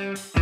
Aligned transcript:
And 0.00 0.39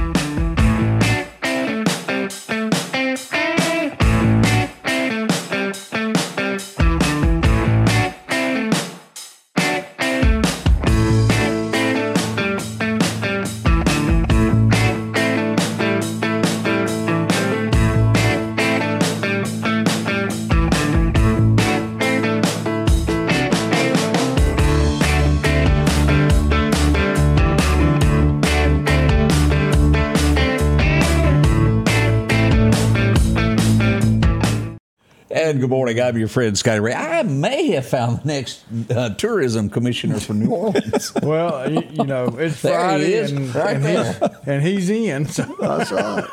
good 35.69 35.75
morning. 35.75 36.01
I'm 36.01 36.17
your 36.17 36.29
friend 36.29 36.57
Scotty 36.57 36.81
Ray. 36.81 36.95
I 36.95 37.23
may 37.25 37.73
have 37.73 37.87
found 37.87 38.23
the 38.23 38.27
next 38.27 38.65
uh, 38.91 39.11
tourism 39.17 39.69
commissioner 39.69 40.19
for 40.19 40.33
New 40.33 40.49
Orleans. 40.49 41.13
Well, 41.23 41.71
you, 41.71 41.83
you 41.91 42.05
know, 42.05 42.35
it's 42.39 42.63
There 42.63 42.73
he 42.73 42.79
Friday 42.79 43.13
is, 43.13 43.33
and, 43.33 43.55
right 43.55 43.77
and, 43.77 43.85
he's, 43.85 44.47
and 44.47 44.63
he's 44.63 44.89
in. 44.89 45.27
So 45.27 45.43
That's 45.61 45.93
right. 45.93 46.25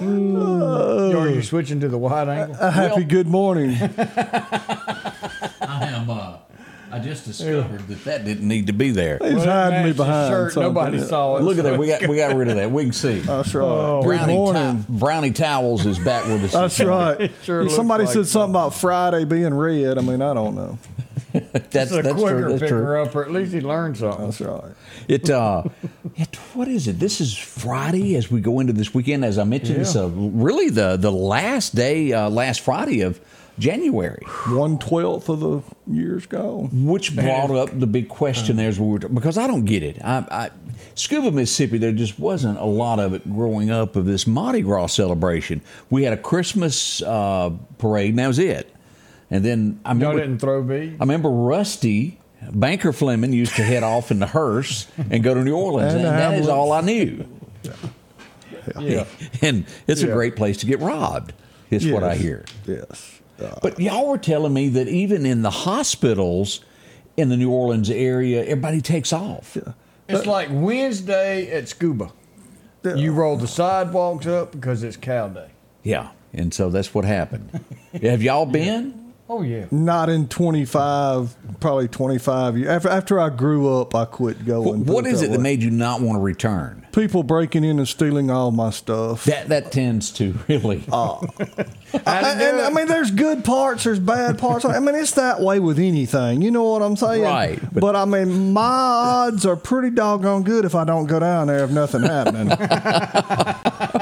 are 0.00 1.30
you 1.30 1.40
switching 1.40 1.80
to 1.80 1.88
the 1.88 1.96
wide 1.96 2.28
angle? 2.28 2.56
A 2.60 2.70
happy 2.70 3.04
good 3.04 3.26
morning. 3.26 3.70
I 7.10 7.12
am. 7.12 7.16
I 7.16 7.24
just 7.24 7.24
discovered 7.26 7.88
that 7.88 8.04
that 8.04 8.24
didn't 8.24 8.46
need 8.46 8.66
to 8.68 8.72
be 8.72 8.90
there. 8.90 9.18
He's 9.22 9.34
Well, 9.34 9.44
hiding 9.44 9.84
me 9.86 9.92
behind. 9.92 10.32
shirt. 10.32 10.52
something. 10.52 10.72
Nobody 10.74 11.00
saw 11.00 11.36
it. 11.36 11.42
Look 11.42 11.58
at 11.58 11.64
that. 11.64 11.78
We 11.78 11.86
got 11.88 12.06
we 12.06 12.16
got 12.16 12.36
rid 12.36 12.48
of 12.48 12.56
that. 12.56 12.70
We 12.70 12.84
can 12.84 12.92
see. 12.92 13.18
That's 13.20 13.54
right. 13.54 13.64
Oh, 13.64 14.00
good 14.02 14.08
Brownie, 14.08 14.34
morning. 14.34 14.84
Tow- 14.84 14.92
Brownie 14.92 15.30
Towels 15.32 15.86
is 15.86 15.98
back 15.98 16.24
with 16.26 16.44
us. 16.44 16.52
That's 16.52 16.80
right. 16.80 17.30
Sure 17.42 17.68
Somebody 17.68 18.04
like 18.04 18.12
said 18.12 18.22
it. 18.22 18.26
something 18.26 18.50
about 18.50 18.74
Friday 18.74 19.24
being 19.24 19.54
red. 19.54 19.98
I 19.98 20.02
mean, 20.02 20.22
I 20.22 20.34
don't 20.34 20.54
know. 20.54 20.78
That's, 21.32 21.74
It's 21.74 21.92
a 21.92 22.02
that's 22.02 22.14
quicker 22.14 22.40
true. 22.40 22.48
That's 22.50 22.62
picker 22.62 22.82
true. 22.84 23.02
up, 23.02 23.14
or 23.14 23.24
at 23.24 23.30
least 23.30 23.52
he 23.52 23.60
learned 23.60 23.96
something. 23.96 24.24
That's 24.26 24.40
right. 24.40 24.72
It, 25.06 25.30
uh, 25.30 25.62
it, 26.16 26.34
what 26.54 26.66
is 26.66 26.88
it? 26.88 26.98
This 26.98 27.20
is 27.20 27.36
Friday 27.36 28.16
as 28.16 28.30
we 28.32 28.40
go 28.40 28.58
into 28.58 28.72
this 28.72 28.92
weekend. 28.94 29.24
As 29.24 29.38
I 29.38 29.44
mentioned, 29.44 29.80
it's 29.80 29.94
Yeah. 29.94 30.02
uh, 30.02 30.08
really 30.08 30.70
the 30.70 30.96
the 30.96 31.12
last 31.12 31.74
day, 31.76 32.12
uh, 32.12 32.28
last 32.30 32.60
Friday 32.62 33.02
of 33.02 33.20
January, 33.58 34.22
One 34.48 34.78
twelfth 34.78 35.28
of 35.28 35.40
the 35.40 35.62
year's 35.90 36.26
gone. 36.26 36.86
which 36.86 37.14
brought 37.14 37.50
up 37.50 37.78
the 37.78 37.86
big 37.86 38.08
question 38.08 38.56
there 38.56 38.68
as 38.68 38.78
we 38.80 38.86
were 38.86 38.98
because 39.00 39.36
I 39.36 39.46
don't 39.46 39.64
get 39.64 39.82
it. 39.82 39.98
I, 40.02 40.18
I, 40.30 40.50
Scooba, 40.94 41.32
Mississippi, 41.32 41.78
there 41.78 41.92
just 41.92 42.18
wasn't 42.18 42.58
a 42.58 42.64
lot 42.64 42.98
of 42.98 43.12
it 43.14 43.30
growing 43.30 43.70
up 43.70 43.96
of 43.96 44.06
this 44.06 44.26
Mardi 44.26 44.62
Gras 44.62 44.86
celebration. 44.88 45.60
We 45.90 46.04
had 46.04 46.12
a 46.12 46.16
Christmas 46.16 47.02
uh, 47.02 47.50
parade, 47.78 48.10
and 48.10 48.18
that 48.18 48.28
was 48.28 48.38
it. 48.38 48.74
And 49.30 49.44
then 49.44 49.80
I 49.84 49.90
Y'all 49.90 49.98
remember, 50.10 50.20
didn't 50.22 50.38
throw 50.40 50.62
beads? 50.62 50.96
I 50.98 51.04
remember 51.04 51.28
Rusty 51.30 52.18
Banker 52.52 52.92
Fleming 52.92 53.32
used 53.32 53.54
to 53.56 53.62
head 53.62 53.82
off 53.82 54.10
in 54.10 54.18
the 54.18 54.26
hearse 54.26 54.86
and 55.10 55.22
go 55.22 55.34
to 55.34 55.44
New 55.44 55.54
Orleans, 55.56 55.92
And 55.94 56.04
and, 56.04 56.14
the 56.14 56.18
that 56.18 56.38
is 56.38 56.48
all 56.48 56.72
I 56.72 56.80
knew. 56.80 57.26
Yeah. 58.80 59.04
And 59.42 59.64
it's 59.86 60.02
a 60.02 60.06
great 60.06 60.36
place 60.36 60.58
to 60.58 60.66
get 60.66 60.80
robbed. 60.80 61.32
Is 61.70 61.86
what 61.86 62.02
I 62.02 62.16
hear. 62.16 62.44
Yes. 62.66 63.19
But 63.62 63.78
y'all 63.80 64.08
were 64.08 64.18
telling 64.18 64.52
me 64.52 64.68
that 64.70 64.88
even 64.88 65.26
in 65.26 65.42
the 65.42 65.50
hospitals 65.50 66.60
in 67.16 67.28
the 67.28 67.36
New 67.36 67.50
Orleans 67.50 67.90
area, 67.90 68.42
everybody 68.42 68.80
takes 68.80 69.12
off. 69.12 69.56
It's 70.08 70.26
like 70.26 70.48
Wednesday 70.50 71.50
at 71.50 71.64
Scooba. 71.64 72.12
Yeah. 72.82 72.94
You 72.94 73.12
roll 73.12 73.36
the 73.36 73.46
sidewalks 73.46 74.26
up 74.26 74.52
because 74.52 74.82
it's 74.82 74.96
cow 74.96 75.28
day. 75.28 75.50
Yeah, 75.82 76.10
and 76.32 76.52
so 76.52 76.70
that's 76.70 76.94
what 76.94 77.04
happened. 77.04 77.64
Have 78.02 78.22
y'all 78.22 78.46
been? 78.46 78.99
Oh, 79.32 79.42
yeah. 79.42 79.66
not 79.70 80.08
in 80.08 80.26
25, 80.26 81.60
probably 81.60 81.86
25 81.86 82.58
years. 82.58 82.68
After, 82.68 82.88
after 82.88 83.20
I 83.20 83.28
grew 83.30 83.72
up, 83.80 83.94
I 83.94 84.04
quit 84.04 84.44
going. 84.44 84.84
What, 84.84 84.94
what 84.94 85.06
is 85.06 85.22
it 85.22 85.30
that 85.30 85.36
way. 85.36 85.42
made 85.42 85.62
you 85.62 85.70
not 85.70 86.00
want 86.00 86.16
to 86.16 86.20
return? 86.20 86.84
People 86.92 87.22
breaking 87.22 87.62
in 87.62 87.78
and 87.78 87.86
stealing 87.86 88.28
all 88.32 88.50
my 88.50 88.70
stuff. 88.70 89.24
That 89.26 89.48
that 89.50 89.70
tends 89.70 90.10
to 90.14 90.34
really. 90.48 90.82
Uh, 90.90 91.24
I, 92.04 92.32
and, 92.32 92.60
I 92.60 92.70
mean, 92.70 92.88
there's 92.88 93.12
good 93.12 93.44
parts, 93.44 93.84
there's 93.84 94.00
bad 94.00 94.36
parts. 94.40 94.64
I 94.64 94.80
mean, 94.80 94.96
it's 94.96 95.12
that 95.12 95.40
way 95.40 95.60
with 95.60 95.78
anything. 95.78 96.42
You 96.42 96.50
know 96.50 96.64
what 96.64 96.82
I'm 96.82 96.96
saying? 96.96 97.22
Right, 97.22 97.60
But, 97.72 97.80
but- 97.80 97.94
I 97.96 98.04
mean, 98.06 98.52
my 98.52 98.62
odds 98.62 99.46
are 99.46 99.54
pretty 99.54 99.90
doggone 99.90 100.42
good 100.42 100.64
if 100.64 100.74
I 100.74 100.82
don't 100.82 101.06
go 101.06 101.20
down 101.20 101.46
there 101.46 101.62
if 101.62 101.70
nothing 101.70 102.02
happening. 102.02 102.48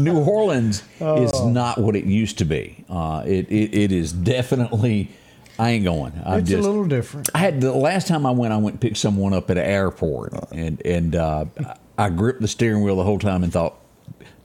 New 0.00 0.18
Orleans 0.18 0.82
Oh. 1.00 1.22
is 1.22 1.40
not 1.44 1.78
what 1.78 1.94
it 1.96 2.04
used 2.04 2.38
to 2.38 2.44
be. 2.44 2.84
Uh, 2.88 3.22
it, 3.26 3.48
it 3.50 3.74
it 3.74 3.92
is 3.92 4.12
definitely. 4.12 5.10
I 5.58 5.70
ain't 5.72 5.84
going. 5.84 6.12
I'm 6.24 6.40
It's 6.40 6.48
just. 6.50 6.66
a 6.66 6.70
little 6.70 6.86
different. 6.86 7.28
I 7.34 7.38
had 7.38 7.60
the 7.60 7.72
last 7.72 8.08
time 8.08 8.24
I 8.24 8.30
went, 8.30 8.52
I 8.52 8.56
went 8.56 8.74
and 8.74 8.80
picked 8.80 8.96
someone 8.96 9.34
up 9.34 9.50
at 9.50 9.58
an 9.58 9.64
airport, 9.64 10.32
and 10.52 10.80
and 10.86 11.14
uh, 11.14 11.44
I 11.98 12.08
gripped 12.08 12.40
the 12.40 12.48
steering 12.48 12.82
wheel 12.82 12.96
the 12.96 13.04
whole 13.04 13.18
time 13.18 13.42
and 13.42 13.52
thought, 13.52 13.74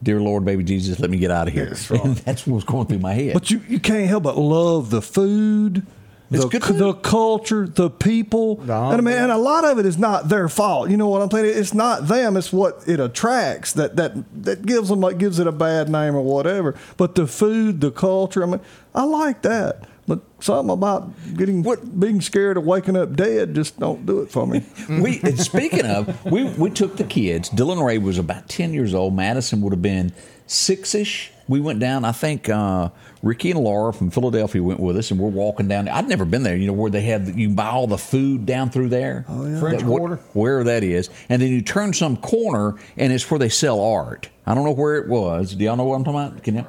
"Dear 0.04 0.20
Lord, 0.20 0.44
baby 0.44 0.64
Jesus, 0.64 1.00
let 1.00 1.10
me 1.10 1.18
get 1.18 1.32
out 1.32 1.48
of 1.48 1.54
here." 1.54 1.68
That's 1.68 1.90
right. 1.90 2.02
And 2.06 2.16
that's 2.18 2.46
what 2.46 2.56
was 2.56 2.64
going 2.66 2.88
through 2.88 3.00
my 3.00 3.14
head. 3.14 3.34
but 3.34 3.50
you, 3.50 3.62
you 3.70 3.80
can't 3.80 4.08
help 4.10 4.24
but 4.24 4.38
love 4.38 4.90
the 4.90 5.02
food. 5.02 5.86
It's 6.32 6.44
the, 6.44 6.50
good 6.50 6.62
the 6.64 6.94
culture, 6.94 7.68
the 7.68 7.90
people, 7.90 8.56
The 8.56 8.74
and 8.74 8.94
I 8.96 9.02
mean, 9.02 9.14
and 9.16 9.32
a 9.32 9.38
lot 9.38 9.64
of 9.64 9.78
it 9.78 9.86
is 9.86 9.98
not 9.98 10.28
their 10.28 10.50
fault. 10.50 10.90
You 10.90 10.98
know 10.98 11.08
what 11.08 11.22
I'm 11.22 11.30
saying? 11.30 11.58
It's 11.58 11.74
not 11.74 12.08
them. 12.08 12.36
It's 12.36 12.52
what 12.52 12.82
it 12.88 13.00
attracts 13.00 13.74
that 13.74 13.96
that 13.98 14.14
that 14.44 14.66
gives 14.66 14.90
them 14.90 15.02
like 15.02 15.18
gives 15.20 15.38
it 15.40 15.46
a 15.48 15.52
bad 15.52 15.88
name 15.88 16.16
or 16.16 16.22
whatever. 16.24 16.76
But 16.98 17.16
the 17.16 17.28
food, 17.28 17.80
the 17.82 17.92
culture, 17.92 18.44
I 18.44 18.48
mean, 18.48 18.62
I 18.96 19.04
like 19.04 19.44
that. 19.44 19.88
But 20.08 20.20
something 20.40 20.72
about 20.72 21.10
getting 21.36 21.64
What- 21.64 22.00
being 22.00 22.22
scared 22.22 22.58
of 22.58 22.64
waking 22.66 22.96
up 22.96 23.16
dead 23.16 23.56
just 23.56 23.80
don't 23.80 24.06
do 24.06 24.22
it 24.22 24.30
for 24.32 24.46
me. 24.46 24.64
we 24.90 25.18
speaking 25.38 25.86
of, 25.86 26.24
we 26.26 26.44
we 26.44 26.70
took 26.70 26.98
the 26.98 27.04
kids. 27.04 27.50
Dylan 27.50 27.84
Ray 27.84 27.98
was 27.98 28.18
about 28.18 28.48
ten 28.50 28.74
years 28.74 28.94
old. 28.94 29.16
Madison 29.16 29.62
would 29.62 29.74
have 29.74 29.82
been 29.82 30.12
six 30.48 30.94
ish. 30.96 31.32
We 31.48 31.60
went 31.60 31.80
down. 31.80 32.06
I 32.06 32.12
think 32.12 32.50
uh, 32.50 32.90
Ricky 33.22 33.52
and 33.52 33.60
Laura 33.60 33.94
from 33.94 34.10
Philadelphia 34.10 34.64
went 34.64 34.80
with 34.80 34.98
us, 34.98 35.12
and 35.12 35.20
we're 35.20 35.30
walking 35.30 35.68
down. 35.68 35.88
I'd 35.88 36.08
never 36.08 36.26
been 36.26 36.42
there. 36.44 36.56
You 36.56 36.68
know 36.68 36.74
where 36.74 36.90
they 36.90 37.02
had 37.02 37.28
you 37.28 37.48
can 37.48 37.56
buy 37.56 37.68
all 37.68 37.86
the 37.86 37.98
food 38.00 38.46
down 38.46 38.72
through 38.72 38.90
there. 38.90 39.26
Oh 39.30 39.46
yeah. 39.46 39.60
French 39.60 39.84
Quarter? 39.84 40.16
where 40.34 40.64
that 40.64 40.84
is, 40.84 41.10
and 41.30 41.42
then 41.42 41.50
you 41.50 41.62
turn 41.62 41.94
some 41.94 42.18
corner, 42.18 42.76
and 42.98 43.14
it's 43.14 43.30
where 43.30 43.40
they 43.40 43.50
sell 43.50 43.80
art. 43.80 44.30
I 44.48 44.56
don't 44.56 44.64
know 44.64 44.72
where 44.72 44.96
it 44.96 45.08
was. 45.08 45.54
Do 45.54 45.64
y'all 45.64 45.76
know 45.78 45.86
what 45.86 45.96
I'm 45.96 46.04
talking 46.04 46.20
about? 46.20 46.44
Can 46.44 46.56
you? 46.56 46.66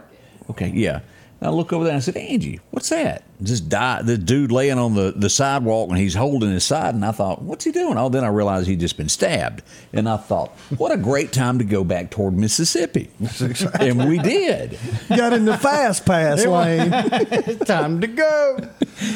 Okay, 0.50 0.68
yeah. 0.74 1.00
I 1.42 1.50
look 1.50 1.72
over 1.72 1.84
there 1.84 1.92
and 1.92 1.98
I 1.98 2.00
said, 2.00 2.16
Angie, 2.16 2.60
what's 2.70 2.88
that? 2.88 3.24
This 3.38 3.60
die, 3.60 4.00
this 4.02 4.18
dude 4.18 4.50
laying 4.50 4.78
on 4.78 4.94
the, 4.94 5.12
the 5.14 5.28
sidewalk 5.28 5.90
and 5.90 5.98
he's 5.98 6.14
holding 6.14 6.50
his 6.50 6.64
side. 6.64 6.94
And 6.94 7.04
I 7.04 7.12
thought, 7.12 7.42
what's 7.42 7.64
he 7.64 7.72
doing? 7.72 7.98
Oh, 7.98 8.08
then 8.08 8.24
I 8.24 8.28
realized 8.28 8.66
he'd 8.68 8.80
just 8.80 8.96
been 8.96 9.10
stabbed. 9.10 9.62
And 9.92 10.08
I 10.08 10.16
thought, 10.16 10.50
what 10.78 10.92
a 10.92 10.96
great 10.96 11.32
time 11.32 11.58
to 11.58 11.64
go 11.64 11.84
back 11.84 12.10
toward 12.10 12.34
Mississippi. 12.34 13.10
and 13.80 14.08
we 14.08 14.18
did. 14.18 14.78
Got 15.10 15.34
in 15.34 15.44
the 15.44 15.58
fast 15.58 16.06
pass 16.06 16.44
lane. 16.46 16.90
Time 17.66 18.00
to 18.00 18.06
go. 18.06 18.70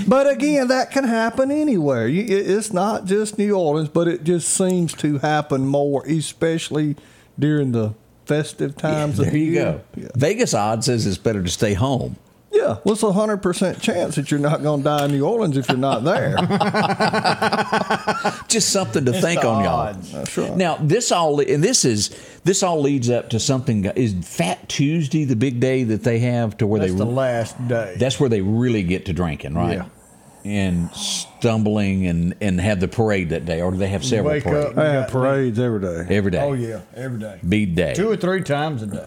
But 0.06 0.28
again, 0.28 0.68
that 0.68 0.90
can 0.90 1.04
happen 1.04 1.50
anywhere. 1.50 2.06
It's 2.06 2.72
not 2.72 3.06
just 3.06 3.38
New 3.38 3.54
Orleans, 3.54 3.88
but 3.88 4.08
it 4.08 4.24
just 4.24 4.48
seems 4.48 4.92
to 4.94 5.18
happen 5.18 5.66
more, 5.66 6.04
especially 6.04 6.96
during 7.38 7.72
the 7.72 7.94
festive 8.30 8.76
times 8.76 9.18
of 9.18 9.24
There 9.26 9.32
the 9.32 9.40
you 9.40 9.52
year. 9.52 9.64
go. 9.64 9.80
Yeah. 10.02 10.08
Vegas 10.14 10.54
odds 10.54 10.86
says 10.86 11.06
it's 11.06 11.18
better 11.18 11.42
to 11.42 11.48
stay 11.50 11.74
home. 11.74 12.16
Yeah, 12.52 12.76
what's 12.82 13.02
a 13.04 13.12
hundred 13.12 13.38
percent 13.42 13.80
chance 13.80 14.16
that 14.16 14.30
you're 14.30 14.40
not 14.40 14.60
going 14.62 14.80
to 14.80 14.84
die 14.84 15.04
in 15.04 15.12
New 15.12 15.24
Orleans 15.24 15.56
if 15.56 15.68
you're 15.68 15.78
not 15.78 16.02
there? 16.02 16.34
just 18.48 18.70
something 18.70 19.04
to 19.04 19.12
think 19.12 19.40
the 19.42 19.46
on, 19.48 19.62
y'all. 19.64 19.80
odds. 19.88 20.10
That's 20.12 20.36
right. 20.36 20.56
Now 20.56 20.76
this 20.80 21.12
all 21.12 21.38
and 21.40 21.62
this 21.62 21.84
is 21.84 22.10
this 22.44 22.62
all 22.64 22.80
leads 22.80 23.08
up 23.08 23.30
to 23.30 23.38
something. 23.40 23.84
Is 23.84 24.14
Fat 24.24 24.68
Tuesday 24.68 25.24
the 25.24 25.36
big 25.36 25.60
day 25.60 25.84
that 25.84 26.02
they 26.02 26.18
have 26.20 26.56
to 26.58 26.66
where 26.66 26.80
That's 26.80 26.92
they 26.92 26.98
the 26.98 27.04
last 27.04 27.68
day. 27.68 27.94
that's 27.98 28.18
where 28.18 28.28
they 28.28 28.40
really 28.40 28.82
get 28.82 29.06
to 29.06 29.12
drinking, 29.12 29.54
right? 29.54 29.78
Yeah. 29.78 29.84
And 30.44 30.90
stumbling 30.94 32.06
and 32.06 32.34
and 32.40 32.60
have 32.60 32.80
the 32.80 32.88
parade 32.88 33.28
that 33.30 33.44
day, 33.44 33.60
or 33.60 33.70
do 33.72 33.76
they 33.76 33.88
have 33.88 34.04
several 34.04 34.32
wake 34.34 34.44
parades 34.44 34.70
up. 34.70 34.78
I 34.78 34.88
have 34.92 35.10
parades 35.10 35.58
every 35.58 35.80
day. 35.80 36.06
every 36.16 36.30
day? 36.30 36.40
oh, 36.40 36.52
yeah, 36.54 36.80
every 36.94 37.18
day. 37.18 37.38
bead 37.46 37.74
day. 37.74 37.92
Two 37.94 38.10
or 38.10 38.16
three 38.16 38.42
times 38.42 38.82
a 38.82 38.86
day. 38.86 39.04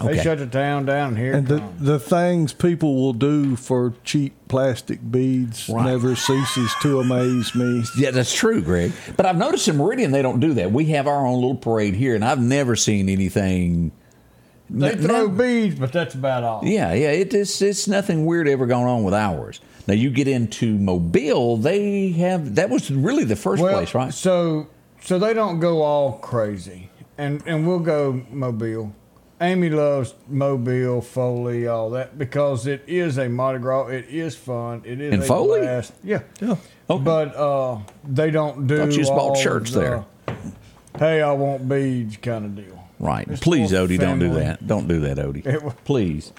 Okay. 0.00 0.16
They 0.16 0.22
shut 0.22 0.38
the 0.38 0.46
town 0.46 0.86
down 0.86 1.16
here 1.16 1.32
And 1.34 1.44
it 1.46 1.54
the, 1.54 1.58
comes. 1.58 1.80
the 1.80 1.98
things 1.98 2.52
people 2.52 2.94
will 2.96 3.12
do 3.12 3.56
for 3.56 3.94
cheap 4.04 4.32
plastic 4.46 5.00
beads 5.10 5.68
Right. 5.68 5.86
never 5.86 6.14
ceases 6.14 6.72
to 6.82 7.00
amaze 7.00 7.52
me. 7.56 7.82
Yeah, 7.96 8.12
that's 8.12 8.32
true, 8.32 8.62
Greg. 8.62 8.92
But 9.16 9.26
I've 9.26 9.36
noticed 9.36 9.66
in 9.66 9.76
Meridian 9.76 10.12
they 10.12 10.22
don't 10.22 10.38
do 10.38 10.54
that. 10.54 10.70
We 10.70 10.84
have 10.86 11.08
our 11.08 11.26
own 11.26 11.34
little 11.40 11.56
parade 11.56 11.94
here, 11.94 12.14
and 12.14 12.24
I've 12.24 12.40
never 12.40 12.76
seen 12.76 13.08
anything. 13.08 13.90
They 14.70 14.92
n- 14.92 14.98
throw 14.98 15.26
no- 15.26 15.28
beads, 15.30 15.74
but 15.80 15.92
that's 15.92 16.14
about 16.14 16.44
all. 16.44 16.60
Yeah, 16.64 16.92
yeah, 16.92 17.10
it, 17.10 17.34
it's 17.34 17.60
it's 17.60 17.88
nothing 17.88 18.24
weird 18.24 18.46
ever 18.48 18.66
going 18.66 18.86
on 18.86 19.02
with 19.02 19.14
ours. 19.14 19.60
Now 19.88 19.94
you 19.94 20.10
get 20.10 20.28
into 20.28 20.76
Mobile, 20.76 21.56
they 21.56 22.10
have 22.10 22.56
that 22.56 22.68
was 22.68 22.90
really 22.90 23.24
the 23.24 23.36
first 23.36 23.62
well, 23.62 23.72
place, 23.72 23.94
right? 23.94 24.12
So 24.12 24.68
so 25.00 25.18
they 25.18 25.32
don't 25.32 25.60
go 25.60 25.80
all 25.80 26.18
crazy, 26.18 26.90
and 27.16 27.42
and 27.46 27.66
we'll 27.66 27.78
go 27.78 28.22
Mobile. 28.30 28.94
Amy 29.40 29.70
loves 29.70 30.14
Mobile, 30.28 31.00
Foley, 31.00 31.66
all 31.68 31.90
that 31.90 32.18
because 32.18 32.66
it 32.66 32.82
is 32.86 33.16
a 33.18 33.28
Mardi 33.30 33.60
Gras. 33.60 33.86
It 33.86 34.06
is 34.10 34.36
fun. 34.36 34.82
It 34.84 35.00
is 35.00 35.14
And 35.14 35.22
a 35.22 35.26
Foley? 35.26 35.60
blast. 35.60 35.92
Yeah, 36.04 36.20
Yeah. 36.40 36.56
Okay. 36.90 37.04
but 37.04 37.34
uh, 37.36 37.78
they 38.04 38.30
don't 38.30 38.66
do. 38.66 38.78
Thought 38.78 38.90
you 38.90 38.98
just 38.98 39.12
bought 39.12 39.20
all 39.20 39.34
shirts 39.36 39.70
the, 39.70 39.80
there. 39.80 40.04
Hey, 40.98 41.22
I 41.22 41.32
want 41.32 41.66
beads, 41.68 42.16
kind 42.18 42.44
of 42.44 42.56
deal. 42.56 42.84
Right. 42.98 43.26
It's 43.28 43.40
Please, 43.40 43.72
more 43.72 43.82
Odie, 43.86 43.98
don't 43.98 44.18
do 44.18 44.34
that. 44.34 44.66
Don't 44.66 44.88
do 44.88 45.00
that, 45.00 45.16
Odie. 45.16 45.46
It 45.46 45.84
Please. 45.84 46.32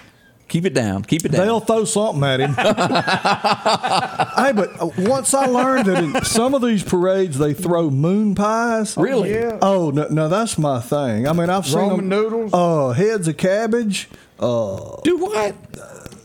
Keep 0.50 0.66
it 0.66 0.74
down. 0.74 1.02
Keep 1.04 1.24
it 1.26 1.32
down. 1.32 1.46
They'll 1.46 1.60
throw 1.60 1.84
something 1.84 2.22
at 2.24 2.40
him. 2.40 2.54
hey, 2.54 4.52
but 4.52 4.70
uh, 4.82 4.90
once 5.08 5.32
I 5.32 5.46
learned 5.46 5.86
that 5.86 6.02
in 6.02 6.24
some 6.24 6.54
of 6.54 6.62
these 6.62 6.82
parades 6.82 7.38
they 7.38 7.54
throw 7.54 7.88
moon 7.88 8.34
pies. 8.34 8.96
Really? 8.96 9.32
Yeah. 9.32 9.58
Oh 9.62 9.90
no, 9.90 10.08
no, 10.08 10.28
that's 10.28 10.58
my 10.58 10.80
thing. 10.80 11.28
I 11.28 11.32
mean, 11.32 11.50
I've 11.50 11.66
seen 11.66 11.78
Roman 11.78 11.96
them, 11.96 12.08
noodles? 12.08 12.52
uh, 12.52 12.90
heads 12.90 13.28
of 13.28 13.36
cabbage. 13.36 14.08
Uh, 14.40 15.00
Do 15.02 15.16
what? 15.18 15.54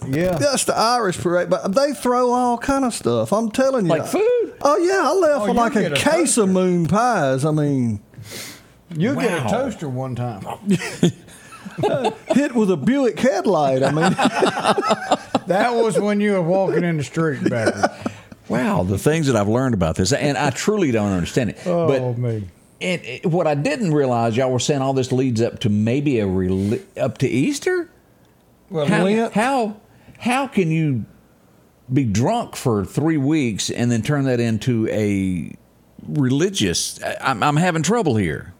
Yeah. 0.07 0.38
that's 0.38 0.66
the 0.66 0.75
Irish 0.75 1.18
parade, 1.19 1.50
but 1.50 1.74
they 1.75 1.94
throw 1.94 2.31
all 2.31 2.57
kind 2.57 2.83
of 2.86 2.94
stuff. 2.94 3.31
I'm 3.33 3.50
telling 3.51 3.86
you, 3.86 3.92
Like 3.92 4.06
food? 4.07 4.56
Oh 4.62 4.78
yeah, 4.78 5.01
I 5.10 5.13
left 5.13 5.42
Oh, 5.44 5.45
for 5.48 5.54
like 5.54 5.75
a, 5.75 5.94
a 5.94 5.95
case 5.95 6.38
of 6.38 6.50
moon 6.50 6.88
pies. 6.88 7.44
I 7.45 7.51
mean, 7.51 8.01
You 8.95 9.16
get 9.16 9.45
a 9.45 9.50
toaster 9.50 9.89
one 9.89 10.16
time. 10.16 10.45
hit 12.27 12.54
with 12.56 12.72
a 12.72 12.77
Buick 12.77 13.19
headlight. 13.19 13.83
I 13.83 13.92
mean, 13.92 14.12
That 15.48 15.74
was 15.75 16.00
when 16.00 16.19
you 16.19 16.31
were 16.33 16.42
walking 16.42 16.83
in 16.83 16.98
the 16.98 17.04
street 17.04 17.48
backwards. 17.48 17.88
Wow, 18.50 18.83
the 18.83 18.98
things 18.98 19.27
that 19.27 19.36
I've 19.36 19.48
learned 19.48 19.74
about 19.75 19.95
this, 19.95 20.12
and 20.13 20.38
I 20.38 20.50
truly 20.50 20.92
don't 20.92 21.12
understand 21.12 21.51
it. 21.51 21.60
Oh 21.68 21.88
but 21.88 22.18
me. 22.18 22.48
and 22.81 23.01
it- 23.04 23.25
what 23.27 23.45
I 23.48 23.54
didn't 23.56 23.94
realize, 23.94 24.36
y'all 24.36 24.51
were 24.51 24.60
saying 24.60 24.81
all 24.81 24.94
this 24.94 25.12
leads 25.12 25.42
up 25.42 25.60
to 25.60 25.69
maybe 25.69 26.19
a 26.19 26.25
reli- 26.25 26.81
up 26.98 27.19
to 27.19 27.27
Easter. 27.27 27.89
well, 28.71 28.88
How, 28.88 29.04
Lent, 29.04 29.33
how 29.33 29.78
how 30.19 30.48
can 30.48 30.71
you 30.71 31.06
be 31.94 32.04
drunk 32.06 32.56
for 32.56 32.83
three 32.86 33.18
weeks 33.18 33.69
and 33.69 33.92
then 33.92 34.01
turn 34.01 34.25
that 34.25 34.39
into 34.39 34.88
a 34.89 35.56
religious? 36.07 37.01
I- 37.04 37.18
I'm, 37.21 37.44
I'm 37.44 37.57
having 37.57 37.83
trouble 37.83 38.16
here. 38.16 38.55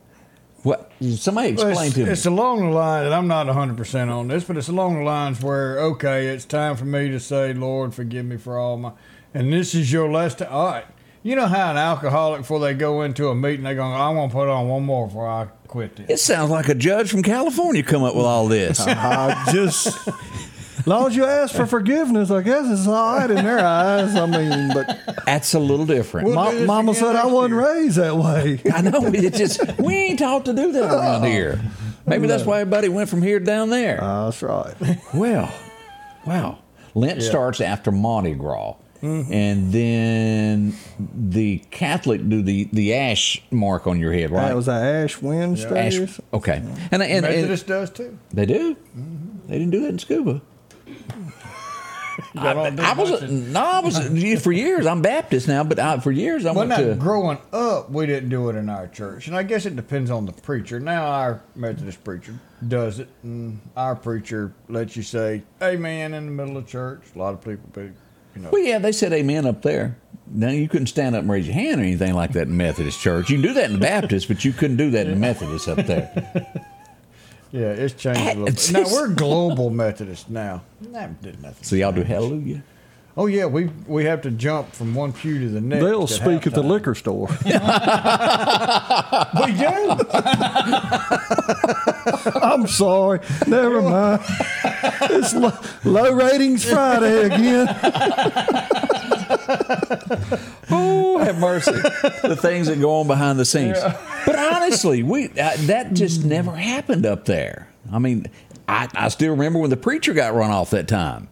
What? 0.66 0.92
Somebody 1.00 1.54
Well, 1.54 1.68
explain 1.68 1.88
it's, 1.88 1.96
to 1.96 2.06
me. 2.06 2.10
it's 2.10 2.26
along 2.26 2.62
the 2.62 2.76
line, 2.76 3.06
and 3.06 3.14
I'm 3.14 3.28
not 3.28 3.46
100% 3.46 4.10
on 4.12 4.30
this, 4.30 4.46
but 4.46 4.58
it's 4.58 4.68
along 4.68 4.98
the 4.98 5.04
lines 5.04 5.40
where, 5.40 5.80
okay, 5.80 6.28
it's 6.28 6.44
time 6.44 6.76
for 6.76 6.86
me 6.86 7.08
to 7.10 7.20
say, 7.20 7.54
Lord, 7.54 7.94
forgive 7.94 8.26
me 8.26 8.38
for 8.38 8.58
all 8.58 8.76
my. 8.78 8.92
And 9.32 9.54
this 9.54 9.76
is 9.76 9.92
your 9.92 10.10
last 10.10 10.40
time. 10.40 10.48
All 10.52 10.66
right. 10.66 10.86
You 11.22 11.36
know 11.36 11.46
how 11.46 11.70
an 11.70 11.78
alcoholic, 11.78 12.42
before 12.42 12.60
they 12.60 12.74
go 12.74 13.04
into 13.04 13.30
a 13.30 13.36
meeting, 13.36 13.64
they 13.64 13.76
go, 13.76 13.84
I 13.84 14.10
want 14.10 14.32
to 14.32 14.36
put 14.36 14.50
on 14.50 14.68
one 14.68 14.84
more 14.84 15.06
before 15.06 15.28
I 15.30 15.46
quit 15.68 15.98
this. 15.98 16.10
It 16.10 16.20
sounds 16.20 16.50
like 16.50 16.68
a 16.68 16.76
judge 16.76 17.12
from 17.12 17.22
California 17.22 17.84
come 17.84 18.02
up 18.02 18.16
with 18.16 18.26
all 18.26 18.48
this. 18.48 18.80
I 18.80 18.92
uh-huh. 19.32 19.52
just. 19.52 20.10
As 20.86 20.90
long 20.90 21.08
as 21.08 21.16
you 21.16 21.26
ask 21.26 21.56
for 21.56 21.66
forgiveness, 21.66 22.30
I 22.30 22.44
guess 22.44 22.70
it's 22.70 22.86
all 22.86 23.18
right 23.18 23.32
in 23.32 23.44
their 23.44 23.58
eyes. 23.58 24.16
I 24.16 24.28
mean, 24.28 24.72
but 24.72 25.00
That's 25.26 25.56
a 25.56 25.60
little 25.60 25.88
different. 25.88 26.28
Well, 26.28 26.54
Ma- 26.54 26.66
Mama 26.66 26.94
said 26.94 27.16
I 27.16 27.26
wasn't 27.26 27.56
year. 27.56 27.74
raised 27.74 27.98
that 27.98 28.16
way. 28.16 28.62
I 28.72 28.82
know 28.82 29.08
it 29.08 29.34
just 29.34 29.80
we 29.80 29.96
ain't 29.96 30.20
taught 30.20 30.46
to 30.46 30.54
do 30.54 30.72
that 30.74 30.94
around 30.94 31.24
oh. 31.24 31.26
here. 31.26 31.60
Maybe 32.06 32.28
that's 32.28 32.46
why 32.46 32.62
everybody 32.62 32.90
went 32.90 33.10
from 33.10 33.24
here 33.24 33.40
down 33.40 33.72
there. 33.72 33.98
Ah, 34.00 34.26
that's 34.26 34.44
right. 34.44 34.76
Well, 35.12 35.52
wow. 36.24 36.60
Lent 36.94 37.20
Yeah. 37.20 37.30
starts 37.30 37.62
after 37.62 37.92
Mardi 37.92 38.36
Gras. 38.36 38.76
Mm-hmm. 39.02 39.34
And 39.34 39.72
then 39.72 40.76
the 41.00 41.64
Catholic 41.72 42.30
do 42.30 42.44
the, 42.44 42.70
the 42.72 42.94
ash 42.94 43.42
mark 43.50 43.88
on 43.88 44.00
your 44.00 44.14
head, 44.14 44.30
right? 44.30 44.50
That 44.50 44.56
was 44.56 44.68
an 44.68 44.76
Ash 44.84 45.20
Wednesday. 45.20 45.88
ash. 45.88 45.98
or. 45.98 46.38
Okay, 46.38 46.58
and, 46.92 47.02
and, 47.02 47.04
and 47.04 47.22
Methodist 47.24 47.66
does 47.66 47.90
too. 47.90 48.18
they 48.32 48.46
do. 48.46 48.76
Mm-hmm. 48.76 49.48
They 49.48 49.58
didn't 49.58 49.72
do 49.72 49.82
that 49.82 49.90
in 49.90 49.98
scooba. 49.98 50.42
Y'all 52.34 52.54
don't 52.54 52.76
do 52.76 52.84
I 52.84 52.94
was 52.94 53.22
no, 53.32 53.60
I 53.64 53.80
was 53.80 54.42
for 54.42 54.52
years. 54.52 54.86
I'm 54.86 55.02
Baptist 55.02 55.48
now, 55.48 55.64
but 55.64 55.80
I, 55.80 56.00
for 56.00 56.12
years 56.12 56.46
I 56.46 56.52
Well, 56.52 56.60
went 56.68 56.70
now, 56.70 56.78
to. 56.78 56.96
growing 56.96 57.38
up, 57.52 57.90
we 57.90 58.06
didn't 58.06 58.30
do 58.30 58.50
it 58.50 58.56
in 58.56 58.70
our 58.70 58.88
church, 58.88 59.28
and 59.28 59.36
I 59.36 59.44
guess 59.44 59.66
it 59.66 59.76
depends 59.76 60.10
on 60.12 60.26
the 60.26 60.32
preacher. 60.32 60.80
Now, 60.80 61.06
our 61.08 61.42
Methodist 61.56 62.04
preacher 62.04 62.36
does 62.68 63.00
it, 63.00 63.10
and 63.24 63.60
our 63.76 63.96
preacher 63.96 64.54
lets 64.70 64.96
you 64.96 65.04
say 65.04 65.44
"Amen" 65.62 66.14
in 66.14 66.26
the 66.26 66.32
middle 66.32 66.58
of 66.58 66.68
church. 66.68 67.02
A 67.16 67.20
lot 67.20 67.34
of 67.34 67.42
people, 67.44 67.70
be, 67.74 67.92
you 68.36 68.42
know, 68.42 68.50
Well, 68.52 68.62
yeah, 68.62 68.80
they 68.80 68.92
said 68.92 69.12
amen 69.14 69.46
up 69.46 69.62
there. 69.62 69.98
Now 70.28 70.50
you 70.50 70.68
couldn't 70.68 70.88
stand 70.88 71.16
up 71.16 71.22
and 71.22 71.30
raise 71.32 71.46
your 71.46 71.54
hand 71.54 71.80
or 71.80 71.84
anything 71.84 72.14
like 72.16 72.32
that 72.34 72.48
in 72.48 72.58
Methodist 72.58 73.00
church. 73.00 73.30
You 73.30 73.38
can 73.38 73.44
do 73.48 73.54
that 73.56 73.66
in 73.66 73.74
the 73.74 73.80
Baptist, 73.80 74.28
but 74.28 74.44
you 74.44 74.54
couldn't 74.54 74.78
do 74.78 74.90
that 74.92 75.06
in 75.06 75.14
the 75.14 75.20
Methodist 75.20 75.68
up 75.68 75.86
there. 75.86 76.48
Yeah, 77.52 77.68
it's 77.68 77.94
changed 77.94 78.22
a 78.22 78.40
little. 78.40 78.46
Bit. 78.46 78.72
Now 78.74 78.84
we're 78.92 79.10
global 79.10 79.70
Methodist 79.70 80.30
now. 80.30 80.64
That 80.82 81.22
did 81.22 81.42
nothing. 81.42 81.64
So 81.64 81.76
y'all 81.76 81.92
do 81.92 82.04
hallelujah. 82.04 82.64
Oh 83.18 83.28
yeah, 83.28 83.46
we 83.46 83.70
we 83.88 84.04
have 84.06 84.22
to 84.24 84.32
jump 84.32 84.74
from 84.74 84.94
one 84.94 85.14
pew 85.14 85.40
to 85.40 85.48
the 85.50 85.62
next. 85.62 85.84
They'll 85.84 86.08
speak 86.08 86.46
at 86.48 86.54
the 86.54 86.64
liquor 86.64 86.96
store. 86.96 87.30
We 89.46 89.52
do. 89.52 89.66
I'm 92.42 92.68
sorry. 92.68 93.20
Never 93.48 93.82
mind. 93.82 94.22
It's 94.64 95.34
low, 95.34 95.52
low 95.84 96.12
ratings 96.14 96.64
Friday 96.66 97.26
again. 97.26 97.68
Oh, 100.72 101.18
have 101.20 101.38
mercy. 101.40 101.72
the 101.72 102.38
things 102.40 102.68
that 102.68 102.80
go 102.80 103.00
on 103.00 103.08
behind 103.08 103.40
the 103.40 103.46
scenes. 103.46 103.78
But 104.26 104.36
honestly, 104.38 105.04
we 105.04 105.28
uh, 105.30 105.52
that 105.68 105.94
just 105.94 106.26
never 106.26 106.56
happened 106.56 107.06
up 107.06 107.26
there. 107.26 107.70
I 107.92 108.00
mean, 108.00 108.28
I, 108.68 108.88
I 108.96 109.10
still 109.10 109.32
remember 109.32 109.60
when 109.60 109.70
the 109.70 109.78
preacher 109.78 110.14
got 110.14 110.34
run 110.34 110.52
off 110.52 110.72
that 110.72 110.88
time. 110.88 111.30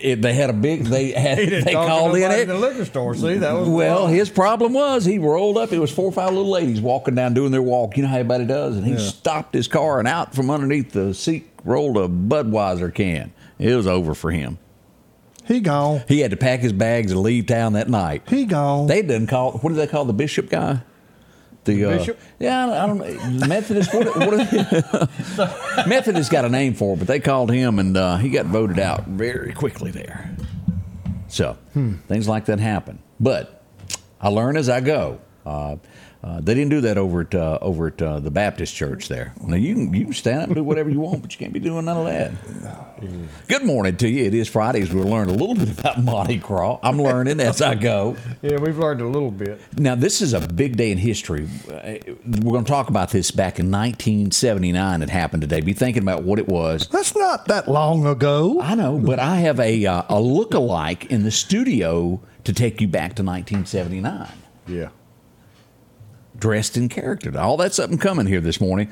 It, 0.00 0.22
they 0.22 0.34
had 0.34 0.50
a 0.50 0.52
big. 0.52 0.84
They 0.84 1.12
had. 1.12 1.38
They 1.38 1.72
called 1.72 2.16
in 2.16 2.30
it. 2.30 2.40
in 2.40 2.48
the 2.48 2.54
liquor 2.54 2.84
store. 2.84 3.14
See, 3.14 3.34
that 3.38 3.52
was 3.52 3.68
Well, 3.68 4.06
his 4.06 4.30
problem 4.30 4.72
was 4.72 5.04
he 5.04 5.18
rolled 5.18 5.58
up. 5.58 5.72
It 5.72 5.78
was 5.78 5.90
four 5.90 6.06
or 6.06 6.12
five 6.12 6.30
little 6.32 6.50
ladies 6.50 6.80
walking 6.80 7.14
down 7.14 7.34
doing 7.34 7.50
their 7.52 7.62
walk. 7.62 7.96
You 7.96 8.02
know 8.04 8.08
how 8.08 8.16
everybody 8.18 8.46
does, 8.46 8.76
and 8.76 8.86
he 8.86 8.98
stopped 8.98 9.54
his 9.54 9.68
car 9.68 9.98
and 9.98 10.08
out 10.08 10.34
from 10.34 10.50
underneath 10.50 10.92
the 10.92 11.14
seat 11.14 11.48
rolled 11.64 11.96
a 11.96 12.08
Budweiser 12.08 12.92
can. 12.94 13.32
It 13.58 13.74
was 13.74 13.86
over 13.86 14.14
for 14.14 14.30
him. 14.30 14.58
He 15.44 15.60
gone. 15.60 16.02
He 16.08 16.20
had 16.20 16.30
to 16.30 16.36
pack 16.36 16.60
his 16.60 16.72
bags 16.72 17.10
and 17.12 17.20
leave 17.20 17.46
town 17.46 17.72
that 17.72 17.88
night. 17.88 18.22
He 18.28 18.44
gone. 18.44 18.86
They 18.86 19.02
didn't 19.02 19.26
call. 19.26 19.52
What 19.58 19.70
do 19.70 19.74
they 19.76 19.86
call 19.86 20.04
the 20.04 20.12
bishop 20.12 20.48
guy? 20.48 20.82
The, 21.64 21.84
uh, 21.84 21.98
bishop? 21.98 22.18
Yeah, 22.40 22.82
I 22.82 22.86
don't 22.86 22.98
know. 22.98 23.46
Methodist. 23.46 23.94
What? 23.94 24.16
what 24.16 25.86
Methodist 25.86 26.30
got 26.30 26.44
a 26.44 26.48
name 26.48 26.74
for, 26.74 26.94
it, 26.94 26.98
but 26.98 27.06
they 27.06 27.20
called 27.20 27.52
him, 27.52 27.78
and 27.78 27.96
uh, 27.96 28.16
he 28.16 28.30
got 28.30 28.46
voted 28.46 28.80
out 28.80 29.04
very 29.06 29.52
quickly 29.52 29.90
there. 29.92 30.36
So 31.28 31.56
things 32.08 32.28
like 32.28 32.46
that 32.46 32.58
happen. 32.58 32.98
But 33.20 33.62
I 34.20 34.28
learn 34.28 34.56
as 34.56 34.68
I 34.68 34.80
go. 34.80 35.20
Uh, 35.46 35.76
uh, 36.24 36.40
they 36.40 36.54
didn't 36.54 36.70
do 36.70 36.80
that 36.82 36.98
over 36.98 37.20
at 37.22 37.34
uh, 37.34 37.58
over 37.60 37.88
at 37.88 38.00
uh, 38.02 38.20
the 38.20 38.30
Baptist 38.30 38.74
church 38.74 39.08
there. 39.08 39.34
Now 39.44 39.56
you 39.56 39.74
can 39.74 39.94
you 39.94 40.04
can 40.04 40.12
stand 40.14 40.40
up 40.42 40.46
and 40.48 40.56
do 40.56 40.64
whatever 40.64 40.88
you 40.90 41.00
want, 41.00 41.22
but 41.22 41.32
you 41.32 41.38
can't 41.38 41.52
be 41.52 41.60
doing 41.60 41.84
none 41.84 41.96
of 41.96 42.06
that. 42.06 42.32
Good 43.48 43.64
morning 43.64 43.96
to 43.96 44.08
you. 44.08 44.24
It 44.26 44.34
is 44.34 44.48
Friday, 44.48 44.72
Fridays. 44.84 44.94
We'll 44.94 45.08
learn 45.08 45.28
a 45.28 45.32
little 45.32 45.56
bit 45.56 45.76
about 45.78 46.00
Mardi 46.02 46.36
Gras. 46.36 46.78
I'm 46.84 47.02
learning 47.02 47.40
as 47.40 47.60
I 47.60 47.74
go. 47.74 48.16
yeah, 48.42 48.58
we've 48.58 48.78
learned 48.78 49.00
a 49.00 49.08
little 49.08 49.32
bit. 49.32 49.60
Now, 49.76 49.96
this 49.96 50.22
is 50.22 50.32
a 50.34 50.40
big 50.40 50.76
day 50.76 50.92
in 50.92 50.98
history. 50.98 51.48
We're 51.68 51.98
going 52.52 52.64
to 52.64 52.70
talk 52.70 52.88
about 52.88 53.10
this 53.10 53.32
back 53.32 53.58
in 53.58 53.70
1979. 53.72 55.02
It 55.02 55.10
happened 55.10 55.40
today. 55.42 55.60
Be 55.60 55.72
thinking 55.72 56.02
about 56.02 56.22
what 56.22 56.38
it 56.38 56.46
was. 56.48 56.86
That's 56.88 57.16
not 57.16 57.46
that 57.46 57.66
long 57.68 58.06
ago. 58.06 58.60
I 58.60 58.76
know, 58.76 58.98
but 58.98 59.18
I 59.18 59.36
have 59.38 59.58
a 59.58 59.84
uh, 59.84 60.02
a 60.08 60.20
look-alike 60.20 61.06
in 61.06 61.24
the 61.24 61.32
studio 61.32 62.20
to 62.44 62.52
take 62.52 62.80
you 62.80 62.86
back 62.88 63.14
to 63.16 63.22
1979, 63.24 64.28
Yeah. 64.68 64.88
Dressed 66.42 66.76
in 66.76 66.88
character. 66.88 67.32
All 67.38 67.56
that's 67.56 67.78
up 67.78 67.88
and 67.88 68.00
coming 68.00 68.26
here 68.26 68.40
this 68.40 68.60
morning 68.60 68.90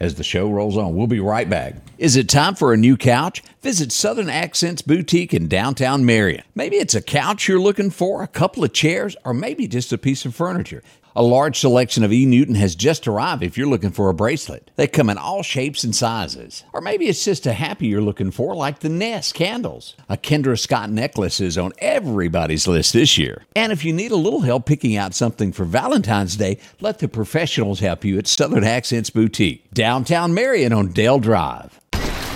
as 0.00 0.14
the 0.14 0.24
show 0.24 0.48
rolls 0.48 0.78
on. 0.78 0.96
We'll 0.96 1.06
be 1.06 1.20
right 1.20 1.48
back. 1.48 1.74
Is 1.98 2.16
it 2.16 2.26
time 2.26 2.54
for 2.54 2.72
a 2.72 2.76
new 2.76 2.96
couch? 2.96 3.42
Visit 3.60 3.92
Southern 3.92 4.30
Accents 4.30 4.80
Boutique 4.80 5.34
in 5.34 5.46
downtown 5.46 6.06
Marion. 6.06 6.44
Maybe 6.54 6.76
it's 6.76 6.94
a 6.94 7.02
couch 7.02 7.48
you're 7.48 7.60
looking 7.60 7.90
for, 7.90 8.22
a 8.22 8.26
couple 8.26 8.64
of 8.64 8.72
chairs, 8.72 9.14
or 9.26 9.34
maybe 9.34 9.68
just 9.68 9.92
a 9.92 9.98
piece 9.98 10.24
of 10.24 10.34
furniture. 10.34 10.82
A 11.18 11.22
large 11.22 11.58
selection 11.58 12.04
of 12.04 12.12
E. 12.12 12.24
Newton 12.26 12.54
has 12.54 12.76
just 12.76 13.08
arrived 13.08 13.42
if 13.42 13.58
you're 13.58 13.66
looking 13.66 13.90
for 13.90 14.08
a 14.08 14.14
bracelet. 14.14 14.70
They 14.76 14.86
come 14.86 15.10
in 15.10 15.18
all 15.18 15.42
shapes 15.42 15.82
and 15.82 15.92
sizes. 15.92 16.62
Or 16.72 16.80
maybe 16.80 17.06
it's 17.06 17.24
just 17.24 17.44
a 17.44 17.54
happy 17.54 17.88
you're 17.88 18.00
looking 18.00 18.30
for, 18.30 18.54
like 18.54 18.78
the 18.78 18.88
Nest 18.88 19.34
candles. 19.34 19.96
A 20.08 20.16
Kendra 20.16 20.56
Scott 20.56 20.90
necklace 20.90 21.40
is 21.40 21.58
on 21.58 21.72
everybody's 21.78 22.68
list 22.68 22.92
this 22.92 23.18
year. 23.18 23.42
And 23.56 23.72
if 23.72 23.84
you 23.84 23.92
need 23.92 24.12
a 24.12 24.16
little 24.16 24.42
help 24.42 24.64
picking 24.64 24.96
out 24.96 25.12
something 25.12 25.50
for 25.50 25.64
Valentine's 25.64 26.36
Day, 26.36 26.60
let 26.80 27.00
the 27.00 27.08
professionals 27.08 27.80
help 27.80 28.04
you 28.04 28.16
at 28.16 28.28
Southern 28.28 28.62
Accents 28.62 29.10
Boutique, 29.10 29.68
downtown 29.74 30.34
Marion 30.34 30.72
on 30.72 30.92
Dale 30.92 31.18
Drive. 31.18 31.80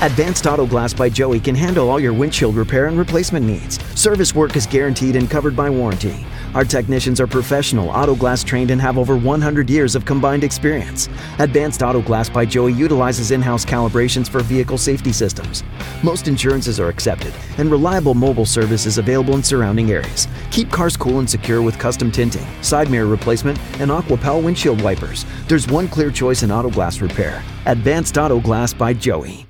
Advanced 0.02 0.48
Auto 0.48 0.66
Glass 0.66 0.92
by 0.92 1.08
Joey 1.08 1.38
can 1.38 1.54
handle 1.54 1.88
all 1.88 2.00
your 2.00 2.12
windshield 2.12 2.56
repair 2.56 2.86
and 2.86 2.98
replacement 2.98 3.46
needs. 3.46 3.78
Service 3.94 4.34
work 4.34 4.56
is 4.56 4.66
guaranteed 4.66 5.14
and 5.14 5.30
covered 5.30 5.54
by 5.54 5.70
warranty. 5.70 6.26
Our 6.56 6.64
technicians 6.64 7.20
are 7.20 7.28
professional, 7.28 7.88
auto 7.88 8.16
glass 8.16 8.42
trained, 8.42 8.72
and 8.72 8.80
have 8.80 8.98
over 8.98 9.16
100 9.16 9.70
years 9.70 9.94
of 9.94 10.04
combined 10.04 10.42
experience. 10.42 11.08
Advanced 11.38 11.84
Auto 11.84 12.02
Glass 12.02 12.28
by 12.28 12.44
Joey 12.44 12.72
utilizes 12.72 13.30
in 13.30 13.40
house 13.40 13.64
calibrations 13.64 14.28
for 14.28 14.40
vehicle 14.40 14.76
safety 14.76 15.12
systems. 15.12 15.62
Most 16.02 16.26
insurances 16.26 16.80
are 16.80 16.88
accepted, 16.88 17.32
and 17.58 17.70
reliable 17.70 18.14
mobile 18.14 18.44
service 18.44 18.86
is 18.86 18.98
available 18.98 19.36
in 19.36 19.42
surrounding 19.44 19.92
areas. 19.92 20.26
Keep 20.50 20.72
cars 20.72 20.96
cool 20.96 21.20
and 21.20 21.30
secure 21.30 21.62
with 21.62 21.78
custom 21.78 22.10
tinting, 22.10 22.46
side 22.60 22.90
mirror 22.90 23.06
replacement, 23.06 23.56
and 23.78 23.92
Aquapel 23.92 24.42
windshield 24.42 24.80
wipers. 24.82 25.24
There's 25.46 25.68
one 25.68 25.86
clear 25.86 26.10
choice 26.10 26.42
in 26.42 26.50
auto 26.50 26.70
glass 26.70 27.00
repair 27.00 27.40
Advanced 27.66 28.18
Auto 28.18 28.40
Glass 28.40 28.74
by 28.74 28.94
Joey. 28.94 29.46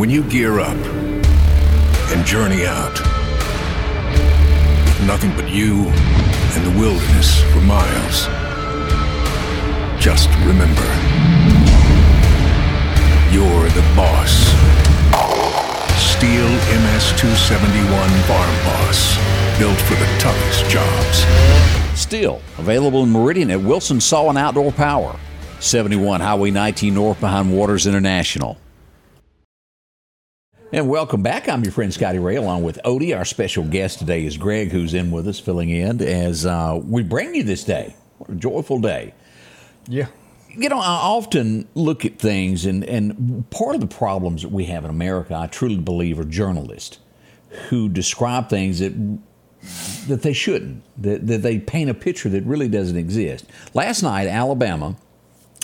When 0.00 0.08
you 0.08 0.22
gear 0.22 0.60
up 0.60 0.78
and 2.10 2.24
journey 2.24 2.64
out, 2.64 2.94
nothing 5.06 5.30
but 5.36 5.50
you 5.50 5.88
and 6.54 6.64
the 6.64 6.80
wilderness 6.80 7.42
for 7.52 7.60
miles, 7.60 8.24
just 10.02 10.30
remember 10.46 10.80
you're 13.30 13.68
the 13.76 13.84
boss. 13.94 14.48
Stihl 16.00 16.48
MS 16.48 17.12
271 17.20 18.08
Farm 18.22 18.56
Boss, 18.64 19.18
built 19.58 19.78
for 19.82 19.96
the 19.96 20.18
toughest 20.18 20.64
jobs. 20.70 21.24
Stihl, 21.92 22.40
available 22.56 23.02
in 23.02 23.10
Meridian 23.10 23.50
at 23.50 23.60
Wilson 23.60 24.00
Saw 24.00 24.30
and 24.30 24.38
Outdoor 24.38 24.72
Power. 24.72 25.20
71 25.58 26.22
Highway 26.22 26.50
19 26.50 26.94
North 26.94 27.20
behind 27.20 27.52
Waters 27.52 27.86
International. 27.86 28.56
And 30.72 30.88
welcome 30.88 31.20
back. 31.20 31.48
I'm 31.48 31.64
your 31.64 31.72
friend 31.72 31.92
Scotty 31.92 32.20
Ray, 32.20 32.36
along 32.36 32.62
with 32.62 32.78
Odie. 32.84 33.16
Our 33.16 33.24
special 33.24 33.64
guest 33.64 33.98
today 33.98 34.24
is 34.24 34.36
Greg, 34.36 34.70
who's 34.70 34.94
in 34.94 35.10
with 35.10 35.26
us, 35.26 35.40
filling 35.40 35.68
in 35.68 36.00
as 36.00 36.46
uh, 36.46 36.80
we 36.80 37.02
bring 37.02 37.34
you 37.34 37.42
this 37.42 37.64
day. 37.64 37.96
What 38.18 38.30
a 38.30 38.36
joyful 38.36 38.78
day. 38.78 39.12
Yeah. 39.88 40.06
You 40.48 40.68
know, 40.68 40.78
I 40.78 41.00
often 41.02 41.66
look 41.74 42.04
at 42.04 42.20
things, 42.20 42.66
and, 42.66 42.84
and 42.84 43.50
part 43.50 43.74
of 43.74 43.80
the 43.80 43.88
problems 43.88 44.42
that 44.42 44.52
we 44.52 44.66
have 44.66 44.84
in 44.84 44.90
America, 44.90 45.34
I 45.34 45.48
truly 45.48 45.76
believe, 45.76 46.20
are 46.20 46.24
journalists 46.24 47.00
who 47.68 47.88
describe 47.88 48.48
things 48.48 48.78
that 48.78 48.92
that 50.06 50.22
they 50.22 50.32
shouldn't, 50.32 50.84
that, 51.02 51.26
that 51.26 51.42
they 51.42 51.58
paint 51.58 51.90
a 51.90 51.94
picture 51.94 52.28
that 52.28 52.44
really 52.44 52.68
doesn't 52.68 52.96
exist. 52.96 53.44
Last 53.74 54.04
night, 54.04 54.28
Alabama, 54.28 54.94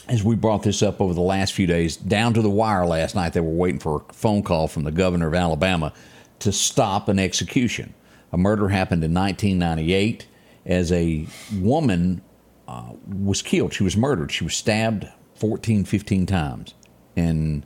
as 0.09 0.23
we 0.23 0.37
brought 0.37 0.63
this 0.63 0.83
up 0.83 1.01
over 1.01 1.15
the 1.15 1.21
last 1.21 1.53
few 1.53 1.67
days, 1.67 1.97
down 1.97 2.35
to 2.35 2.43
the 2.43 2.51
wire 2.51 2.87
last 2.87 3.15
night, 3.15 3.33
they 3.33 3.41
were 3.41 3.51
waiting 3.51 3.81
for 3.81 4.05
a 4.09 4.13
phone 4.13 4.43
call 4.43 4.69
from 4.69 4.85
the 4.85 4.93
governor 4.93 5.29
of 5.29 5.35
Alabama 5.35 5.93
to 6.41 6.53
stop 6.53 7.09
an 7.09 7.19
execution. 7.19 7.95
A 8.33 8.39
murder 8.39 8.69
happened 8.69 9.03
in 9.03 9.15
1998 9.15 10.27
as 10.65 10.93
a 10.93 11.27
woman 11.55 12.23
uh, 12.69 12.93
was 13.07 13.43
killed. 13.43 13.73
She 13.73 13.85
was 13.85 13.97
murdered. 13.97 14.31
She 14.31 14.45
was 14.45 14.55
stabbed 14.55 15.07
14, 15.37 15.85
15 15.85 16.27
times 16.27 16.75
in, 17.15 17.65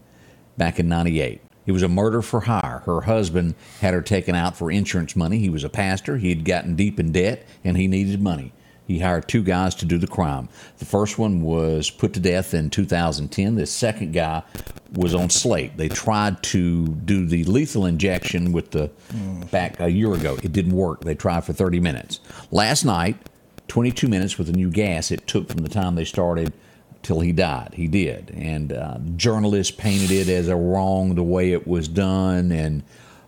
back 0.57 0.79
in 0.79 0.89
98. 0.89 1.43
It 1.67 1.73
was 1.73 1.83
a 1.83 1.89
murder 1.89 2.23
for 2.23 2.41
hire. 2.41 2.83
Her 2.87 3.03
husband 3.03 3.55
had 3.81 3.95
her 3.95 4.03
taken 4.03 4.35
out 4.35 4.57
for 4.57 4.71
insurance 4.71 5.15
money. 5.15 5.39
He 5.39 5.51
was 5.51 5.65
a 5.65 5.69
pastor. 5.69 6.17
He 6.17 6.31
had 6.31 6.45
gotten 6.45 6.75
deep 6.75 6.99
in 6.99 7.13
debt 7.13 7.47
and 7.65 7.77
he 7.77 7.87
needed 7.87 8.21
money. 8.23 8.53
He 8.91 8.99
hired 8.99 9.29
two 9.29 9.45
guys 9.45 9.77
to 9.77 9.85
do 9.85 9.99
the 9.99 10.09
crime. 10.09 10.49
The 10.79 10.85
first 10.85 11.17
one 11.17 11.43
was 11.43 11.91
put 11.91 12.13
to 12.15 12.21
death 12.21 12.55
in 12.55 12.71
2010. 12.71 13.55
The 13.55 13.65
second 13.65 14.13
guy 14.13 14.43
was 14.93 15.15
on 15.15 15.31
slate. 15.31 15.77
They 15.77 15.89
tried 15.89 16.43
to 16.43 16.89
do 16.89 17.25
the 17.25 17.45
lethal 17.45 17.87
injection 17.87 18.51
with 18.51 18.73
the 18.73 18.91
back 19.53 19.79
a 19.79 19.89
year 19.89 20.13
ago. 20.13 20.39
It 20.43 20.53
didn't 20.53 20.73
work. 20.73 21.05
They 21.05 21.15
tried 21.15 21.45
for 21.45 21.53
30 21.53 21.79
minutes. 21.79 22.19
Last 22.51 22.85
night, 22.85 23.17
22 23.69 24.09
minutes 24.09 24.39
with 24.39 24.49
the 24.49 24.55
new 24.55 24.71
gas 24.71 25.13
it 25.13 25.25
took 25.29 25.49
from 25.49 25.59
the 25.59 25.69
time 25.69 25.95
they 25.95 26.05
started 26.05 26.53
till 27.05 27.21
he 27.21 27.31
died. 27.31 27.75
He 27.75 27.87
did. 27.87 28.33
And 28.37 28.73
uh, 28.73 28.99
journalists 29.15 29.71
painted 29.71 30.11
it 30.11 30.29
as 30.29 30.49
a 30.49 30.57
wrong 30.57 31.15
the 31.15 31.23
way 31.23 31.53
it 31.53 31.65
was 31.65 31.87
done. 31.87 32.51
And 32.51 32.83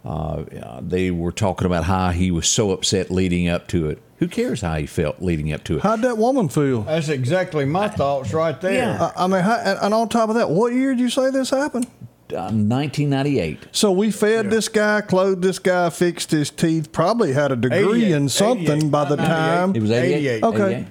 uh, 0.05 0.81
they 0.81 1.13
were 1.13 1.31
talking 1.31 1.67
about 1.67 1.85
how 1.85 2.11
he 2.11 2.33
was 2.33 2.49
so 2.49 2.73
upset 2.73 3.13
leading 3.13 3.47
up 3.47 3.69
to 3.69 3.91
it. 3.91 4.03
Who 4.23 4.29
cares 4.29 4.61
how 4.61 4.77
he 4.77 4.87
felt 4.87 5.21
leading 5.21 5.53
up 5.53 5.65
to 5.65 5.79
it? 5.79 5.83
How'd 5.83 6.03
that 6.03 6.17
woman 6.17 6.49
feel? 6.49 6.83
That's 6.83 7.09
exactly 7.09 7.65
my 7.65 7.89
thoughts 7.89 8.33
right 8.33 8.59
there. 8.61 8.73
Yeah. 8.73 9.11
I 9.17 9.25
I 9.25 9.27
mean, 9.27 9.43
how, 9.43 9.57
and 9.57 9.77
and 9.83 9.93
on 9.93 10.09
top 10.09 10.29
of 10.29 10.37
that, 10.37 10.49
what 10.49 10.73
year 10.73 10.93
did 10.93 11.01
you 11.01 11.11
say 11.11 11.31
this 11.31 11.51
happened? 11.51 11.87
Uh, 12.31 12.55
1998. 12.55 13.67
So 13.73 13.91
we 13.91 14.13
fed 14.13 14.49
this 14.49 14.69
guy, 14.69 15.01
clothed 15.01 15.43
this 15.43 15.59
guy, 15.59 15.91
fixed 15.91 16.31
his 16.31 16.51
teeth, 16.51 16.93
probably 16.93 17.33
had 17.33 17.51
a 17.51 17.57
degree 17.57 18.05
88, 18.05 18.11
in 18.13 18.29
something 18.29 18.77
88, 18.77 18.91
by 18.93 19.05
the 19.09 19.17
98. 19.17 19.35
time. 19.35 19.75
It 19.75 19.83
was 19.83 19.91
88. 19.91 20.15
88. 20.15 20.43
Okay. 20.45 20.75
88. 20.77 20.87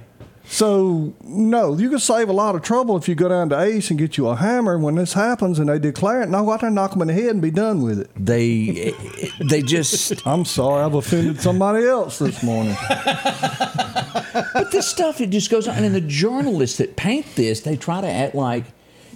So 0.51 1.13
no, 1.23 1.77
you 1.77 1.89
can 1.89 1.99
save 1.99 2.27
a 2.27 2.33
lot 2.33 2.55
of 2.55 2.61
trouble 2.61 2.97
if 2.97 3.07
you 3.07 3.15
go 3.15 3.29
down 3.29 3.47
to 3.49 3.59
Ace 3.61 3.89
and 3.89 3.97
get 3.97 4.17
you 4.17 4.27
a 4.27 4.35
hammer. 4.35 4.75
And 4.75 4.83
when 4.83 4.95
this 4.95 5.13
happens 5.13 5.59
and 5.59 5.69
they 5.69 5.79
declare 5.79 6.23
it, 6.23 6.29
no, 6.29 6.43
go 6.43 6.51
out 6.51 6.59
there 6.59 6.67
and 6.67 6.75
knock 6.75 6.91
them 6.91 7.01
in 7.03 7.07
the 7.07 7.13
head 7.13 7.29
and 7.29 7.41
be 7.41 7.51
done 7.51 7.81
with 7.81 8.01
it. 8.01 8.09
They 8.17 8.93
they 9.39 9.61
just 9.61 10.21
I'm 10.27 10.43
sorry, 10.43 10.83
I've 10.83 10.93
offended 10.93 11.39
somebody 11.39 11.85
else 11.85 12.19
this 12.19 12.43
morning. 12.43 12.75
but 12.91 14.71
this 14.73 14.87
stuff 14.87 15.21
it 15.21 15.29
just 15.29 15.49
goes 15.49 15.69
on 15.69 15.85
and 15.85 15.95
the 15.95 16.01
journalists 16.01 16.79
that 16.79 16.97
paint 16.97 17.25
this 17.35 17.61
they 17.61 17.77
try 17.77 18.01
to 18.01 18.09
act 18.09 18.35
like 18.35 18.65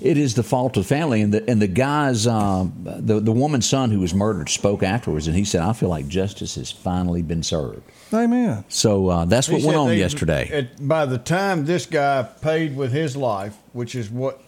it 0.01 0.17
is 0.17 0.35
the 0.35 0.43
fault 0.43 0.77
of 0.77 0.83
the 0.83 0.87
family 0.87 1.21
and 1.21 1.33
the 1.33 1.49
and 1.49 1.61
the 1.61 1.67
guy's 1.67 2.27
um, 2.27 2.73
the 2.83 3.19
the 3.19 3.31
woman's 3.31 3.67
son 3.67 3.91
who 3.91 3.99
was 3.99 4.13
murdered 4.13 4.49
spoke 4.49 4.83
afterwards 4.83 5.27
and 5.27 5.35
he 5.35 5.43
said 5.45 5.61
I 5.61 5.73
feel 5.73 5.89
like 5.89 6.07
justice 6.07 6.55
has 6.55 6.71
finally 6.71 7.21
been 7.21 7.43
served. 7.43 7.81
Amen. 8.13 8.63
So 8.69 9.07
uh, 9.09 9.25
that's 9.25 9.49
what 9.49 9.61
He 9.61 9.65
went 9.67 9.77
on 9.77 9.87
they- 9.89 9.97
yesterday. 9.99 10.47
it- 10.51 10.87
by 10.87 11.05
the 11.05 11.17
time 11.17 11.65
this 11.65 11.85
guy 11.85 12.23
paid 12.41 12.75
with 12.75 12.91
his 12.91 13.15
life, 13.17 13.55
which 13.73 13.95
is 13.95 14.09
what 14.09 14.41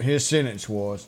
his 0.00 0.26
sentence 0.26 0.68
was, 0.68 1.06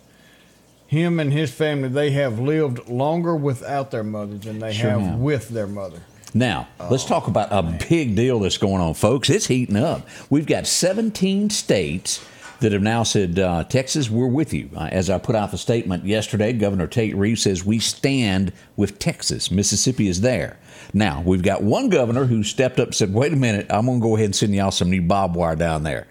him 0.86 1.18
and 1.18 1.32
his 1.32 1.50
family 1.50 1.88
they 1.88 2.10
have 2.12 2.38
lived 2.38 2.88
longer 2.88 3.34
without 3.34 3.90
their 3.90 4.04
mother 4.04 4.36
than 4.38 4.58
they 4.60 4.72
Sure 4.72 4.90
have 4.90 5.00
have. 5.00 5.18
with 5.18 5.48
their 5.48 5.66
mother. 5.66 6.00
Now, 6.36 6.66
let's 6.90 7.04
talk 7.04 7.28
about 7.28 7.48
a 7.52 7.62
big 7.88 8.16
deal 8.16 8.40
that's 8.40 8.58
going 8.58 8.80
on, 8.82 8.94
folks. 8.94 9.30
It's 9.30 9.46
heating 9.46 9.76
up. 9.76 10.06
We've 10.30 10.46
got 10.46 10.66
17 10.66 11.48
states 11.50 12.24
that 12.60 12.72
have 12.72 12.82
now 12.82 13.02
said, 13.02 13.38
uh, 13.38 13.64
Texas, 13.64 14.10
we're 14.10 14.26
with 14.26 14.52
you. 14.52 14.70
Uh, 14.76 14.88
as 14.90 15.10
I 15.10 15.18
put 15.18 15.34
out 15.34 15.50
the 15.50 15.58
statement 15.58 16.04
yesterday, 16.04 16.52
Governor 16.52 16.86
Tate 16.86 17.16
Reeves 17.16 17.42
says, 17.42 17.64
we 17.64 17.78
stand 17.78 18.52
with 18.76 18.98
Texas. 18.98 19.50
Mississippi 19.50 20.08
is 20.08 20.20
there. 20.20 20.58
Now, 20.92 21.22
we've 21.24 21.42
got 21.42 21.62
one 21.62 21.88
governor 21.88 22.24
who 22.24 22.42
stepped 22.42 22.78
up 22.78 22.88
and 22.88 22.94
said, 22.94 23.12
wait 23.12 23.32
a 23.32 23.36
minute, 23.36 23.66
I'm 23.70 23.86
going 23.86 24.00
to 24.00 24.02
go 24.02 24.16
ahead 24.16 24.26
and 24.26 24.36
send 24.36 24.54
y'all 24.54 24.70
some 24.70 24.90
new 24.90 25.02
barbed 25.02 25.36
wire 25.36 25.56
down 25.56 25.82
there. 25.82 26.06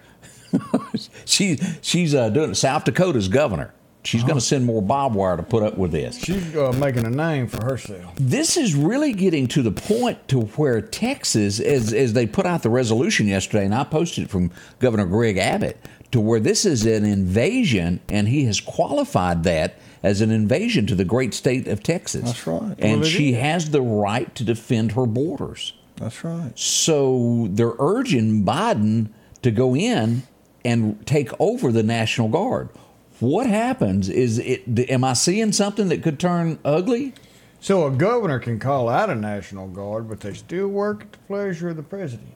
she, 1.24 1.58
she's 1.82 2.14
uh, 2.14 2.28
doing 2.28 2.50
it. 2.50 2.54
South 2.56 2.84
Dakota's 2.84 3.28
governor. 3.28 3.72
She's 4.04 4.22
going 4.22 4.34
to 4.34 4.40
send 4.40 4.66
more 4.66 4.82
barbed 4.82 5.16
wire 5.16 5.36
to 5.38 5.42
put 5.42 5.62
up 5.62 5.78
with 5.78 5.90
this 5.90 6.22
She's 6.22 6.54
uh, 6.54 6.72
making 6.72 7.06
a 7.06 7.10
name 7.10 7.46
for 7.46 7.64
herself. 7.64 8.12
this 8.16 8.58
is 8.58 8.74
really 8.74 9.14
getting 9.14 9.48
to 9.48 9.62
the 9.62 9.72
point 9.72 10.28
to 10.28 10.42
where 10.42 10.82
Texas, 10.82 11.58
as 11.58 11.92
as 11.92 12.12
they 12.12 12.26
put 12.26 12.44
out 12.44 12.62
the 12.62 12.68
resolution 12.70 13.26
yesterday, 13.26 13.64
and 13.64 13.74
I 13.74 13.84
posted 13.84 14.24
it 14.24 14.30
from 14.30 14.50
Governor 14.78 15.06
Greg 15.06 15.38
Abbott, 15.38 15.78
to 16.14 16.20
where 16.20 16.38
this 16.38 16.64
is 16.64 16.86
an 16.86 17.04
invasion, 17.04 17.98
and 18.08 18.28
he 18.28 18.44
has 18.44 18.60
qualified 18.60 19.42
that 19.42 19.74
as 20.00 20.20
an 20.20 20.30
invasion 20.30 20.86
to 20.86 20.94
the 20.94 21.04
great 21.04 21.34
state 21.34 21.66
of 21.66 21.82
Texas. 21.82 22.22
That's 22.22 22.46
right. 22.46 22.76
And 22.78 23.00
Well, 23.00 23.10
she 23.10 23.32
is. 23.32 23.40
has 23.40 23.70
the 23.70 23.82
right 23.82 24.32
to 24.36 24.44
defend 24.44 24.92
her 24.92 25.06
borders. 25.06 25.72
That's 25.96 26.22
right. 26.22 26.56
So 26.56 27.48
they're 27.50 27.74
urging 27.80 28.44
Biden 28.44 29.08
to 29.42 29.50
go 29.50 29.74
in 29.74 30.22
and 30.64 31.04
take 31.04 31.30
over 31.40 31.72
the 31.72 31.82
National 31.82 32.28
Guard. 32.28 32.68
What 33.18 33.48
happens 33.48 34.08
is 34.08 34.38
it 34.38 34.62
am 34.88 35.02
I 35.02 35.14
seeing 35.14 35.50
something 35.50 35.88
that 35.88 36.04
could 36.04 36.20
turn 36.20 36.60
ugly? 36.64 37.14
So 37.58 37.88
a 37.88 37.90
governor 37.90 38.38
can 38.38 38.60
call 38.60 38.88
out 38.88 39.10
a 39.10 39.16
national 39.16 39.66
guard, 39.66 40.08
but 40.08 40.20
they 40.20 40.34
still 40.34 40.68
work 40.68 41.02
at 41.02 41.12
the 41.12 41.18
pleasure 41.26 41.70
of 41.70 41.76
the 41.76 41.82
president. 41.82 42.34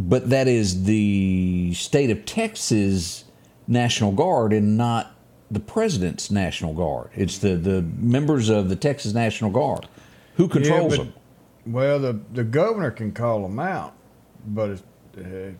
But 0.00 0.30
that 0.30 0.48
is 0.48 0.84
the 0.84 1.74
state 1.74 2.08
of 2.08 2.24
Texas 2.24 3.24
National 3.68 4.12
Guard 4.12 4.54
and 4.54 4.78
not 4.78 5.14
the 5.50 5.60
president's 5.60 6.30
National 6.30 6.72
Guard. 6.72 7.10
It's 7.14 7.36
the, 7.36 7.56
the 7.56 7.82
members 7.82 8.48
of 8.48 8.70
the 8.70 8.76
Texas 8.76 9.12
National 9.12 9.50
Guard. 9.50 9.88
Who 10.36 10.48
controls 10.48 10.96
Yeah, 10.96 11.04
them? 11.04 11.14
Well, 11.66 11.98
the 11.98 12.18
the 12.32 12.44
governor 12.44 12.90
can 12.90 13.12
call 13.12 13.42
them 13.42 13.58
out, 13.58 13.92
but 14.46 14.70
it's, 14.70 14.82
uh, 15.18 15.50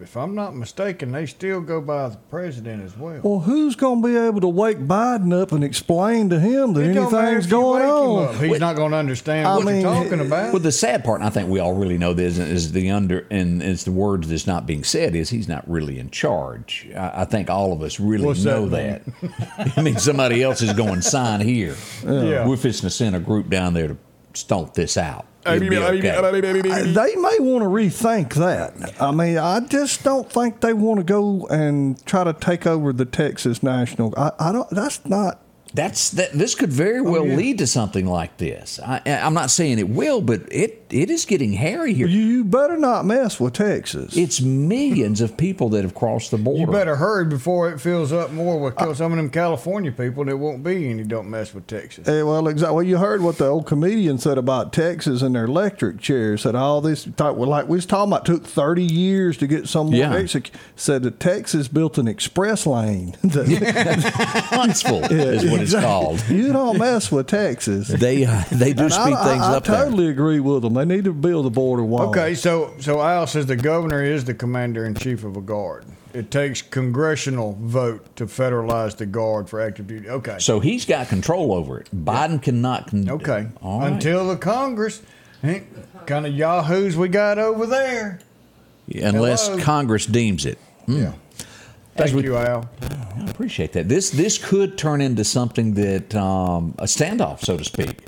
if 0.00 0.16
I'm 0.16 0.34
not 0.34 0.54
mistaken, 0.54 1.12
they 1.12 1.26
still 1.26 1.60
go 1.60 1.80
by 1.80 2.08
the 2.10 2.16
president 2.30 2.82
as 2.82 2.96
well. 2.96 3.20
Well, 3.22 3.40
who's 3.40 3.76
going 3.76 4.02
to 4.02 4.08
be 4.08 4.16
able 4.16 4.40
to 4.42 4.48
wake 4.48 4.78
Biden 4.78 5.32
up 5.32 5.52
and 5.52 5.64
explain 5.64 6.28
to 6.30 6.38
him 6.38 6.74
that 6.74 6.82
It 6.82 6.94
don't 6.94 7.10
matter 7.10 7.26
anything's 7.26 7.46
going 7.46 7.82
on? 7.82 8.34
up. 8.34 8.42
He's 8.42 8.60
not 8.60 8.76
going 8.76 8.90
to 8.92 8.98
understand 8.98 9.46
I 9.48 9.56
what 9.56 9.66
mean, 9.66 9.80
you're 9.80 9.92
talking 9.94 10.20
about. 10.20 10.52
Well, 10.52 10.60
the 10.62 10.72
sad 10.72 11.04
part, 11.04 11.20
and 11.20 11.26
I 11.26 11.30
think 11.30 11.48
we 11.48 11.60
all 11.60 11.74
really 11.74 11.98
know 11.98 12.12
this, 12.12 12.38
is 12.38 12.72
the 12.72 12.90
under 12.90 13.26
and 13.30 13.62
it's 13.62 13.84
the 13.84 13.92
words 13.92 14.28
that's 14.28 14.46
not 14.46 14.66
being 14.66 14.84
said 14.84 15.14
is 15.14 15.30
he's 15.30 15.48
not 15.48 15.68
really 15.68 15.98
in 15.98 16.10
charge. 16.10 16.88
I, 16.94 17.22
I 17.22 17.24
think 17.24 17.48
all 17.48 17.72
of 17.72 17.82
us 17.82 17.98
really 17.98 18.26
What's 18.26 18.44
know 18.44 18.68
that. 18.68 19.02
I 19.76 19.80
mean, 19.82 19.96
somebody 19.96 20.42
else 20.42 20.62
is 20.62 20.72
going 20.74 20.96
to 20.96 21.02
sign 21.02 21.40
here. 21.40 21.74
Yeah. 22.04 22.46
We're 22.46 22.56
fixing 22.56 22.86
to 22.86 22.90
send 22.90 23.16
a 23.16 23.20
group 23.20 23.48
down 23.48 23.74
there 23.74 23.88
to 23.88 23.96
stomp 24.36 24.74
this 24.74 24.96
out. 24.96 25.26
It'll 25.46 25.60
be 25.70 25.76
okay. 25.78 26.08
They 26.92 27.14
may 27.16 27.36
want 27.38 27.62
to 27.62 27.68
rethink 27.68 28.34
that. 28.34 29.00
I 29.00 29.10
mean, 29.12 29.38
I 29.38 29.60
just 29.60 30.02
don't 30.02 30.30
think 30.30 30.60
they 30.60 30.72
want 30.72 30.98
to 30.98 31.04
go 31.04 31.46
and 31.46 32.04
try 32.04 32.24
to 32.24 32.32
take 32.32 32.66
over 32.66 32.92
the 32.92 33.04
Texas 33.04 33.62
National. 33.62 34.12
I, 34.16 34.32
I 34.40 34.52
don't. 34.52 34.68
That's 34.70 35.04
not. 35.06 35.40
That's 35.76 36.10
that. 36.10 36.32
This 36.32 36.54
could 36.54 36.72
very 36.72 37.00
well 37.00 37.22
Oh, 37.22 37.24
yeah. 37.26 37.36
lead 37.36 37.58
to 37.58 37.66
something 37.66 38.06
like 38.06 38.36
this. 38.38 38.80
I, 38.84 39.00
I'm 39.06 39.34
not 39.34 39.50
saying 39.50 39.78
it 39.78 39.88
will, 39.88 40.20
but 40.20 40.40
it 40.50 40.84
it 40.90 41.10
is 41.10 41.24
getting 41.24 41.52
hairy 41.52 41.92
here. 41.94 42.06
You, 42.06 42.18
you 42.20 42.44
better 42.44 42.76
not 42.76 43.04
mess 43.04 43.38
with 43.40 43.54
Texas. 43.54 44.16
It's 44.16 44.40
millions 44.40 45.20
of 45.20 45.36
people 45.36 45.68
that 45.70 45.82
have 45.82 45.94
crossed 45.94 46.30
the 46.30 46.38
border. 46.38 46.60
you 46.60 46.66
better 46.66 46.96
hurry 46.96 47.24
before 47.24 47.70
it 47.70 47.80
fills 47.80 48.12
up 48.12 48.30
more 48.32 48.58
with 48.60 48.78
some 48.96 49.12
of 49.12 49.16
them 49.16 49.30
California 49.30 49.90
people. 49.92 50.24
There 50.24 50.36
won't 50.36 50.62
be 50.64 50.88
any. 50.88 51.02
Don't 51.04 51.28
mess 51.30 51.52
with 51.54 51.66
Texas. 51.66 52.06
Eh, 52.08 52.22
well, 52.22 52.46
exactly. 52.48 52.74
Well, 52.76 52.82
you 52.84 52.98
heard 52.98 53.20
what 53.22 53.38
the 53.38 53.46
old 53.46 53.66
comedian 53.66 54.18
said 54.18 54.38
about 54.38 54.72
Texas 54.72 55.22
and 55.22 55.34
their 55.34 55.44
electric 55.44 56.00
chairs. 56.00 56.42
Said 56.42 56.54
all 56.54 56.80
this, 56.80 57.04
thought, 57.04 57.36
well, 57.36 57.48
like 57.48 57.68
we 57.68 57.76
was 57.76 57.86
talking 57.86 58.12
about, 58.12 58.24
took 58.24 58.44
thirty 58.46 58.84
years 58.84 59.36
to 59.38 59.46
get 59.46 59.68
someone 59.68 59.96
Yeah. 59.96 60.14
exec- 60.14 60.50
Said 60.76 61.02
that 61.02 61.20
Texas 61.20 61.68
built 61.68 61.98
an 61.98 62.08
express 62.08 62.66
lane. 62.66 63.16
That- 63.22 63.46
Huntsville 64.50 65.04
is 65.10 65.44
what 65.50 65.60
it's 65.74 65.84
called. 65.84 66.24
you 66.28 66.52
don't 66.52 66.78
mess 66.78 67.10
with 67.12 67.26
Texas. 67.26 67.88
They 67.88 68.24
uh, 68.24 68.42
they 68.52 68.72
do 68.72 68.84
And 68.84 68.92
speed 68.92 69.14
I, 69.14 69.24
things 69.28 69.42
I, 69.42 69.52
I 69.52 69.56
up 69.56 69.64
there. 69.64 69.84
totally 69.84 70.08
agree 70.08 70.40
with 70.40 70.62
them. 70.62 70.74
They 70.74 70.84
need 70.84 71.04
to 71.04 71.12
build 71.12 71.46
a 71.46 71.50
border 71.50 71.82
wall. 71.84 72.08
Okay, 72.10 72.34
so 72.34 72.74
so 72.78 73.00
Al 73.00 73.26
says 73.26 73.46
the 73.46 73.56
governor 73.56 74.02
is 74.02 74.24
the 74.24 74.34
commander 74.34 74.84
in 74.84 74.94
chief 74.94 75.24
of 75.24 75.36
a 75.36 75.40
guard. 75.40 75.84
It 76.14 76.30
takes 76.30 76.62
congressional 76.62 77.58
vote 77.60 78.16
to 78.16 78.24
federalize 78.26 78.96
the 78.96 79.04
guard 79.04 79.50
for 79.50 79.60
active 79.60 79.86
duty. 79.86 80.08
Okay. 80.08 80.36
So 80.38 80.60
he's 80.60 80.86
got 80.86 81.08
control 81.08 81.52
over 81.52 81.78
it. 81.80 81.88
Biden 81.94 82.40
cannot. 82.42 82.88
Con- 82.88 83.10
Okay. 83.10 83.48
All 83.60 83.80
right. 83.80 83.92
Until 83.92 84.26
the 84.26 84.36
Congress, 84.36 85.02
kind 86.06 86.26
of 86.26 86.32
yahoos 86.34 86.96
we 86.96 87.08
got 87.08 87.38
over 87.38 87.66
there. 87.66 88.20
unless 88.94 89.48
Hello. 89.48 89.60
Congress 89.62 90.06
deems 90.06 90.46
it. 90.46 90.58
Yeah. 90.86 91.12
Thank 91.96 92.14
we- 92.14 92.24
you, 92.24 92.36
Al. 92.36 92.68
I 92.82 93.30
appreciate 93.30 93.72
that. 93.72 93.88
This 93.88 94.10
this 94.10 94.38
could 94.38 94.76
turn 94.76 95.00
into 95.00 95.24
something 95.24 95.74
that 95.74 96.14
um, 96.14 96.74
a 96.78 96.84
standoff, 96.84 97.40
so 97.40 97.56
to 97.56 97.64
speak. 97.64 98.06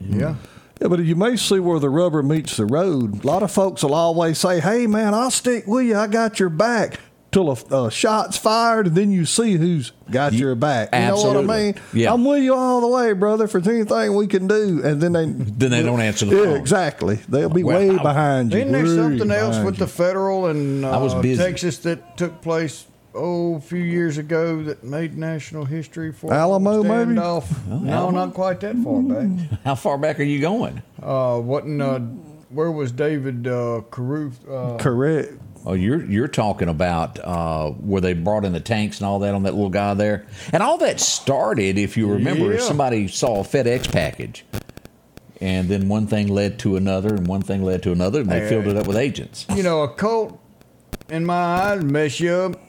Yeah. 0.00 0.34
Yeah, 0.80 0.88
but 0.88 0.98
you 1.00 1.14
may 1.14 1.36
see 1.36 1.60
where 1.60 1.78
the 1.78 1.88
rubber 1.88 2.22
meets 2.22 2.56
the 2.56 2.66
road. 2.66 3.22
A 3.22 3.26
lot 3.26 3.42
of 3.44 3.52
folks 3.52 3.82
will 3.84 3.94
always 3.94 4.38
say, 4.38 4.60
"Hey, 4.60 4.86
man, 4.86 5.14
I'll 5.14 5.30
stick 5.30 5.66
with 5.66 5.86
you. 5.86 5.96
I 5.96 6.08
got 6.08 6.40
your 6.40 6.48
back." 6.48 6.98
Till 7.34 7.50
a, 7.50 7.86
a 7.86 7.90
shot's 7.90 8.36
fired, 8.38 8.86
and 8.86 8.96
then 8.96 9.10
you 9.10 9.26
see 9.26 9.54
who's 9.56 9.90
got 10.10 10.32
Ye- 10.32 10.38
your 10.38 10.54
back. 10.54 10.90
You 10.94 11.00
know 11.00 11.16
what 11.16 11.36
I 11.36 11.42
mean? 11.42 11.74
Yeah. 11.92 12.12
I'm 12.14 12.24
with 12.24 12.42
you 12.44 12.54
all 12.54 12.80
the 12.80 12.86
way, 12.88 13.12
brother. 13.12 13.44
If 13.44 13.52
there's 13.52 13.66
anything 13.68 14.14
we 14.14 14.26
can 14.28 14.46
do, 14.46 14.80
and 14.84 15.00
then 15.02 15.12
they 15.12 15.26
Then 15.26 15.70
they 15.72 15.82
don't 15.82 16.00
answer 16.00 16.26
the 16.26 16.36
yeah, 16.36 16.44
phone. 16.44 16.56
exactly. 16.56 17.16
They'll 17.28 17.48
be 17.50 17.64
Well, 17.64 17.76
way 17.78 17.90
I- 17.90 18.02
behind 18.02 18.52
you. 18.52 18.60
Isn't 18.60 18.72
there 18.72 18.84
way 18.84 18.96
something 18.96 19.30
else 19.32 19.58
with 19.64 19.74
you. 19.74 19.80
the 19.80 19.86
federal 19.88 20.46
and 20.46 20.84
uh, 20.84 20.92
I 20.92 20.96
was 20.98 21.12
busy. 21.16 21.42
Texas 21.42 21.78
that 21.78 22.16
took 22.16 22.40
place 22.40 22.86
oh 23.16 23.56
a 23.56 23.60
few 23.60 23.82
years 23.82 24.16
ago 24.18 24.62
that 24.62 24.82
made 24.84 25.16
national 25.18 25.64
history 25.64 26.12
for 26.12 26.32
Alamo, 26.32 26.82
maybe? 26.82 27.12
standoff? 27.18 27.66
No, 27.68 28.10
not 28.10 28.32
quite 28.34 28.60
that 28.60 28.76
far 28.76 29.02
back. 29.02 29.60
How 29.64 29.74
far 29.74 29.98
back 29.98 30.18
are 30.20 30.24
you 30.24 30.40
going? 30.40 30.82
Uh, 31.02 31.40
wasn't 31.42 31.82
uh, 31.82 31.98
where 32.50 32.70
was 32.70 32.92
David 32.92 33.46
uh, 33.48 33.82
Caruth? 33.90 34.38
Uh, 34.48 34.76
correct? 34.78 35.32
Oh, 35.66 35.72
you're 35.72 36.04
you're 36.04 36.28
talking 36.28 36.68
about 36.68 37.18
uh, 37.20 37.70
where 37.70 38.00
they 38.02 38.12
brought 38.12 38.44
in 38.44 38.52
the 38.52 38.60
tanks 38.60 38.98
and 38.98 39.06
all 39.06 39.18
that 39.20 39.34
on 39.34 39.44
that 39.44 39.54
little 39.54 39.70
guy 39.70 39.94
there, 39.94 40.26
and 40.52 40.62
all 40.62 40.76
that 40.78 41.00
started, 41.00 41.78
if 41.78 41.96
you 41.96 42.06
remember, 42.10 42.52
Yeah. 42.52 42.60
somebody 42.60 43.08
saw 43.08 43.40
a 43.40 43.44
FedEx 43.44 43.90
package, 43.90 44.44
and 45.40 45.68
then 45.68 45.88
one 45.88 46.06
thing 46.06 46.28
led 46.28 46.58
to 46.60 46.76
another, 46.76 47.14
and 47.14 47.26
one 47.26 47.40
thing 47.40 47.62
led 47.62 47.82
to 47.84 47.92
another, 47.92 48.20
and 48.20 48.30
they 48.30 48.40
Hey, 48.40 48.48
filled 48.50 48.64
hey. 48.64 48.70
it 48.72 48.76
up 48.76 48.86
with 48.86 48.96
agents. 48.98 49.46
you 49.56 49.62
know, 49.62 49.82
a 49.82 49.88
cult 49.88 50.38
in 51.08 51.24
my 51.24 51.34
eyes 51.34 51.82
mess 51.82 52.20
you 52.20 52.32
up 52.32 52.60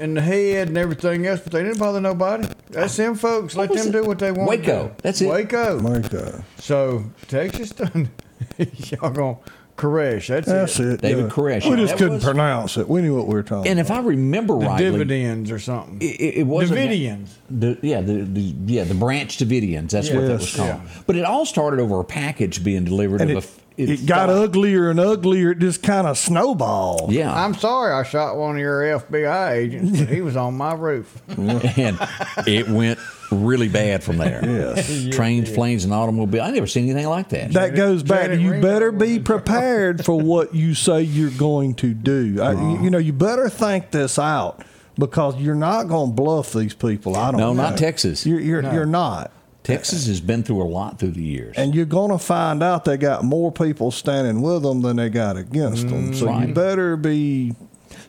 in 0.00 0.14
the 0.14 0.20
head 0.20 0.66
and 0.68 0.76
everything 0.76 1.24
else, 1.28 1.40
but 1.40 1.52
they 1.52 1.62
didn't 1.62 1.78
bother 1.78 2.00
nobody. 2.00 2.48
That's 2.70 2.96
them 2.96 3.14
folks. 3.14 3.54
Let 3.54 3.72
them 3.72 3.86
it? 3.88 3.92
do 3.92 4.02
what 4.02 4.18
they 4.18 4.32
want. 4.32 4.48
Waco. 4.50 4.88
To. 4.88 4.94
That's 5.04 5.20
it. 5.20 5.28
Waco. 5.28 5.78
My 5.78 6.00
God, 6.00 6.42
So 6.58 7.04
Texas 7.28 7.70
done. 7.70 8.10
Y'all 8.58 9.10
gonna 9.12 9.36
Koresh. 9.76 10.28
That's, 10.28 10.46
that's 10.46 10.78
it. 10.78 10.86
it. 10.86 11.00
David 11.00 11.24
yeah. 11.24 11.30
Koresh. 11.30 11.68
We 11.68 11.76
just 11.76 11.92
That 11.92 11.98
couldn't 11.98 12.14
was- 12.14 12.24
pronounce 12.24 12.76
it. 12.76 12.88
We 12.88 13.02
knew 13.02 13.16
what 13.16 13.26
we 13.26 13.34
were 13.34 13.42
talking. 13.42 13.70
And 13.70 13.80
if 13.80 13.90
I 13.90 14.00
remember 14.00 14.58
The 14.58 14.66
rightly, 14.66 14.90
dividends 14.90 15.50
or 15.50 15.58
something. 15.58 15.98
it, 16.00 16.20
it 16.20 16.34
it 16.38 16.46
wasn't 16.46 16.78
Davidians. 16.80 17.28
The, 17.50 17.78
yeah, 17.82 18.00
the, 18.00 18.22
the 18.22 18.54
yeah 18.66 18.84
the 18.84 18.94
branch 18.94 19.38
Davidians. 19.38 19.90
That's 19.90 20.10
what 20.10 20.22
that 20.26 20.32
was 20.40 20.56
Yes. 20.56 20.56
called. 20.56 21.04
But 21.06 21.16
it 21.16 21.24
all 21.24 21.44
started 21.44 21.80
over 21.80 21.98
a 22.00 22.04
package 22.04 22.62
being 22.62 22.84
delivered. 22.84 23.20
and 23.20 23.32
of 23.32 23.63
it, 23.76 23.90
it, 23.90 24.06
got 24.06 24.28
thought- 24.28 24.44
uglier 24.44 24.90
and 24.90 25.00
uglier. 25.00 25.50
It 25.52 25.58
just 25.58 25.82
kind 25.82 26.06
of 26.06 26.16
snowballed. 26.18 27.12
Yeah, 27.12 27.32
I'm 27.34 27.54
sorry 27.54 27.92
I 27.92 28.02
shot 28.04 28.36
one 28.36 28.56
of 28.56 28.60
your 28.60 28.80
FBI 28.82 29.52
agents, 29.52 30.00
but 30.00 30.08
he 30.08 30.20
was 30.20 30.36
on 30.36 30.56
my 30.56 30.74
roof. 30.74 31.20
and 31.28 31.98
it 32.46 32.68
went 32.68 32.98
really 33.30 33.68
bad 33.68 34.04
from 34.04 34.18
there. 34.18 34.42
Yes. 34.54 35.08
Trains, 35.14 35.50
planes, 35.50 35.84
and 35.84 35.92
automobiles. 35.92 36.46
I 36.46 36.50
never 36.52 36.66
seen 36.66 36.84
anything 36.88 37.08
like 37.08 37.30
that. 37.30 37.52
That 37.52 37.74
goes 37.74 38.02
back. 38.02 38.26
Janet 38.26 38.40
You 38.40 38.50
Reno 38.52 38.62
better 38.62 38.92
be 38.92 39.18
prepared 39.18 40.04
for 40.04 40.20
what 40.20 40.54
you 40.54 40.74
say 40.74 41.02
you're 41.02 41.30
going 41.30 41.74
to 41.76 41.92
do. 41.92 42.40
I, 42.40 42.52
you, 42.52 42.84
you 42.84 42.90
know, 42.90 42.98
you 42.98 43.12
better 43.12 43.48
think 43.48 43.90
this 43.90 44.18
out 44.18 44.64
because 44.98 45.36
you're 45.40 45.54
not 45.54 45.88
going 45.88 46.10
to 46.10 46.14
bluff 46.14 46.52
these 46.52 46.74
people. 46.74 47.16
I 47.16 47.30
don't. 47.32 47.40
Know. 47.40 47.52
No, 47.52 47.70
not. 47.70 47.78
Texas. 47.78 48.24
You're 48.24 48.40
you're, 48.40 48.62
you're 48.72 48.86
not, 48.86 49.32
Texas 49.64 50.06
has 50.06 50.20
been 50.20 50.42
through 50.42 50.62
a 50.62 50.68
lot 50.68 50.98
through 50.98 51.10
the 51.12 51.22
years. 51.22 51.54
and 51.56 51.74
you're 51.74 51.84
going 51.86 52.10
to 52.10 52.18
find 52.18 52.62
out 52.62 52.84
they 52.84 52.96
got 52.96 53.24
more 53.24 53.50
people 53.50 53.90
standing 53.90 54.40
with 54.42 54.62
them 54.62 54.82
than 54.82 54.96
they 54.96 55.08
got 55.08 55.36
against 55.36 55.88
them. 55.88 56.14
So 56.14 56.38
you 56.38 56.54
better 56.54 56.96
be. 56.96 57.54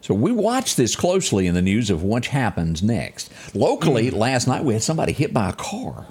So 0.01 0.13
we 0.13 0.31
watch 0.31 0.75
this 0.75 0.95
closely 0.95 1.47
in 1.47 1.55
the 1.55 1.61
news 1.61 1.89
of 1.89 2.03
what 2.03 2.25
happens 2.27 2.83
next. 2.83 3.31
Locally, 3.55 4.09
Hmm. 4.09 4.17
last 4.17 4.47
night 4.47 4.63
we 4.63 4.73
had 4.73 4.83
somebody 4.83 5.13
hit 5.13 5.33
by 5.33 5.49
a 5.49 5.53
car. 5.53 6.05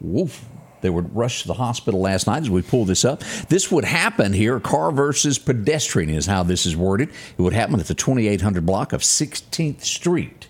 Woof. 0.00 0.44
They 0.82 0.90
were 0.90 1.02
rushed 1.02 1.42
to 1.42 1.48
the 1.48 1.54
hospital 1.54 2.00
last 2.00 2.26
night 2.26 2.42
as 2.42 2.50
we 2.50 2.62
pull 2.62 2.84
this 2.84 3.04
up. 3.04 3.22
This 3.48 3.70
would 3.72 3.84
happen 3.84 4.32
here. 4.32 4.60
Car 4.60 4.92
versus 4.92 5.38
pedestrian 5.38 6.10
is 6.10 6.26
how 6.26 6.42
this 6.42 6.64
is 6.66 6.76
worded. 6.76 7.08
It 7.36 7.42
would 7.42 7.54
happen 7.54 7.80
at 7.80 7.86
the 7.86 7.94
2800 7.94 8.64
block 8.64 8.92
of 8.92 9.02
16th 9.02 9.82
Street. 9.84 10.48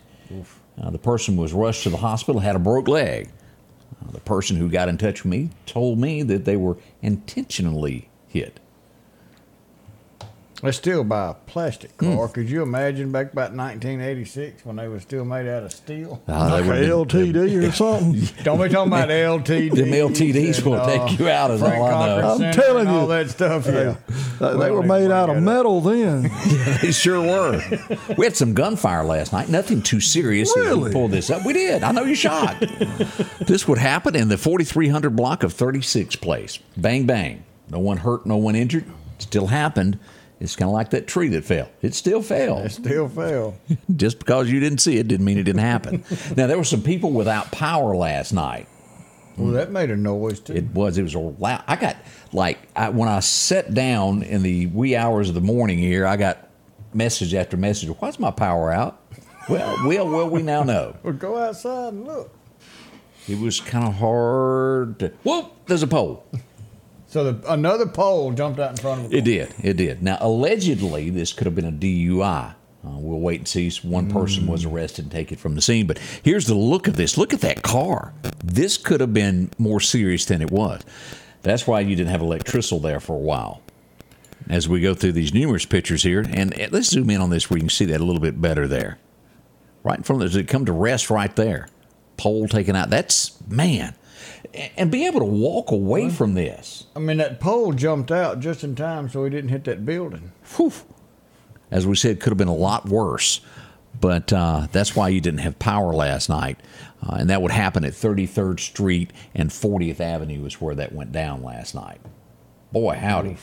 Uh, 0.81 0.91
the 0.91 0.99
person 0.99 1.37
was 1.37 1.53
rushed 1.55 1.85
to 1.85 1.91
the 1.91 1.97
hospital, 1.99 2.41
had 2.41 2.55
a 2.57 2.59
broke 2.59 2.87
leg. 2.89 3.31
The 4.13 4.21
person 4.21 4.57
who 4.57 4.69
got 4.69 4.89
in 4.89 4.99
touch 4.99 5.25
with 5.25 5.31
me 5.31 5.51
told 5.67 5.99
me 5.99 6.23
that 6.23 6.45
they 6.45 6.57
were 6.57 6.77
intentionally 7.03 8.09
hit. 8.29 8.61
They 10.63 10.73
still 10.73 11.05
buy 11.05 11.31
a 11.31 11.35
plastic 11.35 11.91
Hmm. 12.01 12.15
car. 12.17 12.29
Could 12.29 12.49
you 12.49 12.63
imagine 12.63 13.13
back 13.13 13.31
about 13.33 13.55
1986 13.55 14.65
when 14.65 14.77
they 14.77 14.89
were 14.89 15.01
still 15.01 15.25
made 15.25 15.47
out 15.47 15.65
of 15.65 15.73
steel? 15.73 16.23
Uh, 16.27 16.33
Like 16.33 16.65
would've 16.65 16.69
a 16.69 16.81
been- 16.81 16.91
LTD 17.35 17.57
or 17.69 17.73
something. 17.73 18.29
Don't 18.43 18.63
be 18.63 18.69
talking 18.71 18.91
about 18.93 19.11
LTDs. 19.11 19.75
Them 19.77 19.91
LTDs 19.93 20.65
will 20.65 20.85
take 20.87 21.19
you 21.19 21.29
out, 21.29 21.51
is 21.51 21.61
Frank 21.61 21.75
all 21.77 21.85
I 21.93 22.07
know. 22.21 22.29
I'm 22.47 22.53
telling 22.55 22.87
and 22.87 22.89
all 22.89 23.03
you. 23.03 23.09
that 23.09 23.31
stuff. 23.31 23.67
Yeah, 23.67 23.97
Uh, 24.41 24.53
they 24.53 24.71
Well, 24.71 24.75
were 24.75 24.83
made 24.83 25.11
out 25.11 25.29
of 25.29 25.37
bring 25.37 25.49
up. 25.49 25.55
metal 25.57 25.81
then. 25.83 26.31
They 26.83 26.93
sure 26.93 27.21
were. 27.21 27.63
We 28.17 28.25
had 28.25 28.37
some 28.37 28.55
gunfire 28.55 29.05
last 29.05 29.33
night. 29.33 29.49
Nothing 29.51 29.83
too 29.83 30.01
serious. 30.01 30.49
as 30.51 30.57
we 30.57 30.63
Really? 30.63 30.93
Pulled 30.93 31.11
this 31.11 31.29
up. 31.31 31.45
We 31.45 31.53
did. 31.53 31.83
I 31.83 31.93
know 31.93 32.05
you 32.05 32.15
shot. 32.15 32.57
this 33.47 33.69
would 33.69 33.79
happen 33.79 34.15
in 34.17 34.29
the 34.29 34.39
4300 34.39 35.15
block 35.15 35.43
of 35.43 35.53
36 35.53 36.17
Place. 36.17 36.59
Bang 36.77 37.05
bang. 37.05 37.45
No 37.71 37.79
one 37.79 37.99
hurt. 37.99 38.25
No 38.27 38.37
one 38.37 38.55
injured. 38.57 38.85
Still 39.19 39.47
happened. 39.49 39.99
It's 40.39 40.55
kind 40.55 40.69
of 40.69 40.75
like 40.75 40.91
that 40.91 41.07
tree 41.07 41.29
that 41.29 41.45
fell. 41.45 41.69
It 41.81 41.95
still 41.95 42.21
fell. 42.23 42.59
It 42.59 42.71
still 42.71 43.09
fell. 43.09 43.57
Just 43.97 44.19
because 44.19 44.51
you 44.51 44.61
didn't 44.61 44.79
see 44.79 44.99
it 44.99 45.09
didn't 45.09 45.25
mean 45.25 45.39
it 45.39 45.45
didn't 45.45 45.63
happen. 45.63 46.05
now 46.37 46.47
there 46.47 46.59
were 46.59 46.65
some 46.65 46.83
people 46.83 47.13
without 47.13 47.51
power 47.53 47.97
last 47.97 48.33
night. 48.33 48.69
Well, 49.37 49.53
that 49.53 49.71
made 49.71 49.91
a 49.91 49.97
noise 49.97 50.41
too. 50.41 50.55
It 50.55 50.65
was. 50.67 50.97
It 50.99 51.03
was 51.03 51.15
a 51.15 51.19
loud. 51.19 51.63
I 51.67 51.77
got 51.77 51.97
like 52.33 52.59
I, 52.75 52.89
when 52.89 53.09
I 53.09 53.21
sat 53.21 53.75
down 53.75 54.23
in 54.23 54.43
the 54.43 54.67
wee 54.67 54.97
hours 54.97 55.29
of 55.29 55.35
the 55.35 55.41
morning 55.43 55.79
here. 55.79 56.07
I 56.07 56.17
got 56.17 56.49
message 56.95 57.35
after 57.35 57.57
message. 57.57 57.89
Why's 57.91 58.19
my 58.19 58.31
power 58.31 58.73
out? 58.73 59.01
Well, 59.49 59.87
well, 59.87 60.09
well. 60.09 60.31
We 60.31 60.43
now 60.43 60.63
know 60.63 60.97
well, 61.03 61.13
go 61.13 61.39
outside 61.39 61.93
and 61.93 62.07
look. 62.07 62.35
it 63.29 63.39
was 63.39 63.61
kind 63.61 63.87
of 63.87 63.95
hard. 63.95 64.99
To, 65.01 65.13
whoop! 65.23 65.53
There's 65.67 65.83
a 65.83 65.87
pole. 65.87 66.25
So 67.17 67.33
the, 67.33 67.51
another 67.51 67.87
pole 67.87 68.31
jumped 68.33 68.61
out 68.61 68.73
in 68.73 68.77
front 68.77 69.01
of 69.01 69.07
him. 69.11 69.19
It 69.19 69.25
did. 69.25 69.55
It 69.63 69.79
did. 69.79 70.03
Now, 70.03 70.19
allegedly, 70.21 71.09
this 71.09 71.33
could 71.33 71.47
have 71.47 71.55
been 71.55 71.65
a 71.65 71.73
DUI. 71.73 72.51
Uh, 72.51 72.55
we'll 72.83 73.21
wait 73.21 73.41
and 73.41 73.49
see. 73.49 73.71
One 73.89 74.11
person 74.11 74.47
was 74.47 74.67
arrested 74.67 75.07
and 75.07 75.13
taken 75.13 75.39
from 75.39 75.55
the 75.55 75.63
scene. 75.63 75.87
But 75.87 75.99
here's 76.23 76.47
the 76.47 76.55
look 76.55 76.87
of 76.87 76.97
this. 76.97 77.17
Look 77.17 77.33
at 77.33 77.41
that 77.41 77.63
car. 77.63 78.13
This 78.45 78.77
could 78.77 79.01
have 79.01 79.15
been 79.15 79.51
more 79.57 79.81
serious 79.81 80.27
than 80.27 80.43
it 80.43 80.51
was. 80.51 80.83
That's 81.41 81.67
why 81.67 81.81
you 81.81 81.97
didn't 81.97 82.11
have 82.11 82.21
electricity 82.21 82.83
there 82.83 83.01
for 83.01 83.15
a 83.15 83.19
while. 83.19 83.63
As 84.51 84.69
we 84.69 84.83
go 84.83 84.93
through 84.93 85.13
these 85.13 85.33
numerous 85.33 85.65
pictures 85.65 86.03
here, 86.03 86.21
and 86.21 86.55
let's 86.71 86.89
zoom 86.91 87.09
in 87.09 87.23
on 87.23 87.31
this 87.31 87.49
where 87.49 87.57
you 87.57 87.63
can 87.63 87.71
see 87.71 87.87
that 87.87 88.03
a 88.03 88.05
little 88.05 88.21
bit 88.21 88.43
better 88.43 88.69
there. 88.69 88.99
Right 89.83 89.97
in 89.97 90.05
front 90.05 90.21
of 90.21 90.29
us, 90.29 90.37
it 90.37 90.49
come 90.49 90.67
to 90.67 90.73
rest 90.73 91.09
right 91.09 91.35
there. 91.35 91.69
Pole 92.19 92.47
taken 92.47 92.77
out. 92.77 92.91
That's 92.91 93.41
man, 93.49 93.95
A- 93.95 94.06
and 94.77 94.91
be 94.91 95.07
able 95.07 95.21
to 95.21 95.27
walk 95.27 95.71
away 95.71 96.11
from 96.11 96.35
this. 96.35 96.87
I 96.95 96.99
mean, 96.99 97.19
that 97.19 97.41
pole 97.41 97.73
jumped 97.73 98.11
out 98.11 98.41
just 98.41 98.65
in 98.65 98.75
time 98.75 99.09
so 99.09 99.25
he 99.25 99.31
didn't 99.31 99.51
hit 99.51 99.65
that 99.65 99.85
building. 99.85 100.33
Whew. 100.57 100.73
As 101.71 101.87
we 101.87 101.97
said, 101.97 102.21
could 102.21 102.31
have 102.31 102.39
been 102.39 102.49
a 102.49 102.55
lot 102.55 102.87
worse. 102.87 103.41
But 104.01 104.33
uh, 104.33 104.69
that's 104.73 104.95
why 104.95 105.09
you 105.09 105.21
didn't 105.21 105.41
have 105.41 105.59
power 105.59 105.95
last 105.95 106.29
night. 106.29 106.59
Uh, 107.03 107.17
and 107.17 107.31
that 107.31 107.43
would 107.43 107.51
happen 107.51 107.85
at 107.85 107.93
33rd 107.93 108.61
Street 108.61 109.13
and 109.35 109.51
40th 109.51 110.01
Avenue 110.01 110.45
is 110.45 110.61
where 110.61 110.75
that 110.75 110.93
went 110.93 111.13
down 111.13 111.43
last 111.43 111.75
night. 111.75 112.01
Boy, 112.73 112.97
howdy. 112.97 113.37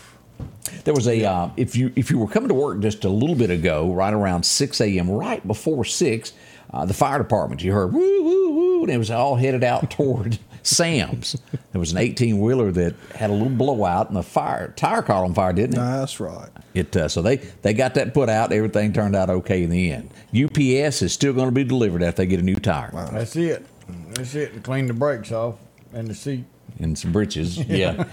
There 0.83 0.93
was 0.93 1.07
a 1.07 1.23
uh, 1.23 1.49
if 1.55 1.75
you 1.75 1.93
if 1.95 2.09
you 2.09 2.17
were 2.17 2.27
coming 2.27 2.49
to 2.49 2.55
work 2.55 2.79
just 2.79 3.05
a 3.05 3.09
little 3.09 3.35
bit 3.35 3.49
ago, 3.49 3.93
right 3.93 4.13
around 4.13 4.43
6 4.43 4.81
a.m., 4.81 5.09
right 5.09 5.45
before 5.47 5.85
six, 5.85 6.33
uh, 6.73 6.85
the 6.85 6.93
fire 6.93 7.19
department 7.19 7.63
you 7.63 7.71
heard 7.71 7.93
woo 7.93 8.23
woo 8.23 8.51
woo, 8.51 8.81
and 8.81 8.91
it 8.91 8.97
was 8.97 9.11
all 9.11 9.35
headed 9.35 9.63
out 9.63 9.89
toward 9.91 10.39
Sam's. 10.63 11.35
There 11.71 11.79
was 11.79 11.91
an 11.91 11.97
18 11.97 12.39
wheeler 12.39 12.71
that 12.71 12.95
had 13.15 13.29
a 13.29 13.33
little 13.33 13.49
blowout, 13.49 14.07
and 14.07 14.15
the 14.15 14.23
fire 14.23 14.73
tire 14.75 15.01
caught 15.01 15.23
on 15.23 15.33
fire, 15.33 15.53
didn't 15.53 15.75
it? 15.75 15.79
That's 15.79 16.19
right. 16.19 16.49
It 16.73 16.95
uh, 16.95 17.07
so 17.07 17.21
they 17.21 17.37
they 17.37 17.73
got 17.73 17.93
that 17.95 18.13
put 18.13 18.29
out. 18.29 18.51
Everything 18.51 18.93
turned 18.93 19.15
out 19.15 19.29
okay 19.29 19.63
in 19.63 19.69
the 19.69 19.91
end. 19.91 20.09
UPS 20.35 21.01
is 21.01 21.13
still 21.13 21.33
going 21.33 21.47
to 21.47 21.51
be 21.53 21.63
delivered 21.63 22.01
after 22.01 22.23
they 22.23 22.27
get 22.27 22.39
a 22.39 22.43
new 22.43 22.55
tire 22.55 22.89
That's 23.11 23.35
it. 23.35 23.65
That's 24.13 24.33
it. 24.35 24.53
And 24.53 24.63
clean 24.63 24.87
the 24.87 24.93
brakes 24.93 25.31
off 25.31 25.55
and 25.93 26.07
the 26.07 26.15
seat. 26.15 26.45
and 26.79 26.97
some 26.97 27.11
britches. 27.11 27.57
Yeah, 27.67 28.03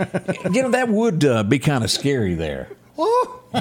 you 0.50 0.62
know 0.62 0.70
that 0.70 0.88
would 0.88 1.24
uh, 1.24 1.42
be 1.44 1.58
kind 1.58 1.84
of 1.84 1.90
scary 1.90 2.34
there. 2.34 2.68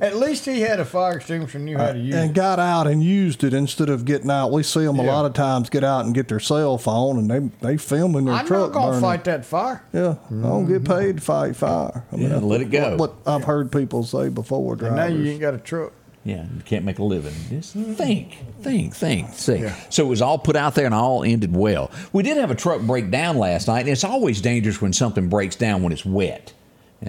At 0.00 0.16
least 0.16 0.44
he 0.44 0.60
had 0.60 0.78
a 0.80 0.84
fire 0.84 1.16
extinguisher 1.16 1.58
and 1.58 1.64
knew 1.64 1.76
how 1.78 1.86
to 1.92 1.98
uh, 1.98 2.02
use 2.02 2.14
and 2.14 2.30
it. 2.30 2.34
got 2.34 2.58
out 2.60 2.86
and 2.86 3.02
used 3.02 3.42
it 3.42 3.52
instead 3.54 3.88
of 3.88 4.04
getting 4.04 4.30
out. 4.30 4.52
We 4.52 4.62
see 4.62 4.84
them 4.84 4.98
a 4.98 5.04
Yeah. 5.04 5.12
lot 5.12 5.24
of 5.24 5.32
times 5.34 5.68
get 5.70 5.82
out 5.84 6.04
and 6.04 6.14
get 6.14 6.28
their 6.28 6.40
cell 6.40 6.78
phone 6.78 7.18
and 7.18 7.30
they 7.30 7.66
they 7.66 7.76
filming 7.76 8.26
their 8.26 8.34
truck. 8.36 8.42
I'm 8.42 8.46
truck 8.46 8.74
not 8.74 8.80
gonna 8.80 9.00
fight 9.00 9.24
that 9.24 9.44
fire. 9.44 9.82
Yeah, 9.92 10.14
I 10.30 10.34
don't 10.42 10.66
get 10.66 10.84
paid 10.84 11.16
to 11.16 11.22
fight 11.22 11.56
fire. 11.56 12.04
I 12.12 12.16
Yeah, 12.16 12.28
that's 12.28 12.42
let 12.44 12.60
it 12.60 12.70
go. 12.70 12.96
What, 12.96 12.98
what 12.98 13.14
I've 13.34 13.44
heard 13.44 13.72
people 13.72 14.04
say 14.04 14.28
before 14.28 14.72
And 14.72 14.80
drivers. 14.80 14.96
now 14.96 15.06
you 15.06 15.30
ain't 15.30 15.40
got 15.40 15.54
a 15.54 15.58
truck. 15.58 15.92
Yeah, 16.24 16.44
you 16.56 16.62
can't 16.64 16.86
make 16.86 16.98
a 17.00 17.04
living. 17.04 17.34
Just 17.50 17.74
think, 17.74 18.38
think, 18.62 18.94
think, 18.94 19.34
see. 19.34 19.56
Yeah. 19.58 19.74
So 19.90 20.06
it 20.06 20.08
was 20.08 20.22
all 20.22 20.38
put 20.38 20.56
out 20.56 20.74
there 20.74 20.86
and 20.86 20.94
all 20.94 21.22
ended 21.22 21.54
well. 21.54 21.90
We 22.14 22.22
did 22.22 22.38
have 22.38 22.50
a 22.50 22.54
truck 22.54 22.80
break 22.80 23.10
down 23.10 23.36
last 23.36 23.68
night, 23.68 23.80
and 23.80 23.90
it's 23.90 24.04
always 24.04 24.40
dangerous 24.40 24.80
when 24.80 24.94
something 24.94 25.28
breaks 25.28 25.54
down 25.56 25.82
when 25.82 25.92
it's 25.92 26.06
wet. 26.06 26.54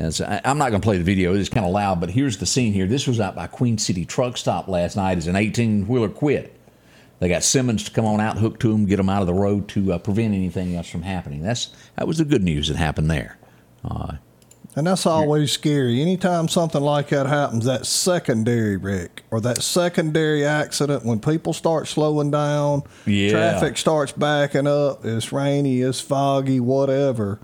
So 0.10 0.26
I- 0.26 0.42
I'm 0.44 0.58
not 0.58 0.70
going 0.70 0.82
to 0.82 0.86
play 0.86 0.98
the 0.98 1.04
video; 1.04 1.34
it's 1.34 1.50
kind 1.50 1.66
of 1.66 1.72
loud. 1.72 2.00
But 2.00 2.10
here's 2.10 2.38
the 2.38 2.46
scene 2.46 2.74
here. 2.74 2.86
This 2.88 3.08
was 3.08 3.20
out 3.20 3.36
by 3.36 3.48
Queen 3.48 3.78
City 3.78 4.06
Truck 4.06 4.38
Stop 4.38 4.68
last 4.68 4.96
night. 4.96 5.18
As 5.18 5.28
an 5.28 5.36
18 5.36 5.88
wheeler 5.88 6.10
quit, 6.10 6.54
they 7.20 7.30
got 7.30 7.44
Simmons 7.44 7.84
to 7.86 7.92
come 7.92 8.06
on 8.06 8.20
out, 8.20 8.38
hook 8.38 8.60
to 8.60 8.72
him, 8.74 8.86
get 8.86 9.00
him 9.00 9.10
out 9.10 9.22
of 9.22 9.28
the 9.28 9.34
road 9.34 9.68
to 9.70 9.94
uh, 9.94 9.98
prevent 9.98 10.34
anything 10.34 10.76
else 10.76 10.90
from 10.90 11.02
happening. 11.04 11.42
That's 11.42 11.70
that 11.96 12.08
was 12.08 12.18
the 12.18 12.26
good 12.26 12.44
news 12.44 12.68
that 12.68 12.78
happened 12.78 13.10
there. 13.10 13.38
Uh, 13.84 14.16
And 14.78 14.88
that's 14.88 15.06
always 15.06 15.54
scary. 15.54 16.02
Anytime 16.02 16.50
something 16.50 16.82
like 16.82 17.08
that 17.10 17.28
happens, 17.28 17.64
that 17.64 17.86
secondary 17.86 18.76
wreck 18.76 19.24
or 19.32 19.40
that 19.40 19.62
secondary 19.64 20.44
accident, 20.44 21.06
when 21.06 21.20
people 21.22 21.54
start 21.54 21.88
slowing 21.88 22.30
down, 22.32 22.84
Yeah. 23.06 23.30
traffic 23.32 23.78
starts 23.78 24.12
backing 24.12 24.68
up, 24.68 25.06
it's 25.06 25.32
rainy, 25.32 25.80
it's 25.80 26.02
foggy, 26.02 26.60
whatever. 26.60 27.40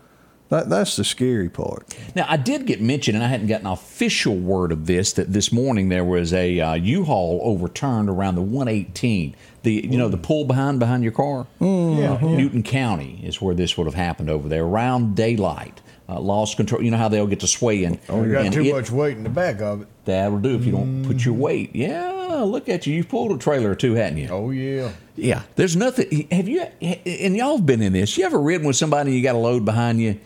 That, 0.52 0.70
that's 0.70 0.98
the 0.98 1.04
scary 1.06 1.48
part. 1.50 1.96
Now, 2.14 2.26
I 2.28 2.36
did 2.36 2.66
get 2.68 2.82
mentioned, 2.82 3.16
and 3.16 3.24
I 3.24 3.28
hadn't 3.30 3.48
gotten 3.48 3.66
official 3.68 4.36
word 4.36 4.74
of 4.74 4.86
this, 4.86 5.14
that 5.14 5.32
this 5.32 5.50
morning 5.52 5.88
there 5.88 6.04
was 6.04 6.34
a 6.34 6.60
uh, 6.60 6.74
U-Haul 6.74 7.40
overturned 7.44 8.10
around 8.10 8.36
the 8.36 8.42
118. 8.42 9.34
The 9.64 9.74
you 9.90 9.98
know 9.98 10.10
the 10.10 10.18
pull 10.18 10.44
behind 10.46 10.80
behind 10.80 11.04
your 11.04 11.12
car. 11.14 11.48
Yeah, 11.62 12.18
Uh, 12.22 12.26
Newton 12.28 12.64
County 12.64 13.22
is 13.24 13.42
where 13.42 13.56
this 13.56 13.78
would 13.78 13.86
have 13.88 13.94
happened 13.94 14.30
over 14.30 14.50
there 14.50 14.64
around 14.64 15.16
daylight. 15.16 15.82
Uh, 16.10 16.20
lost 16.20 16.58
control. 16.58 16.82
You 16.84 16.92
know 16.92 16.98
how 16.98 17.08
they'll 17.08 17.28
get 17.28 17.40
to 17.42 17.48
swaying. 17.48 18.00
Oh, 18.10 18.22
you 18.24 18.32
got 18.34 18.46
and 18.46 18.54
too 18.54 18.64
it- 18.66 18.74
much 18.74 18.92
weight 18.92 19.16
in 19.18 19.24
the 19.24 19.30
back 19.30 19.62
of 19.62 19.84
it. 19.84 19.88
That'll 20.04 20.40
do 20.40 20.56
if 20.56 20.66
you 20.66 20.72
don't 20.74 21.06
put 21.06 21.24
your 21.24 21.36
weight. 21.36 21.74
Yeah, 21.76 22.42
look 22.44 22.68
at 22.68 22.86
you. 22.88 22.96
You've 22.96 23.08
pulled 23.08 23.32
a 23.32 23.38
trailer 23.38 23.70
or 23.72 23.76
two, 23.76 23.94
hadn't 23.94 24.18
you? 24.18 24.28
Oh 24.30 24.50
yeah. 24.50 24.92
Yeah, 25.16 25.44
there's 25.56 25.76
nothing. 25.76 26.28
Have 26.32 26.50
you? 26.50 26.62
And 26.82 27.38
y'all 27.38 27.56
have 27.58 27.66
been 27.66 27.82
in 27.84 27.94
this. 27.94 28.18
You 28.18 28.26
ever 28.26 28.42
ridden 28.42 28.66
with 28.68 28.76
somebody 28.76 29.12
and 29.12 29.18
you 29.18 29.24
got 29.24 29.36
a 29.36 29.38
load 29.38 29.64
behind 29.64 30.02
you, 30.02 30.20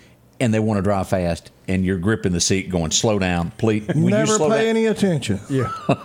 and 0.46 0.54
they 0.54 0.60
want 0.60 0.78
to 0.78 0.84
drive 0.84 1.10
fast, 1.10 1.50
and 1.68 1.84
you're 1.84 1.98
gripping 1.98 2.32
the 2.32 2.40
seat, 2.40 2.70
going 2.70 2.92
slow 2.92 3.18
down, 3.18 3.52
please. 3.58 3.88
Will 3.88 3.96
you 3.96 4.10
Never 4.12 4.38
slow 4.38 4.50
pay 4.50 4.60
down? 4.60 4.68
any 4.68 4.86
attention. 4.86 5.40
Yeah. 5.50 5.72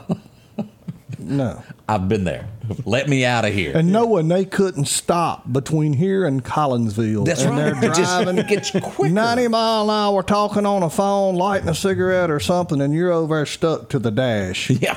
No. 1.18 1.62
I've 1.86 2.08
been 2.08 2.24
there. 2.24 2.48
Let 2.86 3.08
me 3.08 3.26
out 3.26 3.44
of 3.44 3.52
here. 3.52 3.76
And 3.76 3.92
knowing 3.92 4.28
they 4.28 4.44
couldn't 4.44 4.86
stop 4.86 5.52
between 5.52 5.92
here 5.92 6.24
and 6.24 6.42
Collinsville. 6.42 7.26
That's 7.26 7.42
and 7.42 7.56
right. 7.56 7.74
They're 7.80 7.92
driving 7.92 8.38
it 8.38 8.48
gets 8.48 8.70
quicker. 8.70 9.12
90 9.12 9.48
mile 9.48 9.84
an 9.84 9.90
hour 9.90 10.22
talking 10.22 10.64
on 10.64 10.82
a 10.82 10.88
phone, 10.90 11.36
lighting 11.36 11.68
a 11.68 11.74
cigarette 11.74 12.30
or 12.30 12.40
something, 12.40 12.80
and 12.80 12.94
you're 12.94 13.12
over 13.12 13.36
there 13.36 13.46
stuck 13.46 13.90
to 13.90 13.98
the 13.98 14.10
dash. 14.10 14.70
yeah, 14.70 14.96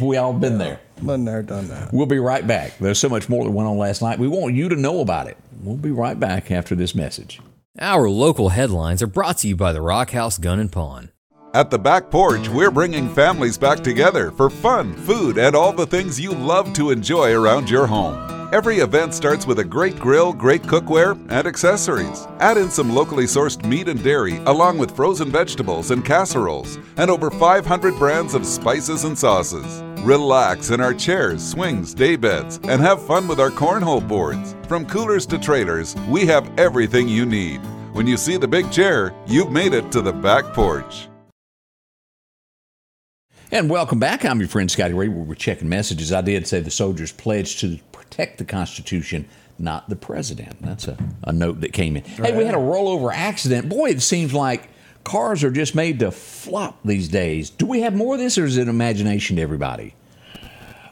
we 0.00 0.16
all 0.16 0.34
been 0.34 0.58
there. 0.58 0.80
Been 1.02 1.24
there, 1.24 1.42
done 1.42 1.68
that. 1.68 1.92
We'll 1.92 2.06
be 2.06 2.18
right 2.18 2.46
back. 2.46 2.78
There's 2.78 2.98
so 2.98 3.08
much 3.08 3.28
more 3.28 3.42
that 3.44 3.50
went 3.50 3.68
on 3.68 3.78
last 3.78 4.02
night. 4.02 4.18
We 4.18 4.28
want 4.28 4.54
you 4.54 4.68
to 4.68 4.76
know 4.76 5.00
about 5.00 5.28
it. 5.28 5.36
We'll 5.62 5.76
be 5.76 5.90
right 5.90 6.18
back 6.20 6.50
after 6.50 6.74
this 6.74 6.94
message. 6.94 7.40
Our 7.78 8.08
local 8.08 8.48
headlines 8.48 9.02
are 9.02 9.06
brought 9.06 9.36
to 9.38 9.48
you 9.48 9.54
by 9.54 9.74
the 9.74 9.82
Rock 9.82 10.12
House 10.12 10.38
Gun 10.38 10.60
and 10.60 10.72
Pawn. 10.72 11.10
At 11.52 11.70
the 11.70 11.78
Back 11.78 12.10
Porch, 12.10 12.48
we're 12.48 12.70
bringing 12.70 13.14
families 13.14 13.58
back 13.58 13.80
together 13.80 14.30
for 14.30 14.48
fun, 14.48 14.94
food, 14.94 15.36
and 15.36 15.54
all 15.54 15.74
the 15.74 15.86
things 15.86 16.18
you 16.18 16.32
love 16.32 16.72
to 16.72 16.90
enjoy 16.90 17.34
around 17.34 17.68
your 17.68 17.86
home. 17.86 18.48
Every 18.50 18.78
event 18.78 19.12
starts 19.12 19.46
with 19.46 19.58
a 19.58 19.64
great 19.64 19.98
grill, 19.98 20.32
great 20.32 20.62
cookware, 20.62 21.20
and 21.28 21.46
accessories. 21.46 22.26
Add 22.40 22.56
in 22.56 22.70
some 22.70 22.94
locally 22.94 23.24
sourced 23.24 23.62
meat 23.66 23.88
and 23.88 24.02
dairy, 24.02 24.38
along 24.46 24.78
with 24.78 24.96
frozen 24.96 25.30
vegetables 25.30 25.90
and 25.90 26.02
casseroles, 26.02 26.78
and 26.96 27.10
over 27.10 27.30
500 27.30 27.98
brands 27.98 28.32
of 28.32 28.46
spices 28.46 29.04
and 29.04 29.18
sauces. 29.18 29.82
Relax 30.06 30.70
in 30.70 30.80
our 30.80 30.94
chairs, 30.94 31.44
swings, 31.44 31.92
day 31.92 32.14
beds, 32.14 32.60
and 32.62 32.80
have 32.80 33.04
fun 33.04 33.26
with 33.26 33.40
our 33.40 33.50
cornhole 33.50 34.06
boards. 34.06 34.54
From 34.68 34.86
coolers 34.86 35.26
to 35.26 35.36
trailers, 35.36 35.96
we 36.08 36.24
have 36.26 36.48
everything 36.60 37.08
you 37.08 37.26
need. 37.26 37.58
When 37.92 38.06
you 38.06 38.16
see 38.16 38.36
the 38.36 38.46
big 38.46 38.70
chair, 38.70 39.12
you've 39.26 39.50
made 39.50 39.74
it 39.74 39.90
to 39.90 40.00
the 40.00 40.12
back 40.12 40.44
porch. 40.54 41.08
And 43.50 43.68
welcome 43.68 43.98
back. 43.98 44.24
I'm 44.24 44.38
your 44.38 44.48
friend 44.48 44.70
Scotty 44.70 44.94
Ray. 44.94 45.08
We're 45.08 45.34
checking 45.34 45.68
messages. 45.68 46.12
I 46.12 46.20
did 46.20 46.46
say 46.46 46.60
the 46.60 46.70
soldiers 46.70 47.10
pledged 47.10 47.58
to 47.62 47.80
protect 47.90 48.38
the 48.38 48.44
Constitution, 48.44 49.28
not 49.58 49.88
the 49.88 49.96
president. 49.96 50.62
That's 50.62 50.86
a, 50.86 50.96
a 51.24 51.32
note 51.32 51.62
that 51.62 51.72
came 51.72 51.96
in. 51.96 52.04
Hey, 52.04 52.36
we 52.36 52.44
had 52.44 52.54
a 52.54 52.58
rollover 52.58 53.12
accident. 53.12 53.68
Boy, 53.68 53.90
it 53.90 54.02
seems 54.02 54.32
like 54.32 54.68
cars 55.06 55.44
are 55.44 55.52
just 55.52 55.74
made 55.76 56.00
to 56.00 56.10
flop 56.10 56.80
these 56.84 57.08
days. 57.08 57.48
Do 57.48 57.64
we 57.64 57.82
have 57.82 57.94
more 57.94 58.14
of 58.14 58.20
this, 58.20 58.36
or 58.36 58.44
is 58.44 58.56
it 58.56 58.66
imagination 58.66 59.36
to 59.36 59.42
everybody? 59.42 59.94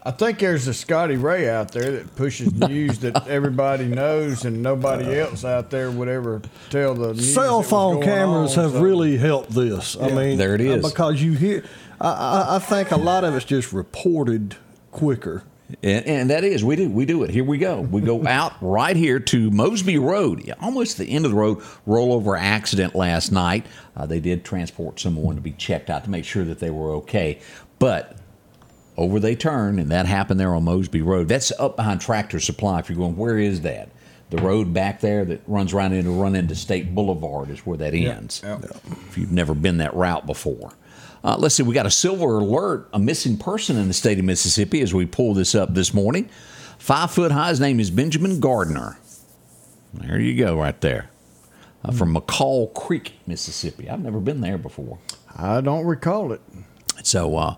I 0.06 0.12
think 0.12 0.38
there's 0.38 0.68
a 0.68 0.74
Scotty 0.74 1.16
Ray 1.16 1.48
out 1.48 1.72
there 1.72 1.90
that 1.90 2.14
pushes 2.14 2.52
news 2.68 3.00
that 3.00 3.26
everybody 3.26 3.86
knows 3.86 4.44
and 4.44 4.62
nobody 4.62 5.18
else 5.18 5.44
out 5.44 5.70
there 5.70 5.90
would 5.90 6.08
ever 6.08 6.42
tell 6.70 6.94
the 6.94 7.14
news 7.14 7.34
Cell 7.34 7.62
phone 7.62 7.94
going 7.94 8.06
cameras 8.06 8.56
on, 8.56 8.64
have 8.64 8.72
so- 8.74 8.82
really 8.82 9.16
helped 9.16 9.50
this. 9.50 9.96
I 10.00 10.10
mean, 10.10 10.38
There 10.38 10.54
it 10.54 10.60
uh. 10.60 10.88
Because 10.88 11.20
you 11.20 11.32
hear, 11.32 11.64
I, 12.00 12.10
I, 12.10 12.56
I 12.56 12.58
think 12.60 12.92
a 12.92 12.96
lot 12.96 13.24
of 13.24 13.34
it's 13.34 13.44
just 13.44 13.72
reported 13.72 14.56
quicker. 14.92 15.42
And, 15.82 16.06
and 16.06 16.30
that 16.30 16.44
is, 16.44 16.64
we 16.64 16.76
do, 16.76 16.88
we 16.88 17.04
do 17.04 17.22
it. 17.24 17.30
Here 17.30 17.44
we 17.44 17.58
go. 17.58 17.80
We 17.80 18.00
go 18.00 18.26
out 18.26 18.54
right 18.60 18.96
here 18.96 19.20
to 19.20 19.50
Mosby 19.50 19.98
Road, 19.98 20.52
almost 20.60 20.98
the 20.98 21.06
end 21.06 21.24
of 21.24 21.30
the 21.30 21.36
road. 21.36 21.58
Rollover 21.86 22.38
accident 22.38 22.94
last 22.94 23.32
night. 23.32 23.66
Uh, 23.96 24.06
they 24.06 24.20
did 24.20 24.44
transport 24.44 25.00
someone 25.00 25.36
to 25.36 25.40
be 25.40 25.52
checked 25.52 25.90
out 25.90 26.04
to 26.04 26.10
make 26.10 26.24
sure 26.24 26.44
that 26.44 26.58
they 26.58 26.70
were 26.70 26.92
okay, 26.92 27.40
but 27.78 28.16
over 28.96 29.18
they 29.18 29.34
turn, 29.34 29.78
and 29.78 29.90
that 29.90 30.06
happened 30.06 30.38
there 30.38 30.54
on 30.54 30.64
Mosby 30.64 31.02
Road. 31.02 31.28
That's 31.28 31.50
up 31.58 31.76
behind 31.76 32.00
Tractor 32.00 32.38
Supply. 32.40 32.78
If 32.78 32.88
you're 32.88 32.98
going, 32.98 33.16
where 33.16 33.38
is 33.38 33.62
that? 33.62 33.88
The 34.30 34.38
road 34.38 34.72
back 34.72 35.00
there 35.00 35.24
that 35.26 35.42
runs 35.46 35.74
right 35.74 35.90
into 35.92 36.10
run 36.10 36.34
into 36.34 36.54
State 36.54 36.94
Boulevard 36.94 37.50
is 37.50 37.60
where 37.60 37.76
that 37.78 37.94
ends. 37.94 38.42
If 39.08 39.18
you've 39.18 39.30
never 39.32 39.54
been 39.54 39.78
that 39.78 39.94
route 39.94 40.26
before. 40.26 40.72
Uh, 41.24 41.36
let's 41.38 41.54
see, 41.54 41.62
we 41.62 41.74
got 41.74 41.86
a 41.86 41.90
silver 41.90 42.38
alert, 42.38 42.86
a 42.92 42.98
missing 42.98 43.38
person 43.38 43.76
in 43.78 43.88
the 43.88 43.94
state 43.94 44.18
of 44.18 44.24
Mississippi 44.26 44.82
as 44.82 44.92
we 44.92 45.06
pull 45.06 45.32
this 45.32 45.54
up 45.54 45.72
this 45.74 45.94
morning. 45.94 46.28
Five 46.78 47.10
foot 47.12 47.32
high, 47.32 47.48
his 47.48 47.60
name 47.60 47.80
is 47.80 47.90
Benjamin 47.90 48.40
Gardner. 48.40 48.98
There 49.94 50.20
you 50.20 50.36
go, 50.36 50.58
right 50.58 50.78
there. 50.82 51.08
uh, 51.84 51.92
from 51.92 52.14
McCall 52.14 52.72
Creek, 52.74 53.14
Mississippi. 53.26 53.88
I've 53.88 54.02
never 54.02 54.20
been 54.20 54.40
there 54.40 54.58
before. 54.58 54.98
I 55.36 55.60
don't 55.60 55.84
recall 55.86 56.32
it. 56.32 56.40
So 57.02 57.36
uh, 57.36 57.56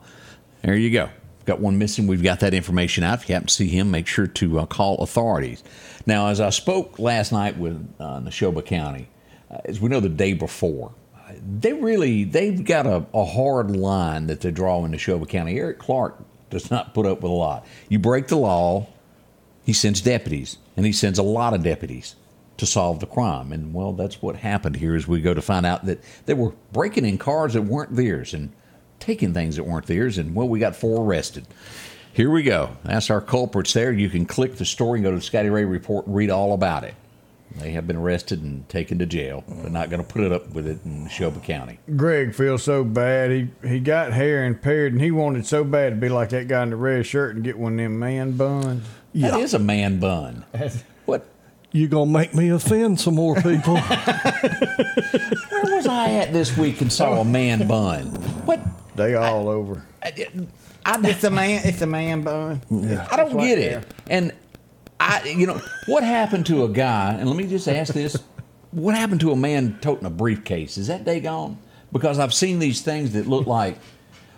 there 0.62 0.76
you 0.76 0.90
go. 0.90 1.08
Got 1.44 1.60
one 1.60 1.78
missing. 1.78 2.06
We've 2.08 2.22
got 2.22 2.40
that 2.40 2.54
information 2.54 3.04
out. 3.04 3.20
If 3.22 3.28
you 3.28 3.34
happen 3.34 3.46
to 3.46 3.54
see 3.54 3.68
him, 3.68 3.90
make 3.90 4.08
sure 4.08 4.26
to 4.26 4.60
uh, 4.60 4.66
call 4.66 4.96
authorities. 4.98 5.62
Now, 6.04 6.28
as 6.28 6.40
I 6.40 6.50
spoke 6.50 6.98
last 6.98 7.30
night 7.32 7.56
with 7.56 7.76
uh, 8.00 8.20
Neshoba 8.20 8.64
County, 8.64 9.08
uh, 9.50 9.58
as 9.64 9.80
we 9.80 9.88
know, 9.88 10.00
the 10.00 10.08
day 10.08 10.32
before, 10.32 10.92
they 11.46 11.72
really 11.72 12.24
they've 12.24 12.64
got 12.64 12.86
a, 12.86 13.06
a 13.14 13.24
hard 13.24 13.70
line 13.70 14.26
that 14.26 14.40
they 14.40 14.50
draw 14.50 14.84
in 14.84 14.92
Neshoba 14.92 15.28
County. 15.28 15.58
Eric 15.58 15.78
Clark 15.78 16.18
does 16.50 16.70
not 16.70 16.94
put 16.94 17.06
up 17.06 17.22
with 17.22 17.30
a 17.30 17.34
lot. 17.34 17.66
You 17.88 17.98
break 17.98 18.28
the 18.28 18.36
law, 18.36 18.88
he 19.64 19.72
sends 19.72 20.00
deputies, 20.00 20.58
and 20.76 20.86
he 20.86 20.92
sends 20.92 21.18
a 21.18 21.22
lot 21.22 21.54
of 21.54 21.62
deputies 21.62 22.16
to 22.56 22.66
solve 22.66 23.00
the 23.00 23.06
crime. 23.06 23.52
And 23.52 23.74
well, 23.74 23.92
that's 23.92 24.22
what 24.22 24.36
happened 24.36 24.76
here 24.76 24.94
as 24.94 25.06
we 25.06 25.20
go 25.20 25.34
to 25.34 25.42
find 25.42 25.66
out 25.66 25.84
that 25.86 26.02
they 26.26 26.34
were 26.34 26.52
breaking 26.72 27.04
in 27.04 27.18
cars 27.18 27.52
that 27.54 27.62
weren't 27.62 27.94
theirs 27.94 28.34
and 28.34 28.52
taking 28.98 29.34
things 29.34 29.56
that 29.56 29.64
weren't 29.64 29.86
theirs. 29.86 30.18
And 30.18 30.34
well, 30.34 30.48
we 30.48 30.58
got 30.58 30.74
four 30.74 31.04
arrested. 31.04 31.46
Here 32.12 32.30
we 32.30 32.42
go. 32.42 32.76
That's 32.82 33.10
our 33.10 33.20
culprits 33.20 33.74
there. 33.74 33.92
You 33.92 34.08
can 34.08 34.24
click 34.24 34.56
the 34.56 34.64
story 34.64 34.98
and 34.98 35.04
go 35.04 35.10
to 35.10 35.16
the 35.16 35.22
Scotty 35.22 35.50
Ray 35.50 35.64
Report 35.66 36.06
and 36.06 36.16
read 36.16 36.30
all 36.30 36.54
about 36.54 36.84
it. 36.84 36.94
They 37.58 37.70
have 37.72 37.86
been 37.86 37.96
arrested 37.96 38.42
and 38.42 38.68
taken 38.68 38.98
to 38.98 39.06
jail. 39.06 39.44
They're 39.48 39.70
not 39.70 39.90
going 39.90 40.04
to 40.04 40.08
put 40.08 40.22
it 40.22 40.32
up 40.32 40.50
with 40.50 40.66
it 40.66 40.78
in 40.84 41.06
Neshoba 41.06 41.42
County. 41.42 41.78
Greg 41.96 42.34
feels 42.34 42.62
so 42.62 42.84
bad. 42.84 43.30
He 43.30 43.48
he 43.66 43.80
got 43.80 44.12
hair 44.12 44.44
impaired, 44.44 44.92
and 44.92 45.00
he 45.00 45.10
wanted 45.10 45.46
so 45.46 45.64
bad 45.64 45.90
to 45.90 45.96
be 45.96 46.08
like 46.08 46.30
that 46.30 46.48
guy 46.48 46.62
in 46.62 46.70
the 46.70 46.76
red 46.76 47.06
shirt 47.06 47.34
and 47.34 47.44
get 47.44 47.58
one 47.58 47.72
of 47.74 47.78
them 47.78 47.98
man 47.98 48.36
buns. 48.36 48.86
That 49.14 49.40
is 49.40 49.54
a 49.54 49.58
man 49.58 50.00
bun. 50.00 50.44
What? 51.06 51.24
You 51.70 51.86
gonna 51.86 52.10
make 52.10 52.34
me 52.34 52.48
offend 52.48 53.00
some 53.00 53.14
more 53.14 53.36
people? 53.36 53.76
Where 53.76 55.76
was 55.76 55.86
I 55.86 56.10
at 56.14 56.32
this 56.32 56.56
week 56.56 56.80
and 56.80 56.92
saw 56.92 57.20
a 57.20 57.24
man 57.24 57.68
bun? 57.68 58.06
What? 58.44 58.60
They 58.96 59.14
all 59.14 59.48
over. 59.48 59.84
I, 60.02 60.26
It's 61.04 61.24
a 61.24 61.30
man. 61.30 61.62
It's 61.64 61.82
a 61.82 61.86
man 61.86 62.22
bun. 62.22 62.60
I 63.10 63.16
don't 63.16 63.36
get 63.38 63.58
it. 63.58 63.84
And 64.08 64.32
I, 64.98 65.24
you 65.24 65.46
know, 65.46 65.60
what 65.86 66.02
happened 66.04 66.46
to 66.46 66.64
a 66.64 66.68
guy? 66.68 67.14
And 67.14 67.28
let 67.28 67.36
me 67.36 67.46
just 67.46 67.68
ask 67.68 67.92
this: 67.92 68.16
What 68.70 68.94
happened 68.94 69.20
to 69.22 69.32
a 69.32 69.36
man 69.36 69.78
toting 69.80 70.06
a 70.06 70.10
briefcase? 70.10 70.78
Is 70.78 70.86
that 70.88 71.04
day 71.04 71.20
gone? 71.20 71.58
Because 71.92 72.18
I've 72.18 72.34
seen 72.34 72.58
these 72.58 72.82
things 72.82 73.12
that 73.12 73.26
look 73.26 73.46
like. 73.46 73.78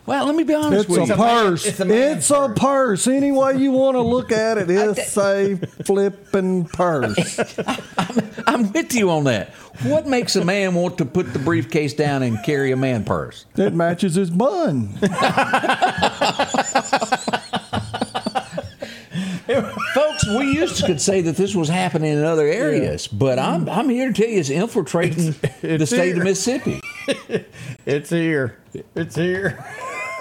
Well, 0.06 0.24
let 0.24 0.34
me 0.34 0.42
be 0.42 0.54
honest 0.54 0.88
It's 0.88 0.98
with 0.98 1.08
you. 1.10 1.14
purse. 1.16 1.66
it's 1.66 1.80
a 1.80 1.84
man 1.84 2.16
It's 2.16 2.30
a 2.30 2.48
purse. 2.56 3.06
Any 3.06 3.30
way 3.30 3.58
you 3.58 3.72
want 3.72 3.94
to 3.94 4.00
look 4.00 4.32
at 4.32 4.56
it, 4.56 4.70
it's 4.70 5.18
a 5.18 5.56
flipping 5.84 6.64
purse. 6.64 7.38
I'm 8.46 8.72
with 8.72 8.94
you 8.94 9.10
on 9.10 9.24
that. 9.24 9.50
What 9.82 10.06
makes 10.06 10.34
a 10.34 10.42
man 10.42 10.74
want 10.74 10.96
to 10.98 11.04
put 11.04 11.34
the 11.34 11.38
briefcase 11.38 11.92
down 11.92 12.22
and 12.22 12.42
carry 12.42 12.72
a 12.72 12.76
man 12.76 13.04
purse? 13.04 13.44
It 13.56 13.74
matches 13.74 14.14
his 14.14 14.30
bun. 14.30 14.88
Folks, 19.94 20.07
we 20.26 20.52
used 20.52 20.76
to 20.76 20.86
could 20.86 21.00
say 21.00 21.20
that 21.22 21.36
this 21.36 21.54
was 21.54 21.68
happening 21.68 22.12
in 22.12 22.24
other 22.24 22.46
areas, 22.46 23.06
but 23.06 23.38
I'm 23.38 23.66
mm. 23.66 23.76
I'm 23.76 23.88
here 23.88 24.08
to 24.08 24.14
tell 24.14 24.30
you 24.30 24.40
it's 24.40 24.50
infiltrating 24.50 25.32
the 25.32 25.50
it's 25.62 25.90
state 25.90 26.16
of. 26.16 26.24
Mississippi. 26.24 26.80
It's 27.86 28.10
here. 28.10 28.58
It's 28.94 29.16
here. 29.16 29.64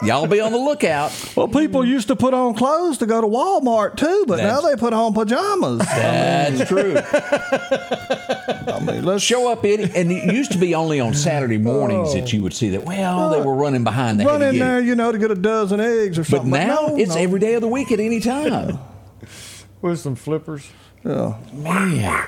Y'all 0.03 0.27
be 0.27 0.39
on 0.39 0.51
the 0.51 0.57
lookout. 0.57 1.11
Well, 1.35 1.47
people 1.47 1.83
used 1.83 2.07
to 2.09 2.15
put 2.15 2.33
on 2.33 2.53
clothes 2.53 2.99
to 2.99 3.05
go 3.05 3.19
to 3.19 3.27
Walmart 3.27 3.97
too, 3.97 4.25
but 4.27 4.37
now 4.37 4.61
they 4.61 4.75
put 4.75 4.93
on 4.93 5.13
pajamas. 5.13 5.79
That's 5.79 6.65
true. 6.69 6.95
I 8.73 8.79
mean, 8.79 9.03
let's 9.03 9.23
Show 9.23 9.51
up 9.51 9.65
in 9.65 9.81
and 9.81 10.11
it 10.11 10.33
used 10.33 10.53
to 10.53 10.57
be 10.57 10.75
only 10.75 11.01
on 11.01 11.13
Saturday 11.13 11.57
mornings 11.57 12.13
that 12.13 12.23
oh. 12.23 12.27
you 12.27 12.43
would 12.43 12.53
see 12.53 12.69
that. 12.69 12.85
Well, 12.85 13.31
they 13.31 13.41
were 13.41 13.55
running 13.55 13.83
behind. 13.83 14.19
They 14.19 14.23
had 14.23 14.29
run 14.29 14.41
in 14.43 14.59
there, 14.59 14.79
you 14.79 14.95
know, 14.95 15.11
to 15.11 15.17
get 15.17 15.31
a 15.31 15.35
dozen 15.35 15.81
eggs 15.81 16.17
or 16.17 16.23
something. 16.23 16.51
But 16.51 16.65
now 16.65 16.87
no, 16.87 16.97
it's 16.97 17.15
no. 17.15 17.21
every 17.21 17.39
day 17.39 17.55
of 17.55 17.61
the 17.61 17.67
week 17.67 17.91
at 17.91 17.99
any 17.99 18.21
time. 18.21 18.79
With 19.87 19.99
some 19.99 20.15
flippers. 20.15 20.69
Yeah. 21.05 21.37
Man. 21.53 22.27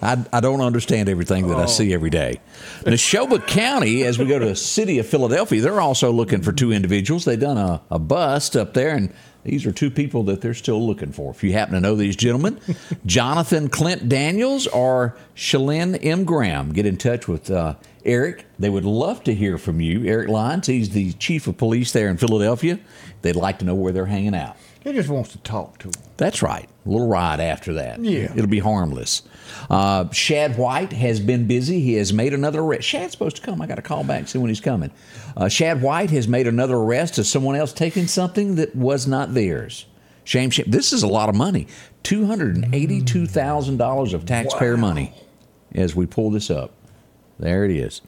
I, 0.00 0.24
I 0.32 0.38
don't 0.38 0.60
understand 0.60 1.08
everything 1.08 1.48
that 1.48 1.58
I 1.58 1.66
see 1.66 1.92
every 1.92 2.10
day. 2.10 2.40
Neshoba 2.82 3.44
County, 3.44 4.04
as 4.04 4.20
we 4.20 4.26
go 4.26 4.38
to 4.38 4.46
the 4.46 4.54
city 4.54 5.00
of 5.00 5.06
Philadelphia, 5.08 5.60
they're 5.60 5.80
also 5.80 6.12
looking 6.12 6.40
for 6.40 6.52
two 6.52 6.70
individuals. 6.70 7.24
They've 7.24 7.40
done 7.40 7.58
a, 7.58 7.82
a 7.90 7.98
bust 7.98 8.56
up 8.56 8.72
there, 8.72 8.94
and 8.94 9.12
these 9.42 9.66
are 9.66 9.72
two 9.72 9.90
people 9.90 10.22
that 10.24 10.40
they're 10.40 10.54
still 10.54 10.86
looking 10.86 11.10
for. 11.10 11.32
If 11.32 11.42
you 11.42 11.54
happen 11.54 11.74
to 11.74 11.80
know 11.80 11.96
these 11.96 12.14
gentlemen, 12.14 12.60
Jonathan 13.06 13.68
Clint 13.68 14.08
Daniels 14.08 14.68
or 14.68 15.16
Shalyn 15.34 15.98
M. 16.04 16.22
Graham, 16.24 16.72
get 16.72 16.86
in 16.86 16.96
touch 16.96 17.26
with 17.26 17.50
uh, 17.50 17.74
Eric. 18.04 18.46
They 18.60 18.70
would 18.70 18.84
love 18.84 19.24
to 19.24 19.34
hear 19.34 19.58
from 19.58 19.80
you. 19.80 20.04
Eric 20.04 20.28
Lyons, 20.28 20.68
he's 20.68 20.90
the 20.90 21.14
chief 21.14 21.48
of 21.48 21.56
police 21.56 21.90
there 21.90 22.08
in 22.08 22.16
Philadelphia. 22.16 22.78
They'd 23.22 23.34
like 23.34 23.58
to 23.58 23.64
know 23.64 23.74
where 23.74 23.92
they're 23.92 24.06
hanging 24.06 24.36
out. 24.36 24.56
He 24.84 24.92
just 24.92 25.08
wants 25.08 25.30
to 25.32 25.38
talk 25.38 25.78
to 25.78 25.88
him. 25.88 25.94
That's 26.16 26.42
right. 26.42 26.68
A 26.84 26.88
little 26.88 27.06
ride 27.06 27.38
after 27.38 27.74
that. 27.74 28.00
Yeah. 28.00 28.32
It'll 28.34 28.48
be 28.48 28.58
harmless. 28.58 29.22
Uh, 29.70 30.10
Shad 30.10 30.58
White 30.58 30.92
has 30.92 31.20
been 31.20 31.46
busy. 31.46 31.80
He 31.80 31.94
has 31.94 32.12
made 32.12 32.34
another 32.34 32.60
arrest. 32.60 32.88
Shad's 32.88 33.12
supposed 33.12 33.36
to 33.36 33.42
come. 33.42 33.62
I 33.62 33.68
got 33.68 33.76
to 33.76 33.82
call 33.82 34.02
back 34.02 34.18
and 34.18 34.28
see 34.28 34.38
when 34.38 34.48
he's 34.48 34.60
coming. 34.60 34.90
Uh, 35.36 35.48
Shad 35.48 35.82
White 35.82 36.10
has 36.10 36.26
made 36.26 36.48
another 36.48 36.76
arrest 36.76 37.16
of 37.18 37.26
someone 37.26 37.54
else 37.54 37.72
taking 37.72 38.08
something 38.08 38.56
that 38.56 38.74
was 38.74 39.06
not 39.06 39.34
theirs. 39.34 39.86
Shame, 40.24 40.50
shame. 40.50 40.66
This 40.68 40.92
is 40.92 41.04
a 41.04 41.08
lot 41.08 41.28
of 41.28 41.36
money. 41.36 41.68
$282,000 42.04 44.14
of 44.14 44.26
taxpayer 44.26 44.76
money 44.76 45.14
as 45.74 45.94
we 45.94 46.06
pull 46.06 46.30
this 46.30 46.50
up. 46.50 46.72
There 47.38 47.64
it 47.64 47.70
is. 47.70 48.02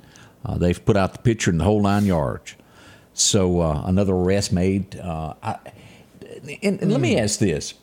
Uh, 0.44 0.58
they've 0.58 0.84
put 0.84 0.96
out 0.96 1.12
the 1.12 1.18
picture 1.20 1.50
in 1.50 1.58
the 1.58 1.64
whole 1.64 1.82
nine 1.82 2.04
yards. 2.04 2.54
So 3.14 3.60
uh, 3.60 3.82
another 3.86 4.12
arrest 4.12 4.52
made. 4.52 4.98
Uh, 4.98 5.34
I, 5.42 5.56
and, 6.62 6.80
and 6.82 6.90
let 6.92 7.00
me 7.00 7.18
ask 7.18 7.38
this: 7.38 7.74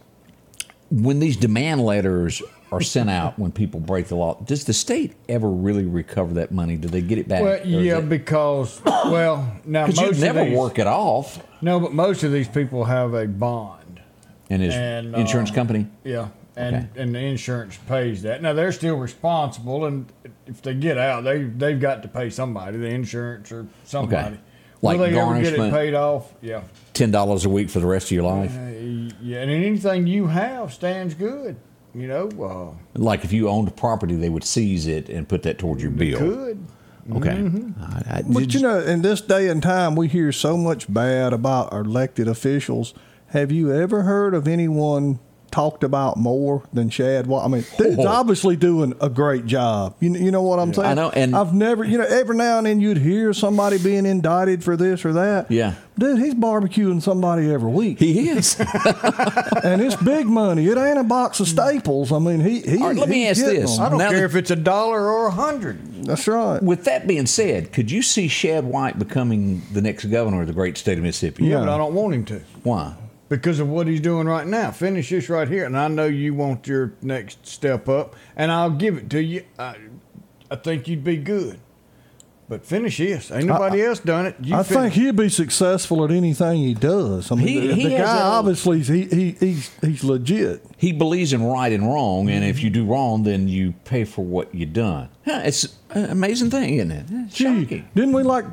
When 0.89 1.19
these 1.19 1.38
demand 1.38 1.82
letters 1.82 2.41
are 2.71 2.82
sent 2.82 3.10
out 3.10 3.38
when 3.38 3.52
people 3.52 3.80
break 3.80 4.08
the 4.08 4.15
law, 4.15 4.39
does 4.45 4.63
the 4.65 4.74
state 4.74 5.13
ever 5.28 5.50
really 5.50 5.86
recover 5.86 6.36
that 6.36 6.52
money? 6.52 6.78
Do 6.78 6.88
they 6.88 7.02
get 7.02 7.17
it 7.17 7.28
back? 7.28 7.41
Well, 7.41 7.65
yeah, 7.67 8.00
because 8.00 8.82
well, 8.86 9.58
now 9.65 9.88
most 9.88 10.00
you 10.00 10.12
never 10.13 10.39
of 10.41 10.47
these, 10.47 10.58
work 10.58 10.80
it 10.80 10.88
off, 10.88 11.43
No, 11.62 11.80
but 11.80 11.93
most 11.93 12.24
of 12.24 12.32
these 12.32 12.47
people 12.47 12.86
have 12.86 13.13
a 13.13 13.28
bond. 13.28 14.02
and 14.50 14.62
his 14.62 14.74
And, 14.74 15.15
insurance 15.15 15.52
uh, 15.52 15.56
company. 15.56 15.88
Yeah, 16.06 16.30
and 16.56 16.76
Okay. 16.76 16.88
and 17.02 17.13
the 17.15 17.19
insurance 17.19 17.78
pays 17.88 18.21
that. 18.21 18.41
Now 18.41 18.54
they're 18.54 18.71
still 18.71 18.95
responsible, 18.95 19.86
and 19.86 20.06
if 20.47 20.62
they 20.62 20.74
get 20.74 20.97
out, 20.97 21.24
they 21.26 21.43
they've 21.43 21.80
got 21.80 22.02
to 22.04 22.08
pay 22.08 22.30
somebody, 22.30 22.78
the 22.78 22.88
insurance 22.88 23.52
or 23.52 23.67
somebody. 23.84 24.38
Like 24.82 24.98
Will 24.98 25.06
they 25.06 25.20
ever 25.20 25.34
get 25.36 25.54
it 25.54 25.58
garnishment? 25.58 25.74
paid 25.74 25.94
off? 25.94 26.34
Yeah, 26.41 26.62
Ten 26.94 27.12
dollars 27.12 27.46
a 27.46 27.50
week 27.50 27.70
for 27.70 27.80
the 27.80 27.86
rest 27.86 28.08
of 28.08 28.12
your 28.12 28.24
life. 28.24 28.56
Uh, 28.58 29.13
yeah, 29.22 29.41
and 29.41 29.52
anything 29.52 30.08
you 30.08 30.28
have 30.28 30.74
stands 30.74 31.13
good. 31.13 31.56
You 31.94 32.08
know, 32.08 32.30
uh, 32.41 33.00
Like 33.00 33.24
if 33.24 33.32
you 33.34 33.50
owned 33.50 33.67
a 33.67 33.72
property, 33.72 34.15
they 34.15 34.30
would 34.30 34.44
seize 34.46 34.88
it 34.88 35.10
and 35.10 35.28
put 35.28 35.44
that 35.44 35.58
towards 35.60 35.82
your 35.84 35.91
bill. 35.91 36.20
good. 36.20 36.65
Okay. 37.13 37.30
Mm-hmm. 37.30 37.84
I, 37.84 38.17
I, 38.17 38.22
But 38.22 38.54
you 38.54 38.62
know, 38.62 38.80
in 38.80 39.02
this 39.02 39.22
day 39.22 39.50
and 39.50 39.62
time, 39.62 39.96
we 39.96 40.08
hear 40.08 40.32
so 40.32 40.56
much 40.56 40.91
bad 40.91 41.34
about 41.34 41.74
our 41.74 41.82
elected 41.82 42.28
officials. 42.28 42.94
Have 43.28 43.52
you 43.52 43.74
ever 43.74 44.04
heard 44.04 44.34
of 44.34 44.48
anyone 44.48 45.20
talked 45.52 45.84
about 45.84 46.18
more 46.18 46.64
than 46.74 46.90
Shad? 46.90 47.28
Well, 47.28 47.42
I 47.42 47.48
mean, 47.48 47.64
dude's 47.78 48.00
Oh. 48.00 48.08
obviously 48.08 48.56
doing 48.56 48.94
a 49.02 49.10
great 49.10 49.46
job. 49.46 49.96
You, 50.00 50.14
you 50.16 50.32
know 50.32 50.42
what 50.42 50.60
I'm 50.60 50.74
saying? 50.74 50.88
I 50.88 50.94
know, 50.94 51.10
and- 51.10 51.36
I've 51.36 51.54
never, 51.54 51.84
you 51.84 51.98
know, 51.98 52.06
every 52.06 52.36
now 52.38 52.58
and 52.58 52.66
then 52.68 52.80
you'd 52.80 52.98
hear 52.98 53.34
somebody 53.34 53.78
being 53.78 54.06
indicted 54.06 54.64
for 54.64 54.76
this 54.78 55.04
or 55.06 55.14
that. 55.14 55.52
Yeah. 55.52 55.76
Dude, 56.00 56.18
he's 56.20 56.34
barbecuing 56.34 57.02
somebody 57.02 57.52
every 57.52 57.70
week, 57.70 58.00
he 58.00 58.30
is. 58.30 58.56
and 59.64 59.82
it's 59.82 59.96
big 59.98 60.26
money. 60.26 60.66
It 60.68 60.78
ain't 60.78 60.98
a 60.98 61.04
box 61.04 61.40
of 61.40 61.48
staples. 61.48 62.12
I 62.12 62.20
mean, 62.20 62.40
he. 62.40 62.62
he 62.62 62.78
All 62.82 62.88
right, 62.88 62.96
let 62.98 63.10
me 63.10 63.26
he's 63.28 63.42
ask 63.42 63.52
this. 63.52 63.76
them. 63.78 63.86
I 63.86 63.90
don't 63.90 64.00
Now 64.00 64.10
care 64.10 64.20
that- 64.20 64.26
if 64.26 64.36
it's 64.36 64.52
a 64.52 64.56
dollar 64.56 65.10
or 65.10 65.28
a 65.28 65.32
hundred. 65.32 66.06
That's 66.06 66.28
right. 66.28 66.62
With 66.64 66.86
that 66.86 67.06
being 67.08 67.28
said, 67.28 67.72
could 67.74 67.92
you 67.92 68.02
see 68.02 68.28
Shad 68.28 68.64
White 68.66 68.98
becoming 68.98 69.62
the 69.72 69.82
next 69.82 70.06
governor 70.06 70.42
of 70.42 70.48
the 70.48 70.54
great 70.54 70.78
state 70.78 70.98
of 70.98 71.04
Mississippi? 71.04 71.44
Yeah, 71.46 71.50
Yeah. 71.52 71.60
but 71.60 71.70
I 71.70 71.78
don't 71.78 71.94
want 71.94 72.16
him 72.16 72.26
to. 72.26 72.42
Why? 72.64 72.94
Because 73.32 73.62
of 73.62 73.70
what 73.70 73.88
he's 73.88 74.02
doing 74.02 74.28
right 74.28 74.46
now. 74.46 74.72
Finish 74.72 75.10
this 75.10 75.30
right 75.30 75.48
here, 75.48 75.63
and 75.63 75.78
I 75.78 75.88
know 75.88 76.06
you 76.06 76.34
want 76.34 76.67
your 76.67 76.91
next 77.02 77.48
step 77.48 77.88
up, 77.88 78.13
and 78.36 78.52
I'll 78.52 78.70
give 78.70 78.98
it 78.98 79.10
to 79.12 79.24
you. 79.24 79.46
I, 79.58 79.78
I 80.52 80.58
think 80.58 80.89
you'd 80.89 81.06
be 81.06 81.15
good, 81.15 81.58
but 82.50 82.65
finish 82.65 82.98
this. 82.98 83.32
Ain't 83.32 83.46
nobody 83.46 83.84
else 83.84 84.02
done 84.02 84.26
it. 84.26 84.36
You 84.41 84.58
I 84.58 84.63
finish. 84.63 84.94
think 84.94 85.06
he'd 85.06 85.15
be 85.15 85.30
successful 85.30 86.04
at 86.04 86.12
anything 86.12 86.58
he 86.58 86.74
does. 86.74 87.32
I 87.32 87.36
mean, 87.36 87.48
He- 87.48 87.67
the, 87.67 87.74
he 87.74 87.84
the 87.84 87.98
guy 88.00 88.17
a- 88.17 88.32
obviously 88.32 88.82
he, 88.82 89.06
he 89.06 89.32
he's 89.32 89.72
he's 89.80 90.04
legit. 90.04 90.65
He 90.76 90.91
believes 90.91 91.32
in 91.32 91.41
right 91.41 91.72
and 91.72 91.88
wrong, 91.88 92.30
and 92.30 92.44
if 92.44 92.58
mm-hmm. 92.58 92.65
you 92.65 92.70
do 92.70 92.86
wrong, 92.86 93.24
then 93.24 93.48
you 93.48 93.76
pay 93.86 94.04
for 94.04 94.26
what 94.26 94.54
you 94.54 94.65
done. 94.65 95.08
Huh, 95.24 95.44
it's 95.46 95.74
an 95.91 96.10
amazing 96.10 96.50
thing, 96.50 96.76
isn't 96.76 96.91
it? 96.91 97.06
It's 97.10 97.36
Gee, 97.36 97.62
shocking. 97.62 97.88
didn't 97.96 98.12
we 98.12 98.24
like 98.24 98.44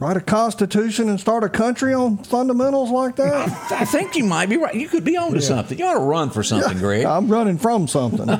write 0.00 0.16
a 0.16 0.20
constitution 0.20 1.08
and 1.08 1.20
start 1.20 1.44
a 1.44 1.48
country 1.48 1.94
on 1.94 2.16
fundamentals 2.18 2.90
like 2.90 3.14
that? 3.16 3.48
I 3.70 3.84
think 3.84 4.16
you 4.16 4.24
might 4.24 4.48
be 4.48 4.56
right. 4.56 4.74
You 4.74 4.88
could 4.88 5.04
be 5.04 5.16
on 5.16 5.32
to 5.34 5.42
something. 5.42 5.78
You 5.78 5.84
ought 5.84 5.94
to 5.94 6.00
run 6.00 6.30
for 6.30 6.42
something, 6.42 6.78
Greg. 6.78 7.04
I'm 7.04 7.28
running 7.28 7.58
from 7.58 7.86
something. 7.86 8.26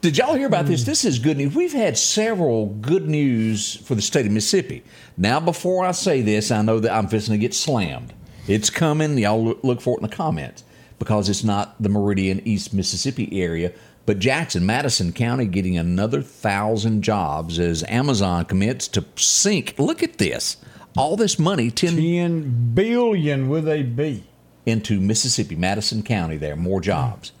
Did 0.00 0.18
y'all 0.18 0.34
hear 0.34 0.46
about 0.46 0.66
this? 0.66 0.82
Hmm. 0.82 0.90
This 0.90 1.04
is 1.04 1.18
good 1.18 1.36
news. 1.36 1.54
We've 1.54 1.72
had 1.72 1.98
several 1.98 2.66
good 2.66 3.08
news 3.08 3.76
for 3.76 3.94
the 3.94 4.02
state 4.02 4.26
of 4.26 4.32
Mississippi. 4.32 4.82
Now, 5.16 5.38
before 5.38 5.84
I 5.84 5.92
say 5.92 6.22
this, 6.22 6.50
I 6.50 6.62
know 6.62 6.80
that 6.80 6.92
I'm 6.92 7.06
fixing 7.08 7.34
to 7.34 7.38
get 7.38 7.54
slammed. 7.54 8.12
It's 8.48 8.70
coming. 8.70 9.16
Y'all 9.18 9.56
look 9.62 9.80
for 9.80 9.94
it 9.96 10.02
in 10.02 10.08
the 10.08 10.14
comments 10.14 10.64
because 10.98 11.28
it's 11.28 11.44
not 11.44 11.80
the 11.80 11.88
Meridian 11.88 12.40
East 12.46 12.74
Mississippi 12.74 13.28
area, 13.40 13.72
but 14.04 14.18
Jackson, 14.18 14.66
Madison 14.66 15.12
County 15.12 15.46
getting 15.46 15.76
another 15.76 16.22
thousand 16.22 17.02
jobs 17.02 17.58
as 17.58 17.84
Amazon 17.84 18.44
commits 18.44 18.88
to 18.88 19.04
sink. 19.16 19.74
Look 19.78 20.02
at 20.02 20.18
this. 20.18 20.56
All 20.96 21.16
this 21.16 21.38
money, 21.38 21.70
10 21.70 21.96
10 21.96 22.74
billion 22.74 23.48
with 23.48 23.68
a 23.68 23.82
B. 23.82 24.24
into 24.66 25.00
Mississippi, 25.00 25.56
Madison 25.56 26.02
County 26.02 26.36
there, 26.36 26.56
more 26.56 26.80
jobs. 26.80 27.32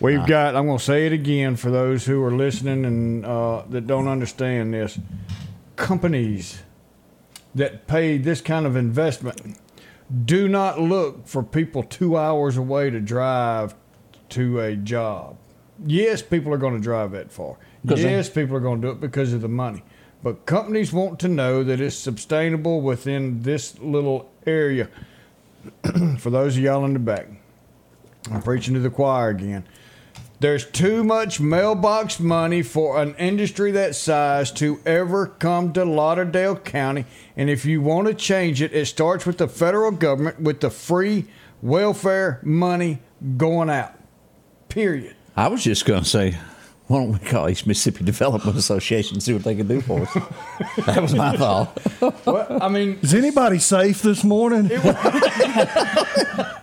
We've 0.00 0.26
got, 0.26 0.56
I'm 0.56 0.66
going 0.66 0.78
to 0.78 0.84
say 0.84 1.06
it 1.06 1.12
again 1.12 1.56
for 1.56 1.70
those 1.70 2.04
who 2.04 2.22
are 2.22 2.32
listening 2.32 2.84
and 2.84 3.24
uh, 3.24 3.62
that 3.70 3.86
don't 3.86 4.08
understand 4.08 4.74
this. 4.74 4.98
Companies 5.76 6.62
that 7.54 7.86
pay 7.86 8.18
this 8.18 8.40
kind 8.40 8.66
of 8.66 8.76
investment 8.76 9.58
do 10.24 10.48
not 10.48 10.80
look 10.80 11.26
for 11.26 11.42
people 11.42 11.82
two 11.82 12.16
hours 12.16 12.56
away 12.56 12.90
to 12.90 13.00
drive 13.00 13.74
to 14.30 14.60
a 14.60 14.76
job. 14.76 15.36
Yes, 15.86 16.22
people 16.22 16.52
are 16.52 16.58
going 16.58 16.74
to 16.74 16.80
drive 16.80 17.12
that 17.12 17.30
far. 17.32 17.56
'Cause 17.86 18.02
they- 18.02 18.10
Yes, 18.10 18.28
people 18.28 18.56
are 18.56 18.60
going 18.60 18.80
to 18.80 18.88
do 18.88 18.92
it 18.92 19.00
because 19.00 19.32
of 19.32 19.40
the 19.40 19.48
money. 19.48 19.82
But 20.22 20.46
companies 20.46 20.92
want 20.92 21.18
to 21.20 21.28
know 21.28 21.62
that 21.64 21.80
it's 21.80 21.96
sustainable 21.96 22.80
within 22.80 23.42
this 23.42 23.78
little 23.80 24.30
area. 24.46 24.88
for 26.18 26.30
those 26.30 26.56
of 26.56 26.62
y'all 26.62 26.84
in 26.84 26.92
the 26.94 26.98
back, 26.98 27.26
I'm 28.30 28.40
preaching 28.42 28.74
to 28.74 28.80
the 28.80 28.90
choir 28.90 29.28
again. 29.30 29.64
There's 30.40 30.64
too 30.66 31.04
much 31.04 31.40
mailbox 31.40 32.18
money 32.20 32.62
for 32.62 33.00
an 33.00 33.14
industry 33.16 33.70
that 33.72 33.94
size 33.94 34.50
to 34.52 34.78
ever 34.84 35.26
come 35.26 35.72
to 35.74 35.84
Lauderdale 35.84 36.56
County. 36.56 37.06
And 37.36 37.48
if 37.48 37.64
you 37.64 37.80
want 37.80 38.08
to 38.08 38.14
change 38.14 38.60
it, 38.60 38.72
it 38.74 38.86
starts 38.86 39.24
with 39.26 39.38
the 39.38 39.48
federal 39.48 39.90
government 39.90 40.40
with 40.40 40.60
the 40.60 40.70
free 40.70 41.26
welfare 41.62 42.40
money 42.42 43.00
going 43.36 43.70
out. 43.70 43.94
Period. 44.68 45.14
I 45.36 45.48
was 45.48 45.64
just 45.64 45.84
going 45.84 46.02
to 46.04 46.08
say, 46.08 46.38
why 46.86 46.98
don't 46.98 47.12
we 47.12 47.18
call 47.18 47.48
East 47.48 47.66
Mississippi 47.66 48.04
Development 48.04 48.56
Association 48.56 49.16
and 49.16 49.22
see 49.22 49.32
what 49.32 49.42
they 49.42 49.54
can 49.54 49.66
do 49.66 49.80
for 49.80 50.02
us? 50.02 50.14
that 50.86 51.02
was 51.02 51.14
my 51.14 51.36
thought. 51.36 51.76
Well, 52.26 52.62
I 52.62 52.68
mean, 52.68 52.98
Is 53.02 53.14
anybody 53.14 53.58
safe 53.58 54.02
this 54.02 54.22
morning? 54.22 54.68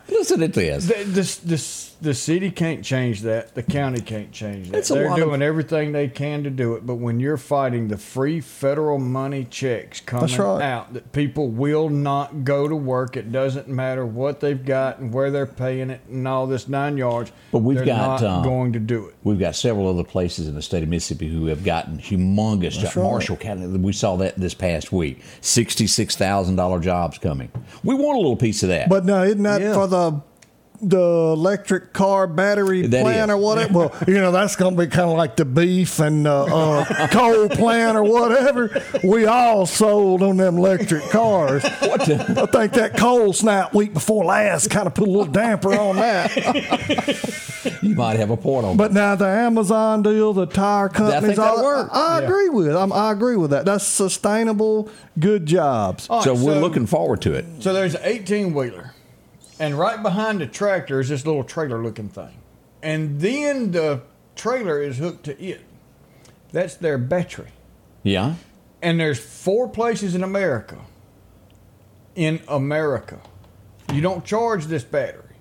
Listen 0.10 0.40
to 0.40 0.48
this. 0.48 0.86
the, 0.86 1.40
the, 1.46 1.91
the, 2.02 2.10
the 2.10 2.14
city 2.14 2.52
can't 2.52 2.84
change 2.84 3.22
that. 3.22 3.56
The 3.56 3.64
county 3.64 4.02
can't 4.02 4.32
change 4.32 4.70
that. 4.72 4.78
It's 4.80 4.90
They're 4.90 5.10
lot 5.10 5.20
of- 5.20 5.26
doing 5.28 5.42
everything 5.42 5.92
they 5.92 6.08
can 6.08 6.44
to 6.44 6.50
do 6.50 6.74
it. 6.76 6.86
But 6.86 6.96
when 6.96 7.20
you're 7.20 7.38
fighting 7.38 7.88
the 7.88 7.98
free 7.98 8.42
federal 8.42 9.00
money 9.00 9.46
checks 9.46 10.02
coming 10.02 10.36
right. 10.36 10.62
out, 10.62 10.94
that 10.94 11.12
people 11.12 11.48
will 11.50 11.90
not 11.90 12.44
go 12.44 12.68
to 12.68 12.76
work. 12.76 13.16
It 13.18 13.32
doesn't 13.32 13.68
matter 13.68 14.06
what 14.06 14.40
they've 14.40 14.64
got 14.64 15.00
and 15.00 15.14
where 15.14 15.32
they're 15.32 15.46
paying 15.46 15.90
it 15.90 16.02
and 16.10 16.28
all 16.28 16.48
this 16.48 16.68
nine 16.68 16.98
yards. 16.98 17.32
But 17.52 17.60
we've 17.60 17.78
they're 17.78 17.86
got, 17.86 18.22
not 18.22 18.24
uh, 18.24 18.42
going 18.44 18.74
to 18.74 18.80
do 18.80 19.08
it. 19.08 19.16
We've 19.24 19.40
got 19.40 19.56
several 19.56 19.88
other 19.88 20.04
places 20.04 20.48
in 20.48 20.56
the 20.56 20.62
state 20.62 20.84
of 20.84 20.90
Mississippi 20.90 21.28
who 21.30 21.46
have 21.48 21.64
gotten 21.64 21.98
humongous 22.00 22.72
jobs. 22.80 22.96
right. 22.96 23.04
Marshall 23.04 23.38
County, 23.38 23.68
we 23.68 23.94
saw 23.94 24.16
that 24.18 24.36
this 24.38 24.54
past 24.54 24.92
week. 24.92 25.22
Sixty-six 25.42 26.16
thousand 26.16 26.56
dollar 26.56 26.80
jobs 26.80 27.18
coming. 27.18 27.52
We 27.84 27.94
want 27.96 28.16
a 28.16 28.22
little 28.22 28.36
piece 28.36 28.64
of 28.64 28.70
that. 28.70 28.90
But 28.90 29.06
no, 29.06 29.24
isn't 29.24 29.44
that 29.44 29.62
Yeah. 29.62 29.74
for 29.74 29.88
the 29.88 30.22
the 30.82 31.00
electric 31.00 31.94
car 31.94 32.26
battery 32.28 32.88
That 32.88 33.04
plant 33.04 33.30
is. 33.30 33.36
or 33.36 33.38
whatever? 33.38 33.74
Well, 33.74 33.96
you 34.08 34.16
know 34.16 34.32
that's 34.32 34.56
going 34.56 34.76
to 34.76 34.82
be 34.82 34.88
kind 34.88 35.10
of 35.10 35.18
like 35.18 35.36
the 35.36 35.46
beef 35.46 36.00
and 36.00 36.26
uh, 36.28 36.44
uh, 36.46 37.08
coal 37.12 37.50
plant 37.50 37.98
or 37.98 38.04
whatever. 38.04 38.82
We 39.04 39.26
all 39.26 39.66
sold 39.66 40.24
on 40.24 40.38
them 40.38 40.58
electric 40.58 41.04
cars. 41.10 41.64
what 41.82 42.02
the, 42.06 42.42
I 42.42 42.46
think 42.52 42.74
that 42.74 42.98
cold 42.98 43.36
snap 43.36 43.74
week 43.74 43.94
before 43.94 44.26
last 44.26 44.70
kind 44.72 44.88
of 44.88 44.96
put 44.96 45.08
a 45.08 45.12
little 45.12 45.32
damper 45.32 45.74
on 45.74 45.98
that. 45.98 47.80
you 47.82 47.96
might 47.96 48.18
have 48.18 48.30
a 48.32 48.38
point 48.38 48.66
on. 48.66 48.78
But 48.78 48.92
now 48.94 49.16
the 49.16 49.28
Amazon 49.28 50.02
deal, 50.02 50.34
the 50.34 50.46
tire 50.48 50.90
companies, 50.90 51.38
that'll 51.38 51.58
all- 51.60 51.64
work. 51.64 51.90
I, 51.92 52.18
I 52.20 52.22
agree 52.24 52.50
with. 52.50 52.76
I'm, 52.76 52.92
I 52.92 53.12
agree 53.12 53.36
with 53.38 53.52
that. 53.52 53.66
That's 53.66 53.86
sustainable, 53.86 54.90
good 55.20 55.46
jobs. 55.46 56.08
All 56.10 56.22
so 56.24 56.34
right, 56.34 56.44
we're 56.44 56.60
looking 56.60 56.86
forward 56.88 57.22
to 57.22 57.34
it. 57.34 57.46
So 57.60 57.74
there's 57.74 57.94
an 57.96 58.02
18 58.04 58.54
wheeler, 58.54 58.94
and 59.62 59.78
right 59.78 60.02
behind 60.02 60.42
the 60.42 60.48
tractor 60.48 61.00
is 61.00 61.10
this 61.10 61.24
little 61.24 61.44
trailer 61.44 61.84
looking 61.84 62.10
thing. 62.10 62.34
And 62.82 63.22
then 63.22 63.70
the 63.70 64.02
trailer 64.36 64.82
is 64.82 64.98
hooked 64.98 65.26
to 65.26 65.40
it. 65.40 65.62
That's 66.52 66.74
their 66.74 66.98
battery. 66.98 67.52
Yeah. 68.02 68.36
And 68.82 69.00
there's 69.00 69.20
four 69.20 69.70
places 69.70 70.16
in 70.16 70.24
America. 70.24 70.80
In 72.16 72.42
America. 72.48 73.20
You 73.94 74.02
don't 74.02 74.26
charge 74.26 74.66
this 74.66 74.84
battery. 74.84 75.36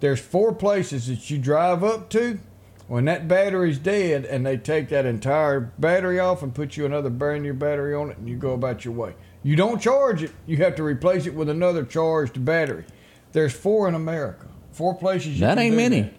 There's 0.00 0.18
four 0.18 0.52
places 0.52 1.06
that 1.06 1.30
you 1.30 1.38
drive 1.38 1.84
up 1.84 2.08
to 2.10 2.40
when 2.88 3.04
that 3.04 3.28
battery's 3.28 3.78
dead 3.78 4.24
and 4.24 4.44
they 4.44 4.56
take 4.56 4.88
that 4.88 5.06
entire 5.06 5.60
battery 5.78 6.18
off 6.18 6.42
and 6.42 6.52
put 6.52 6.76
you 6.76 6.84
another 6.84 7.10
brand 7.10 7.44
new 7.44 7.54
battery 7.54 7.94
on 7.94 8.10
it 8.10 8.18
and 8.18 8.28
you 8.28 8.34
go 8.34 8.54
about 8.54 8.84
your 8.84 8.92
way. 8.92 9.14
You 9.44 9.54
don't 9.54 9.80
charge 9.80 10.24
it. 10.24 10.32
You 10.48 10.56
have 10.56 10.74
to 10.74 10.82
replace 10.82 11.26
it 11.26 11.34
with 11.34 11.48
another 11.48 11.84
charged 11.84 12.44
battery. 12.44 12.86
There's 13.32 13.52
four 13.54 13.88
in 13.88 13.94
America. 13.94 14.46
Four 14.72 14.94
places 14.94 15.34
you 15.34 15.40
That 15.40 15.54
can 15.56 15.64
ain't 15.64 15.72
do 15.72 15.76
many. 15.76 16.00
that. 16.02 16.12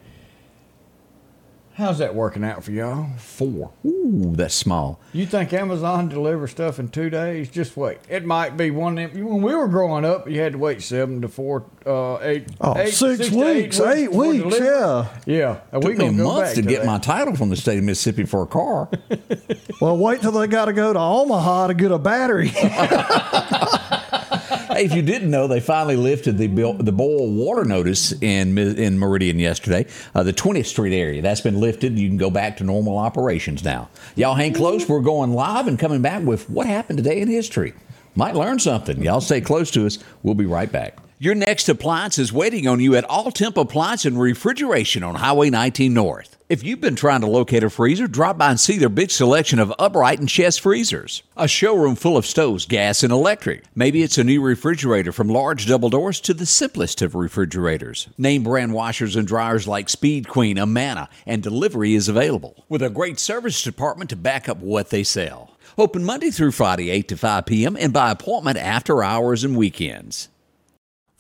How's 1.76 1.97
that 1.97 2.13
working 2.13 2.43
out 2.43 2.63
for 2.63 2.69
y'all? 2.71 3.08
Four. 3.17 3.71
Ooh, 3.84 4.34
that's 4.36 4.54
small. 4.54 4.99
You 5.12 5.26
think 5.26 5.52
Amazon 5.54 6.08
delivers 6.08 6.52
stuff 6.52 6.78
in 6.78 6.89
two 6.89 7.10
days? 7.10 7.49
Just 7.49 7.76
wait. 7.76 7.97
It 8.08 8.26
might 8.26 8.56
be 8.56 8.69
one. 8.69 8.95
When 8.97 9.41
we 9.41 9.56
were 9.56 9.67
growing 9.67 10.06
up, 10.06 10.30
you 10.30 10.39
had 10.39 10.52
to 10.54 10.60
wait 10.60 10.84
seven 10.84 11.19
to 11.23 11.28
four, 11.28 11.65
uh, 11.84 12.19
eight, 12.21 12.45
Oh, 12.62 12.78
eight- 12.78 12.93
six 12.93 13.28
to 13.30 13.36
weeks, 13.36 13.80
eight 13.80 14.12
weeks, 14.12 14.43
delivery. 14.43 14.67
yeah. 14.67 15.08
yeah. 15.26 15.60
And 15.71 15.84
we 15.84 15.95
Took 15.95 15.99
me 15.99 16.06
gonna 16.12 16.23
months 16.23 16.54
to 16.54 16.62
get 16.62 16.82
that. 16.82 16.86
my 16.86 16.99
title 16.99 17.36
from 17.36 17.49
the 17.49 17.56
state 17.56 17.80
of 17.80 17.84
Mississippi 17.86 18.26
for 18.26 18.43
a 18.43 18.47
car. 18.47 18.89
Well, 19.82 19.97
wait 19.97 20.21
till 20.21 20.32
they 20.32 20.47
got 20.47 20.65
to 20.65 20.73
go 20.73 20.93
to 20.93 20.99
Omaha 20.99 21.67
to 21.67 21.73
get 21.73 21.91
a 21.91 21.97
battery. 21.99 22.52
hey, 24.74 24.86
if 24.86 24.94
you 24.94 25.02
didn't 25.02 25.30
know, 25.30 25.48
they 25.48 25.60
finally 25.60 25.96
lifted 25.96 26.38
the 26.38 26.48
bill, 26.48 26.74
the 26.74 26.92
boil 26.92 27.32
water 27.32 27.66
notice 27.66 28.12
in 28.22 28.58
in 28.58 28.98
Meridian 28.98 29.40
yesterday. 29.40 29.86
Uh, 30.14 30.24
the 30.24 30.34
20th 30.34 30.66
Street 30.66 30.98
area 30.98 31.22
that's 31.22 31.42
been 31.42 31.60
lifted. 31.60 31.98
You 31.98 32.08
can 32.08 32.18
go 32.18 32.30
back 32.30 32.58
to 32.58 32.64
normal 32.64 32.98
operations 32.98 33.64
now. 33.64 33.90
Y'all 34.16 34.36
hang 34.36 34.54
close. 34.54 34.88
We're 34.88 35.02
going 35.02 35.34
live 35.34 35.68
and 35.68 35.78
coming 35.78 36.02
back 36.02 36.24
with 36.24 36.50
what 36.50 36.68
happened 36.68 36.98
today 36.98 37.22
in 37.22 37.28
history. 37.28 37.74
Might 38.16 38.36
learn 38.36 38.60
something. 38.60 39.02
Y'all 39.02 39.22
stay 39.22 39.42
close 39.42 39.72
to 39.72 39.86
us. 39.86 40.00
We'll 40.22 40.36
be 40.36 40.46
right 40.46 40.72
back. 40.72 40.98
Your 41.24 41.36
next 41.36 41.70
appliance 41.70 42.20
is 42.20 42.34
waiting 42.34 42.68
on 42.68 42.82
you 42.82 42.98
at 42.98 43.06
All 43.06 43.32
Temp 43.32 43.56
Appliance 43.56 44.04
and 44.04 44.20
Refrigeration 44.20 45.04
on 45.04 45.16
Highway 45.16 45.50
19 45.50 45.94
North. 45.94 46.36
If 46.50 46.66
you've 46.66 46.82
been 46.82 46.98
trying 46.98 47.22
to 47.22 47.28
locate 47.28 47.64
a 47.64 47.70
freezer, 47.70 48.10
drop 48.10 48.38
by 48.38 48.50
and 48.50 48.60
see 48.60 48.78
their 48.78 48.90
big 48.90 49.10
selection 49.10 49.58
of 49.58 49.74
upright 49.80 50.20
and 50.20 50.28
chest 50.28 50.60
freezers. 50.60 51.24
A 51.38 51.48
showroom 51.48 51.96
full 51.96 52.18
of 52.18 52.26
stoves, 52.26 52.66
gas, 52.66 53.04
and 53.04 53.14
electric. 53.14 53.64
Maybe 53.74 54.04
it's 54.04 54.18
a 54.18 54.24
new 54.26 54.42
refrigerator 54.42 55.14
from 55.14 55.30
large 55.30 55.66
double 55.66 55.90
doors 55.90 56.20
to 56.20 56.34
the 56.34 56.46
simplest 56.46 57.02
of 57.02 57.16
refrigerators. 57.16 58.10
Name 58.18 58.44
brand 58.44 58.74
washers 58.74 59.16
and 59.16 59.26
dryers 59.26 59.66
like 59.66 59.88
Speed 59.88 60.28
Queen, 60.28 60.58
Amana, 60.58 61.08
and 61.26 61.42
delivery 61.42 61.94
is 61.94 62.10
available. 62.10 62.66
With 62.68 62.82
a 62.82 62.90
great 62.90 63.18
service 63.18 63.64
department 63.64 64.10
to 64.10 64.18
back 64.18 64.50
up 64.50 64.58
what 64.58 64.90
they 64.90 65.06
sell. 65.06 65.56
Open 65.78 66.04
Monday 66.04 66.32
through 66.32 66.52
Friday, 66.52 66.90
8 66.90 67.08
to 67.08 67.16
5 67.16 67.46
p.m., 67.46 67.78
and 67.80 67.94
by 67.94 68.12
appointment 68.12 68.58
after 68.58 69.02
hours 69.02 69.46
and 69.46 69.56
weekends. 69.56 70.28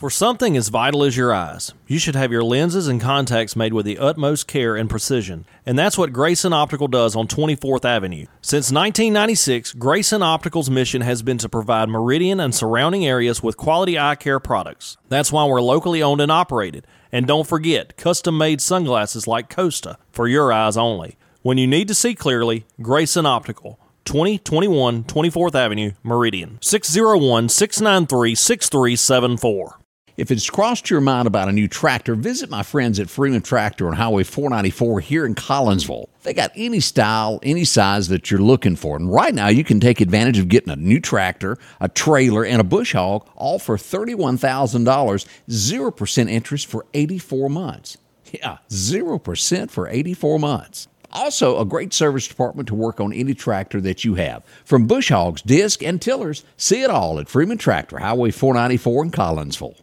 For 0.03 0.09
something 0.09 0.57
as 0.57 0.67
vital 0.67 1.05
as 1.05 1.15
your 1.15 1.33
eyes, 1.33 1.73
you 1.87 1.97
should 1.97 2.15
have 2.17 2.29
your 2.29 2.43
lenses 2.43 2.89
and 2.89 2.99
contacts 2.99 3.55
made 3.55 3.71
with 3.71 3.85
the 3.85 3.97
utmost 3.97 4.49
care 4.49 4.75
and 4.75 4.89
precision. 4.89 5.45
And 5.65 5.79
that's 5.79 5.97
what 5.97 6.11
Grayson 6.11 6.51
Optical 6.51 6.89
does 6.89 7.15
on 7.15 7.25
24th 7.25 7.85
Avenue. 7.85 8.25
Since 8.41 8.69
1996, 8.69 9.71
Grayson 9.75 10.21
Optical's 10.21 10.69
mission 10.69 10.99
has 11.03 11.21
been 11.21 11.37
to 11.37 11.47
provide 11.47 11.87
Meridian 11.87 12.41
and 12.41 12.53
surrounding 12.53 13.05
areas 13.05 13.41
with 13.41 13.55
quality 13.55 13.97
eye 13.97 14.15
care 14.15 14.41
products. 14.41 14.97
That's 15.07 15.31
why 15.31 15.45
we're 15.45 15.61
locally 15.61 16.03
owned 16.03 16.19
and 16.19 16.33
operated. 16.33 16.85
And 17.09 17.25
don't 17.25 17.47
forget, 17.47 17.95
custom 17.95 18.37
made 18.37 18.59
sunglasses 18.59 19.25
like 19.25 19.49
Costa 19.49 19.97
for 20.11 20.27
your 20.27 20.51
eyes 20.51 20.75
only. 20.75 21.17
When 21.43 21.57
you 21.57 21.65
need 21.65 21.87
to 21.87 21.95
see 21.95 22.13
clearly, 22.13 22.65
Grayson 22.81 23.25
Optical. 23.25 23.79
2021 24.03 25.05
24th 25.05 25.55
Avenue, 25.55 25.93
Meridian. 26.03 26.57
601 26.61 27.47
693 27.47 28.35
6374. 28.35 29.79
If 30.15 30.29
it's 30.29 30.47
crossed 30.47 30.91
your 30.91 31.01
mind 31.01 31.25
about 31.25 31.49
a 31.49 31.51
new 31.51 31.67
tractor, 31.67 32.13
visit 32.13 32.47
my 32.47 32.61
friends 32.61 32.99
at 32.99 33.09
Freeman 33.09 33.41
Tractor 33.41 33.87
on 33.87 33.93
Highway 33.93 34.21
494 34.21 34.99
here 34.99 35.25
in 35.25 35.33
Collinsville. 35.33 36.05
They 36.21 36.35
got 36.35 36.51
any 36.55 36.81
style, 36.81 37.39
any 37.41 37.65
size 37.65 38.09
that 38.09 38.29
you're 38.29 38.39
looking 38.39 38.75
for. 38.75 38.95
And 38.95 39.11
right 39.11 39.33
now, 39.33 39.47
you 39.47 39.63
can 39.63 39.79
take 39.79 40.01
advantage 40.01 40.37
of 40.37 40.49
getting 40.49 40.69
a 40.69 40.75
new 40.75 40.99
tractor, 40.99 41.57
a 41.79 41.89
trailer, 41.89 42.45
and 42.45 42.61
a 42.61 42.63
bush 42.63 42.93
hog, 42.93 43.27
all 43.35 43.57
for 43.57 43.75
$31,000, 43.75 45.27
0% 45.49 46.29
interest 46.29 46.67
for 46.67 46.85
84 46.93 47.49
months. 47.49 47.97
Yeah, 48.31 48.59
0% 48.69 49.71
for 49.71 49.87
84 49.87 50.37
months. 50.37 50.87
Also, 51.11 51.59
a 51.59 51.65
great 51.65 51.91
service 51.91 52.27
department 52.27 52.67
to 52.67 52.75
work 52.75 52.99
on 52.99 53.13
any 53.13 53.33
tractor 53.33 53.81
that 53.81 54.05
you 54.05 54.13
have. 54.13 54.43
From 54.63 54.85
bush 54.85 55.09
hogs, 55.09 55.41
disc, 55.41 55.81
and 55.81 55.99
tillers, 55.99 56.45
see 56.55 56.83
it 56.83 56.91
all 56.91 57.19
at 57.19 57.29
Freeman 57.29 57.57
Tractor, 57.57 57.97
Highway 57.97 58.29
494 58.29 59.05
in 59.05 59.11
Collinsville. 59.11 59.79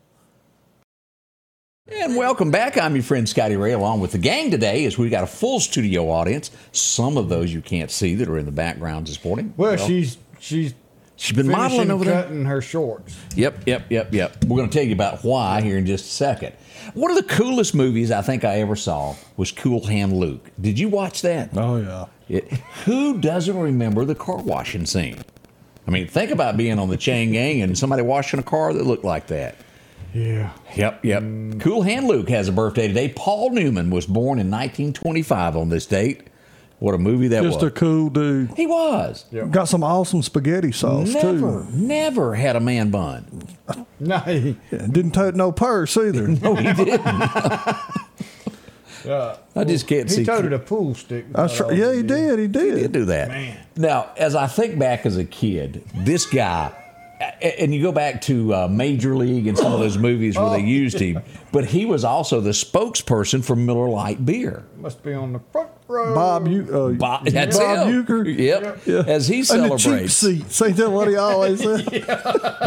And 1.92 2.14
welcome 2.14 2.52
back. 2.52 2.78
I'm 2.78 2.94
your 2.94 3.02
friend 3.02 3.28
Scotty 3.28 3.56
Ray, 3.56 3.72
along 3.72 3.98
with 3.98 4.12
the 4.12 4.18
gang 4.18 4.52
today, 4.52 4.84
as 4.84 4.96
we 4.96 5.10
got 5.10 5.24
a 5.24 5.26
full 5.26 5.58
studio 5.58 6.08
audience. 6.08 6.52
Some 6.70 7.16
of 7.16 7.28
those 7.28 7.52
you 7.52 7.60
can't 7.60 7.90
see 7.90 8.14
that 8.14 8.28
are 8.28 8.38
in 8.38 8.46
the 8.46 8.52
background 8.52 9.08
this 9.08 9.24
morning. 9.24 9.52
Well, 9.56 9.76
she's 9.76 10.16
she's 10.38 10.72
she's 11.16 11.36
been 11.36 11.48
modeling 11.48 11.90
over 11.90 12.04
there. 12.04 12.22
cutting 12.22 12.44
her 12.44 12.62
shorts. 12.62 13.18
Yep, 13.34 13.66
yep, 13.66 13.90
yep, 13.90 14.14
yep. 14.14 14.44
We're 14.44 14.58
going 14.58 14.70
to 14.70 14.78
tell 14.78 14.86
you 14.86 14.94
about 14.94 15.24
why 15.24 15.62
here 15.62 15.78
in 15.78 15.84
just 15.86 16.04
a 16.04 16.12
second. 16.12 16.52
One 16.94 17.10
of 17.10 17.16
the 17.16 17.24
coolest 17.24 17.74
movies 17.74 18.12
I 18.12 18.22
think 18.22 18.44
I 18.44 18.60
ever 18.60 18.76
saw 18.76 19.16
was 19.36 19.50
Cool 19.50 19.84
Hand 19.84 20.12
Luke. 20.12 20.48
Did 20.60 20.78
you 20.78 20.88
watch 20.88 21.22
that? 21.22 21.50
Oh 21.56 21.76
yeah. 21.76 22.06
It, 22.28 22.52
who 22.84 23.18
doesn't 23.18 23.58
remember 23.58 24.04
the 24.04 24.14
car 24.14 24.36
washing 24.36 24.86
scene? 24.86 25.18
I 25.88 25.90
mean, 25.90 26.06
think 26.06 26.30
about 26.30 26.56
being 26.56 26.78
on 26.78 26.88
the 26.88 26.96
chain 26.96 27.32
gang 27.32 27.62
and 27.62 27.76
somebody 27.76 28.02
washing 28.02 28.38
a 28.38 28.44
car 28.44 28.72
that 28.72 28.86
looked 28.86 29.04
like 29.04 29.26
that. 29.26 29.56
Yeah. 30.14 30.52
Yep, 30.76 31.04
yep. 31.04 31.22
Cool 31.60 31.82
Hand 31.82 32.06
Luke 32.06 32.28
has 32.30 32.48
a 32.48 32.52
birthday 32.52 32.88
today. 32.88 33.12
Paul 33.14 33.50
Newman 33.50 33.90
was 33.90 34.06
born 34.06 34.38
in 34.38 34.50
1925 34.50 35.56
on 35.56 35.68
this 35.68 35.86
date. 35.86 36.22
What 36.78 36.94
a 36.94 36.98
movie 36.98 37.28
that 37.28 37.42
Just 37.42 37.56
was. 37.60 37.64
a 37.64 37.70
cool 37.70 38.08
dude. 38.08 38.52
he 38.56 38.66
was. 38.66 39.26
Got 39.50 39.68
some 39.68 39.84
awesome 39.84 40.22
spaghetti 40.22 40.72
sauce 40.72 41.12
Never, 41.12 41.64
too. 41.64 41.66
never 41.72 42.34
had 42.34 42.56
a 42.56 42.60
man 42.60 42.90
bun. 42.90 43.42
No, 44.02 44.16
he, 44.20 44.56
Yeah, 44.72 44.86
didn't 44.90 45.10
tote 45.12 45.34
no 45.34 45.52
purse 45.52 45.94
either. 45.98 46.26
No, 46.42 46.54
he 46.54 46.72
didn't. 46.72 47.06
uh, 49.06 49.36
I 49.54 49.64
just 49.64 49.86
can't 49.86 50.08
he 50.08 50.16
see. 50.16 50.24
toted 50.24 50.54
a 50.54 50.58
pool 50.58 50.94
stick. 50.94 51.30
That's 51.32 51.58
That's. 51.58 51.74
Yeah, 51.74 51.92
he 51.92 52.02
did. 52.02 52.38
He 52.38 52.46
did. 52.48 52.76
He 52.76 52.80
did 52.80 52.80
did. 52.80 52.92
do 52.92 53.04
that. 53.06 53.28
Man. 53.28 53.58
Now, 53.76 54.10
as 54.16 54.34
I 54.34 54.46
think 54.46 54.78
back 54.78 55.04
as 55.04 55.18
a 55.18 55.24
kid, 55.24 55.84
this 55.94 56.24
guy, 56.24 56.72
a- 56.72 56.89
and 57.20 57.74
you 57.74 57.82
go 57.82 57.92
back 57.92 58.22
to 58.22 58.54
uh, 58.54 58.68
Major 58.68 59.14
League 59.16 59.46
and 59.46 59.56
some 59.58 59.72
of 59.72 59.80
those 59.80 59.98
movies 59.98 60.36
where 60.36 60.46
Oh, 60.46 60.50
they 60.50 60.60
used 60.62 60.98
him, 60.98 61.20
but 61.52 61.66
he 61.66 61.84
was 61.84 62.02
also 62.04 62.40
the 62.40 62.50
spokesperson 62.50 63.44
for 63.44 63.54
Miller 63.54 63.88
Lite 63.88 64.24
beer. 64.24 64.64
Must 64.78 65.02
be 65.02 65.12
on 65.12 65.32
the 65.34 65.40
front 65.52 65.68
row. 65.86 66.14
Bob, 66.14 66.48
you. 66.48 66.62
Uh, 66.72 66.88
Bob, 66.92 67.26
that's 67.26 67.58
Bob 67.58 67.88
him. 67.88 68.04
Uecker. 68.06 68.38
Yep. 68.38 68.80
Yeah. 68.86 69.04
As 69.06 69.28
he 69.28 69.42
celebrates. 69.44 69.84
And 69.86 69.98
the 69.98 70.00
cheap 70.02 70.10
celebrates 70.10 70.14
seats. 70.48 70.62
Ain't 70.62 70.76
that 70.78 70.90
what 70.90 71.08
he 71.08 71.16
always 71.16 71.60
said? 71.60 71.86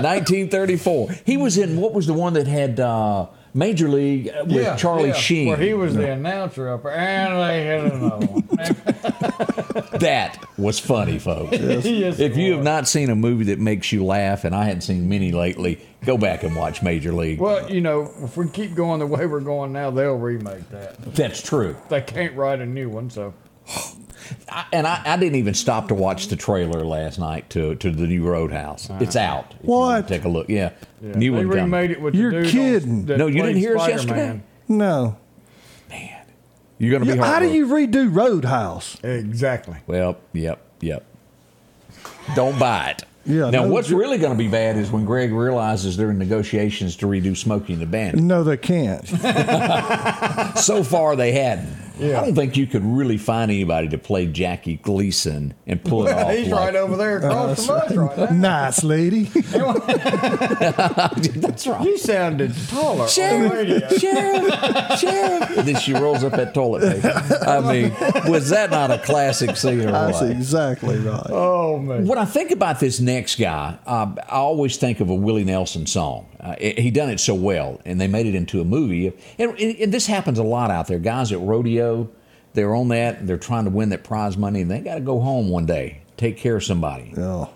1934. 0.04 1.12
He 1.26 1.38
was 1.38 1.58
in 1.58 1.78
what 1.78 1.94
was 1.94 2.06
the 2.08 2.14
one 2.14 2.34
that 2.34 2.48
had 2.48 2.80
uh, 2.80 3.28
Major 3.54 3.88
League 3.88 4.32
with 4.46 4.52
Yeah, 4.52 4.76
Charlie 4.76 5.10
yeah, 5.10 5.14
Sheen? 5.16 5.48
Where 5.50 5.58
he 5.58 5.74
was 5.74 5.94
the 5.96 6.12
announcer 6.12 6.70
up 6.70 6.84
there, 6.84 6.94
and 6.94 7.40
they 7.40 7.66
had 7.66 7.94
another 7.94 8.26
one. 8.26 8.48
that 10.00 10.44
was 10.58 10.80
funny, 10.80 11.20
folks. 11.20 11.58
Yes, 11.94 12.20
If 12.20 12.36
it 12.36 12.36
you 12.38 12.54
have 12.54 12.64
not 12.64 12.88
seen 12.88 13.10
a 13.10 13.16
movie 13.16 13.46
that 13.46 13.60
makes 13.60 13.92
you 13.92 14.04
laugh, 14.04 14.44
and 14.44 14.56
I 14.56 14.66
hadn't 14.66 14.82
seen 14.82 15.08
many 15.08 15.32
lately, 15.32 15.80
go 16.06 16.18
back 16.18 16.44
and 16.44 16.56
watch 16.56 16.82
Major 16.82 17.14
League. 17.14 17.40
Well, 17.40 17.70
you 17.72 17.82
know, 17.82 18.12
if 18.24 18.36
we 18.36 18.50
keep 18.50 18.74
going 18.74 19.00
the 19.00 19.08
way 19.08 19.26
we're 19.26 19.40
going 19.40 19.72
now, 19.72 19.92
they'll 19.92 20.16
remake 20.16 20.70
that. 20.70 21.00
That's 21.14 21.42
true. 21.42 21.76
They 21.90 22.02
can't 22.02 22.36
write 22.36 22.60
a 22.60 22.66
new 22.66 22.90
one, 22.90 23.10
so 23.10 23.34
I, 24.50 24.66
and 24.74 24.88
I, 24.88 25.02
I 25.06 25.18
didn't 25.18 25.36
even 25.36 25.54
stop 25.54 25.88
to 25.90 25.94
watch 25.94 26.28
the 26.28 26.36
trailer 26.36 26.84
last 26.86 27.20
night 27.20 27.50
to, 27.52 27.76
to 27.76 27.92
the 27.92 28.08
new 28.08 28.24
Roadhouse. 28.24 28.90
Ah. 28.90 28.98
It's 29.02 29.16
out. 29.16 29.54
if 29.60 29.64
you 29.64 29.70
wanna 29.70 30.02
What? 30.02 30.08
Take 30.08 30.24
a 30.26 30.30
look. 30.30 30.50
Yeah. 30.50 30.72
yeah. 31.02 31.16
New 31.16 31.32
they 31.32 31.38
one 31.46 31.50
coming. 31.50 31.64
remade 31.66 31.92
it 31.92 32.02
with 32.02 32.16
You're 32.16 32.32
the 32.32 32.42
dude 32.44 32.52
kidding. 32.52 33.12
On, 33.12 33.18
No, 33.18 33.28
you 33.28 33.42
didn't 33.42 33.58
hear 33.58 33.78
us 33.78 33.84
Spider-Man. 33.84 34.18
yesterday? 34.18 34.44
No. 34.68 35.18
Man, 35.90 36.26
you're 36.80 36.92
going 36.92 37.06
to 37.06 37.14
be 37.14 37.20
How 37.20 37.40
do 37.40 37.48
you 37.52 37.68
redo 37.68 38.14
Roadhouse? 38.14 38.98
Exactly. 39.04 39.78
Well, 39.88 40.18
yep, 40.34 40.60
yep. 40.82 41.06
Don't 42.36 42.58
buy 42.58 42.92
it. 42.92 43.04
Yeah, 43.26 43.50
Now, 43.52 43.64
no, 43.64 43.68
what's 43.70 43.88
ju- 43.88 43.98
really 43.98 44.18
going 44.18 44.34
to 44.34 44.38
be 44.38 44.50
bad 44.50 44.76
is 44.76 44.92
when 44.92 45.06
Greg 45.06 45.32
realizes 45.32 45.96
they're 45.96 46.12
in 46.12 46.18
negotiations 46.18 46.98
to 46.98 47.06
redo 47.06 47.38
Smokey 47.38 47.72
and 47.74 47.82
the 47.82 47.86
Bandit. 47.86 48.22
No, 48.22 48.44
they 48.44 48.58
can't. 48.58 49.08
so 50.58 50.84
far, 50.84 51.16
they 51.16 51.32
hadn't. 51.32 51.70
Yeah. 52.00 52.22
I 52.22 52.26
don't 52.26 52.36
think 52.36 52.58
you 52.58 52.66
could 52.68 52.84
really 52.84 53.18
find 53.18 53.52
anybody 53.52 53.88
to 53.90 53.98
play 53.98 54.26
Jackie 54.26 54.78
Gleason 54.78 55.54
and 55.68 55.84
pull 55.84 56.08
it 56.08 56.14
off. 56.18 56.32
He's 56.32 56.48
like- 56.50 56.60
right 56.60 56.76
over 56.76 56.96
there 56.98 57.18
across 57.18 57.66
from 57.66 57.76
us 57.78 57.96
right 57.96 58.18
now. 58.18 58.30
nice 58.66 58.84
lady. 58.84 59.24
That's 60.34 61.68
right. 61.68 61.82
You 61.86 61.98
sounded 61.98 62.54
taller 62.70 62.92
on 62.92 62.98
the 63.00 63.08
Sheriff, 63.08 64.00
sheriff, 64.00 65.00
sheriff. 65.00 65.58
And 65.58 65.68
then 65.68 65.76
she 65.80 65.94
rolls 65.94 66.24
up 66.24 66.34
that 66.34 66.54
toilet 66.54 67.02
paper. 67.02 67.40
I 67.48 67.60
mean, 67.62 67.94
was 68.32 68.50
that 68.50 68.72
not 68.72 68.92
a 68.92 69.00
classic 69.00 69.56
scene 69.56 69.82
or 69.82 69.92
That's 69.92 70.22
what? 70.22 70.32
exactly 70.32 70.98
right. 71.00 71.28
Oh 71.30 71.78
man. 71.80 72.08
When 72.08 72.18
I 72.18 72.26
think 72.26 72.52
about 72.52 72.80
this 72.80 73.00
next 73.00 73.38
guy, 73.40 73.78
uh, 73.86 74.14
I 74.18 74.36
always 74.38 74.78
think 74.78 75.00
of 75.00 75.10
a 75.10 75.16
Willie 75.16 75.44
Nelson 75.44 75.86
song. 75.86 76.28
Uh, 76.40 76.56
he 76.60 76.92
done 76.92 77.10
it 77.10 77.22
so 77.22 77.34
well, 77.34 77.80
and 77.86 78.02
they 78.02 78.08
made 78.08 78.26
it 78.26 78.36
into 78.36 78.60
a 78.60 78.66
movie. 78.66 79.14
And, 79.40 79.58
and 79.58 79.94
this 79.94 80.06
happens 80.06 80.40
a 80.40 80.44
lot 80.44 80.72
out 80.72 80.88
there. 80.88 81.00
Guys 81.00 81.32
at 81.32 81.40
rodeo, 81.40 81.83
they're 82.54 82.76
on 82.76 82.90
that, 82.90 83.26
they're 83.26 83.38
trying 83.38 83.66
to 83.66 83.70
win 83.72 83.90
that 83.90 84.04
prize 84.04 84.38
money, 84.38 84.62
and 84.62 84.70
they 84.72 84.80
got 84.80 84.96
to 84.96 85.02
go 85.02 85.20
home 85.20 85.50
one 85.50 85.66
day, 85.66 86.02
take 86.18 86.38
care 86.38 86.58
of 86.58 86.64
somebody. 86.64 87.14
Oh, 87.18 87.50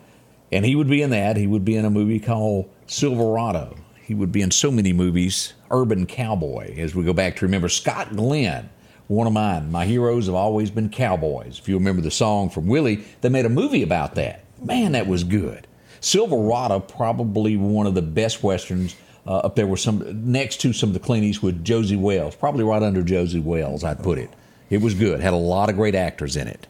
And 0.52 0.66
he 0.66 0.76
would 0.76 0.90
be 0.90 1.02
in 1.02 1.12
that. 1.12 1.38
He 1.38 1.48
would 1.48 1.66
be 1.66 1.76
in 1.76 1.86
a 1.86 1.90
movie 1.90 2.20
called 2.20 2.70
Silverado. 2.88 3.76
He 4.04 4.16
would 4.16 4.32
be 4.32 4.42
in 4.42 4.52
so 4.52 4.72
many 4.72 4.94
movies. 4.94 5.54
Urban 5.70 6.06
Cowboy, 6.06 6.78
as 6.80 6.96
we 6.96 7.04
go 7.04 7.14
back 7.14 7.36
to 7.38 7.46
remember 7.46 7.68
Scott 7.70 8.16
Glenn, 8.16 8.70
one 9.08 9.28
of 9.28 9.34
mine. 9.34 9.72
My 9.72 9.86
heroes 9.86 10.26
have 10.28 10.36
always 10.36 10.72
been 10.72 10.90
cowboys. 10.90 11.60
If 11.60 11.68
you 11.68 11.76
remember 11.78 12.02
the 12.02 12.12
song 12.12 12.50
from 12.50 12.68
Willie, 12.68 13.04
they 13.22 13.30
made 13.30 13.46
a 13.46 13.50
movie 13.50 13.84
about 13.84 14.16
that. 14.16 14.44
Man, 14.64 14.94
that 14.94 15.08
was 15.08 15.24
good. 15.24 15.68
Silverado, 16.00 16.80
probably 16.80 17.58
one 17.58 17.88
of 17.88 17.96
the 17.96 18.02
best 18.02 18.44
westerns. 18.44 18.96
Uh, 19.28 19.40
up 19.40 19.56
there 19.58 19.68
with 19.68 19.82
some 19.82 20.32
next 20.32 20.62
to 20.62 20.72
some 20.72 20.90
of 20.90 20.94
the 20.94 21.02
Clint 21.02 21.26
Eastwood, 21.26 21.66
Josey 21.66 21.98
Wales, 21.98 22.34
probably 22.34 22.64
right 22.64 22.82
under 22.82 23.02
Josey 23.02 23.42
Wales, 23.42 23.84
I'd 23.84 24.02
put 24.02 24.18
it. 24.18 24.30
It 24.70 24.82
was 24.82 24.94
good. 24.94 25.20
Had 25.20 25.34
a 25.34 25.38
lot 25.38 25.70
of 25.70 25.76
great 25.76 25.96
actors 25.96 26.38
in 26.38 26.48
it. 26.48 26.66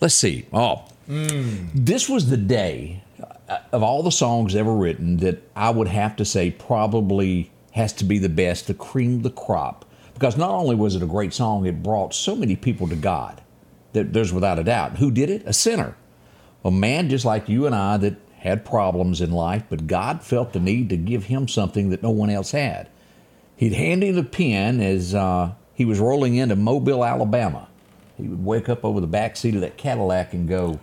Let's 0.00 0.14
see. 0.14 0.46
Oh, 0.52 0.84
this 1.06 2.08
was 2.08 2.28
the 2.28 2.36
day 2.36 3.02
uh, 3.48 3.58
of 3.72 3.82
all 3.82 4.02
the 4.02 4.12
songs 4.12 4.54
ever 4.54 4.74
written 4.74 5.18
that 5.18 5.42
I 5.56 5.70
would 5.70 5.88
have 5.88 6.16
to 6.16 6.24
say 6.24 6.50
probably 6.50 7.50
has 7.72 7.92
to 7.94 8.04
be 8.04 8.18
the 8.18 8.28
best, 8.28 8.66
the 8.66 8.74
cream 8.74 9.22
the 9.22 9.30
crop. 9.30 9.84
Because 10.12 10.36
not 10.36 10.50
only 10.50 10.76
was 10.76 10.94
it 10.94 11.02
a 11.02 11.06
great 11.06 11.34
song, 11.34 11.66
it 11.66 11.82
brought 11.82 12.14
so 12.14 12.36
many 12.36 12.56
people 12.56 12.88
to 12.88 12.96
God. 12.96 13.40
That 13.94 14.12
there's 14.12 14.32
without 14.32 14.58
a 14.58 14.64
doubt. 14.64 14.98
Who 14.98 15.10
did 15.10 15.30
it? 15.30 15.42
A 15.46 15.52
sinner. 15.52 15.96
A 16.64 16.70
man 16.70 17.08
just 17.08 17.24
like 17.24 17.48
you 17.48 17.66
and 17.66 17.74
I 17.74 17.96
that 17.98 18.16
had 18.44 18.64
problems 18.64 19.20
in 19.22 19.32
life, 19.32 19.64
but 19.70 19.86
God 19.86 20.22
felt 20.22 20.52
the 20.52 20.60
need 20.60 20.90
to 20.90 20.96
give 20.96 21.24
him 21.24 21.48
something 21.48 21.88
that 21.90 22.02
no 22.02 22.10
one 22.10 22.30
else 22.30 22.50
had. 22.52 22.88
He'd 23.56 23.72
hand 23.72 24.04
him 24.04 24.14
the 24.14 24.22
pen 24.22 24.80
as 24.80 25.14
uh, 25.14 25.52
he 25.74 25.84
was 25.84 25.98
rolling 25.98 26.36
into 26.36 26.54
Mobile, 26.54 27.04
Alabama. 27.04 27.68
He 28.18 28.28
would 28.28 28.44
wake 28.44 28.68
up 28.68 28.84
over 28.84 29.00
the 29.00 29.06
back 29.06 29.36
seat 29.36 29.54
of 29.54 29.62
that 29.62 29.76
Cadillac 29.78 30.34
and 30.34 30.46
go, 30.48 30.78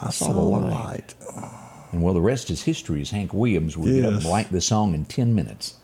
I 0.00 0.10
saw 0.10 0.32
the 0.32 0.40
light. 0.40 1.14
and 1.92 2.02
well, 2.02 2.14
the 2.14 2.20
rest 2.20 2.50
is 2.50 2.62
history. 2.62 3.00
As 3.00 3.10
Hank 3.10 3.32
Williams 3.32 3.76
would 3.76 3.92
get 3.92 4.04
up 4.04 4.12
and 4.14 4.22
Yes. 4.22 4.30
write 4.32 4.50
this 4.52 4.66
song 4.66 4.92
in 4.94 5.04
10 5.04 5.34
minutes. 5.34 5.74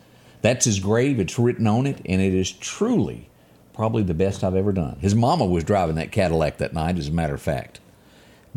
That's 0.43 0.65
his 0.65 0.81
grave. 0.81 1.21
It's 1.21 1.39
written 1.39 1.67
on 1.67 1.87
it, 1.87 2.01
and 2.05 2.21
it 2.21 2.35
is 2.35 2.51
truly 2.51 3.29
probably 3.73 4.03
the 4.03 4.15
best 4.15 4.43
I've 4.43 4.57
ever 4.57 4.73
done. 4.73 4.99
His 5.01 5.15
mama 5.15 5.47
was 5.47 5.63
driving 5.63 5.95
that 5.97 6.11
Cadillac 6.11 6.59
that 6.59 6.73
night, 6.75 6.99
as 6.99 7.07
a 7.09 7.13
matter 7.13 7.35
of 7.35 7.41
fact. 7.43 7.79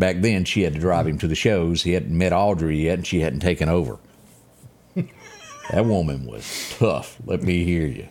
Back 0.02 0.22
then, 0.22 0.46
she 0.46 0.64
had 0.64 0.74
to 0.74 0.80
drive 0.80 1.06
him 1.06 1.20
to 1.20 1.28
the 1.28 1.36
shows. 1.36 1.84
He 1.84 1.92
hadn't 1.94 2.18
met 2.18 2.34
Audrey 2.34 2.86
yet, 2.86 2.96
and 2.96 3.06
she 3.06 3.20
hadn't 3.20 3.42
taken 3.42 3.70
over. 3.70 4.00
that 4.96 5.86
woman 5.86 6.26
was 6.26 6.76
tough. 6.80 7.18
Let 7.24 7.44
me 7.44 7.64
hear 7.64 7.86
you. 7.86 8.08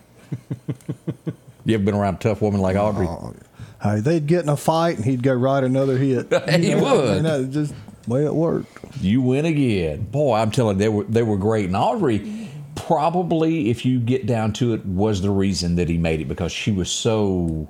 You 1.65 1.75
ever 1.75 1.83
been 1.83 1.93
around 1.93 2.15
a 2.15 2.19
tough 2.19 2.41
woman 2.41 2.61
like 2.61 2.77
Audrey? 2.77 3.07
Oh, 3.07 3.35
hey, 3.83 3.99
they'd 3.99 4.25
get 4.25 4.43
in 4.43 4.47
a 4.49 4.55
fight 4.55 4.95
and 4.95 5.05
he'd 5.05 5.21
go 5.21 5.33
write 5.33 5.65
another 5.65 5.97
hit. 5.97 6.31
He 6.49 6.73
would. 6.73 7.17
You 7.17 7.23
know, 7.23 7.45
just 7.45 7.73
way 8.07 8.23
it 8.23 8.33
worked. 8.33 8.95
You 9.01 9.21
win 9.21 9.43
again. 9.43 10.03
Boy, 10.05 10.37
I'm 10.37 10.51
telling 10.51 10.77
you, 10.77 10.83
they 10.83 10.89
were 10.89 11.03
they 11.03 11.23
were 11.23 11.37
great. 11.37 11.65
And 11.65 11.75
Audrey, 11.75 12.49
probably, 12.75 13.69
if 13.69 13.85
you 13.85 13.99
get 13.99 14.25
down 14.25 14.53
to 14.53 14.73
it, 14.73 14.85
was 14.85 15.21
the 15.21 15.29
reason 15.29 15.75
that 15.75 15.89
he 15.89 15.97
made 15.97 16.21
it 16.21 16.29
because 16.29 16.53
she 16.53 16.71
was 16.71 16.89
so 16.89 17.69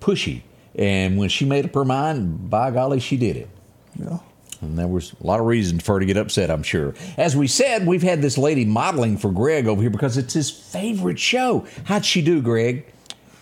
pushy. 0.00 0.42
And 0.76 1.18
when 1.18 1.28
she 1.30 1.44
made 1.44 1.64
up 1.64 1.74
her 1.74 1.84
mind, 1.84 2.48
by 2.48 2.70
golly, 2.70 3.00
she 3.00 3.16
did 3.16 3.36
it. 3.36 3.50
Yeah. 3.98 4.18
And 4.62 4.78
there 4.78 4.88
was 4.88 5.14
a 5.22 5.26
lot 5.26 5.40
of 5.40 5.46
reasons 5.46 5.82
for 5.82 5.94
her 5.94 6.00
to 6.00 6.06
get 6.06 6.16
upset, 6.16 6.50
I'm 6.50 6.62
sure. 6.62 6.94
As 7.16 7.36
we 7.36 7.46
said, 7.46 7.86
we've 7.86 8.02
had 8.02 8.22
this 8.22 8.38
lady 8.38 8.64
modeling 8.64 9.18
for 9.18 9.30
Greg 9.30 9.66
over 9.66 9.80
here 9.80 9.90
because 9.90 10.16
it's 10.16 10.32
his 10.32 10.50
favorite 10.50 11.18
show. 11.18 11.66
How'd 11.84 12.04
she 12.04 12.22
do, 12.22 12.40
Greg? 12.40 12.86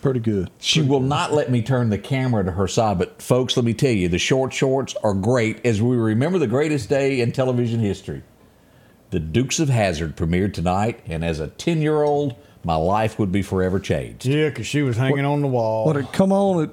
Pretty 0.01 0.19
good. 0.19 0.51
She 0.59 0.81
will 0.81 0.99
not 0.99 1.33
let 1.33 1.49
me 1.49 1.61
turn 1.61 1.89
the 1.89 1.97
camera 1.97 2.43
to 2.43 2.51
her 2.51 2.67
side. 2.67 2.99
But, 2.99 3.21
folks, 3.21 3.57
let 3.57 3.65
me 3.65 3.73
tell 3.73 3.91
you, 3.91 4.07
the 4.07 4.19
short 4.19 4.53
shorts 4.53 4.93
are 5.03 5.13
great 5.13 5.65
as 5.65 5.81
we 5.81 5.95
remember 5.95 6.37
the 6.37 6.47
greatest 6.47 6.89
day 6.89 7.21
in 7.21 7.31
television 7.31 7.79
history. 7.79 8.21
The 9.09 9.19
Dukes 9.19 9.59
of 9.59 9.69
Hazzard 9.69 10.15
premiered 10.15 10.53
tonight, 10.53 10.99
and 11.07 11.23
as 11.23 11.39
a 11.39 11.47
10 11.47 11.81
year 11.81 12.03
old, 12.03 12.35
my 12.63 12.75
life 12.75 13.17
would 13.17 13.31
be 13.31 13.41
forever 13.41 13.79
changed. 13.79 14.25
Yeah, 14.25 14.49
because 14.49 14.67
she 14.67 14.81
was 14.81 14.97
hanging 14.97 15.25
on 15.25 15.41
the 15.41 15.47
wall. 15.47 15.85
What 15.85 15.97
it 15.97 16.11
come 16.11 16.31
on 16.31 16.63
at 16.63 16.69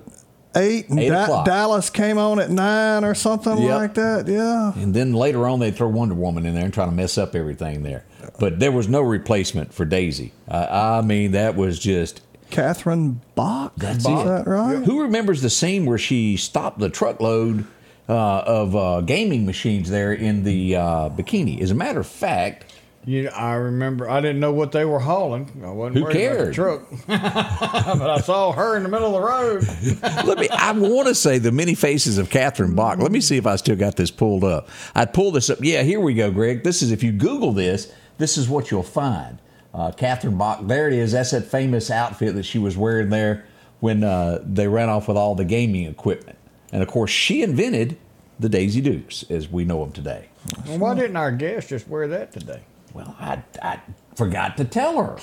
eight, 0.57 0.89
and 0.89 0.99
Eight 1.01 1.09
Da- 1.11 1.45
Dallas 1.45 1.91
came 1.91 2.19
on 2.19 2.39
at 2.41 2.51
nine 2.51 3.05
or 3.05 3.15
something 3.15 3.57
Yep. 3.59 3.75
like 3.75 3.95
that. 3.95 4.29
Yeah. 4.29 4.73
And 4.83 4.95
then 4.95 5.13
later 5.13 5.47
on, 5.49 5.61
they 5.61 5.71
throw 5.71 5.89
Wonder 5.89 6.15
Woman 6.15 6.47
in 6.47 6.55
there 6.55 6.65
and 6.65 6.73
try 6.75 6.85
to 6.85 6.91
mess 6.93 7.17
up 7.19 7.35
everything 7.35 7.83
there. 7.83 8.05
But 8.39 8.59
there 8.61 8.73
was 8.73 8.89
no 8.89 9.01
replacement 9.01 9.73
for 9.75 9.85
Daisy. 9.85 10.33
I 10.49 10.99
I 10.99 11.01
mean, 11.03 11.33
that 11.33 11.57
was 11.57 11.79
just. 11.79 12.21
Catherine 12.51 13.21
Bach. 13.35 13.73
That's 13.77 13.99
is 13.99 14.07
it. 14.07 14.25
that 14.25 14.47
right? 14.47 14.85
Who 14.85 15.01
remembers 15.03 15.41
the 15.43 15.49
scene 15.51 15.87
where 15.87 15.97
she 15.99 16.37
stopped 16.37 16.79
the 16.79 16.91
truckload 16.91 17.65
uh, 18.09 18.13
of 18.41 18.77
uh, 18.77 19.01
gaming 19.01 19.47
machines 19.47 19.89
there 19.89 20.13
in 20.13 20.45
the 20.45 20.77
uh, 20.77 21.09
bikini? 21.09 21.61
As 21.63 21.71
a 21.71 21.75
matter 21.75 22.01
of 22.01 22.07
fact, 22.07 22.67
You, 23.05 23.29
I 23.31 23.55
remember. 23.55 24.09
I 24.09 24.21
didn't 24.21 24.39
know 24.39 24.53
what 24.53 24.71
they 24.71 24.85
were 24.85 25.01
hauling. 25.01 25.51
I 25.65 25.71
wasn't 25.71 25.97
Who 25.97 26.05
worried 26.05 26.25
about 26.25 26.47
the 26.47 26.53
truck, 26.53 26.83
but 27.09 28.11
I 28.11 28.21
saw 28.21 28.53
her 28.53 28.77
in 28.77 28.85
the 28.85 28.89
middle 28.89 29.17
of 29.17 29.23
the 29.23 29.29
road. 29.29 30.25
let 30.27 30.39
me. 30.39 30.49
I 30.49 30.71
want 30.71 31.09
to 31.09 31.15
say 31.15 31.39
the 31.39 31.51
many 31.51 31.75
faces 31.75 32.19
of 32.19 32.31
Catherine 32.31 32.77
Bach. 32.77 32.99
Let 32.99 33.11
me 33.11 33.21
see 33.21 33.37
if 33.37 33.47
I 33.47 33.57
still 33.57 33.75
got 33.75 33.97
this 33.97 34.13
pulled 34.13 34.45
up. 34.45 34.69
I'd 34.95 35.13
pull 35.13 35.33
this 35.33 35.51
up. 35.51 35.59
Yeah, 35.61 35.83
here 35.83 35.99
we 35.99 36.15
go, 36.15 36.31
Greg. 36.31 36.63
This 36.63 36.81
is 36.81 36.93
if 36.93 37.03
you 37.03 37.11
Google 37.11 37.53
this, 37.53 37.93
this 38.19 38.39
is 38.39 38.49
what 38.49 38.71
you'll 38.71 38.85
find. 38.85 39.39
Uh, 39.75 39.91
Catherine 39.91 40.39
Bach. 40.39 40.61
There 40.63 40.87
it 40.87 40.95
is. 40.95 41.11
That's 41.11 41.33
that 41.33 41.47
famous 41.47 41.91
outfit 41.91 42.37
that 42.37 42.45
she 42.45 42.61
was 42.61 42.77
wearing 42.77 43.11
there 43.11 43.45
when 43.81 44.05
uh, 44.05 44.39
they 44.45 44.69
ran 44.69 44.89
off 44.89 45.09
with 45.09 45.17
all 45.17 45.35
the 45.35 45.45
gaming 45.45 45.87
equipment. 45.87 46.39
And 46.71 46.85
of 46.85 46.89
course, 46.89 47.11
she 47.11 47.43
invented 47.43 47.99
the 48.39 48.49
Daisy 48.49 48.81
Dukes 48.81 49.25
as 49.29 49.49
we 49.49 49.65
know 49.65 49.81
them 49.81 49.93
today. 49.93 50.29
Well, 50.67 50.79
why 50.79 50.95
didn't 50.95 51.17
our 51.17 51.33
guest 51.33 51.71
just 51.71 51.89
wear 51.89 52.07
that 52.07 52.33
today? 52.33 52.63
Well, 52.95 53.17
I, 53.19 53.43
I 53.63 53.81
forgot 54.15 54.57
to 54.59 54.65
tell 54.65 55.03
her. 55.03 55.19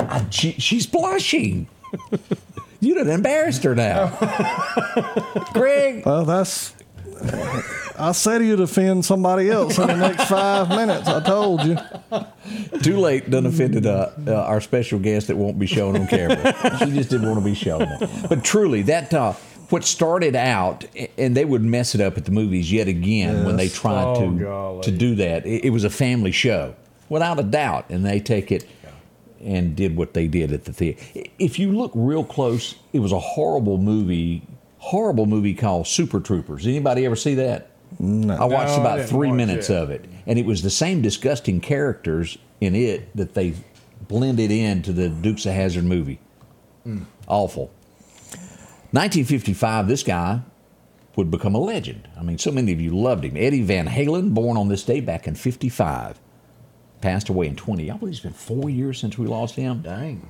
I, 0.00 0.26
she, 0.30 0.52
she's 0.52 0.86
blushing. 0.86 1.68
You 2.80 2.94
done 2.94 3.08
embarrassed 3.08 3.62
her 3.64 3.74
now. 3.74 4.08
Greg, 5.52 6.04
Well, 6.04 6.24
that's. 6.24 6.74
I 7.98 8.12
said 8.12 8.42
you'd 8.42 8.60
offend 8.60 9.06
somebody 9.06 9.48
else 9.50 9.78
in 9.78 9.86
the 9.86 9.96
next 9.96 10.24
five 10.28 10.68
minutes. 10.68 11.08
I 11.08 11.20
told 11.22 11.64
you. 11.64 11.78
too 12.82 12.98
late 12.98 13.30
done 13.30 13.46
offended 13.46 13.86
uh, 13.86 14.10
uh, 14.26 14.34
our 14.34 14.60
special 14.60 14.98
guest 14.98 15.28
that 15.28 15.36
won't 15.36 15.58
be 15.58 15.66
shown 15.66 15.96
on 15.96 16.06
camera. 16.06 16.52
she 16.78 16.90
just 16.90 17.08
didn't 17.08 17.26
want 17.26 17.38
to 17.38 17.44
be 17.44 17.54
shown. 17.54 17.88
But 18.28 18.44
truly, 18.44 18.82
that 18.82 19.14
uh, 19.14 19.32
what 19.70 19.84
started 19.84 20.36
out, 20.36 20.84
and 21.18 21.36
they 21.36 21.44
would 21.44 21.62
mess 21.62 21.94
it 21.94 22.00
up 22.00 22.16
at 22.16 22.24
the 22.24 22.30
movies 22.30 22.70
yet 22.72 22.88
again 22.88 23.44
when 23.44 23.56
they 23.56 23.68
tried 23.68 24.04
Oh, 24.04 24.20
to 24.32 24.38
golly. 24.38 24.82
to 24.82 24.90
do 24.90 25.14
that. 25.16 25.46
It, 25.46 25.64
it 25.66 25.70
was 25.70 25.84
a 25.84 25.90
family 25.90 26.32
show, 26.32 26.74
without 27.08 27.38
a 27.38 27.42
doubt, 27.42 27.86
and 27.90 28.04
they 28.04 28.20
take 28.20 28.52
it 28.52 28.64
and 29.40 29.76
did 29.76 29.96
what 29.96 30.14
they 30.14 30.26
did 30.28 30.52
at 30.52 30.64
the 30.64 30.72
theater. 30.72 31.02
If 31.38 31.58
you 31.58 31.72
look 31.72 31.92
real 31.94 32.24
close, 32.24 32.74
it 32.92 33.00
was 33.00 33.12
a 33.12 33.18
horrible 33.18 33.78
movie. 33.78 34.42
Horrible 34.78 35.26
movie 35.26 35.54
called 35.54 35.86
Super 35.88 36.20
Troopers. 36.20 36.66
Anybody 36.66 37.04
ever 37.06 37.16
see 37.16 37.34
that? 37.36 37.70
No. 37.98 38.34
I 38.36 38.44
watched 38.44 38.76
No, 38.76 38.80
about 38.82 38.96
didn't 38.98 39.08
three 39.10 39.28
watch 39.28 39.36
minutes 39.36 39.70
it. 39.70 39.76
of 39.76 39.90
it, 39.90 40.04
and 40.26 40.38
it 40.38 40.46
was 40.46 40.62
the 40.62 40.70
same 40.70 41.02
disgusting 41.02 41.60
characters 41.60 42.38
in 42.60 42.74
it 42.76 43.08
that 43.16 43.34
they 43.34 43.54
blended 44.08 44.50
into 44.52 44.92
the 44.92 45.08
Dukes 45.08 45.44
of 45.46 45.52
Hazzard 45.54 45.84
movie. 45.84 46.18
Mm. 46.86 47.04
Awful. 47.26 47.70
1955, 48.92 49.88
this 49.88 50.02
guy 50.02 50.40
would 51.16 51.30
become 51.30 51.54
a 51.54 51.58
legend. 51.58 52.08
I 52.18 52.22
mean, 52.22 52.38
so 52.38 52.50
many 52.50 52.72
of 52.72 52.80
you 52.80 52.96
loved 52.96 53.24
him. 53.24 53.36
Eddie 53.36 53.62
Van 53.62 53.88
Halen, 53.88 54.34
born 54.34 54.56
on 54.56 54.68
this 54.68 54.84
day 54.84 55.00
back 55.00 55.26
in 55.26 55.34
55, 55.34 56.20
passed 57.00 57.28
away 57.28 57.46
in 57.46 57.56
20. 57.56 57.90
I 57.90 57.96
believe 57.96 58.12
it's 58.12 58.22
been 58.22 58.32
four 58.32 58.70
years 58.70 58.98
since 58.98 59.16
we 59.18 59.26
lost 59.26 59.56
him. 59.56 59.82
Dang. 59.82 60.28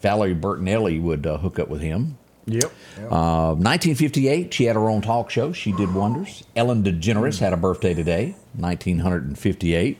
Valerie 0.00 0.34
Bertinelli 0.34 1.00
would 1.00 1.26
uh, 1.26 1.38
hook 1.38 1.58
up 1.58 1.68
with 1.68 1.80
him. 1.80 2.18
Yep. 2.46 2.64
Uh, 2.98 3.54
1958, 3.54 4.52
she 4.52 4.64
had 4.64 4.74
her 4.74 4.88
own 4.88 5.00
talk 5.00 5.30
show. 5.30 5.52
She 5.52 5.72
did 5.72 5.94
wonders. 5.94 6.42
Ellen 6.56 6.82
DeGeneres 6.82 7.38
had 7.38 7.52
a 7.52 7.56
birthday 7.56 7.94
today, 7.94 8.34
1958. 8.56 9.98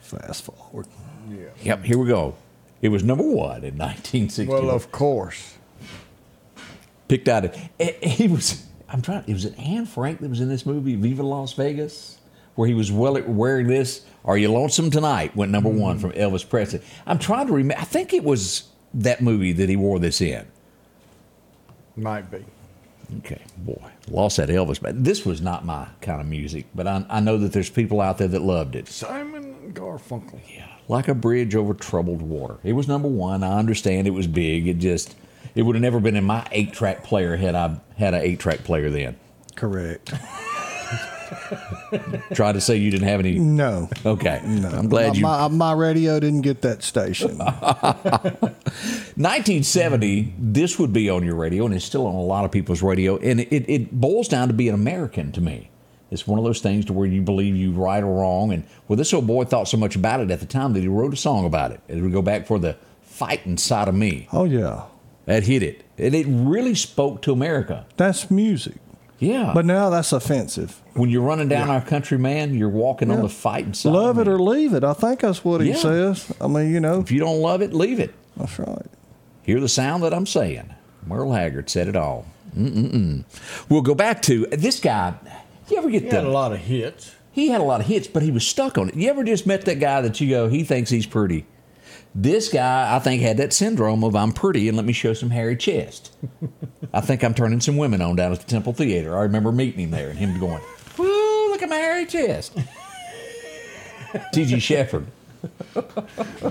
Fast 0.00 0.44
forward. 0.44 0.86
Yep, 1.62 1.84
here 1.84 1.98
we 1.98 2.08
go. 2.08 2.34
It 2.80 2.88
was 2.88 3.04
number 3.04 3.24
one 3.24 3.62
in 3.62 3.76
1960. 3.78 4.46
well, 4.46 4.70
of 4.70 4.90
course. 4.90 5.58
Picked 7.12 7.28
out 7.28 7.44
it. 7.44 7.58
eh, 7.78 8.08
He 8.08 8.26
was. 8.26 8.64
I'm 8.88 9.02
trying. 9.02 9.22
It 9.26 9.34
was 9.34 9.44
it 9.44 9.58
Anne 9.58 9.84
Frank 9.84 10.20
that 10.20 10.30
was 10.30 10.40
in 10.40 10.48
this 10.48 10.64
movie, 10.64 10.94
Viva 10.96 11.22
Las 11.22 11.52
Vegas, 11.52 12.18
where 12.54 12.66
he 12.66 12.72
was 12.72 12.90
well, 12.90 13.20
wearing 13.24 13.66
this. 13.66 14.06
Are 14.24 14.38
you 14.38 14.50
lonesome 14.50 14.90
tonight? 14.90 15.36
Went 15.36 15.52
number 15.52 15.68
one 15.68 15.98
from 15.98 16.12
Elvis 16.12 16.48
Presley. 16.48 16.80
I'm 17.06 17.18
trying 17.18 17.48
to 17.48 17.52
remember. 17.52 17.78
I 17.78 17.84
think 17.84 18.14
it 18.14 18.24
was 18.24 18.64
that 18.94 19.20
movie 19.20 19.52
that 19.52 19.68
he 19.68 19.76
wore 19.76 19.98
this 19.98 20.22
in. 20.22 20.46
Might 21.96 22.30
be. 22.30 22.42
Okay, 23.18 23.42
boy, 23.58 23.90
lost 24.08 24.38
that 24.38 24.48
Elvis. 24.48 24.80
But 24.80 25.04
this 25.04 25.26
was 25.26 25.42
not 25.42 25.66
my 25.66 25.88
kind 26.00 26.18
of 26.18 26.26
music. 26.26 26.64
But 26.74 26.86
I, 26.86 27.04
I 27.10 27.20
know 27.20 27.36
that 27.36 27.52
there's 27.52 27.68
people 27.68 28.00
out 28.00 28.16
there 28.16 28.28
that 28.28 28.40
loved 28.40 28.74
it. 28.74 28.88
Simon 28.88 29.74
Garfunkel. 29.74 30.40
Yeah, 30.50 30.66
like 30.88 31.08
a 31.08 31.14
bridge 31.14 31.54
over 31.54 31.74
troubled 31.74 32.22
water. 32.22 32.56
It 32.64 32.72
was 32.72 32.88
number 32.88 33.08
one. 33.08 33.42
I 33.44 33.58
understand 33.58 34.06
it 34.06 34.12
was 34.12 34.26
big. 34.26 34.66
It 34.66 34.78
just, 34.78 35.14
it 35.54 35.62
would 35.62 35.76
have 35.76 35.82
never 35.82 36.00
been 36.00 36.16
in 36.16 36.24
my 36.24 36.46
eight 36.52 36.72
track 36.72 37.04
player 37.04 37.36
had 37.36 37.54
I 37.54 37.76
had 37.96 38.14
an 38.14 38.22
eight 38.22 38.40
track 38.40 38.64
player 38.64 38.90
then. 38.90 39.16
Correct. 39.54 40.12
Try 42.34 42.52
to 42.52 42.60
say 42.60 42.76
you 42.76 42.90
didn't 42.90 43.08
have 43.08 43.20
any. 43.20 43.38
No. 43.38 43.88
Okay, 44.04 44.42
No. 44.44 44.68
I'm 44.68 44.88
glad 44.88 45.08
my, 45.08 45.14
you. 45.14 45.22
My, 45.22 45.40
uh, 45.42 45.48
my 45.48 45.72
radio 45.72 46.20
didn't 46.20 46.42
get 46.42 46.62
that 46.62 46.82
station. 46.82 47.38
1970, 49.16 50.34
this 50.38 50.78
would 50.78 50.92
be 50.92 51.08
on 51.10 51.24
your 51.24 51.34
radio, 51.36 51.64
and 51.66 51.74
it's 51.74 51.84
still 51.84 52.06
on 52.06 52.14
a 52.14 52.20
lot 52.20 52.44
of 52.44 52.50
people's 52.50 52.82
radio, 52.82 53.16
and 53.18 53.40
it, 53.40 53.64
it 53.68 53.92
boils 53.92 54.28
down 54.28 54.48
to 54.48 54.54
being 54.54 54.74
American 54.74 55.32
to 55.32 55.40
me. 55.40 55.70
It's 56.10 56.26
one 56.26 56.38
of 56.38 56.44
those 56.44 56.60
things 56.60 56.84
to 56.86 56.92
where 56.92 57.06
you 57.06 57.22
believe 57.22 57.56
you 57.56 57.72
right 57.72 58.02
or 58.02 58.20
wrong, 58.20 58.52
and 58.52 58.64
well, 58.86 58.96
this 58.96 59.14
old 59.14 59.26
boy 59.26 59.44
thought 59.44 59.68
so 59.68 59.78
much 59.78 59.96
about 59.96 60.20
it 60.20 60.30
at 60.30 60.40
the 60.40 60.46
time 60.46 60.74
that 60.74 60.80
he 60.80 60.88
wrote 60.88 61.14
a 61.14 61.16
song 61.16 61.46
about 61.46 61.72
it. 61.72 61.80
As 61.88 62.00
we 62.00 62.10
go 62.10 62.20
back 62.22 62.46
for 62.46 62.58
the 62.58 62.76
fighting 63.02 63.56
side 63.56 63.88
of 63.88 63.94
me, 63.94 64.28
oh, 64.32 64.44
yeah. 64.44 64.82
That 65.26 65.44
hit 65.44 65.62
it, 65.62 65.84
and 65.98 66.14
it 66.14 66.26
really 66.28 66.74
spoke 66.74 67.22
to 67.22 67.32
America. 67.32 67.86
That's 67.96 68.30
music. 68.30 68.74
Yeah, 69.18 69.52
But 69.54 69.66
now 69.66 69.88
that's 69.88 70.12
offensive. 70.12 70.80
when 70.94 71.08
you're 71.08 71.22
running 71.22 71.46
down 71.46 71.70
our 71.70 71.80
country, 71.80 72.18
man, 72.18 72.54
you're 72.54 72.68
walking 72.68 73.08
on 73.12 73.22
the 73.22 73.28
fighting 73.28 73.72
side. 73.72 73.92
Love 73.92 74.18
it 74.18 74.26
or 74.26 74.36
leave 74.36 74.74
it. 74.74 74.82
I 74.82 74.94
think 74.94 75.20
that's 75.20 75.44
what 75.44 75.60
he 75.60 75.68
Yeah. 75.68 75.76
says. 75.76 76.32
I 76.40 76.48
mean, 76.48 76.72
you 76.72 76.80
know, 76.80 76.98
if 76.98 77.12
you 77.12 77.20
don't 77.20 77.40
love 77.40 77.62
it, 77.62 77.72
leave 77.72 78.00
it. 78.00 78.12
that's 78.36 78.58
right. 78.58 78.86
Hear 79.44 79.60
the 79.60 79.68
sound 79.68 80.02
that 80.02 80.12
I'm 80.12 80.26
saying. 80.26 80.74
Merle 81.06 81.32
Haggard 81.34 81.70
said 81.70 81.86
it 81.86 81.94
all. 81.94 82.24
Mm-mm-mm. 82.58 83.22
We'll 83.68 83.82
go 83.82 83.94
back 83.94 84.22
to 84.22 84.46
this 84.46 84.80
guy. 84.80 85.14
You 85.68 85.76
ever 85.78 85.88
get 85.90 86.02
He 86.02 86.08
the? 86.08 86.16
had 86.16 86.24
a 86.24 86.30
lot 86.30 86.52
of 86.52 86.58
hits. 86.58 87.12
he 87.30 87.48
had 87.48 87.60
a 87.60 87.64
lot 87.64 87.80
of 87.80 87.86
hits, 87.86 88.08
but 88.08 88.22
he 88.24 88.30
was 88.32 88.44
stuck 88.46 88.76
on 88.76 88.88
it. 88.88 88.96
You 88.96 89.08
ever 89.08 89.22
just 89.24 89.46
met 89.46 89.64
that 89.66 89.78
guy 89.78 90.00
that 90.00 90.20
you 90.20 90.28
go, 90.30 90.48
he 90.48 90.64
thinks 90.64 90.90
he's 90.90 91.06
pretty? 91.06 91.46
This 92.14 92.50
guy, 92.50 92.94
I 92.94 92.98
think, 92.98 93.22
had 93.22 93.38
that 93.38 93.52
syndrome 93.52 94.04
of 94.04 94.14
I'm 94.14 94.32
pretty 94.32 94.68
and 94.68 94.76
let 94.76 94.84
me 94.84 94.92
show 94.92 95.14
some 95.14 95.30
hairy 95.30 95.56
chest. 95.56 96.14
I 96.92 97.00
think 97.00 97.24
I'm 97.24 97.32
turning 97.32 97.60
some 97.60 97.78
women 97.78 98.02
on 98.02 98.16
down 98.16 98.32
at 98.32 98.40
the 98.40 98.46
Temple 98.46 98.74
Theater. 98.74 99.16
I 99.16 99.22
remember 99.22 99.50
meeting 99.50 99.80
him 99.80 99.90
there 99.90 100.10
and 100.10 100.18
him 100.18 100.38
going, 100.38 100.60
Woo, 100.98 101.50
look 101.50 101.62
at 101.62 101.70
my 101.70 101.76
hairy 101.76 102.04
chest. 102.04 102.56
T.G. 104.32 104.60
Sheppard. 104.60 105.06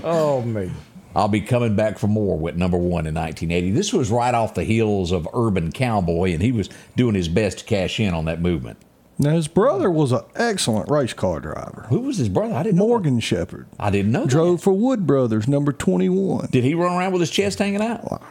Oh, 0.02 0.42
man. 0.42 0.74
I'll 1.14 1.28
be 1.28 1.42
coming 1.42 1.76
back 1.76 1.98
for 1.98 2.08
more 2.08 2.38
with 2.38 2.56
number 2.56 2.78
one 2.78 3.06
in 3.06 3.14
1980. 3.14 3.70
This 3.70 3.92
was 3.92 4.10
right 4.10 4.34
off 4.34 4.54
the 4.54 4.64
heels 4.64 5.12
of 5.12 5.28
Urban 5.32 5.70
Cowboy, 5.70 6.32
and 6.32 6.42
he 6.42 6.50
was 6.52 6.70
doing 6.96 7.14
his 7.14 7.28
best 7.28 7.58
to 7.58 7.64
cash 7.64 8.00
in 8.00 8.14
on 8.14 8.24
that 8.24 8.40
movement. 8.40 8.78
Now, 9.18 9.30
his 9.30 9.46
brother 9.46 9.90
was 9.90 10.10
an 10.12 10.22
excellent 10.34 10.90
race 10.90 11.12
car 11.12 11.38
driver. 11.38 11.86
Who 11.90 12.00
was 12.00 12.16
his 12.16 12.28
brother? 12.28 12.54
I 12.54 12.62
didn't 12.62 12.78
know. 12.78 12.88
Morgan 12.88 13.20
Shepherd. 13.20 13.66
I 13.78 13.90
didn't 13.90 14.10
know. 14.10 14.26
Drove 14.26 14.58
That. 14.58 14.64
for 14.64 14.72
Wood 14.72 15.06
Brothers, 15.06 15.46
number 15.46 15.72
21. 15.72 16.48
Did 16.50 16.64
he 16.64 16.74
run 16.74 16.96
around 16.96 17.12
with 17.12 17.20
his 17.20 17.30
chest 17.30 17.58
hanging 17.58 17.82
out? 17.82 18.22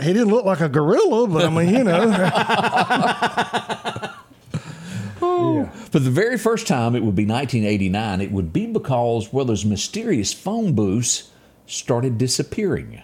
He 0.00 0.12
didn't 0.12 0.28
look 0.28 0.44
like 0.44 0.60
a 0.60 0.68
gorilla, 0.68 1.28
but 1.28 1.44
I 1.44 1.50
mean, 1.50 1.74
you 1.74 1.84
know. 1.84 2.10
Oh. 5.22 5.66
For 5.90 5.98
the 5.98 6.10
very 6.10 6.38
first 6.38 6.66
time, 6.66 6.96
it 6.96 7.02
would 7.02 7.14
be 7.14 7.26
1989. 7.26 8.20
It 8.22 8.32
would 8.32 8.52
be 8.52 8.66
because, 8.66 9.32
well, 9.32 9.44
those 9.44 9.64
mysterious 9.66 10.32
phone 10.32 10.74
booths 10.74 11.30
started 11.66 12.16
disappearing. 12.18 13.02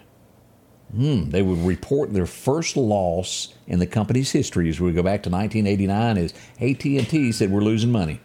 Hmm, 0.95 1.29
they 1.31 1.41
would 1.41 1.59
report 1.59 2.13
their 2.13 2.25
first 2.25 2.77
loss 2.77 3.53
in 3.67 3.79
the 3.79 3.85
company's 3.85 4.31
history 4.31 4.69
as 4.69 4.79
we 4.79 4.93
go 4.93 5.03
back 5.03 5.23
to 5.23 5.29
1989 5.29 6.17
as 6.17 6.33
AT&T 6.61 7.31
said 7.33 7.51
we're 7.51 7.61
losing 7.61 7.91
money. 7.91 8.21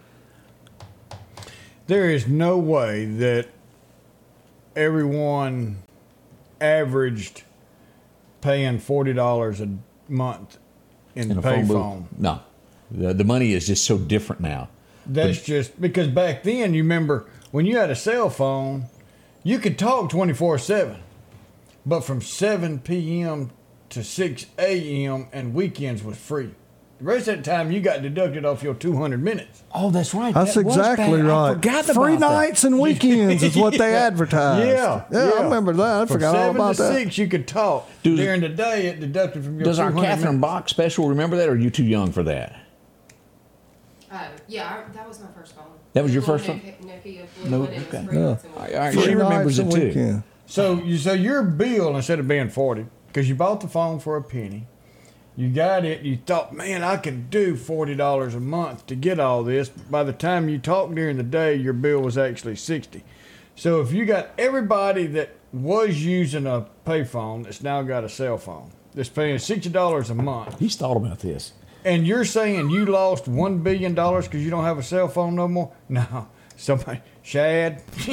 There 1.87 2.09
is 2.09 2.25
no 2.27 2.57
way 2.57 3.03
that 3.05 3.49
everyone 4.75 5.83
averaged 6.61 7.43
paying 8.39 8.79
forty 8.79 9.13
dollars 9.13 9.59
a 9.59 9.69
month 10.07 10.57
in, 11.15 11.23
in 11.23 11.29
the 11.29 11.39
a 11.39 11.41
phone 11.41 11.67
booth. 11.67 11.77
payphone. 11.77 12.05
No, 12.17 12.39
the, 12.89 13.13
the 13.13 13.23
money 13.25 13.51
is 13.51 13.67
just 13.67 13.83
so 13.83 13.97
different 13.97 14.41
now. 14.41 14.69
That's 15.05 15.41
just 15.41 15.79
because 15.81 16.07
back 16.07 16.43
then 16.43 16.73
you 16.73 16.81
remember 16.83 17.25
when 17.51 17.65
you 17.65 17.77
had 17.77 17.89
a 17.89 17.95
cell 17.95 18.29
phone, 18.29 18.85
you 19.43 19.59
could 19.59 19.77
talk 19.77 20.09
twenty 20.09 20.31
four 20.33 20.57
seven, 20.57 21.02
but 21.85 22.01
from 22.01 22.21
seven 22.21 22.79
p.m. 22.79 23.51
to 23.89 24.03
6 24.03 24.45
a.m. 24.57 25.27
and 25.31 25.53
weekends 25.53 26.03
was 26.03 26.17
free. 26.17 26.51
The 26.99 27.05
rest 27.05 27.27
of 27.27 27.37
the 27.37 27.43
time 27.43 27.71
you 27.71 27.81
got 27.81 28.01
deducted 28.01 28.45
off 28.45 28.63
your 28.63 28.75
200 28.75 29.21
minutes. 29.21 29.63
Oh, 29.73 29.89
that's 29.91 30.13
right. 30.13 30.33
That's 30.33 30.53
That 30.53 30.61
exactly 30.61 31.21
back- 31.21 31.31
I 31.31 31.47
right. 31.49 31.53
forgot 31.55 31.85
Free 31.85 32.15
about 32.15 32.19
that. 32.19 32.33
nights 32.33 32.63
and 32.63 32.79
weekends 32.79 33.43
is 33.43 33.57
what 33.57 33.77
they 33.77 33.93
advertised. 33.95 34.67
Yeah, 34.67 35.03
yeah, 35.11 35.31
I 35.37 35.43
remember 35.43 35.73
that. 35.73 36.01
I 36.03 36.05
From 36.05 36.13
forgot 36.15 36.35
all 36.35 36.41
seven 36.43 36.55
about 36.55 36.75
to 36.77 36.83
that. 36.83 36.93
six, 36.93 37.17
you 37.17 37.27
could 37.27 37.47
talk. 37.47 37.89
Does- 38.03 38.17
During 38.17 38.39
the 38.41 38.49
day, 38.49 38.87
it 38.87 38.99
deducted 39.01 39.43
from 39.43 39.55
your. 39.55 39.65
Does 39.65 39.79
our 39.79 39.89
200 39.89 40.05
Catherine 40.07 40.25
minutes. 40.35 40.41
Bach 40.41 40.69
special 40.69 41.09
remember 41.09 41.35
that, 41.37 41.49
or 41.49 41.53
are 41.53 41.57
you 41.57 41.69
too 41.71 41.83
young 41.83 42.11
for 42.13 42.23
that? 42.23 42.55
Oh, 44.11 44.27
yeah, 44.47 44.85
I, 44.87 44.93
that 44.93 45.07
was 45.07 45.19
my 45.19 45.27
first 45.35 45.55
phone. 45.55 45.65
That 45.93 46.03
was 46.03 46.13
your 46.13 46.21
Little 46.21 46.37
first 46.37 46.45
phone? 46.47 46.61
Nokia, 46.61 47.25
Nokia 47.43 47.49
No, 47.49 47.59
one, 47.61 47.69
and 47.69 47.75
it 47.83 47.91
was 47.91 47.93
okay. 47.95 48.05
free 48.07 48.17
Yeah. 48.17 48.25
once 48.27 48.43
a 48.43 48.47
week. 48.47 48.55
All 48.57 48.63
right, 48.63 48.73
all 48.75 48.79
right, 48.79 48.93
she 48.93 49.13
remembers 49.15 49.59
it 49.59 49.71
too. 49.71 49.81
weekend. 49.87 50.23
So 50.53 50.75
you 50.83 50.99
so 50.99 51.13
your 51.13 51.41
bill 51.41 51.95
instead 51.95 52.19
of 52.19 52.27
being 52.27 52.47
forty, 52.49 52.85
because 53.07 53.27
you 53.27 53.33
bought 53.33 53.61
the 53.61 53.67
phone 53.67 53.99
for 53.99 54.17
a 54.17 54.21
penny, 54.21 54.67
you 55.35 55.49
got 55.49 55.83
it. 55.83 56.01
You 56.03 56.17
thought, 56.17 56.53
man, 56.53 56.83
I 56.83 56.97
can 56.97 57.27
do 57.31 57.55
forty 57.55 57.95
dollars 57.95 58.35
a 58.35 58.39
month 58.39 58.85
to 58.85 58.95
get 58.95 59.19
all 59.19 59.43
this. 59.43 59.69
But 59.69 59.89
By 59.89 60.03
the 60.03 60.13
time 60.13 60.49
you 60.49 60.59
talked 60.59 60.93
during 60.93 61.17
the 61.17 61.23
day, 61.23 61.55
your 61.55 61.73
bill 61.73 62.01
was 62.01 62.19
actually 62.19 62.55
sixty. 62.57 63.03
So 63.55 63.81
if 63.81 63.91
you 63.91 64.05
got 64.05 64.29
everybody 64.37 65.07
that 65.07 65.31
was 65.51 66.05
using 66.05 66.45
a 66.45 66.67
payphone 66.85 67.45
that's 67.45 67.63
now 67.63 67.81
got 67.81 68.03
a 68.03 68.09
cell 68.09 68.37
phone 68.37 68.69
that's 68.93 69.09
paying 69.09 69.39
sixty 69.39 69.69
dollars 69.71 70.11
a 70.11 70.15
month, 70.15 70.59
He's 70.59 70.75
thought 70.75 70.97
about 70.97 71.21
this. 71.21 71.53
and 71.83 72.05
you're 72.05 72.25
saying 72.25 72.69
you 72.69 72.85
lost 72.85 73.27
one 73.27 73.57
billion 73.63 73.95
dollars 73.95 74.27
because 74.27 74.43
you 74.43 74.51
don't 74.51 74.65
have 74.65 74.77
a 74.77 74.83
cell 74.83 75.07
phone 75.07 75.33
no 75.35 75.47
more? 75.47 75.71
No, 75.89 76.27
somebody, 76.55 77.01
Shad. 77.23 77.81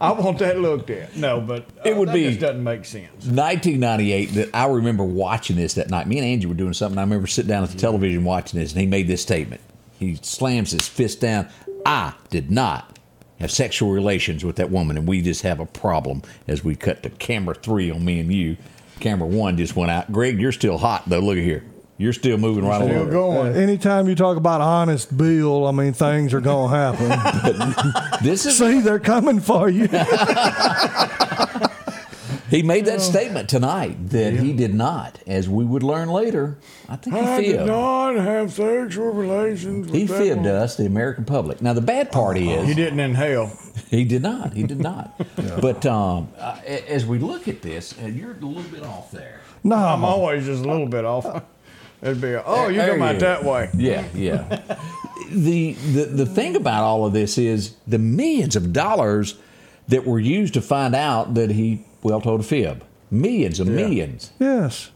I 0.00 0.14
want 0.18 0.38
that 0.38 0.58
looked 0.60 0.90
at. 0.90 1.16
No, 1.16 1.40
but 1.40 1.62
uh, 1.78 1.82
It 1.84 1.96
would 1.96 2.08
that 2.08 2.14
be- 2.14 2.28
just 2.28 2.40
doesn't 2.40 2.62
make 2.62 2.84
sense. 2.84 3.10
1998. 3.26 4.26
That 4.34 4.50
I 4.54 4.66
remember 4.66 5.04
watching 5.04 5.56
this 5.56 5.74
that 5.74 5.90
night. 5.90 6.06
Me 6.06 6.18
and 6.18 6.26
Angie 6.26 6.46
were 6.46 6.54
doing 6.54 6.72
something. 6.72 6.98
I 6.98 7.02
remember 7.02 7.26
sitting 7.26 7.48
down 7.48 7.64
at 7.64 7.70
the 7.70 7.78
television 7.78 8.24
watching 8.24 8.60
this, 8.60 8.72
and 8.72 8.80
he 8.80 8.86
made 8.86 9.08
this 9.08 9.22
statement. 9.22 9.60
He 9.98 10.14
slams 10.22 10.70
his 10.70 10.86
fist 10.86 11.20
down. 11.20 11.48
I 11.84 12.14
did 12.30 12.50
not 12.50 12.96
have 13.40 13.50
sexual 13.50 13.90
relations 13.90 14.44
with 14.44 14.56
that 14.56 14.70
woman, 14.70 14.96
and 14.96 15.06
we 15.08 15.20
just 15.22 15.42
have 15.42 15.58
a 15.60 15.66
problem. 15.66 16.22
As 16.46 16.62
we 16.62 16.76
cut 16.76 17.02
to 17.02 17.10
camera 17.10 17.54
three 17.54 17.90
on 17.90 18.04
me 18.04 18.20
and 18.20 18.32
you, 18.32 18.56
camera 19.00 19.26
one 19.26 19.56
just 19.56 19.74
went 19.74 19.90
out. 19.90 20.12
Greg, 20.12 20.40
you're 20.40 20.52
still 20.52 20.78
hot 20.78 21.02
though. 21.08 21.18
Look 21.20 21.38
at 21.38 21.44
here. 21.44 21.64
You're 21.98 22.12
still 22.12 22.36
moving 22.36 22.66
right 22.66 22.82
Still 22.84 22.96
along. 23.02 23.10
going. 23.10 23.56
Anytime 23.56 24.06
you 24.08 24.14
talk 24.14 24.36
about 24.36 24.60
honest 24.60 25.16
bill, 25.16 25.66
I 25.66 25.70
mean 25.72 25.92
things 25.94 26.34
are 26.34 26.40
gonna 26.42 26.76
happen. 26.76 27.08
This 28.22 28.44
is 28.46 28.58
See, 28.58 28.80
they're 28.80 28.98
coming 28.98 29.40
for 29.40 29.68
you. 29.70 29.86
he 32.50 32.62
made 32.62 32.84
that 32.86 33.00
statement 33.00 33.48
tonight 33.48 34.10
that 34.10 34.34
he 34.34 34.52
did 34.52 34.74
not, 34.74 35.18
as 35.26 35.48
we 35.48 35.64
would 35.64 35.82
learn 35.82 36.08
later. 36.08 36.58
I 36.88 36.96
think 36.96 37.16
he 37.16 37.22
I 37.22 37.40
did 37.40 37.56
fibbed. 37.56 37.66
not 37.66 38.14
have 38.16 38.52
sexual 38.52 39.12
relations 39.12 39.86
with 39.86 39.94
He 39.94 40.04
that 40.06 40.18
fibbed 40.18 40.36
woman. 40.42 40.56
us, 40.56 40.76
the 40.76 40.86
American 40.86 41.24
public. 41.24 41.62
Now 41.62 41.72
the 41.72 41.80
bad 41.80 42.12
part 42.12 42.36
is 42.36 42.66
He 42.68 42.74
didn't 42.74 43.00
inhale. 43.00 43.52
He 43.90 44.04
did 44.04 44.22
not. 44.22 44.52
He 44.54 44.64
did 44.64 44.80
not. 44.80 45.18
But 45.60 45.86
um, 45.86 46.28
uh, 46.38 46.58
as 46.66 47.06
we 47.06 47.18
look 47.18 47.48
at 47.48 47.62
this, 47.62 47.96
and 47.98 48.16
you're 48.16 48.32
a 48.32 48.34
little 48.34 48.62
bit 48.70 48.82
off 48.82 49.10
there. 49.10 49.40
No, 49.64 49.76
I'm 49.76 50.00
No, 50.02 50.06
always 50.08 50.44
just 50.46 50.64
a 50.64 50.68
little 50.68 50.86
bit 50.88 51.04
off. 51.04 51.42
It'd 52.02 52.20
be, 52.20 52.34
oh, 52.34 52.68
you're 52.68 52.74
There 52.84 52.98
talking 52.98 53.02
about 53.02 53.18
that 53.20 53.44
way. 53.44 53.70
Yeah, 53.76 54.04
yeah. 54.14 54.42
the, 55.30 55.72
the 55.72 56.04
the 56.04 56.26
thing 56.26 56.54
about 56.56 56.84
all 56.84 57.04
of 57.06 57.12
this 57.12 57.38
is 57.38 57.74
the 57.86 57.98
millions 57.98 58.54
of 58.56 58.72
dollars 58.72 59.36
that 59.88 60.04
were 60.06 60.18
used 60.20 60.54
to 60.54 60.60
find 60.60 60.94
out 60.94 61.34
that 61.34 61.50
he 61.50 61.84
well 62.02 62.20
told 62.20 62.40
a 62.40 62.42
fib. 62.44 62.84
Millions 63.10 63.60
of 63.60 63.68
millions. 63.68 64.32
yes. 64.38 64.90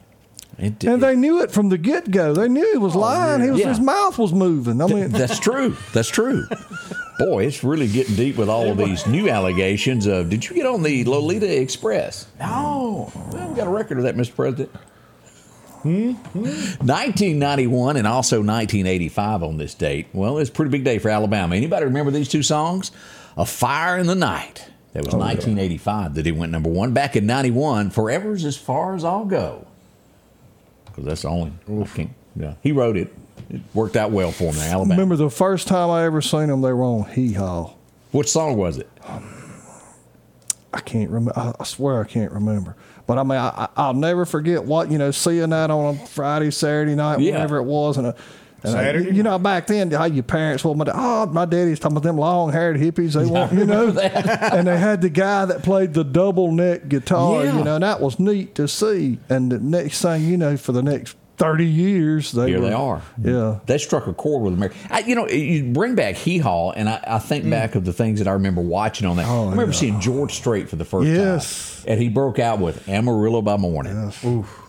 It- 0.58 0.84
And 0.84 1.02
they 1.02 1.16
knew 1.16 1.40
it 1.42 1.52
from 1.52 1.70
the 1.70 1.78
get 1.78 2.10
go. 2.10 2.34
They 2.34 2.48
knew 2.48 2.70
he 2.72 2.76
was 2.78 2.94
oh, 2.94 2.98
lying. 3.00 3.42
He 3.42 3.50
was, 3.50 3.60
Yeah. 3.60 3.68
His 3.68 3.80
mouth 3.80 4.18
was 4.18 4.32
moving. 4.32 4.82
I 4.82 4.86
mean, 4.88 5.08
That's 5.08 5.38
true. 5.48 5.76
That's 5.94 6.08
true. 6.08 6.46
Boy, 7.18 7.46
it's 7.46 7.64
really 7.64 7.88
getting 7.88 8.14
deep 8.16 8.36
with 8.36 8.48
all 8.50 8.68
of 8.70 8.76
these 8.76 9.06
new 9.06 9.28
allegations 9.30 10.06
of. 10.06 10.28
Did 10.28 10.48
you 10.48 10.56
get 10.56 10.66
on 10.66 10.82
the 10.82 11.04
Lolita 11.04 11.60
Express? 11.60 12.26
No. 12.40 13.10
Well, 13.32 13.48
we 13.48 13.56
got 13.56 13.68
a 13.68 13.70
record 13.70 13.98
of 13.98 14.04
that, 14.04 14.16
Mr. 14.16 14.34
President. 14.34 14.70
Hmm? 15.82 16.12
1991 16.34 17.96
and 17.96 18.06
also 18.06 18.36
1985 18.36 19.42
on 19.42 19.56
this 19.56 19.74
date. 19.74 20.08
Well, 20.12 20.38
it's 20.38 20.50
a 20.50 20.52
pretty 20.52 20.70
big 20.70 20.84
day 20.84 20.98
for 20.98 21.08
Alabama. 21.08 21.56
Anybody 21.56 21.86
remember 21.86 22.10
these 22.10 22.28
two 22.28 22.42
songs? 22.42 22.90
A 23.36 23.46
Fire 23.46 23.96
in 23.96 24.06
the 24.06 24.14
Night. 24.14 24.66
That 24.92 25.04
was 25.04 25.14
1985 25.14 26.14
that 26.14 26.26
he 26.26 26.32
went 26.32 26.50
number 26.50 26.68
one. 26.68 26.92
Back 26.92 27.14
in 27.16 27.24
91, 27.24 27.90
Forever's 27.90 28.44
as 28.44 28.56
far 28.56 28.94
as 28.94 29.04
I'll 29.04 29.24
go. 29.24 29.66
Because 30.86 31.04
that's 31.04 31.22
the 31.22 31.28
only. 31.28 31.52
Yeah, 32.34 32.54
he 32.62 32.72
wrote 32.72 32.96
it. 32.96 33.14
It 33.48 33.60
worked 33.72 33.96
out 33.96 34.10
well 34.10 34.32
for 34.32 34.44
him 34.44 34.56
in 34.56 34.62
Alabama. 34.62 34.94
remember 34.94 35.16
the 35.16 35.30
first 35.30 35.68
time 35.68 35.90
I 35.90 36.04
ever 36.04 36.20
seen 36.20 36.48
them, 36.48 36.60
they 36.60 36.72
were 36.72 36.84
on 36.84 37.08
Hee 37.10 37.32
Haw. 37.34 37.72
What 38.10 38.28
song 38.28 38.56
was 38.56 38.78
it? 38.78 38.88
Um, 39.04 39.32
I 40.72 40.80
can't 40.80 41.10
remember. 41.10 41.54
I 41.58 41.64
swear 41.64 42.00
I 42.00 42.04
can't 42.04 42.32
remember. 42.32 42.76
But 43.10 43.18
I 43.18 43.22
mean, 43.24 43.38
I, 43.38 43.48
I- 43.48 43.68
I'll 43.76 43.94
never 43.94 44.24
forget 44.24 44.62
what 44.64 44.88
you 44.88 44.96
know, 44.96 45.10
seeing 45.10 45.50
that 45.50 45.68
on 45.68 45.96
a 45.96 46.06
Friday, 46.06 46.52
Saturday 46.52 46.94
night, 46.94 47.18
Yeah. 47.18 47.32
whenever 47.32 47.56
it 47.56 47.64
was, 47.64 47.96
and. 47.96 48.06
A, 48.06 48.14
and 48.62 48.76
uh, 48.76 48.78
I- 48.78 48.92
you 49.12 49.24
know, 49.24 49.36
back 49.36 49.66
then, 49.66 49.90
how 49.90 50.04
your 50.04 50.22
parents, 50.22 50.62
well, 50.64 50.74
my, 50.74 50.84
da- 50.84 50.92
oh, 50.94 51.26
my 51.26 51.44
daddy's 51.44 51.80
talking 51.80 51.96
about 51.96 52.06
them 52.06 52.18
long-haired 52.18 52.76
hippies. 52.76 53.14
They 53.14 53.24
want, 53.26 53.52
you 53.52 53.64
know, 53.64 53.88
and 53.98 54.68
they 54.68 54.78
had 54.78 55.00
the 55.00 55.08
guy 55.08 55.44
that 55.46 55.64
played 55.64 55.92
the 55.94 56.04
double 56.04 56.52
neck 56.52 56.86
guitar, 56.88 57.42
Yeah. 57.44 57.58
you 57.58 57.64
know, 57.64 57.74
and 57.76 57.82
that 57.82 58.00
was 58.00 58.20
neat 58.20 58.54
to 58.56 58.68
see. 58.68 59.18
And 59.28 59.50
the 59.50 59.58
next 59.58 60.02
thing 60.02 60.22
you 60.24 60.36
know, 60.36 60.56
for 60.56 60.70
the 60.70 60.82
next 60.82 61.16
thirty 61.40 61.64
years, 61.64 62.32
they 62.32 62.50
Here 62.50 62.60
were, 62.60 62.66
they 62.66 62.72
are. 62.72 63.02
Yeah, 63.20 63.60
They 63.64 63.78
struck 63.78 64.06
a 64.06 64.12
chord 64.12 64.42
with 64.42 64.52
America. 64.52 64.76
I, 64.90 65.00
you 65.00 65.14
know, 65.14 65.26
you 65.26 65.72
bring 65.72 65.94
back 65.94 66.16
Hee 66.16 66.38
Haw, 66.38 66.72
and 66.72 66.88
I, 66.88 67.02
I 67.06 67.18
think 67.18 67.46
mm. 67.46 67.50
back 67.50 67.74
of 67.74 67.86
the 67.86 67.94
things 67.94 68.18
that 68.18 68.28
I 68.28 68.32
remember 68.32 68.60
watching 68.60 69.08
on 69.08 69.16
that. 69.16 69.26
Oh, 69.26 69.48
I 69.48 69.50
remember 69.52 69.72
seeing 69.72 70.00
George 70.00 70.34
Strait 70.34 70.68
for 70.68 70.76
the 70.76 70.84
first 70.84 71.08
Yes. 71.08 71.82
time. 71.82 71.92
And 71.92 72.00
he 72.02 72.10
broke 72.10 72.38
out 72.38 72.60
with 72.60 72.86
Amarillo 72.88 73.40
by 73.40 73.56
Morning. 73.56 74.12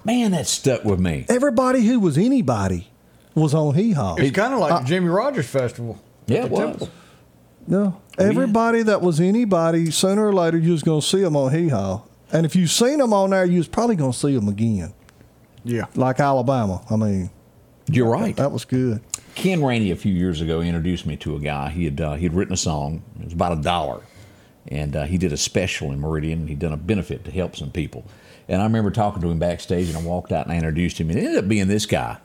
Man, 0.05 0.31
that 0.31 0.47
stuck 0.47 0.85
with 0.85 0.99
me. 0.99 1.25
everybody 1.27 1.85
who 1.85 1.99
was 1.99 2.17
anybody 2.17 2.87
was 3.35 3.53
on 3.53 3.75
Hee 3.75 3.91
Haw. 3.91 4.15
It's 4.15 4.35
kind 4.35 4.53
of 4.53 4.61
like 4.61 4.81
the 4.81 4.87
Jimmie 4.87 5.09
Rodgers 5.09 5.47
Festival. 5.47 5.99
Yeah, 6.27 6.45
it 6.45 6.51
was. 6.51 6.59
Temple. 6.59 6.89
No, 7.67 8.01
oh, 8.17 8.23
everybody 8.23 8.81
that 8.83 9.01
was 9.01 9.19
anybody, 9.19 9.91
sooner 9.91 10.27
or 10.27 10.33
later, 10.33 10.57
you 10.57 10.71
was 10.71 10.83
going 10.83 11.01
to 11.01 11.07
see 11.07 11.21
them 11.21 11.35
on 11.35 11.53
Hee 11.53 11.69
Haw. 11.69 12.01
And 12.33 12.45
if 12.45 12.55
you 12.55 12.65
seen 12.65 12.97
them 12.99 13.13
on 13.13 13.31
there, 13.31 13.45
you 13.45 13.57
was 13.57 13.67
probably 13.67 13.95
going 13.95 14.13
to 14.13 14.17
see 14.17 14.33
them 14.33 14.47
again, 14.47 14.93
Yeah. 15.63 15.85
like 15.95 16.19
Alabama. 16.19 16.81
I 16.89 16.95
mean, 16.95 17.29
You're 17.89 18.09
right. 18.09 18.35
that 18.37 18.51
was 18.51 18.65
good. 18.65 19.01
Ken 19.35 19.63
Rainey 19.63 19.91
a 19.91 19.95
few 19.95 20.13
years 20.13 20.41
ago 20.41 20.61
introduced 20.61 21.05
me 21.05 21.15
to 21.17 21.35
a 21.35 21.39
guy. 21.39 21.69
He 21.69 21.85
had 21.85 22.01
uh, 22.01 22.13
he 22.15 22.23
had 22.23 22.33
written 22.33 22.53
a 22.53 22.57
song. 22.57 23.01
It 23.19 23.25
was 23.25 23.33
about 23.33 23.57
a 23.57 23.61
dollar, 23.61 24.01
and 24.67 24.95
uh, 24.95 25.03
he 25.03 25.17
did 25.17 25.31
a 25.31 25.37
special 25.37 25.91
in 25.91 25.99
Meridian. 25.99 26.47
He'd 26.47 26.59
done 26.59 26.73
a 26.73 26.77
benefit 26.77 27.23
to 27.25 27.31
help 27.31 27.55
some 27.55 27.71
people. 27.71 28.03
And 28.49 28.61
I 28.61 28.65
remember 28.65 28.91
talking 28.91 29.21
to 29.21 29.29
him 29.31 29.39
backstage, 29.39 29.87
and 29.87 29.97
I 29.97 30.01
walked 30.01 30.31
out 30.33 30.45
and 30.45 30.51
I 30.53 30.57
introduced 30.57 30.99
him, 30.99 31.09
and 31.09 31.17
it 31.17 31.23
ended 31.23 31.43
up 31.43 31.47
being 31.47 31.67
this 31.67 31.85
guy. 31.85 32.17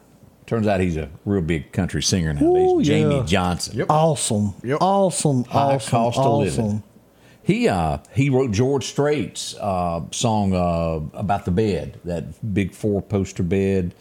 Turns 0.47 0.67
out 0.67 0.81
he's 0.81 0.97
a 0.97 1.09
real 1.25 1.43
big 1.43 1.71
country 1.73 2.03
singer 2.03 2.33
nowadays, 2.33 2.73
Ooh, 2.73 2.83
Jamie 2.83 3.17
yeah. 3.17 3.25
Johnson. 3.25 3.85
Awesome, 3.89 4.55
Yep. 4.65 4.79
awesome, 4.81 5.45
High 5.45 5.75
awesome, 5.75 5.91
cost 5.91 6.19
of 6.19 6.39
living. 6.39 6.83
Awesome. 7.47 7.55
He 7.55 7.69
uh, 7.69 7.99
he 8.15 8.31
wrote 8.31 8.51
George 8.53 8.85
Strait's 8.85 9.55
uh, 9.57 10.03
song 10.11 10.53
uh, 10.55 11.01
about 11.19 11.45
the 11.45 11.51
bed, 11.51 12.01
that 12.05 12.55
big 12.55 12.73
four 12.75 13.03
poster 13.03 13.43
bed. 13.43 13.95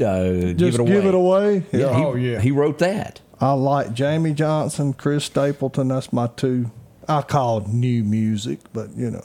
Uh, 0.00 0.30
give 0.52 0.56
Just 0.58 0.74
it 0.78 0.80
away. 0.80 0.90
give 0.92 1.06
it 1.06 1.14
away. 1.14 1.64
Yeah, 1.72 1.96
he, 1.96 2.04
Oh, 2.04 2.14
yeah. 2.14 2.40
He 2.40 2.50
wrote 2.50 2.78
that. 2.80 3.20
I 3.40 3.52
like 3.52 3.94
Jamie 3.94 4.32
Johnson, 4.34 4.92
Chris 4.94 5.24
Stapleton. 5.24 5.88
That's 5.88 6.12
my 6.12 6.26
two. 6.26 6.70
I 7.08 7.22
call 7.22 7.60
new 7.68 8.02
music, 8.02 8.60
but 8.72 8.94
you 8.96 9.10
know, 9.10 9.22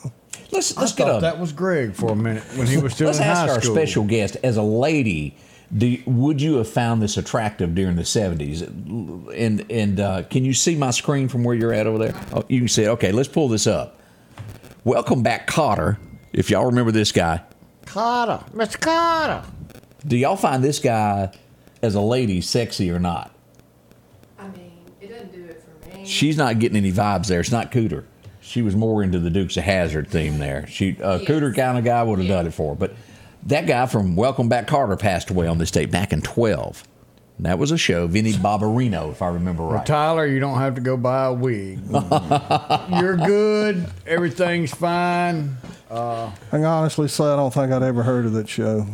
Let's 0.51 0.75
let's 0.77 0.93
get 0.93 1.07
thought 1.07 1.17
a 1.17 1.21
that 1.21 1.39
was 1.39 1.51
Greg 1.53 1.93
for 1.93 2.11
a 2.11 2.15
minute 2.15 2.43
when 2.55 2.67
he 2.67 2.77
was 2.77 2.93
still 2.93 3.07
let's 3.07 3.19
in 3.19 3.23
ask 3.25 3.47
high 3.47 3.53
our 3.55 3.61
school. 3.61 3.73
special 3.75 4.03
guest 4.03 4.37
as 4.43 4.57
a 4.57 4.61
lady. 4.61 5.35
Do, 5.75 5.97
would 6.05 6.41
you 6.41 6.55
have 6.55 6.67
found 6.69 7.01
this 7.01 7.15
attractive 7.15 7.73
during 7.73 7.95
the 7.95 8.03
seventies? 8.03 8.61
And 8.61 9.65
and 9.71 9.99
uh, 9.99 10.23
can 10.23 10.43
you 10.43 10.53
see 10.53 10.75
my 10.75 10.91
screen 10.91 11.29
from 11.29 11.43
where 11.45 11.55
you're 11.55 11.73
at 11.73 11.87
over 11.87 11.97
there? 11.97 12.21
Oh, 12.33 12.43
you 12.49 12.59
can 12.59 12.67
see 12.67 12.83
it. 12.83 12.87
Okay, 12.89 13.11
let's 13.13 13.29
pull 13.29 13.47
this 13.47 13.67
up. 13.67 13.97
Welcome 14.83 15.23
back, 15.23 15.47
Kotter. 15.47 15.97
If 16.33 16.49
y'all 16.49 16.65
remember 16.65 16.91
this 16.91 17.11
guy, 17.13 17.41
Kotter, 17.85 18.49
Mr. 18.51 18.77
Kotter. 18.79 19.45
do 20.05 20.17
y'all 20.17 20.35
find 20.35 20.61
this 20.63 20.79
guy 20.79 21.31
as 21.81 21.95
a 21.95 22.01
lady 22.01 22.41
sexy 22.41 22.91
or 22.91 22.99
not? 22.99 23.31
I 24.39 24.47
mean, 24.49 24.71
it 24.99 25.07
doesn't 25.07 25.31
do 25.31 25.45
it 25.45 25.63
for 25.63 25.97
me. 25.97 26.05
She's 26.05 26.35
not 26.35 26.59
getting 26.59 26.77
any 26.77 26.91
vibes 26.91 27.27
there. 27.27 27.39
It's 27.39 27.51
not 27.51 27.71
Cooter. 27.71 28.03
She 28.41 28.61
was 28.61 28.75
more 28.75 29.03
into 29.03 29.19
the 29.19 29.29
Dukes 29.29 29.55
of 29.55 29.63
Hazzard 29.63 30.09
theme 30.09 30.37
there. 30.39 30.67
She 30.67 30.97
a 31.01 31.17
Yes. 31.19 31.29
Cooter 31.29 31.55
kind 31.55 31.77
of 31.77 31.85
guy 31.85 32.03
would 32.03 32.19
have 32.19 32.27
Yeah. 32.27 32.35
done 32.35 32.47
it 32.47 32.53
for 32.53 32.69
her. 32.73 32.75
But 32.75 32.93
that 33.47 33.67
guy 33.67 33.85
from 33.85 34.15
Welcome 34.15 34.49
Back 34.49 34.67
Kotter 34.67 34.97
passed 34.99 35.29
away 35.29 35.47
on 35.47 35.57
this 35.57 35.71
date 35.71 35.91
back 35.91 36.13
in 36.13 36.21
12, 36.21 36.83
That 37.39 37.57
was 37.59 37.71
a 37.71 37.77
show. 37.77 38.07
Vinny 38.07 38.33
Barbarino, 38.33 39.11
if 39.11 39.21
I 39.21 39.29
remember 39.29 39.63
right. 39.63 39.85
Tyler, 39.85 40.25
you 40.25 40.39
don't 40.39 40.59
have 40.59 40.75
to 40.75 40.81
go 40.81 40.95
buy 40.97 41.25
a 41.25 41.33
wig. 41.33 41.79
You're 41.89 43.17
good. 43.17 43.87
Everything's 44.05 44.71
fine. 44.73 45.57
Uh, 45.89 46.27
I 46.47 46.51
can 46.51 46.63
honestly 46.63 47.07
say 47.07 47.23
I 47.25 47.35
don't 47.35 47.53
think 47.53 47.71
I'd 47.71 47.83
ever 47.83 48.03
heard 48.03 48.25
of 48.25 48.33
that 48.33 48.47
show. 48.47 48.85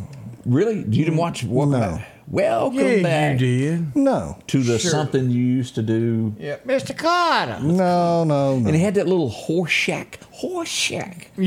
Really? 0.46 0.78
You 0.80 1.06
didn't 1.06 1.18
watch? 1.18 1.44
Welcome 1.44 1.80
No. 1.80 2.02
Back. 2.28 2.34
Welcome 2.34 2.80
Yeah, 2.80 3.02
back 3.04 3.40
you 3.40 3.60
did. 3.60 3.96
No, 3.96 4.38
to 4.48 4.62
the 4.62 4.78
Sure. 4.80 4.92
something 4.92 5.30
you 5.30 5.44
used 5.44 5.76
to 5.76 5.82
do. 5.82 6.36
Yeah, 6.38 6.58
Mr. 6.66 6.94
Kotter. 6.96 7.62
no, 7.64 8.24
no, 8.26 8.56
And 8.56 8.64
no. 8.66 8.70
it 8.74 8.80
had 8.80 8.96
that 8.96 9.08
little 9.08 9.30
Horshack. 9.32 10.22
Horse 10.32 10.68
shack. 10.68 11.32
My 11.38 11.46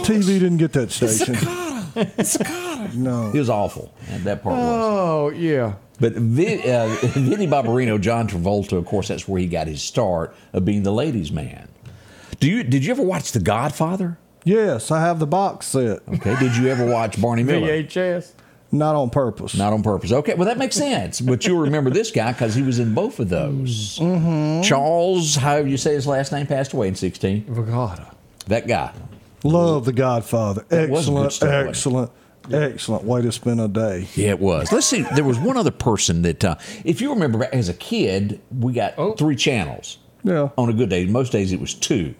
TV 0.00 0.26
didn't 0.40 0.56
get 0.58 0.72
that 0.72 0.90
station. 0.90 1.36
It's 2.18 2.34
a 2.34 2.44
Kotter. 2.44 2.94
No. 2.94 3.28
It 3.32 3.38
was 3.38 3.48
awful. 3.48 3.94
And 4.10 4.24
that 4.24 4.42
part 4.42 4.56
was. 4.56 4.64
Oh 4.64 5.28
yeah. 5.30 5.74
But 6.00 6.12
Vin, 6.14 6.58
uh, 6.68 6.94
Vinny 7.02 7.46
Barbarino, 7.46 7.98
John 8.00 8.28
Travolta, 8.28 8.72
of 8.72 8.84
course, 8.84 9.08
that's 9.08 9.26
where 9.26 9.40
he 9.40 9.46
got 9.46 9.66
his 9.66 9.80
start 9.82 10.34
of 10.52 10.64
being 10.66 10.82
the 10.82 10.92
ladies' 10.92 11.30
man. 11.32 11.68
Do 12.40 12.50
you 12.50 12.62
did 12.64 12.84
you 12.84 12.90
ever 12.90 13.02
watch 13.02 13.32
The 13.32 13.40
Godfather? 13.40 14.18
Yes, 14.44 14.90
I 14.90 15.00
have 15.00 15.18
the 15.20 15.26
box 15.26 15.66
set. 15.68 16.00
Okay. 16.08 16.36
Did 16.38 16.56
you 16.56 16.68
ever 16.68 16.84
watch 16.84 17.20
Barney 17.20 17.42
Miller? 17.44 17.66
VHS. 17.66 18.32
Not 18.72 18.94
on 18.96 19.10
purpose. 19.10 19.56
Not 19.56 19.72
on 19.72 19.82
purpose. 19.82 20.10
Okay, 20.12 20.34
well 20.34 20.46
that 20.46 20.58
makes 20.58 20.74
sense. 20.76 21.20
But 21.20 21.46
you'll 21.46 21.60
remember 21.60 21.90
this 21.90 22.10
guy 22.10 22.32
because 22.32 22.54
he 22.54 22.62
was 22.62 22.78
in 22.78 22.94
both 22.94 23.20
of 23.20 23.28
those. 23.28 23.98
Mm-hmm. 23.98 24.62
Charles, 24.62 25.36
however 25.36 25.68
you 25.68 25.76
say 25.76 25.94
his 25.94 26.06
last 26.06 26.32
name, 26.32 26.46
passed 26.46 26.72
away 26.72 26.88
in 26.88 26.94
sixteen. 26.96 27.44
Vigoda. 27.44 28.12
That 28.48 28.66
guy. 28.66 28.92
Love 29.44 29.84
The 29.84 29.92
Godfather. 29.92 30.64
That 30.68 30.90
was 30.90 31.02
Excellent, 31.06 31.32
story. 31.32 31.68
excellent, 31.68 32.10
excellent 32.52 33.04
way 33.04 33.22
to 33.22 33.30
spend 33.30 33.60
a 33.60 33.68
day. 33.68 34.08
Yeah, 34.14 34.30
it 34.30 34.40
was. 34.40 34.72
Let's 34.72 34.86
see. 34.86 35.02
There 35.14 35.24
was 35.24 35.38
one 35.38 35.56
other 35.56 35.70
person 35.70 36.22
that, 36.22 36.44
uh, 36.44 36.56
if 36.84 37.00
you 37.00 37.10
remember, 37.10 37.44
as 37.52 37.68
a 37.68 37.74
kid, 37.74 38.40
we 38.56 38.72
got 38.72 38.94
Oh. 38.98 39.12
three 39.12 39.36
channels. 39.36 39.98
Yeah. 40.24 40.48
On 40.58 40.68
a 40.68 40.72
good 40.72 40.88
day, 40.88 41.06
most 41.06 41.30
days 41.30 41.52
it 41.52 41.60
was 41.60 41.74
two. 41.74 42.14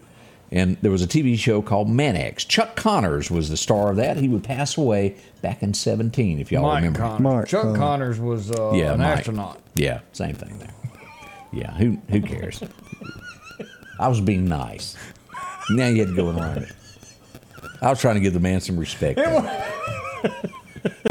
And 0.51 0.77
there 0.81 0.91
was 0.91 1.01
a 1.03 1.07
TV 1.07 1.37
show 1.37 1.61
called 1.61 1.89
Mannix. 1.89 2.45
Chuck 2.45 2.75
Connors 2.77 3.29
was 3.29 3.49
the 3.49 3.57
star 3.57 3.89
of 3.89 3.97
that. 3.97 4.15
He 4.17 4.29
would 4.29 4.43
pass 4.45 4.77
away 4.77 5.17
back 5.41 5.61
in 5.61 5.73
17, 5.73 6.39
if 6.39 6.51
y'all 6.53 6.61
Mike 6.63 6.75
remember. 6.77 6.99
Connors. 6.99 7.19
Mike 7.21 7.47
Chuck 7.47 7.61
Connors. 7.63 7.77
Connors 7.77 8.19
was 8.19 8.51
uh, 8.51 8.71
Yeah, 8.73 8.93
an 8.93 8.99
Mike. 8.99 9.17
astronaut. 9.19 9.59
Yeah, 9.75 9.99
same 10.13 10.35
thing 10.35 10.57
there. 10.59 10.73
Yeah, 11.51 11.71
who 11.73 11.97
who 12.09 12.21
cares? 12.21 12.61
I 13.99 14.07
was 14.07 14.21
being 14.21 14.45
nice. 14.45 14.95
Now 15.69 15.87
you 15.87 15.99
had 15.99 16.09
to 16.09 16.15
go 16.15 16.29
and 16.29 16.37
run 16.39 16.57
it. 16.59 16.71
I 17.81 17.89
was 17.89 17.99
trying 17.99 18.15
to 18.15 18.21
give 18.21 18.33
the 18.33 18.39
man 18.39 18.61
some 18.61 18.77
respect. 18.77 19.17
there. 19.17 19.67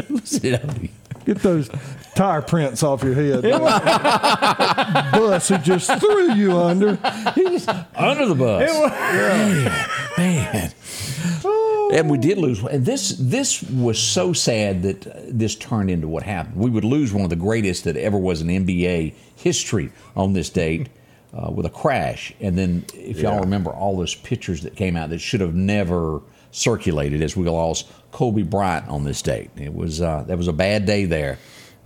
Listen, 0.09 0.55
I- 0.69 0.89
Get 1.25 1.39
those 1.39 1.69
tire 2.17 2.41
prints 2.41 2.83
off 2.83 3.03
your 3.03 3.13
head. 3.13 3.41
Bus 5.11 5.49
who 5.49 5.57
just 5.59 5.91
threw 5.99 6.33
you 6.33 6.57
under. 6.57 6.95
He's 7.35 7.67
under 7.95 8.25
the 8.25 8.35
bus. 8.35 8.71
Man. 10.17 10.73
And 11.93 12.09
we 12.09 12.17
did 12.17 12.37
lose. 12.37 12.61
And 12.63 12.85
this 12.85 13.15
this 13.17 13.63
was 13.63 13.99
so 13.99 14.33
sad 14.33 14.83
that 14.83 15.07
uh, 15.07 15.13
this 15.27 15.55
turned 15.55 15.89
into 15.89 16.07
what 16.07 16.23
happened. 16.23 16.57
We 16.57 16.69
would 16.69 16.83
lose 16.83 17.13
one 17.13 17.23
of 17.23 17.29
the 17.29 17.37
greatest 17.37 17.85
that 17.85 17.95
ever 17.95 18.17
was 18.17 18.41
in 18.41 18.47
NBA 18.47 19.13
history 19.35 19.91
on 20.15 20.33
this 20.33 20.49
date 20.49 20.89
uh, 21.33 21.49
with 21.51 21.65
a 21.65 21.69
crash. 21.69 22.33
And 22.41 22.57
then, 22.57 22.85
if 22.93 23.19
y'all 23.19 23.39
remember, 23.39 23.71
all 23.71 23.95
those 23.95 24.15
pictures 24.15 24.63
that 24.63 24.75
came 24.75 24.97
out 24.97 25.11
that 25.11 25.19
should 25.19 25.39
have 25.39 25.55
never 25.55 26.21
circulated 26.51 27.21
as 27.21 27.37
we 27.37 27.47
lost 27.47 27.87
Kobe 28.11 28.41
Bryant 28.41 28.87
on 28.89 29.03
this 29.03 29.21
date. 29.21 29.51
It 29.55 29.73
was 29.73 30.01
uh, 30.01 30.23
that 30.27 30.37
was 30.37 30.47
a 30.47 30.53
bad 30.53 30.85
day 30.85 31.05
there. 31.05 31.37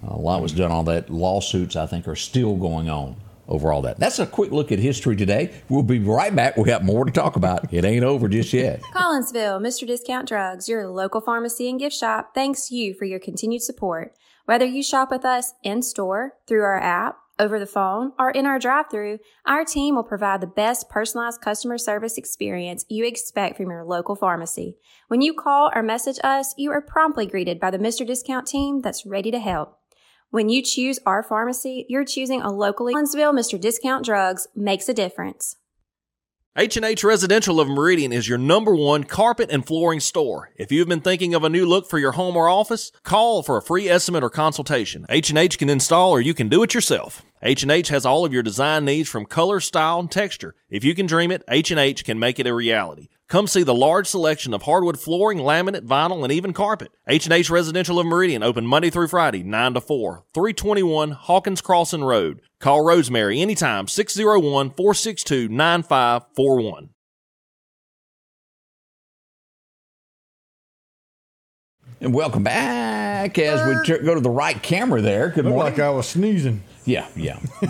A 0.08 0.18
lot 0.18 0.42
was 0.42 0.52
done 0.52 0.72
on 0.72 0.86
that. 0.86 1.10
Lawsuits, 1.10 1.76
I 1.76 1.86
think, 1.86 2.08
are 2.08 2.16
still 2.16 2.56
going 2.56 2.90
on 2.90 3.16
over 3.48 3.72
all 3.72 3.82
that. 3.84 4.00
That's 4.00 4.20
a 4.20 4.26
quick 4.26 4.52
look 4.52 4.72
at 4.72 4.80
history 4.80 5.16
today. 5.16 5.54
We'll 5.70 5.84
be 5.84 6.00
right 6.00 6.36
back. 6.36 6.58
We 6.58 6.64
got 6.64 6.84
more 6.84 7.06
to 7.06 7.12
talk 7.12 7.36
about. 7.36 7.72
It 7.74 7.86
ain't 7.86 8.04
over 8.04 8.28
just 8.28 8.54
yet. 8.54 8.82
Collinsville, 8.94 9.62
Mr. 9.62 9.86
Discount 9.86 10.28
Drugs, 10.28 10.70
your 10.70 10.88
local 10.88 11.22
pharmacy 11.22 11.70
and 11.70 11.80
gift 11.80 11.96
shop, 11.96 12.34
thanks 12.34 12.72
you 12.72 12.94
for 12.94 13.06
your 13.06 13.20
continued 13.20 13.62
support. 13.62 14.16
Whether 14.46 14.66
you 14.66 14.82
shop 14.82 15.12
with 15.12 15.26
us 15.26 15.54
in 15.64 15.82
store, 15.82 16.34
through 16.48 16.64
our 16.64 16.80
app, 16.80 17.18
over 17.40 17.58
the 17.58 17.66
phone, 17.66 18.12
or 18.20 18.30
in 18.30 18.46
our 18.46 18.60
drive 18.60 18.86
through, 18.92 19.18
our 19.46 19.66
team 19.66 19.96
will 19.96 20.04
provide 20.04 20.42
the 20.42 20.48
best 20.48 20.90
personalized 20.90 21.42
customer 21.42 21.78
service 21.78 22.18
experience 22.18 22.86
you 22.88 23.04
expect 23.04 23.58
from 23.58 23.72
your 23.72 23.84
local 23.84 24.16
pharmacy. 24.16 24.78
When 25.08 25.22
you 25.22 25.34
call 25.34 25.72
or 25.74 25.82
message 25.82 26.20
us, 26.24 26.54
you 26.58 26.72
are 26.72 26.82
promptly 26.82 27.26
greeted 27.26 27.60
by 27.60 27.72
the 27.72 27.80
Mr. 27.80 28.06
Discount 28.06 28.48
team 28.48 28.82
that's 28.82 29.08
ready 29.08 29.32
to 29.32 29.40
help. 29.40 29.81
When 30.32 30.48
you 30.48 30.64
choose 30.64 30.98
our 31.06 31.24
pharmacy, 31.24 31.86
you're 31.90 32.06
choosing 32.06 32.42
a 32.42 32.50
locally 32.50 32.94
Collinsville 32.94 33.34
Mr. 33.34 33.60
Discount 33.60 34.06
Drugs 34.06 34.48
makes 34.56 34.88
a 34.88 34.94
difference. 34.94 35.58
H&H 36.58 37.04
Residential 37.04 37.60
of 37.60 37.68
Meridian 37.68 38.14
is 38.14 38.30
your 38.30 38.38
number 38.38 38.74
one 38.74 39.04
carpet 39.04 39.50
and 39.52 39.66
flooring 39.66 40.00
store. 40.00 40.52
If 40.56 40.72
you've 40.72 40.88
been 40.88 41.02
thinking 41.02 41.34
of 41.34 41.44
a 41.44 41.50
new 41.50 41.66
look 41.66 41.90
for 41.90 42.00
your 42.00 42.14
home 42.14 42.38
or 42.38 42.48
office, 42.48 42.94
call 43.04 43.44
for 43.44 43.58
a 43.58 43.62
free 43.62 43.90
estimate 43.90 44.24
or 44.24 44.30
consultation. 44.30 45.06
H&H 45.10 45.58
can 45.58 45.70
install 45.70 46.12
or 46.12 46.22
you 46.22 46.34
can 46.34 46.48
do 46.48 46.64
it 46.64 46.74
yourself. 46.74 47.24
H&H 47.44 47.90
has 47.90 48.06
all 48.06 48.24
of 48.24 48.32
your 48.32 48.44
design 48.44 48.86
needs 48.86 49.10
from 49.10 49.26
color, 49.26 49.60
style, 49.60 50.00
and 50.00 50.10
texture. 50.10 50.56
If 50.70 50.86
you 50.86 50.96
can 50.96 51.08
dream 51.08 51.32
it, 51.32 51.44
H&H 51.50 52.06
can 52.06 52.20
make 52.20 52.40
it 52.40 52.48
a 52.48 52.54
reality. 52.54 53.10
Come 53.32 53.48
see 53.48 53.64
the 53.64 53.74
large 53.74 54.08
selection 54.08 54.54
of 54.54 54.64
hardwood 54.64 55.00
flooring, 55.00 55.38
laminate, 55.38 55.88
vinyl, 55.88 56.24
and 56.24 56.34
even 56.34 56.52
carpet. 56.52 56.92
H&H 57.08 57.50
Residential 57.50 57.98
of 57.98 58.06
Meridian 58.06 58.44
open 58.44 58.68
Monday 58.68 58.90
through 58.90 59.08
Friday, 59.08 59.42
9 59.42 59.76
to 59.76 59.80
4, 59.80 60.26
321 60.34 61.12
Hawkins 61.12 61.62
Crossing 61.62 62.04
Road. 62.04 62.42
Call 62.60 62.84
Rosemary 62.84 63.40
anytime, 63.40 63.88
601 63.88 64.72
462 64.72 65.48
9541. 65.48 66.90
And 72.02 72.14
welcome 72.14 72.44
back 72.44 73.40
as 73.40 73.66
we 73.66 73.82
tr- 73.86 74.04
go 74.04 74.14
to 74.14 74.20
the 74.20 74.30
right 74.30 74.62
camera 74.62 75.02
there. 75.02 75.30
Good 75.30 75.46
Looked 75.46 75.56
morning. 75.56 75.74
like 75.74 75.80
I 75.80 75.90
was 75.92 76.10
sneezing. 76.10 76.64
Yeah, 76.84 77.08
yeah. 77.16 77.40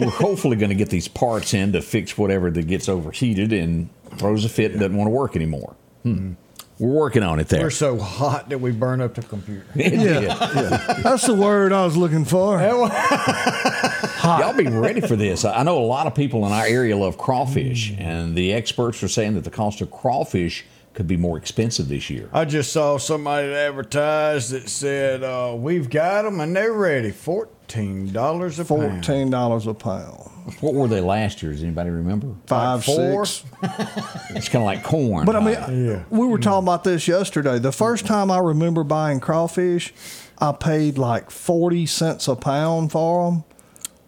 We're 0.00 0.10
hopefully 0.10 0.56
going 0.56 0.70
to 0.70 0.74
get 0.74 0.88
these 0.88 1.06
parts 1.06 1.54
in 1.54 1.72
to 1.72 1.82
fix 1.82 2.16
whatever 2.16 2.50
that 2.50 2.66
gets 2.66 2.88
overheated 2.88 3.52
and 3.52 3.90
throws 4.16 4.44
a 4.44 4.48
fit 4.48 4.72
and 4.72 4.80
doesn't 4.80 4.96
want 4.96 5.08
to 5.08 5.12
work 5.12 5.36
anymore. 5.36 5.76
Hmm. 6.02 6.32
We're 6.78 6.94
working 6.94 7.24
on 7.24 7.40
it 7.40 7.48
there. 7.48 7.62
We're 7.62 7.70
so 7.70 7.98
hot 7.98 8.50
that 8.50 8.60
we 8.60 8.70
burn 8.70 9.00
up 9.00 9.14
the 9.14 9.22
computer. 9.22 9.66
yeah. 9.74 10.94
That's 11.02 11.26
the 11.26 11.34
word 11.34 11.72
I 11.72 11.84
was 11.84 11.96
looking 11.96 12.24
for. 12.24 12.58
Y'all 14.22 14.54
be 14.54 14.68
ready 14.68 15.00
for 15.00 15.16
this. 15.16 15.44
I 15.44 15.64
know 15.64 15.78
a 15.78 15.86
lot 15.86 16.06
of 16.06 16.14
people 16.14 16.46
in 16.46 16.52
our 16.52 16.66
area 16.66 16.96
love 16.96 17.18
crawfish, 17.18 17.92
and 17.98 18.36
the 18.36 18.52
experts 18.52 19.02
are 19.02 19.08
saying 19.08 19.34
that 19.34 19.44
the 19.44 19.50
cost 19.50 19.80
of 19.80 19.90
crawfish 19.90 20.64
could 20.94 21.06
be 21.08 21.16
more 21.16 21.36
expensive 21.36 21.88
this 21.88 22.10
year. 22.10 22.28
I 22.32 22.44
just 22.44 22.72
saw 22.72 22.98
somebody 22.98 23.48
that 23.48 23.68
advertised 23.68 24.50
that 24.52 24.68
said, 24.68 25.22
uh, 25.22 25.54
"We've 25.56 25.88
got 25.88 26.22
them 26.22 26.40
and 26.40 26.54
they're 26.54 26.72
ready. 26.72 27.10
Fourteen 27.10 28.12
dollars 28.12 28.58
a 28.58 28.64
pound." 28.64 29.04
Fourteen 29.04 29.30
dollars 29.30 29.66
a 29.66 29.74
pound. 29.74 30.30
What 30.60 30.74
were 30.74 30.88
they 30.88 31.00
last 31.00 31.42
year? 31.42 31.52
Does 31.52 31.62
anybody 31.62 31.90
remember? 31.90 32.28
Five, 32.46 32.84
four? 32.84 33.26
six. 33.26 33.44
It's 34.30 34.48
kind 34.48 34.62
of 34.62 34.66
like 34.66 34.82
corn. 34.84 35.24
But 35.24 35.36
I 35.36 35.40
mean, 35.40 35.86
Yeah. 35.86 36.02
we 36.10 36.26
were 36.26 36.38
talking 36.38 36.64
about 36.66 36.84
this 36.84 37.08
yesterday. 37.08 37.58
The 37.58 37.72
first 37.72 38.06
time 38.06 38.30
I 38.30 38.38
remember 38.38 38.84
buying 38.84 39.20
crawfish, 39.20 39.92
I 40.38 40.52
paid 40.52 40.98
like 40.98 41.30
40 41.30 41.86
cents 41.86 42.28
a 42.28 42.36
pound 42.36 42.92
for 42.92 43.30
them. 43.30 43.44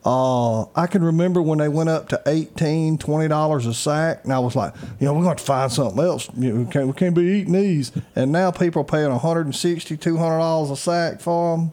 Uh, 0.03 0.63
I 0.75 0.87
can 0.87 1.05
remember 1.05 1.43
when 1.43 1.59
they 1.59 1.69
went 1.69 1.91
up 1.91 2.09
to 2.09 2.23
18 2.27 2.97
$20 2.97 3.67
a 3.67 3.75
sack, 3.75 4.21
and 4.25 4.33
I 4.33 4.39
was 4.39 4.57
like, 4.57 4.73
you 4.99 5.07
know, 5.07 5.13
we're 5.13 5.25
going 5.25 5.37
to 5.37 5.43
find 5.45 5.71
something 5.71 6.03
else. 6.03 6.31
You 6.39 6.55
know, 6.55 6.61
we, 6.65 6.71
can't, 6.73 6.87
we 6.87 6.93
can't 6.95 7.15
be 7.15 7.23
eating 7.23 7.53
these. 7.53 7.93
And 8.17 8.33
now 8.33 8.51
people 8.51 8.81
are 8.81 8.85
paying 8.87 9.11
160 9.11 9.97
$200 9.99 10.71
a 10.73 10.77
sack 10.77 11.21
for 11.21 11.57
them. 11.59 11.73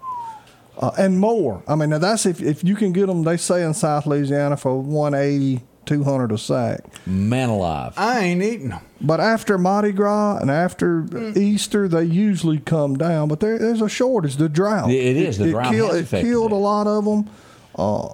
Uh, 0.80 0.92
and 0.98 1.20
more. 1.20 1.64
I 1.68 1.76
mean, 1.76 1.90
now 1.90 1.98
that's 1.98 2.26
if, 2.26 2.42
if 2.42 2.64
you 2.64 2.76
can 2.76 2.92
get 2.92 3.08
them, 3.08 3.24
they 3.24 3.38
say 3.38 3.64
in 3.64 3.74
South 3.74 4.06
Louisiana 4.06 4.58
for 4.58 4.80
180 4.80 5.64
200 5.86 6.32
a 6.34 6.38
sack. 6.38 6.82
Man 7.08 7.48
alive. 7.50 7.94
I 7.96 8.20
ain't 8.20 8.44
eating 8.44 8.70
them. 8.70 8.82
But 9.00 9.22
after 9.22 9.58
Mardi 9.58 9.94
Gras 9.94 10.40
and 10.42 10.52
after 10.52 11.06
Easter, 11.38 11.88
they 11.88 12.04
usually 12.04 12.60
come 12.60 12.98
down. 12.98 13.30
But 13.30 13.40
there, 13.40 13.58
there's 13.58 13.82
a 13.82 13.88
shortage. 13.88 14.36
The 14.36 14.50
drought. 14.50 14.92
It 14.92 15.16
is. 15.16 15.38
The 15.38 15.50
drought 15.52 15.72
kill- 15.74 15.92
it 15.92 16.10
killed 16.10 16.52
it. 16.52 16.56
a 16.56 16.58
lot 16.58 16.88
of 16.88 17.06
them. 17.06 17.30
Uh, 17.76 18.10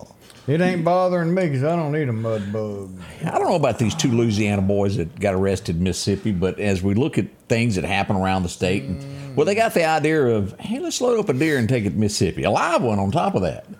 It 0.46 0.62
ain't 0.62 0.84
bothering 0.84 1.34
me 1.34 1.48
because 1.48 1.64
I 1.64 1.76
don't 1.76 1.94
need 1.94 2.10
a 2.10 2.14
mud 2.14 2.54
bug. 2.54 2.92
I 3.26 3.32
don't 3.40 3.48
know 3.50 3.56
about 3.56 3.80
these 3.80 3.96
two 3.96 4.12
Louisiana 4.12 4.62
boys 4.62 4.98
that 4.98 5.20
got 5.20 5.34
arrested 5.34 5.78
in 5.78 5.84
Mississippi, 5.84 6.32
but 6.32 6.60
as 6.60 6.84
we 6.84 6.94
look 6.94 7.18
at 7.18 7.26
things 7.48 7.76
that 7.76 7.86
happen 7.86 8.16
around 8.18 8.44
the 8.44 8.50
state, 8.50 8.84
and, 8.84 9.02
well, 9.36 9.46
they 9.46 9.56
got 9.56 9.74
the 9.74 9.86
idea 9.86 10.26
of, 10.26 10.58
hey, 10.60 10.80
let's 10.80 11.00
load 11.02 11.20
up 11.20 11.30
a 11.30 11.34
deer 11.34 11.58
and 11.58 11.68
take 11.70 11.86
it 11.86 11.92
to 11.92 11.96
Mississippi. 11.96 12.44
A 12.44 12.52
live 12.52 12.82
one 12.82 13.00
on 13.00 13.12
top 13.12 13.36
of 13.36 13.42
that. 13.44 13.66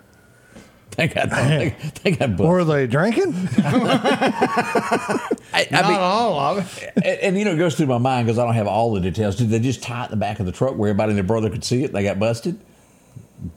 They 0.96 1.08
got, 1.08 1.28
they, 1.28 1.74
they 2.04 2.12
got 2.12 2.36
busted. 2.36 2.46
were 2.46 2.62
they 2.62 2.86
drinking? 2.86 3.34
I, 3.58 5.28
I 5.52 5.66
Not 5.70 5.84
mean, 5.86 5.98
all 5.98 6.38
of 6.38 6.82
it. 6.82 6.92
and, 6.96 7.04
and, 7.06 7.38
you 7.38 7.44
know, 7.44 7.52
it 7.52 7.56
goes 7.58 7.74
through 7.76 7.86
my 7.86 7.98
mind 7.98 8.26
because 8.26 8.38
I 8.38 8.44
don't 8.44 8.54
have 8.54 8.68
all 8.68 8.92
the 8.92 9.00
details. 9.00 9.34
Did 9.36 9.48
they 9.50 9.58
just 9.58 9.82
tie 9.82 10.02
it 10.02 10.04
in 10.06 10.10
the 10.12 10.16
back 10.16 10.38
of 10.40 10.46
the 10.46 10.52
truck 10.52 10.76
where 10.76 10.90
everybody 10.90 11.10
and 11.10 11.16
their 11.16 11.24
brother 11.24 11.50
could 11.50 11.64
see 11.64 11.82
it? 11.84 11.92
They 11.92 12.04
got 12.04 12.20
busted. 12.20 12.60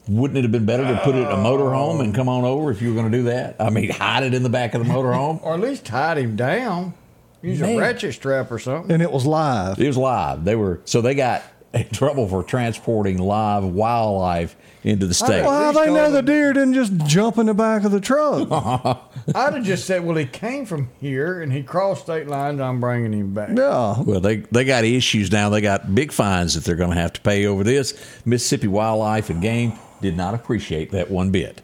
wouldn't 0.08 0.36
it 0.38 0.42
have 0.42 0.50
been 0.52 0.66
better 0.66 0.84
to 0.84 0.98
put 1.04 1.14
it 1.14 1.18
in 1.18 1.26
a 1.26 1.36
motorhome 1.36 2.00
and 2.02 2.12
come 2.14 2.28
on 2.28 2.44
over 2.44 2.70
if 2.72 2.82
you 2.82 2.88
were 2.92 3.00
going 3.00 3.12
to 3.12 3.18
do 3.18 3.24
that? 3.24 3.56
I 3.60 3.70
mean, 3.70 3.90
hide 3.90 4.24
it 4.24 4.34
in 4.34 4.42
the 4.42 4.48
back 4.48 4.74
of 4.74 4.84
the 4.84 4.92
motorhome. 4.92 5.40
Or 5.44 5.54
at 5.54 5.60
least 5.60 5.84
tied 5.84 6.18
him 6.18 6.34
down. 6.36 6.94
Use 7.42 7.60
Man. 7.60 7.76
a 7.76 7.78
ratchet 7.78 8.14
strap 8.14 8.50
or 8.50 8.58
something. 8.58 8.90
And 8.90 9.00
it 9.02 9.12
was 9.12 9.24
live. 9.24 9.78
It 9.78 9.86
was 9.86 9.96
live. 9.96 10.44
They 10.44 10.56
were 10.56 10.80
so 10.86 11.00
they 11.00 11.14
got 11.14 11.42
in 11.74 11.88
trouble 11.90 12.26
for 12.28 12.42
transporting 12.42 13.18
live 13.18 13.64
wildlife 13.64 14.56
into 14.84 15.06
the 15.06 15.12
state. 15.14 15.42
Well, 15.42 15.50
how 15.50 15.72
they 15.72 15.92
know 15.92 16.10
the 16.10 16.22
deer 16.22 16.52
didn't 16.52 16.74
just 16.74 16.96
jump 17.06 17.36
in 17.38 17.46
the 17.46 17.54
back 17.54 17.84
of 17.84 17.92
the 17.92 18.00
truck? 18.00 18.48
I'd 19.34 19.54
have 19.54 19.62
just 19.64 19.84
said, 19.84 20.04
well, 20.04 20.16
he 20.16 20.24
came 20.24 20.64
from 20.64 20.88
here 21.00 21.42
and 21.42 21.52
he 21.52 21.62
crossed 21.62 22.04
state 22.04 22.26
lines. 22.26 22.60
I'm 22.60 22.80
bringing 22.80 23.12
him 23.12 23.34
back. 23.34 23.50
yeah. 23.50 24.00
Well, 24.00 24.20
they 24.20 24.36
they 24.36 24.64
got 24.64 24.84
issues 24.84 25.30
now. 25.30 25.50
They 25.50 25.60
got 25.60 25.94
big 25.94 26.12
fines 26.12 26.54
that 26.54 26.64
they're 26.64 26.76
going 26.76 26.90
to 26.90 26.96
have 27.00 27.12
to 27.14 27.20
pay 27.20 27.46
over 27.46 27.64
this. 27.64 27.92
Mississippi 28.24 28.68
Wildlife 28.68 29.28
and 29.30 29.42
Game 29.42 29.72
did 30.00 30.16
not 30.16 30.34
appreciate 30.34 30.90
that 30.92 31.10
one 31.10 31.30
bit. 31.30 31.60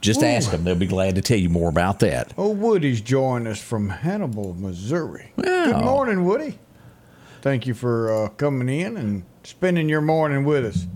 Just 0.00 0.22
ask 0.22 0.50
them; 0.52 0.62
they'll 0.62 0.76
be 0.76 0.86
glad 0.86 1.16
to 1.16 1.20
tell 1.22 1.38
you 1.38 1.48
more 1.48 1.68
about 1.68 1.98
that. 2.00 2.32
Oh, 2.38 2.50
Woody's 2.50 3.00
joined 3.00 3.48
us 3.48 3.60
from 3.60 3.88
Hannibal, 3.88 4.54
Missouri. 4.54 5.32
Wow. 5.36 5.42
Good 5.44 5.84
morning, 5.84 6.24
Woody. 6.24 6.58
Thank 7.42 7.66
you 7.66 7.74
for 7.74 8.12
uh, 8.12 8.28
coming 8.30 8.68
in 8.68 8.96
and 8.96 9.24
spending 9.44 9.88
your 9.88 10.00
morning 10.00 10.44
with 10.44 10.64
us. 10.64 10.86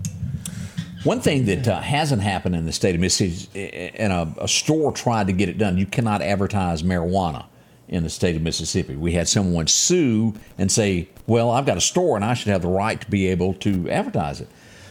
One 1.03 1.19
thing 1.19 1.45
that 1.45 1.67
uh, 1.67 1.79
hasn't 1.79 2.21
happened 2.21 2.55
in 2.55 2.65
the 2.65 2.71
state 2.71 2.93
of 2.93 3.01
Mississippi, 3.01 3.91
and 3.95 4.13
a, 4.13 4.43
a 4.43 4.47
store 4.47 4.91
tried 4.91 5.27
to 5.27 5.33
get 5.33 5.49
it 5.49 5.57
done, 5.57 5.77
you 5.77 5.85
cannot 5.85 6.21
advertise 6.21 6.83
marijuana 6.83 7.45
in 7.87 8.03
the 8.03 8.09
state 8.09 8.35
of 8.35 8.41
Mississippi. 8.41 8.95
We 8.95 9.13
had 9.13 9.27
someone 9.27 9.67
sue 9.67 10.33
and 10.57 10.71
say, 10.71 11.09
"Well, 11.25 11.49
I've 11.49 11.65
got 11.65 11.77
a 11.77 11.81
store 11.81 12.15
and 12.15 12.23
I 12.23 12.35
should 12.35 12.49
have 12.49 12.61
the 12.61 12.67
right 12.67 13.01
to 13.01 13.09
be 13.09 13.27
able 13.27 13.53
to 13.55 13.89
advertise 13.89 14.41
it." 14.41 14.47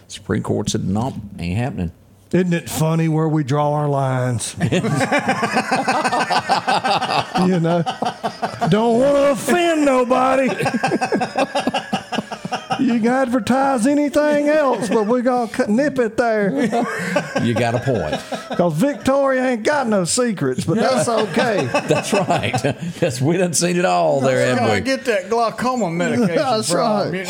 Supreme 0.08 0.42
Court 0.42 0.68
said, 0.68 0.84
nope, 0.84 1.14
ain't 1.38 1.56
happening." 1.56 1.92
Isn't 2.32 2.52
it 2.52 2.70
funny 2.70 3.08
where 3.08 3.28
we 3.28 3.42
draw 3.42 3.72
our 3.72 3.88
lines? 3.88 4.54
you 4.70 4.80
know, 7.58 7.82
don't 8.68 9.00
want 9.00 9.16
to 9.16 9.30
offend 9.32 9.84
nobody. 9.84 10.44
you 12.84 13.00
can 13.00 13.08
advertise 13.08 13.84
anything 13.86 14.48
else, 14.48 14.88
but 14.88 15.08
we're 15.08 15.22
going 15.22 15.48
to 15.48 15.72
nip 15.72 15.98
it 15.98 16.16
there. 16.16 16.52
You 17.42 17.52
got 17.54 17.74
a 17.74 17.80
point. 17.80 18.22
Because 18.48 18.74
Victoria 18.74 19.44
ain't 19.48 19.64
got 19.64 19.88
no 19.88 20.04
secrets, 20.04 20.64
but 20.64 20.76
that's 20.76 21.08
okay. 21.30 21.66
That's 21.66 22.12
right. 22.12 22.54
That's, 23.00 23.20
we 23.20 23.38
done 23.38 23.54
seen 23.54 23.76
it 23.76 23.84
all 23.84 24.20
there, 24.20 24.36
Where 24.36 24.46
haven't 24.54 24.64
I 24.70 24.74
we? 24.74 24.80
get 24.82 25.04
that 25.06 25.30
glaucoma 25.30 25.90
medication 25.90 26.28
That's 26.36 26.70
from, 26.70 27.10
right. 27.10 27.26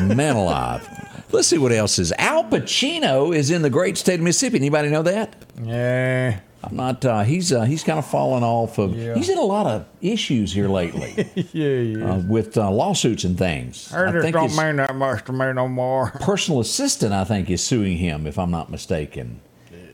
you 0.00 0.06
know? 0.08 0.14
Man 0.14 0.36
alive. 0.36 0.88
Let's 1.32 1.48
see 1.48 1.58
what 1.58 1.72
else 1.72 1.98
is. 1.98 2.12
Al 2.18 2.44
Pacino 2.44 3.34
is 3.34 3.50
in 3.50 3.62
the 3.62 3.70
great 3.70 3.96
state 3.96 4.18
of 4.18 4.24
Mississippi. 4.24 4.56
Anybody 4.56 4.88
know 4.88 5.02
that? 5.02 5.36
Yeah. 5.62 6.40
I'm 6.62 6.76
not. 6.76 7.04
Uh, 7.04 7.22
he's 7.22 7.52
uh, 7.52 7.62
he's 7.62 7.82
kind 7.82 7.98
of 7.98 8.06
fallen 8.06 8.42
off 8.42 8.78
of. 8.78 8.94
Yeah. 8.94 9.14
He's 9.14 9.30
in 9.30 9.38
a 9.38 9.44
lot 9.44 9.66
of 9.66 9.86
issues 10.02 10.52
here 10.52 10.68
lately 10.68 11.30
Yeah, 11.52 11.68
yeah. 11.68 12.12
uh, 12.12 12.22
with 12.28 12.58
uh, 12.58 12.70
lawsuits 12.70 13.24
and 13.24 13.38
things. 13.38 13.92
I 13.94 14.10
just 14.12 14.22
think 14.22 14.34
don't 14.34 14.54
mean 14.56 14.76
that 14.76 14.94
much 14.94 15.24
to 15.24 15.32
me 15.32 15.52
no 15.54 15.68
more. 15.68 16.10
personal 16.20 16.60
assistant, 16.60 17.14
I 17.14 17.24
think, 17.24 17.48
is 17.48 17.62
suing 17.64 17.96
him, 17.96 18.26
if 18.26 18.38
I'm 18.38 18.50
not 18.50 18.70
mistaken. 18.70 19.40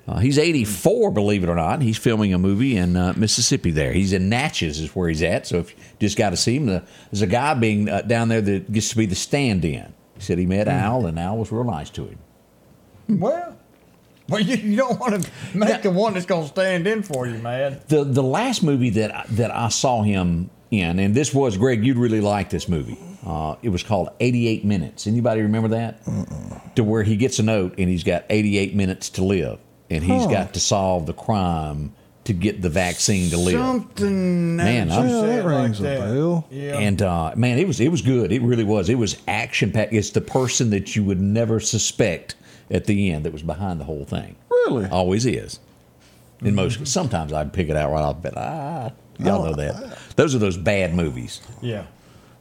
Uh, 0.08 0.18
he's 0.18 0.38
84, 0.38 1.10
believe 1.10 1.42
it 1.42 1.48
or 1.48 1.56
not. 1.56 1.82
He's 1.82 1.98
filming 1.98 2.32
a 2.32 2.38
movie 2.38 2.76
in 2.76 2.96
uh, 2.96 3.12
Mississippi. 3.16 3.72
There, 3.72 3.92
he's 3.92 4.12
in 4.12 4.28
Natchez, 4.28 4.78
is 4.78 4.94
where 4.94 5.08
he's 5.08 5.22
at. 5.22 5.48
So 5.48 5.58
if 5.58 5.72
you 5.72 5.76
just 5.98 6.16
got 6.16 6.30
to 6.30 6.36
see 6.36 6.54
him, 6.56 6.66
the, 6.66 6.84
there's 7.10 7.22
a 7.22 7.26
guy 7.26 7.54
being 7.54 7.88
uh, 7.88 8.02
down 8.02 8.28
there 8.28 8.40
that 8.40 8.70
gets 8.70 8.90
to 8.90 8.96
be 8.96 9.06
the 9.06 9.16
stand-in. 9.16 9.92
He 10.16 10.22
said 10.22 10.38
he 10.38 10.46
met 10.46 10.68
Al, 10.68 11.06
and 11.06 11.18
Al 11.18 11.36
was 11.38 11.52
real 11.52 11.64
nice 11.64 11.90
to 11.90 12.06
him. 12.06 12.18
Well, 13.08 13.56
well, 14.28 14.40
you, 14.40 14.56
you 14.56 14.76
don't 14.76 14.98
want 14.98 15.22
to 15.22 15.30
make 15.56 15.82
the 15.82 15.90
one 15.90 16.14
that's 16.14 16.26
going 16.26 16.42
to 16.42 16.48
stand 16.48 16.86
in 16.86 17.02
for 17.02 17.26
you, 17.26 17.38
man. 17.38 17.80
The 17.88 18.02
the 18.04 18.22
last 18.22 18.62
movie 18.62 18.90
that 18.90 19.14
I- 19.14 19.24
that 19.30 19.54
I 19.54 19.68
saw 19.68 20.02
him 20.02 20.50
in, 20.70 20.98
and 20.98 21.14
this 21.14 21.32
was 21.32 21.56
Greg, 21.56 21.84
you'd 21.84 21.96
really 21.98 22.20
like 22.20 22.50
this 22.50 22.68
movie. 22.68 22.98
Uh, 23.24 23.56
it 23.62 23.68
was 23.70 23.82
called 23.82 24.08
88 24.20 24.64
Minutes. 24.64 25.06
Anybody 25.06 25.42
remember 25.42 25.68
that? 25.68 26.00
To 26.76 26.84
where 26.84 27.02
he 27.02 27.16
gets 27.16 27.38
a 27.38 27.42
note 27.42 27.74
and 27.78 27.88
he's 27.88 28.04
got 28.04 28.24
88 28.30 28.74
minutes 28.74 29.10
to 29.10 29.24
live, 29.24 29.58
and 29.90 30.02
he's 30.02 30.24
Huh. 30.24 30.30
got 30.30 30.54
to 30.54 30.60
solve 30.60 31.06
the 31.06 31.12
crime 31.12 31.92
to 32.26 32.32
get 32.32 32.62
the 32.62 32.68
vaccine 32.70 33.30
to 33.30 33.36
live. 33.36 33.54
Something 33.54 34.56
Man, 34.56 34.90
I'm- 34.90 35.08
you 35.08 35.14
Yeah, 35.16 35.26
that 35.26 35.44
rings 35.46 35.80
like 35.80 35.88
a 35.96 35.98
that. 36.00 36.14
bell. 36.14 36.46
Yeah. 36.50 36.78
And 36.78 37.02
uh, 37.02 37.32
man, 37.36 37.58
it 37.58 37.66
was 37.66 37.80
it 37.80 37.90
was 37.90 38.02
good. 38.02 38.32
It 38.32 38.42
really 38.42 38.64
was. 38.64 38.88
It 38.88 38.96
was 38.98 39.16
action 39.26 39.72
packed. 39.72 39.92
It's 39.92 40.10
the 40.10 40.20
person 40.20 40.70
that 40.70 40.94
you 40.94 41.02
would 41.04 41.20
never 41.20 41.60
suspect 41.60 42.34
at 42.70 42.84
the 42.84 43.10
end 43.12 43.24
that 43.24 43.32
was 43.32 43.42
behind 43.42 43.80
the 43.80 43.84
whole 43.84 44.04
thing. 44.04 44.36
Really? 44.50 44.88
Always 44.88 45.24
is. 45.26 45.60
In 46.42 46.54
most, 46.54 46.86
sometimes 46.86 47.32
I'd 47.32 47.52
pick 47.52 47.68
it 47.70 47.76
out 47.76 47.90
right 47.90 48.02
off. 48.02 48.20
But 48.20 48.34
ah, 48.36 48.90
y'all 49.18 49.44
know 49.44 49.54
that. 49.54 49.96
Those 50.16 50.34
are 50.34 50.38
those 50.38 50.56
bad 50.56 50.94
movies. 50.94 51.40
yeah. 51.62 51.86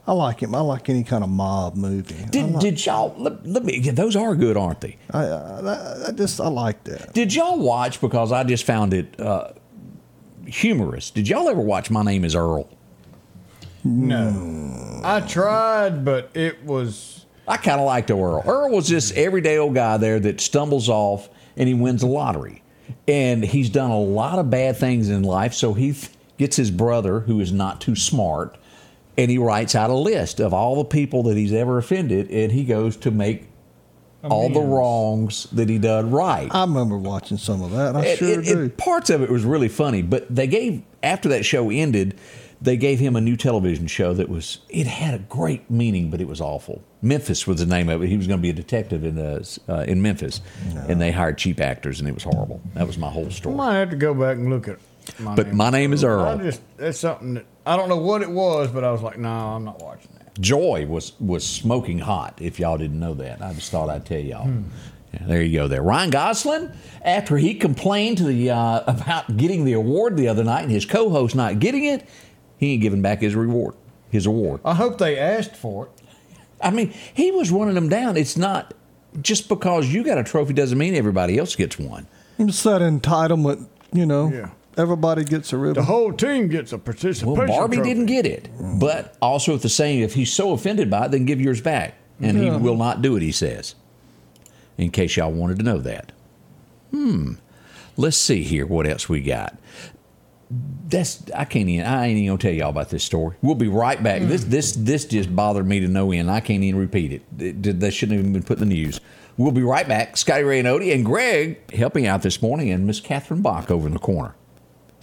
I 0.08 0.12
like 0.12 0.38
him. 0.40 0.54
I 0.54 0.60
like 0.60 0.88
any 0.88 1.02
kind 1.02 1.24
of 1.24 1.30
mob 1.30 1.74
movie. 1.74 2.26
Did, 2.30 2.52
like, 2.52 2.60
did 2.60 2.86
y'all? 2.86 3.12
Let, 3.18 3.44
let 3.44 3.64
me. 3.64 3.80
yeah, 3.80 3.90
Those 3.90 4.14
are 4.14 4.36
good, 4.36 4.56
aren't 4.56 4.80
they? 4.80 4.98
I, 5.10 5.24
I, 5.24 6.08
I 6.08 6.12
just 6.12 6.40
I 6.40 6.46
like 6.46 6.84
that. 6.84 7.12
Did 7.12 7.34
y'all 7.34 7.58
watch? 7.58 8.00
Because 8.00 8.30
I 8.30 8.44
just 8.44 8.62
found 8.62 8.94
it 8.94 9.18
uh, 9.18 9.48
humorous. 10.46 11.10
Did 11.10 11.28
y'all 11.28 11.48
ever 11.48 11.60
watch 11.60 11.90
My 11.90 12.02
Name 12.02 12.24
Is 12.24 12.34
Earl? 12.34 12.68
No. 13.84 15.00
I 15.04 15.20
tried, 15.20 16.04
but 16.04 16.30
it 16.34 16.64
was. 16.64 17.26
I 17.46 17.56
kind 17.56 17.80
of 17.80 17.86
liked 17.86 18.10
Earl. 18.10 18.42
Earl 18.44 18.70
was 18.70 18.88
this 18.88 19.12
everyday 19.12 19.58
old 19.58 19.74
guy 19.74 19.96
there 19.98 20.18
that 20.20 20.40
stumbles 20.40 20.88
off 20.88 21.28
and 21.56 21.68
he 21.68 21.74
wins 21.74 22.00
the 22.00 22.08
lottery. 22.08 22.62
And 23.08 23.44
he's 23.44 23.70
done 23.70 23.90
a 23.90 24.00
lot 24.00 24.38
of 24.38 24.50
bad 24.50 24.76
things 24.76 25.08
in 25.08 25.22
life, 25.22 25.54
so 25.54 25.74
he 25.74 25.92
th- 25.92 26.10
gets 26.38 26.56
his 26.56 26.70
brother, 26.70 27.20
who 27.20 27.40
is 27.40 27.52
not 27.52 27.80
too 27.80 27.96
smart, 27.96 28.58
and 29.16 29.30
he 29.30 29.38
writes 29.38 29.74
out 29.74 29.90
a 29.90 29.94
list 29.94 30.40
of 30.40 30.52
all 30.52 30.76
the 30.76 30.84
people 30.84 31.22
that 31.24 31.36
he's 31.36 31.52
ever 31.52 31.78
offended, 31.78 32.30
and 32.30 32.52
he 32.52 32.64
goes 32.64 32.96
to 32.98 33.10
make 33.10 33.48
all 34.24 34.48
the 34.48 34.60
wrongs 34.60 35.44
that 35.52 35.68
he 35.68 35.78
done 35.78 36.10
right. 36.10 36.48
I 36.52 36.62
remember 36.62 36.96
watching 36.98 37.36
some 37.38 37.62
of 37.62 37.70
that. 37.72 37.94
I 37.96 38.04
It- 38.04 38.18
sure 38.18 38.40
it- 38.40 38.44
do. 38.44 38.62
it- 38.64 38.76
parts 38.76 39.10
of 39.10 39.22
it 39.22 39.30
was 39.30 39.44
really 39.44 39.68
funny, 39.68 40.02
but 40.02 40.26
they 40.34 40.46
gave 40.46 40.82
after 41.02 41.28
that 41.28 41.44
show 41.44 41.70
ended, 41.70 42.14
they 42.60 42.76
gave 42.76 42.98
him 42.98 43.14
a 43.16 43.20
new 43.20 43.36
television 43.36 43.86
show 43.86 44.14
that 44.14 44.28
was 44.28 44.58
it 44.68 44.86
had 44.86 45.14
a 45.14 45.18
great 45.18 45.70
meaning, 45.70 46.10
but 46.10 46.20
it 46.20 46.26
was 46.26 46.40
awful. 46.40 46.82
Memphis 47.02 47.46
was 47.46 47.58
the 47.60 47.66
name 47.66 47.88
of 47.88 48.02
it. 48.02 48.08
He 48.08 48.16
was 48.16 48.26
going 48.26 48.38
to 48.38 48.42
be 48.42 48.50
a 48.50 48.54
detective 48.54 49.04
in 49.04 49.18
uh, 49.18 49.42
uh, 49.68 49.84
in 49.86 50.00
Memphis, 50.02 50.40
and 50.88 51.00
they 51.00 51.12
hired 51.12 51.38
cheap 51.38 51.60
actors, 51.60 52.00
and 52.00 52.08
it 52.08 52.14
was 52.14 52.24
horrible. 52.24 52.60
That 52.74 52.86
was 52.86 52.98
my 52.98 53.08
whole 53.10 53.30
story. 53.30 53.30
I 53.30 53.36
story. 53.36 53.54
might 53.56 53.74
have 53.74 53.90
to 53.90 53.96
go 53.96 54.14
back 54.14 54.36
and 54.38 54.50
look 54.50 54.66
at. 54.68 54.78
My 55.20 55.36
But 55.36 55.52
my 55.52 55.70
name 55.70 55.92
is 55.92 56.02
Earl. 56.02 56.24
I 56.24 56.36
just 56.38 56.60
that's 56.78 56.98
something 56.98 57.34
that 57.34 57.44
I 57.64 57.76
don't 57.76 57.88
know 57.88 57.98
what 57.98 58.22
it 58.22 58.30
was, 58.30 58.68
but 58.72 58.82
I 58.82 58.90
was 58.90 59.02
like, 59.02 59.18
no, 59.18 59.28
I'm 59.28 59.64
not 59.64 59.80
watching 59.80 60.10
that. 60.18 60.25
Joy 60.38 60.86
was 60.86 61.12
was 61.20 61.46
smoking 61.46 61.98
hot. 61.98 62.38
If 62.40 62.58
y'all 62.58 62.78
didn't 62.78 63.00
know 63.00 63.14
that, 63.14 63.42
I 63.42 63.52
just 63.52 63.70
thought 63.70 63.88
I'd 63.88 64.06
tell 64.06 64.20
y'all. 64.20 64.48
Yeah, 65.12 65.26
there 65.26 65.42
you 65.42 65.58
go. 65.58 65.68
There, 65.68 65.82
Ryan 65.82 66.10
Gosling. 66.10 66.72
After 67.02 67.36
he 67.36 67.54
complained 67.54 68.18
to 68.18 68.24
the 68.24 68.50
uh, 68.50 68.80
about 68.86 69.36
getting 69.36 69.64
the 69.64 69.74
award 69.74 70.16
the 70.16 70.28
other 70.28 70.44
night 70.44 70.62
and 70.62 70.70
his 70.70 70.84
co-host 70.84 71.34
not 71.34 71.58
getting 71.58 71.84
it, 71.84 72.06
he 72.58 72.72
ain't 72.74 72.82
giving 72.82 73.02
back 73.02 73.20
his 73.20 73.34
reward, 73.34 73.74
his 74.10 74.26
award. 74.26 74.60
I 74.64 74.74
hope 74.74 74.98
they 74.98 75.18
asked 75.18 75.56
for 75.56 75.86
it. 75.86 75.90
I 76.60 76.70
mean, 76.70 76.92
he 77.14 77.30
was 77.30 77.50
running 77.50 77.74
them 77.74 77.88
down. 77.88 78.16
It's 78.16 78.36
not 78.36 78.74
just 79.20 79.48
because 79.48 79.88
you 79.88 80.02
got 80.02 80.18
a 80.18 80.24
trophy 80.24 80.52
doesn't 80.52 80.76
mean 80.78 80.94
everybody 80.94 81.38
else 81.38 81.54
gets 81.54 81.78
one. 81.78 82.06
It's 82.38 82.62
that 82.64 82.80
entitlement, 82.80 83.66
you 83.92 84.06
know. 84.06 84.28
Yeah. 84.28 84.50
Everybody 84.76 85.24
gets 85.24 85.52
a 85.52 85.56
ribbon. 85.56 85.74
The 85.74 85.84
whole 85.86 86.12
team 86.12 86.48
gets 86.48 86.72
a 86.72 86.78
participation. 86.78 87.28
Well, 87.34 87.46
Barbie 87.46 87.76
trophy. 87.78 87.88
didn't 87.88 88.06
get 88.06 88.26
it, 88.26 88.48
but 88.78 89.16
also 89.22 89.54
at 89.54 89.62
the 89.62 89.68
same, 89.70 90.02
if 90.02 90.14
he's 90.14 90.32
so 90.32 90.52
offended 90.52 90.90
by 90.90 91.06
it, 91.06 91.10
then 91.12 91.24
give 91.24 91.40
yours 91.40 91.60
back, 91.60 91.94
and 92.20 92.36
he 92.36 92.50
will 92.50 92.76
not 92.76 93.00
do 93.02 93.16
it. 93.16 93.22
He 93.22 93.32
says. 93.32 93.74
In 94.78 94.90
case 94.90 95.16
y'all 95.16 95.32
wanted 95.32 95.58
to 95.58 95.64
know 95.64 95.78
that. 95.78 96.12
Hmm. 96.90 97.34
Let's 97.96 98.18
see 98.18 98.42
here. 98.42 98.66
What 98.66 98.86
else 98.86 99.08
we 99.08 99.22
got? 99.22 99.56
That's 100.88 101.22
I 101.34 101.44
can't 101.46 101.68
even. 101.68 101.86
I 101.86 102.06
ain't 102.08 102.18
even 102.18 102.28
gonna 102.28 102.38
tell 102.38 102.52
y'all 102.52 102.68
about 102.70 102.90
this 102.90 103.02
story. 103.02 103.36
We'll 103.42 103.54
be 103.54 103.68
right 103.68 104.00
back. 104.02 104.20
This 104.22 104.44
this 104.44 104.72
this 104.72 105.06
just 105.06 105.34
bothered 105.34 105.66
me 105.66 105.80
to 105.80 105.88
no 105.88 106.12
end. 106.12 106.30
I 106.30 106.40
can't 106.40 106.62
even 106.62 106.78
repeat 106.78 107.12
it. 107.12 107.22
It- 107.38 107.66
it- 107.66 107.80
They 107.80 107.90
shouldn't 107.90 108.18
have 108.18 108.26
even 108.26 108.32
been 108.34 108.42
put 108.42 108.60
in 108.60 108.68
the 108.68 108.74
news. 108.74 109.00
We'll 109.38 109.50
be 109.52 109.62
right 109.62 109.88
back. 109.88 110.16
Scotty 110.16 110.44
Ray 110.44 110.58
and 110.60 110.68
Odie 110.68 110.94
and 110.94 111.04
Greg 111.04 111.58
helping 111.72 112.06
out 112.06 112.22
this 112.22 112.40
morning, 112.42 112.70
and 112.70 112.86
Miss 112.86 113.00
Catherine 113.00 113.40
Bach 113.42 113.70
over 113.70 113.86
in 113.86 113.94
the 113.94 113.98
corner. 113.98 114.34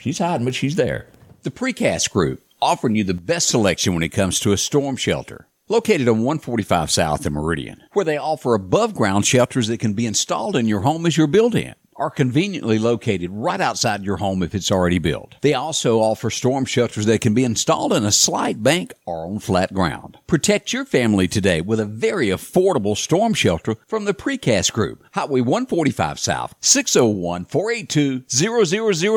She's 0.03 0.19
hiding, 0.19 0.43
but 0.43 0.53
she's 0.53 0.75
there. 0.75 1.07
The 1.43 1.49
Precast 1.49 2.11
Group, 2.11 2.43
offering 2.61 2.93
you 2.93 3.05
the 3.05 3.13
best 3.13 3.47
selection 3.47 3.93
when 3.93 4.03
it 4.03 4.09
comes 4.09 4.37
to 4.41 4.51
a 4.51 4.57
storm 4.57 4.97
shelter. 4.97 5.47
Located 5.69 6.09
on 6.09 6.25
145 6.25 6.91
South 6.91 7.25
in 7.25 7.31
Meridian, 7.31 7.83
where 7.93 8.03
they 8.03 8.17
offer 8.17 8.53
above 8.53 8.95
ground 8.95 9.25
shelters 9.25 9.67
that 9.67 9.79
can 9.79 9.93
be 9.93 10.05
installed 10.05 10.57
in 10.57 10.67
your 10.67 10.81
home 10.81 11.05
as 11.05 11.15
your 11.15 11.27
build 11.27 11.55
in. 11.55 11.73
Are 11.95 12.09
conveniently 12.09 12.79
located 12.79 13.29
right 13.31 13.61
outside 13.61 14.03
your 14.03 14.17
home 14.17 14.43
if 14.43 14.53
it's 14.55 14.71
already 14.71 14.99
built. 14.99 15.35
They 15.41 15.53
also 15.53 15.99
offer 15.99 16.29
storm 16.29 16.65
shelters 16.65 17.05
that 17.05 17.21
can 17.21 17.33
be 17.33 17.43
installed 17.43 17.93
in 17.93 18.05
a 18.05 18.11
slight 18.11 18.61
bank 18.61 18.93
or 19.05 19.25
on 19.25 19.39
flat 19.39 19.73
ground. 19.73 20.17
Protect 20.27 20.73
your 20.73 20.85
family 20.85 21.27
today 21.27 21.61
with 21.61 21.79
a 21.79 21.85
very 21.85 22.27
affordable 22.27 22.97
storm 22.97 23.33
shelter 23.33 23.75
from 23.87 24.05
the 24.05 24.13
Precast 24.13 24.73
Group. 24.73 25.03
Highway 25.13 25.41
145 25.41 26.19
South, 26.19 26.55
601 26.59 27.45
482 27.45 28.23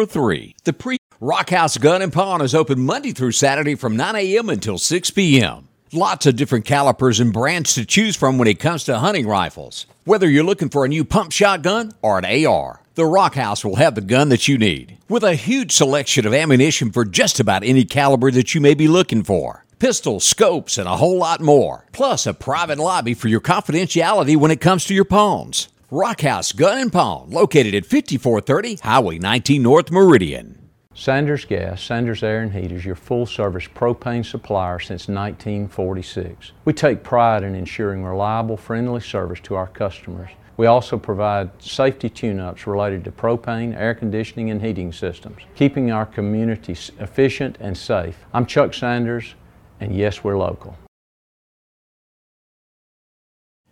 0003. 0.06 0.56
The 0.64 0.72
Pre 0.72 0.98
Rockhouse 1.20 1.78
Gun 1.78 2.02
and 2.02 2.12
Pawn 2.12 2.42
is 2.42 2.54
open 2.54 2.84
Monday 2.84 3.12
through 3.12 3.32
Saturday 3.32 3.74
from 3.74 3.96
9 3.96 4.16
a.m. 4.16 4.50
until 4.50 4.76
6 4.76 5.10
p.m. 5.12 5.68
Lots 5.92 6.26
of 6.26 6.34
different 6.34 6.64
calipers 6.64 7.20
and 7.20 7.32
brands 7.32 7.74
to 7.74 7.84
choose 7.86 8.16
from 8.16 8.38
when 8.38 8.48
it 8.48 8.58
comes 8.58 8.82
to 8.84 8.98
hunting 8.98 9.28
rifles. 9.28 9.86
Whether 10.04 10.28
you're 10.28 10.42
looking 10.42 10.68
for 10.68 10.84
a 10.84 10.88
new 10.88 11.04
pump 11.04 11.30
shotgun 11.30 11.92
or 12.02 12.18
an 12.18 12.44
AR, 12.44 12.82
the 12.96 13.06
Rock 13.06 13.36
House 13.36 13.64
will 13.64 13.76
have 13.76 13.94
the 13.94 14.00
gun 14.00 14.28
that 14.30 14.48
you 14.48 14.58
need. 14.58 14.98
With 15.08 15.22
a 15.22 15.36
huge 15.36 15.70
selection 15.70 16.26
of 16.26 16.34
ammunition 16.34 16.90
for 16.90 17.04
just 17.04 17.38
about 17.38 17.62
any 17.62 17.84
caliber 17.84 18.32
that 18.32 18.52
you 18.52 18.60
may 18.60 18.74
be 18.74 18.88
looking 18.88 19.22
for. 19.22 19.64
Pistols, 19.78 20.24
scopes, 20.24 20.76
and 20.76 20.88
a 20.88 20.96
whole 20.96 21.18
lot 21.18 21.40
more. 21.40 21.86
Plus 21.92 22.26
a 22.26 22.34
private 22.34 22.78
lobby 22.78 23.14
for 23.14 23.28
your 23.28 23.40
confidentiality 23.40 24.36
when 24.36 24.50
it 24.50 24.60
comes 24.60 24.86
to 24.86 24.94
your 24.94 25.04
pawns. 25.04 25.68
Rock 25.92 26.22
House 26.22 26.50
Gun 26.50 26.78
and 26.78 26.92
Pawn, 26.92 27.30
located 27.30 27.76
at 27.76 27.86
5430 27.86 28.80
Highway 28.82 29.20
19 29.20 29.62
North 29.62 29.92
Meridian. 29.92 30.65
Sanders 30.98 31.44
Gas, 31.44 31.82
Sanders 31.82 32.22
Air 32.22 32.40
and 32.40 32.54
Heat 32.54 32.72
is 32.72 32.86
your 32.86 32.94
full 32.94 33.26
service 33.26 33.66
propane 33.66 34.24
supplier 34.24 34.78
since 34.78 35.08
1946. 35.08 36.52
We 36.64 36.72
take 36.72 37.02
pride 37.02 37.42
in 37.42 37.54
ensuring 37.54 38.02
reliable, 38.02 38.56
friendly 38.56 39.02
service 39.02 39.38
to 39.40 39.56
our 39.56 39.66
customers. 39.66 40.30
We 40.56 40.64
also 40.64 40.96
provide 40.96 41.50
safety 41.62 42.08
tune 42.08 42.40
ups 42.40 42.66
related 42.66 43.04
to 43.04 43.12
propane, 43.12 43.76
air 43.76 43.94
conditioning, 43.94 44.48
and 44.48 44.62
heating 44.62 44.90
systems, 44.90 45.42
keeping 45.54 45.90
our 45.90 46.06
community 46.06 46.72
efficient 46.98 47.58
and 47.60 47.76
safe. 47.76 48.24
I'm 48.32 48.46
Chuck 48.46 48.72
Sanders, 48.72 49.34
and 49.80 49.94
yes, 49.94 50.24
we're 50.24 50.38
local. 50.38 50.78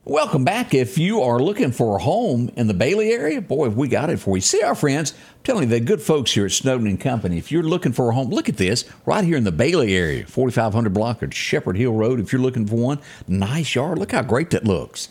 Welcome 0.07 0.45
back. 0.45 0.75
If 0.75 0.99
you 0.99 1.23
are 1.23 1.39
looking 1.41 1.73
for 1.73 1.97
a 1.97 1.99
home 1.99 2.51
in 2.57 2.67
the 2.67 2.75
Bailey 2.75 3.11
area, 3.11 3.41
boy, 3.41 3.71
we 3.71 3.89
got 3.89 4.11
it 4.11 4.19
for 4.19 4.37
you. 4.37 4.43
See 4.43 4.63
our 4.63 4.75
friends, 4.75 5.13
I'm 5.13 5.45
telling 5.45 5.63
you, 5.63 5.71
the 5.71 5.81
good 5.81 6.03
folks 6.03 6.33
here 6.33 6.45
at 6.45 6.53
Snowden 6.53 6.87
and 6.87 7.01
Company. 7.01 7.39
If 7.39 7.51
you're 7.51 7.63
looking 7.63 7.93
for 7.93 8.11
a 8.11 8.15
home, 8.15 8.29
look 8.29 8.51
at 8.51 8.59
this 8.59 8.85
right 9.07 9.25
here 9.25 9.39
in 9.39 9.45
the 9.45 9.51
Bailey 9.51 9.97
area, 9.97 10.27
4500 10.27 10.93
block 10.93 11.23
of 11.23 11.35
Shepherd 11.35 11.79
Hill 11.79 11.95
Road. 11.95 12.21
If 12.21 12.35
you're 12.35 12.43
looking 12.43 12.67
for 12.67 12.75
one, 12.75 13.01
nice 13.27 13.75
yard. 13.75 13.97
Look 13.97 14.13
how 14.13 14.21
great 14.21 14.51
that 14.51 14.65
looks. 14.65 15.09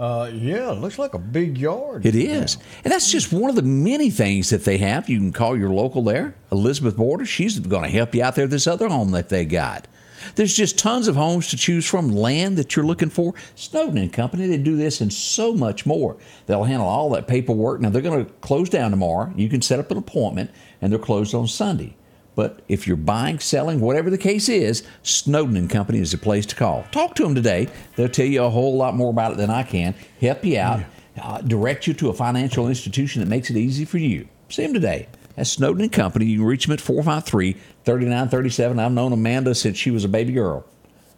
Uh, 0.00 0.28
yeah, 0.34 0.70
looks 0.70 0.98
like 0.98 1.14
a 1.14 1.20
big 1.20 1.56
yard. 1.56 2.04
It 2.04 2.16
is. 2.16 2.58
And 2.82 2.92
that's 2.92 3.12
just 3.12 3.32
one 3.32 3.48
of 3.48 3.54
the 3.54 3.62
many 3.62 4.10
things 4.10 4.50
that 4.50 4.64
they 4.64 4.78
have. 4.78 5.08
You 5.08 5.18
can 5.18 5.30
call 5.30 5.56
your 5.56 5.70
local 5.70 6.02
there, 6.02 6.34
Elizabeth 6.50 6.96
Border. 6.96 7.26
She's 7.26 7.60
going 7.60 7.84
to 7.84 7.90
help 7.90 8.12
you 8.12 8.24
out 8.24 8.34
there, 8.34 8.48
this 8.48 8.66
other 8.66 8.88
home 8.88 9.12
that 9.12 9.28
they 9.28 9.44
got. 9.44 9.86
There's 10.34 10.54
just 10.54 10.78
tons 10.78 11.08
of 11.08 11.16
homes 11.16 11.48
to 11.48 11.56
choose 11.56 11.86
from, 11.86 12.10
land 12.10 12.56
that 12.58 12.74
you're 12.74 12.86
looking 12.86 13.10
for. 13.10 13.34
Snowden 13.54 13.98
and 13.98 14.12
Company, 14.12 14.46
they 14.46 14.58
do 14.58 14.76
this 14.76 15.00
and 15.00 15.12
so 15.12 15.54
much 15.54 15.86
more. 15.86 16.16
They'll 16.46 16.64
handle 16.64 16.86
all 16.86 17.10
that 17.10 17.28
paperwork. 17.28 17.80
Now, 17.80 17.90
they're 17.90 18.02
going 18.02 18.24
to 18.24 18.32
close 18.34 18.68
down 18.68 18.90
tomorrow. 18.90 19.32
You 19.36 19.48
can 19.48 19.62
set 19.62 19.78
up 19.78 19.90
an 19.90 19.98
appointment, 19.98 20.50
and 20.80 20.92
they're 20.92 20.98
closed 20.98 21.34
on 21.34 21.46
Sunday. 21.48 21.96
But 22.34 22.62
if 22.68 22.86
you're 22.86 22.96
buying, 22.96 23.38
selling, 23.38 23.80
whatever 23.80 24.08
the 24.08 24.18
case 24.18 24.48
is, 24.48 24.84
Snowden 25.02 25.56
and 25.56 25.68
Company 25.68 25.98
is 25.98 26.12
the 26.12 26.18
place 26.18 26.46
to 26.46 26.56
call. 26.56 26.84
Talk 26.90 27.14
to 27.16 27.24
them 27.24 27.34
today. 27.34 27.68
They'll 27.96 28.08
tell 28.08 28.26
you 28.26 28.44
a 28.44 28.50
whole 28.50 28.76
lot 28.76 28.96
more 28.96 29.10
about 29.10 29.32
it 29.32 29.36
than 29.36 29.50
I 29.50 29.62
can, 29.62 29.94
help 30.20 30.44
you 30.44 30.58
out, 30.58 30.82
uh, 31.20 31.42
direct 31.42 31.86
you 31.86 31.92
to 31.94 32.08
a 32.08 32.14
financial 32.14 32.68
institution 32.68 33.20
that 33.20 33.28
makes 33.28 33.50
it 33.50 33.56
easy 33.56 33.84
for 33.84 33.98
you. 33.98 34.28
See 34.48 34.62
them 34.62 34.72
today. 34.72 35.08
That's 35.36 35.50
Snowden 35.50 35.82
and 35.82 35.92
Company. 35.92 36.26
You 36.26 36.38
can 36.38 36.46
reach 36.46 36.66
them 36.66 36.72
at 36.72 36.80
453 36.80 37.52
3937. 37.84 38.78
I've 38.78 38.92
known 38.92 39.12
Amanda 39.12 39.54
since 39.54 39.78
she 39.78 39.90
was 39.90 40.04
a 40.04 40.08
baby 40.08 40.32
girl. 40.32 40.64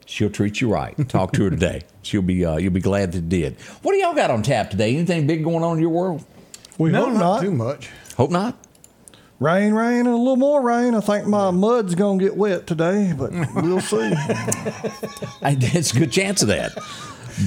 She'll 0.06 0.30
treat 0.30 0.60
you 0.60 0.70
right. 0.70 0.96
Talk 1.08 1.32
to 1.32 1.44
her 1.44 1.50
today. 1.50 1.82
She'll 2.02 2.22
be 2.22 2.44
uh, 2.44 2.56
you'll 2.56 2.72
be 2.72 2.80
glad 2.80 3.12
that 3.12 3.28
did. 3.28 3.56
What 3.82 3.92
do 3.92 3.98
y'all 3.98 4.14
got 4.14 4.30
on 4.30 4.42
tap 4.42 4.70
today? 4.70 4.94
Anything 4.94 5.26
big 5.26 5.42
going 5.42 5.64
on 5.64 5.76
in 5.76 5.82
your 5.82 5.90
world? 5.90 6.24
We 6.76 6.90
no, 6.90 7.06
hope 7.06 7.14
not, 7.14 7.18
not. 7.18 7.42
too 7.42 7.52
much. 7.52 7.90
Hope 8.16 8.30
not. 8.30 8.56
Rain, 9.40 9.72
rain, 9.72 10.00
and 10.00 10.08
a 10.08 10.16
little 10.16 10.36
more 10.36 10.62
rain. 10.62 10.94
I 10.94 11.00
think 11.00 11.26
my 11.26 11.50
mud's 11.50 11.94
gonna 11.94 12.18
get 12.18 12.36
wet 12.36 12.66
today, 12.66 13.14
but 13.16 13.32
we'll 13.54 13.80
see. 13.80 14.12
I, 15.42 15.56
it's 15.60 15.92
a 15.92 15.98
good 15.98 16.12
chance 16.12 16.42
of 16.42 16.48
that. 16.48 16.72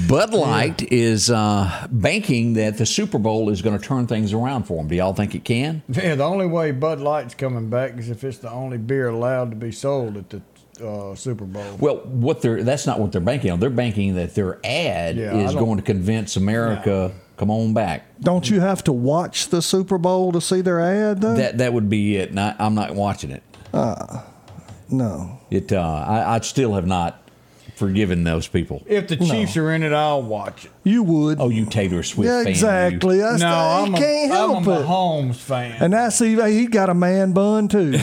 Bud 0.08 0.34
Light 0.34 0.92
is 0.92 1.30
uh, 1.30 1.88
banking 1.90 2.54
that 2.54 2.78
the 2.78 2.86
Super 2.86 3.18
Bowl 3.18 3.50
is 3.50 3.62
going 3.62 3.78
to 3.78 3.84
turn 3.84 4.08
things 4.08 4.34
around 4.34 4.64
for 4.64 4.78
them. 4.78 4.88
Do 4.88 4.96
y'all 4.96 5.14
think 5.14 5.34
it 5.36 5.46
can? 5.46 5.82
Yeah, 5.88 6.16
the 6.16 6.24
only 6.24 6.46
way 6.46 6.72
Bud 6.72 7.00
Light's 7.00 7.36
coming 7.36 7.70
back 7.70 7.98
is 7.98 8.10
if 8.10 8.24
it's 8.24 8.40
the 8.40 8.52
only 8.52 8.78
beer 8.78 9.08
allowed 9.10 9.52
to 9.52 9.56
be 9.56 9.72
sold 9.72 10.18
at 10.18 10.30
the 10.30 10.42
uh, 10.86 11.16
Super 11.16 11.46
Bowl. 11.46 11.78
Well, 11.80 11.98
what 12.06 12.42
they're 12.42 12.64
that's 12.64 12.86
not 12.86 13.00
what 13.00 13.12
they're 13.12 13.22
banking 13.22 13.52
on. 13.52 13.60
They're 13.60 13.70
banking 13.70 14.16
that 14.16 14.36
their 14.36 14.60
ad 14.66 15.18
Yeah, 15.18 15.36
is 15.38 15.54
going 15.54 15.78
to 15.78 15.84
convince 15.84 16.36
America, 16.36 17.14
come 17.38 17.50
on 17.50 17.74
back. 17.74 18.20
Don't 18.20 18.50
you 18.50 18.60
have 18.60 18.84
to 18.86 18.94
watch 18.94 19.48
the 19.48 19.62
Super 19.62 19.98
Bowl 19.98 20.32
to 20.34 20.42
see 20.42 20.62
their 20.62 20.80
ad 20.80 21.22
though? 21.22 21.34
That 21.36 21.58
that 21.60 21.74
would 21.74 21.90
be 21.90 22.18
it. 22.18 22.34
Not, 22.34 22.58
I'm 22.60 22.76
not 22.76 22.94
watching 22.94 23.32
it. 23.32 23.44
no. 24.90 25.40
It 25.50 25.72
uh, 25.72 25.82
I, 26.08 26.36
I 26.36 26.40
still 26.42 26.74
have 26.74 26.86
not 26.86 27.27
forgiven 27.78 28.24
those 28.24 28.48
people. 28.48 28.84
If 28.88 29.08
the 29.08 29.18
Chiefs 29.18 29.56
are 29.58 29.72
in 29.72 29.84
it, 29.84 29.94
I'll 29.94 30.24
watch 30.24 30.66
it. 30.66 30.72
You 30.84 31.04
would. 31.04 31.40
Oh, 31.40 31.50
you 31.50 31.66
Taylor 31.66 32.02
Swift 32.04 32.28
yeah, 32.28 32.38
fan. 32.40 32.46
you. 32.46 32.50
exactly. 32.52 33.18
That's 33.20 33.42
no, 33.42 33.50
the, 33.50 33.56
I'm 33.56 33.88
he 33.88 33.94
a, 33.94 33.98
can't 33.98 34.32
I'm 34.32 34.38
help 34.64 34.68
a 34.68 34.72
it. 34.82 34.86
Mahomes 34.86 35.36
fan. 35.36 35.78
And 35.82 35.94
that's 35.94 36.22
even 36.22 36.48
he 36.52 36.68
got 36.68 36.90
a 36.90 36.94
man 36.94 37.34
bun 37.34 37.68
too. 37.68 37.92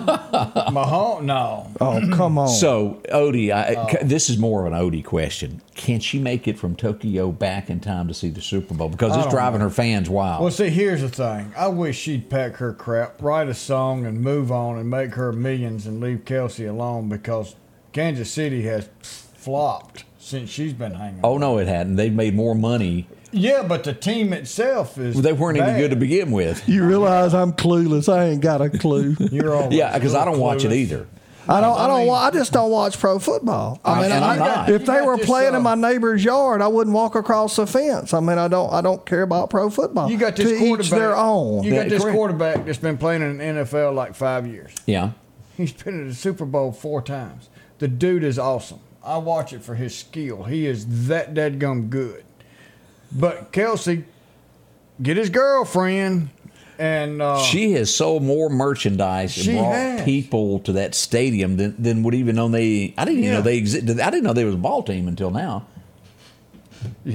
Mahomes, 0.00 1.22
no. 1.22 1.70
Oh 1.80 2.00
come 2.12 2.38
on. 2.38 2.48
So 2.48 3.00
Odie, 3.12 3.52
I, 3.52 3.74
Oh. 3.76 3.88
this 4.04 4.30
is 4.30 4.38
more 4.38 4.64
of 4.66 4.72
an 4.72 4.78
Odie 4.78 5.04
question. 5.04 5.60
Can 5.74 6.00
she 6.00 6.18
make 6.18 6.46
it 6.48 6.58
from 6.58 6.74
Tokyo 6.76 7.30
back 7.32 7.68
in 7.70 7.80
time 7.80 8.08
to 8.08 8.14
see 8.14 8.30
the 8.30 8.40
Super 8.40 8.74
Bowl? 8.74 8.88
Because 8.88 9.12
I 9.12 9.16
it's 9.16 9.24
don't 9.24 9.32
driving 9.34 9.58
know. 9.60 9.64
her 9.66 9.70
fans 9.70 10.08
wild. 10.08 10.42
Well, 10.42 10.50
see, 10.50 10.68
here's 10.70 11.00
the 11.02 11.08
thing. 11.08 11.52
I 11.56 11.68
wish 11.68 11.98
she'd 11.98 12.30
pack 12.30 12.56
her 12.56 12.72
crap, 12.72 13.20
write 13.22 13.48
a 13.48 13.54
song, 13.54 14.06
and 14.06 14.20
move 14.20 14.50
on 14.52 14.78
and 14.78 14.88
make 14.88 15.14
her 15.14 15.32
millions 15.32 15.86
and 15.86 16.00
leave 16.00 16.24
Kelce 16.24 16.68
alone 16.68 17.08
because 17.08 17.54
Kansas 17.96 18.30
City 18.30 18.62
has 18.64 18.88
flopped 19.34 20.04
since 20.18 20.50
she's 20.50 20.72
been 20.74 20.92
hanging. 20.92 21.20
oh 21.24 21.38
no, 21.38 21.56
it 21.58 21.66
hadn't. 21.66 21.96
They've 21.96 22.12
made 22.12 22.34
more 22.34 22.54
money. 22.54 23.08
Yeah, 23.32 23.62
but 23.62 23.84
the 23.84 23.92
team 23.94 24.32
itself 24.34 24.98
is. 24.98 25.14
Well, 25.14 25.22
they 25.22 25.32
weren't 25.32 25.56
any 25.58 25.66
bad. 25.66 25.78
good 25.78 25.90
to 25.90 25.96
begin 25.96 26.30
with. 26.30 26.68
you 26.68 26.84
realize 26.86 27.32
I'm 27.34 27.52
clueless. 27.54 28.12
I 28.12 28.26
ain't 28.26 28.40
got 28.42 28.60
a 28.60 28.68
clue. 28.70 29.16
You're 29.32 29.54
always 29.54 29.76
Yeah, 29.76 29.96
because 29.96 30.14
I 30.14 30.24
don't 30.26 30.38
watch 30.38 30.64
it 30.64 30.72
either. 30.72 31.06
I 31.48 31.60
don't. 31.60 31.78
I 31.78 31.84
I 31.84 31.86
don't. 32.04 32.10
I 32.14 32.30
just 32.32 32.52
don't 32.52 32.70
watch 32.70 32.98
pro 32.98 33.18
football. 33.18 33.80
I 33.84 33.92
I- 33.92 34.02
mean, 34.02 34.12
I, 34.12 34.64
I'm 34.64 34.70
if 34.74 34.80
they 34.82 34.86
got 34.98 35.06
were 35.06 35.16
this, 35.16 35.24
playing 35.26 35.54
uh, 35.54 35.58
in 35.58 35.62
my 35.62 35.74
neighbor's 35.76 36.22
yard, 36.24 36.60
I 36.60 36.66
wouldn't 36.68 36.94
walk 36.94 37.14
across 37.14 37.56
the 37.56 37.66
fence. 37.66 38.12
I 38.12 38.20
mean, 38.20 38.36
I 38.36 38.48
don't. 38.48 38.72
I 38.72 38.80
don't 38.82 39.06
care 39.06 39.22
about 39.22 39.48
pro 39.48 39.70
football. 39.70 40.10
You 40.10 40.18
got 40.18 40.36
this 40.36 40.50
to 40.50 40.58
quarterback. 40.58 40.84
each 40.86 40.90
their 40.90 41.16
own. 41.16 41.62
You 41.62 41.70
got 41.70 41.84
Yeah, 41.84 41.88
this 41.88 42.02
correct. 42.02 42.16
quarterback 42.16 42.64
that's 42.66 42.78
been 42.78 42.98
playing 42.98 43.22
in 43.22 43.38
the 43.38 43.44
NFL 43.44 43.94
like 43.94 44.14
five 44.14 44.46
years. 44.46 44.72
Yeah. 44.86 45.12
He's 45.56 45.72
been 45.72 46.00
in 46.00 46.08
the 46.08 46.14
Super 46.14 46.44
Bowl 46.44 46.70
four 46.72 47.00
times. 47.00 47.48
The 47.78 47.88
dude 47.88 48.24
is 48.24 48.38
awesome. 48.38 48.80
I 49.04 49.18
watch 49.18 49.52
it 49.52 49.62
for 49.62 49.74
his 49.74 49.96
skill. 49.96 50.44
He 50.44 50.66
is 50.66 51.08
that 51.08 51.34
dead 51.34 51.58
gum 51.60 51.88
good. 51.88 52.24
But 53.12 53.52
Kelce, 53.52 54.04
get 55.02 55.16
his 55.16 55.30
girlfriend, 55.30 56.30
and 56.78 57.22
uh, 57.22 57.38
She 57.40 57.72
has 57.72 57.94
sold 57.94 58.22
more 58.22 58.50
merchandise 58.50 59.36
and 59.36 59.44
She 59.46 59.52
brought 59.52 59.72
has. 59.74 60.02
people 60.02 60.58
to 60.60 60.72
that 60.72 60.94
stadium 60.94 61.56
than, 61.56 61.80
than 61.80 62.02
would 62.02 62.14
even 62.14 62.34
know 62.36 62.48
they. 62.48 62.94
I 62.98 63.04
didn't 63.04 63.18
even 63.20 63.30
Yeah. 63.30 63.36
know 63.38 63.42
they 63.42 63.56
existed. 63.58 64.00
I 64.00 64.10
didn't 64.10 64.24
know 64.24 64.32
they 64.32 64.44
was 64.44 64.54
a 64.54 64.58
ball 64.58 64.82
team 64.82 65.06
until 65.08 65.30
now. 65.30 65.66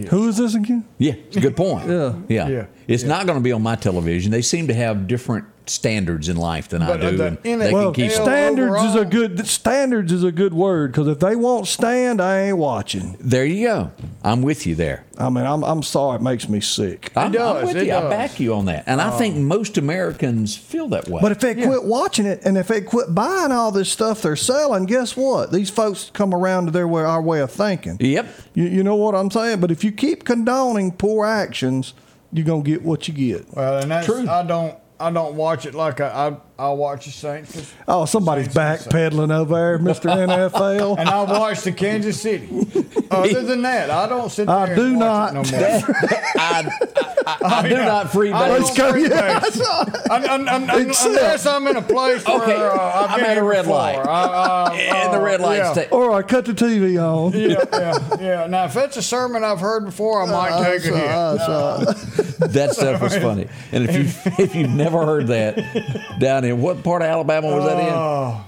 Who 0.09 0.28
is 0.30 0.38
this 0.38 0.55
again? 0.55 0.86
Yeah, 0.97 1.14
it's 1.28 1.38
a 1.38 1.41
good 1.41 1.55
point. 1.55 1.88
Yeah. 1.89 2.14
yeah, 2.28 2.47
Yeah. 2.47 2.66
It's 2.88 3.03
Yeah. 3.03 3.09
not 3.09 3.26
going 3.26 3.38
to 3.38 3.43
be 3.43 3.51
on 3.51 3.62
my 3.62 3.76
television. 3.76 4.32
They 4.32 4.41
seem 4.41 4.68
to 4.68 4.74
have 4.74 5.07
different 5.07 5.45
standards 5.70 6.28
in 6.30 6.38
life 6.38 6.68
than 6.70 6.82
But, 6.82 7.01
I 7.03 7.07
uh, 7.07 7.12
do, 7.12 7.18
the 7.18 7.26
and 7.28 7.38
NFL 7.43 7.59
they 7.59 7.74
Well, 7.74 7.91
can 7.91 7.93
keep. 7.93 8.12
Hell, 8.12 8.26
standards 8.26 8.84
is 8.84 8.95
a 8.95 9.05
good 9.05 9.47
standards 9.47 10.12
is 10.12 10.24
a 10.24 10.32
good 10.32 10.53
word 10.53 10.91
because 10.91 11.07
if 11.07 11.20
they 11.20 11.36
won't 11.36 11.68
stand, 11.68 12.22
I 12.22 12.41
ain't 12.41 12.57
watching. 12.57 13.16
There 13.20 13.45
you 13.45 13.68
go. 13.68 13.91
I'm 14.24 14.41
with 14.41 14.66
you 14.66 14.76
there. 14.76 15.05
I 15.18 15.30
mean, 15.30 15.45
I'm 15.45 15.64
I'm 15.64 15.84
sorry, 15.84 16.16
it 16.16 16.22
makes 16.22 16.49
me 16.49 16.62
sick. 16.62 17.12
I'm, 17.16 17.28
I'm 17.28 17.32
does, 17.32 17.68
with 17.68 17.78
it 17.78 17.88
you. 17.88 17.93
I 17.93 18.09
back 18.09 18.39
you 18.39 18.53
on 18.55 18.66
that, 18.66 18.86
and 18.88 18.99
I 18.99 19.12
think 19.18 19.36
most 19.38 19.78
Americans 19.78 20.55
feel 20.57 20.88
that 20.89 21.07
way. 21.07 21.22
But 21.22 21.32
if 21.32 21.39
they 21.39 21.53
quit 21.53 21.84
watching 21.84 22.26
it 22.26 22.41
and 22.43 22.57
if 22.57 22.68
they 22.68 22.82
quit 22.82 23.14
buying 23.14 23.51
all 23.51 23.72
this 23.72 23.91
stuff 23.91 24.22
they're 24.24 24.36
selling, 24.36 24.86
guess 24.86 25.16
what? 25.16 25.51
These 25.51 25.70
folks 25.70 26.09
come 26.14 26.34
around 26.34 26.66
to 26.66 26.72
their 26.72 26.88
way, 26.88 27.03
our 27.03 27.22
way 27.22 27.39
of 27.41 27.51
thinking. 27.51 27.97
yep, 27.99 28.28
You, 28.53 28.64
you 28.64 28.84
know 28.84 28.95
what 28.95 29.14
I'm 29.16 29.30
saying? 29.30 29.59
But 29.59 29.70
if 29.72 29.84
you 29.84 29.91
keep 29.91 30.24
condoning 30.24 30.91
poor 30.91 31.26
actions, 31.26 31.93
you're 32.34 32.45
gonna 32.45 32.64
get 32.64 32.82
what 32.82 33.07
you 33.07 33.14
get. 33.14 33.45
well, 33.53 33.80
and 33.80 33.91
that's 33.91 34.05
True. 34.07 34.28
I 34.28 34.43
don't 34.43 34.76
I 35.02 35.12
don't 35.12 35.36
watch 35.36 35.66
it 35.66 35.74
like 35.74 35.99
I 35.99 36.08
I, 36.08 36.38
I 36.62 36.70
watch 36.74 37.05
the 37.05 37.12
Saints. 37.12 37.74
Oh, 37.88 38.05
somebody's 38.05 38.51
Saints- 38.51 38.86
backpedaling 38.88 39.34
over 39.34 39.55
there, 39.55 39.80
Mr. 39.80 40.12
NFL. 40.16 40.99
And 40.99 41.09
I 41.09 41.24
watch 41.24 41.62
the 41.62 41.72
Kansas 41.72 42.22
City. 42.22 42.47
Other 43.12 43.41
than 43.41 43.64
that, 43.64 43.89
I 43.89 44.07
don't 44.07 44.30
sit 44.32 44.45
there 44.47 44.55
I 44.55 44.68
and 44.68 44.76
do 44.76 44.93
watch 44.97 45.34
not. 45.34 45.47
it 45.47 45.51
no 45.51 45.59
more. 45.59 45.95
I, 46.38 46.72
I 47.43 47.68
do 47.70 47.76
not 47.76 48.07
freebase. 48.07 48.34
I 48.34 48.47
don't 48.47 48.62
Let's 48.62 48.78
go. 48.78 48.93
freebase. 48.93 49.09
Yeah, 49.09 49.39
that's 49.39 49.57
right. 49.59 50.12
Un- 50.12 50.30
un- 50.30 50.47
un- 50.49 50.70
un- 50.70 50.80
unless 50.80 51.45
I'm 51.45 51.68
in 51.68 51.76
a 51.78 51.82
place 51.82 52.26
where 52.26 52.41
Okay, 52.41 52.55
uh, 52.55 52.72
I've 52.74 53.09
I'm 53.12 53.20
been 53.20 53.30
at 53.32 53.38
a 53.38 53.43
red 53.43 53.64
before. 53.64 53.76
light. 53.76 53.97
I- 53.97 54.70
I- 54.72 54.76
and 55.05 55.14
the 55.14 55.18
uh, 55.20 55.24
red 55.24 55.41
lights. 55.41 55.59
yeah. 55.66 55.72
stay- 55.74 55.89
Or 55.89 56.14
I 56.14 56.22
cut 56.22 56.45
the 56.45 56.53
TV 56.53 56.97
on. 57.01 57.34
yeah, 57.34 57.64
yeah, 57.74 58.18
yeah. 58.22 58.47
Now, 58.47 58.66
if 58.66 58.76
it's 58.78 58.97
a 58.97 59.01
sermon 59.03 59.43
I've 59.43 59.59
heard 59.59 59.84
before, 59.86 60.22
I 60.24 60.26
might 60.32 60.64
take 60.64 60.86
a 60.86 60.97
hit. 60.97 61.07
That's. 61.07 62.51
That 62.53 62.72
stuff 62.72 63.01
was 63.01 63.16
funny. 63.18 63.47
And 63.72 63.88
if 63.89 63.95
you 63.95 64.34
if 64.43 64.55
you've 64.55 64.70
never 64.72 65.05
heard 65.05 65.28
that, 65.28 65.57
down 66.20 66.43
in 66.43 66.51
what 66.60 66.84
part 66.84 67.02
of 67.02 67.08
Alabama 67.08 67.47
was 67.56 67.66
that 67.66 67.80
in? 67.80 67.93
Oh, 67.93 68.45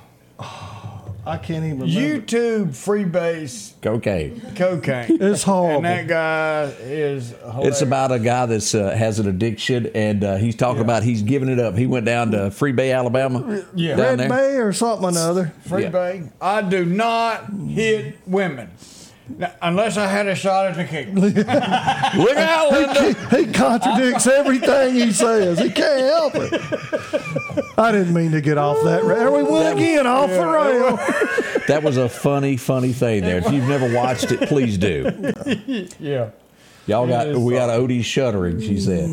I 1.25 1.37
can't 1.37 1.63
even 1.63 1.79
remember. 1.79 1.87
YouTube 1.87 2.67
freebase 2.71 3.73
Okay. 3.85 4.33
cocaine. 4.55 5.17
It's 5.21 5.43
horrible. 5.43 5.77
And 5.77 5.85
that 5.85 6.07
guy 6.07 6.63
is 6.81 7.29
hilarious. 7.29 7.67
It's 7.67 7.81
about 7.81 8.11
a 8.11 8.19
guy 8.19 8.45
that's 8.45 8.75
uh, 8.75 8.89
has 8.91 9.19
an 9.19 9.27
addiction, 9.29 9.89
and 9.95 10.21
uh, 10.23 10.35
he's 10.35 10.55
talking 10.57 10.81
about 10.81 11.03
he's 11.03 11.21
giving 11.21 11.47
it 11.47 11.59
up. 11.59 11.77
He 11.77 11.87
went 11.87 12.05
down 12.05 12.31
to 12.31 12.51
Free 12.51 12.73
Bay, 12.73 12.91
Alabama. 12.91 13.63
Yeah. 13.73 13.95
Red 13.95 14.19
there. 14.19 14.27
Bay 14.29 14.55
or 14.57 14.73
something 14.73 15.07
another. 15.07 15.53
Free 15.65 15.83
Yeah. 15.83 15.89
Bay. 15.89 16.23
I 16.41 16.61
do 16.61 16.83
not 16.83 17.45
hit 17.69 18.17
women. 18.27 18.69
Now, 19.37 19.53
unless 19.61 19.95
I 19.95 20.07
had 20.07 20.27
a 20.27 20.35
shot 20.35 20.65
at 20.67 20.75
the 20.75 20.83
king. 20.83 21.15
Look 21.17 21.37
out, 22.37 22.71
Linda! 22.73 23.13
He 23.37 23.53
contradicts 23.53 24.27
everything 24.27 24.95
he 24.95 25.13
says. 25.13 25.59
He 25.59 25.69
can't 25.69 26.01
help 26.01 26.33
it. 26.35 26.51
I 27.77 27.91
didn't 27.91 28.13
mean 28.13 28.31
to 28.31 28.41
get 28.41 28.57
off 28.57 28.83
that 28.83 29.03
rail. 29.03 29.17
There 29.17 29.31
we 29.31 29.43
went 29.43 29.77
again, 29.77 30.05
off 30.05 30.29
the 30.29 30.45
rail. 30.45 30.97
That 31.67 31.81
was 31.83 31.97
a 31.97 32.07
funny, 32.09 32.57
funny 32.57 32.93
thing 32.93 33.23
there. 33.23 33.37
If 33.39 33.51
you've 33.51 33.67
never 33.67 33.91
watched 33.93 34.31
it, 34.31 34.47
please 34.47 34.77
do. 34.77 35.31
Yeah. 35.99 36.29
Y'all 36.85 37.07
got 37.07 37.27
is 37.27 37.37
we 37.37 37.53
got 37.53 37.69
Odie 37.69 38.03
shuddering. 38.03 38.59
She 38.59 38.77
said, 38.77 39.07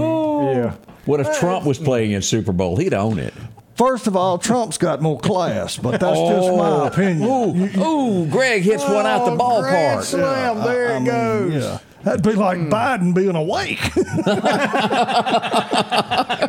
"Oh, 0.00 0.52
Yeah. 0.52 0.74
"What 1.04 1.20
if 1.20 1.38
Trump 1.38 1.66
was 1.66 1.78
playing 1.78 2.12
in 2.12 2.22
Super 2.22 2.52
Bowl? 2.52 2.76
He'd 2.78 2.94
own 2.94 3.18
it." 3.18 3.34
First 3.76 4.06
of 4.06 4.16
all, 4.16 4.38
Trump's 4.38 4.78
got 4.78 5.02
more 5.02 5.18
class, 5.18 5.76
but 5.76 6.00
that's 6.00 6.18
just 6.18 6.48
my 6.50 6.70
oh. 6.70 6.86
opinion. 6.86 7.28
Ooh, 7.28 7.82
ooh, 7.82 8.26
Greg 8.26 8.62
hits 8.62 8.84
one 8.84 9.06
out 9.06 9.26
the 9.26 9.36
Oh, 9.38 9.60
grand 9.62 10.00
ballpark. 10.00 10.04
slam. 10.04 10.64
there 10.64 10.92
I 10.92 10.96
it 10.96 11.00
mean, 11.00 11.04
goes. 11.04 11.62
Yeah. 11.62 11.78
That'd 12.02 12.22
be 12.22 12.32
like 12.32 12.56
hmm. 12.58 12.72
Biden 12.72 13.14
being 13.14 13.36
awake. 13.36 13.80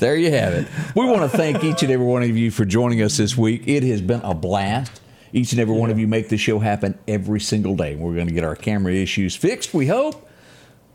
There 0.00 0.16
you 0.16 0.30
have 0.32 0.54
it. 0.54 0.66
We 0.94 1.04
want 1.04 1.30
to 1.30 1.36
thank 1.36 1.62
each 1.62 1.82
and 1.82 1.92
every 1.92 2.06
one 2.06 2.22
of 2.22 2.34
you 2.34 2.50
for 2.50 2.64
joining 2.64 3.02
us 3.02 3.18
this 3.18 3.36
week. 3.36 3.68
It 3.68 3.82
has 3.82 4.00
been 4.00 4.22
a 4.22 4.32
blast. 4.32 4.98
Each 5.34 5.52
and 5.52 5.60
every 5.60 5.74
one 5.74 5.90
of 5.90 5.98
you 5.98 6.08
make 6.08 6.30
this 6.30 6.40
show 6.40 6.58
happen 6.58 6.98
every 7.06 7.38
single 7.38 7.76
day. 7.76 7.96
We're 7.96 8.14
going 8.14 8.26
to 8.26 8.32
get 8.32 8.42
our 8.42 8.56
camera 8.56 8.94
issues 8.94 9.36
fixed, 9.36 9.74
we 9.74 9.88
hope. 9.88 10.26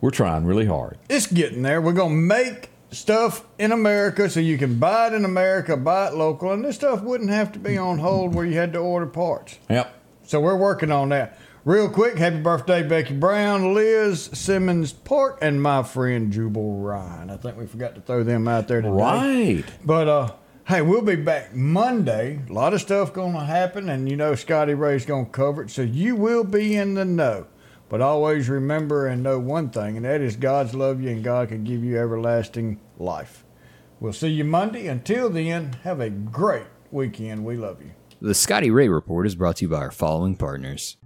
We're 0.01 0.09
trying 0.09 0.45
really 0.45 0.65
hard. 0.65 0.97
It's 1.07 1.27
getting 1.27 1.61
there. 1.61 1.81
We're 1.81 1.93
going 1.93 2.15
to 2.15 2.15
make 2.15 2.71
stuff 2.89 3.45
in 3.59 3.71
America 3.71 4.27
so 4.27 4.39
you 4.39 4.57
can 4.57 4.79
buy 4.79 5.07
it 5.07 5.13
in 5.13 5.23
America, 5.23 5.77
buy 5.77 6.07
it 6.07 6.15
local, 6.15 6.51
and 6.51 6.65
this 6.65 6.75
stuff 6.75 7.03
wouldn't 7.03 7.29
have 7.29 7.51
to 7.51 7.59
be 7.59 7.77
on 7.77 7.99
hold 7.99 8.33
where 8.33 8.45
you 8.45 8.57
had 8.57 8.73
to 8.73 8.79
order 8.79 9.05
parts. 9.05 9.59
Yep. 9.69 9.93
So 10.23 10.41
we're 10.41 10.57
working 10.57 10.91
on 10.91 11.09
that. 11.09 11.39
Real 11.65 11.89
quick, 11.89 12.19
happy 12.19 12.41
birthday, 12.41 12.83
Becky 12.83 13.15
Brown, 13.15 13.73
Liz 13.73 14.29
Simmons 14.33 14.93
Park, 14.93 15.39
and 15.41 15.59
my 15.59 15.81
friend 15.81 16.31
Jubal 16.31 16.77
Ryan. 16.77 17.31
I 17.31 17.37
think 17.37 17.57
we 17.57 17.65
forgot 17.65 17.95
to 17.95 18.01
throw 18.01 18.23
them 18.23 18.47
out 18.47 18.67
there 18.67 18.83
today. 18.83 18.93
Right. 18.93 19.63
But 19.83 20.07
uh, 20.07 20.31
hey, 20.67 20.83
we'll 20.83 21.01
be 21.01 21.15
back 21.15 21.55
Monday. 21.55 22.39
A 22.47 22.53
lot 22.53 22.75
of 22.75 22.81
stuff 22.81 23.13
gonna 23.13 23.43
happen, 23.43 23.89
and 23.89 24.07
you 24.07 24.15
know 24.15 24.35
Scotty 24.35 24.75
Ray's 24.75 25.07
gonna 25.07 25.25
cover 25.25 25.63
it, 25.63 25.71
so 25.71 25.81
you 25.81 26.15
will 26.15 26.43
be 26.43 26.75
in 26.75 26.93
the 26.93 27.03
know. 27.03 27.47
But 27.89 27.99
always 27.99 28.47
remember 28.47 29.07
and 29.07 29.23
know 29.23 29.39
one 29.39 29.71
thing, 29.71 29.97
and 29.97 30.05
that 30.05 30.21
is 30.21 30.35
God's 30.35 30.75
love 30.75 31.01
you, 31.01 31.09
and 31.09 31.23
God 31.23 31.47
can 31.47 31.63
give 31.63 31.83
you 31.83 31.97
everlasting 31.97 32.79
life. 32.99 33.43
We'll 33.99 34.13
see 34.13 34.27
you 34.27 34.43
Monday. 34.43 34.85
Until 34.85 35.31
then, 35.31 35.77
have 35.81 35.99
a 35.99 36.11
great 36.11 36.67
weekend. 36.91 37.43
We 37.43 37.57
love 37.57 37.81
you. 37.81 37.89
The 38.21 38.35
Scotty 38.35 38.69
Ray 38.69 38.87
Report 38.87 39.25
is 39.25 39.33
brought 39.33 39.55
to 39.55 39.65
you 39.65 39.69
by 39.69 39.77
our 39.77 39.91
following 39.91 40.35
partners 40.35 40.97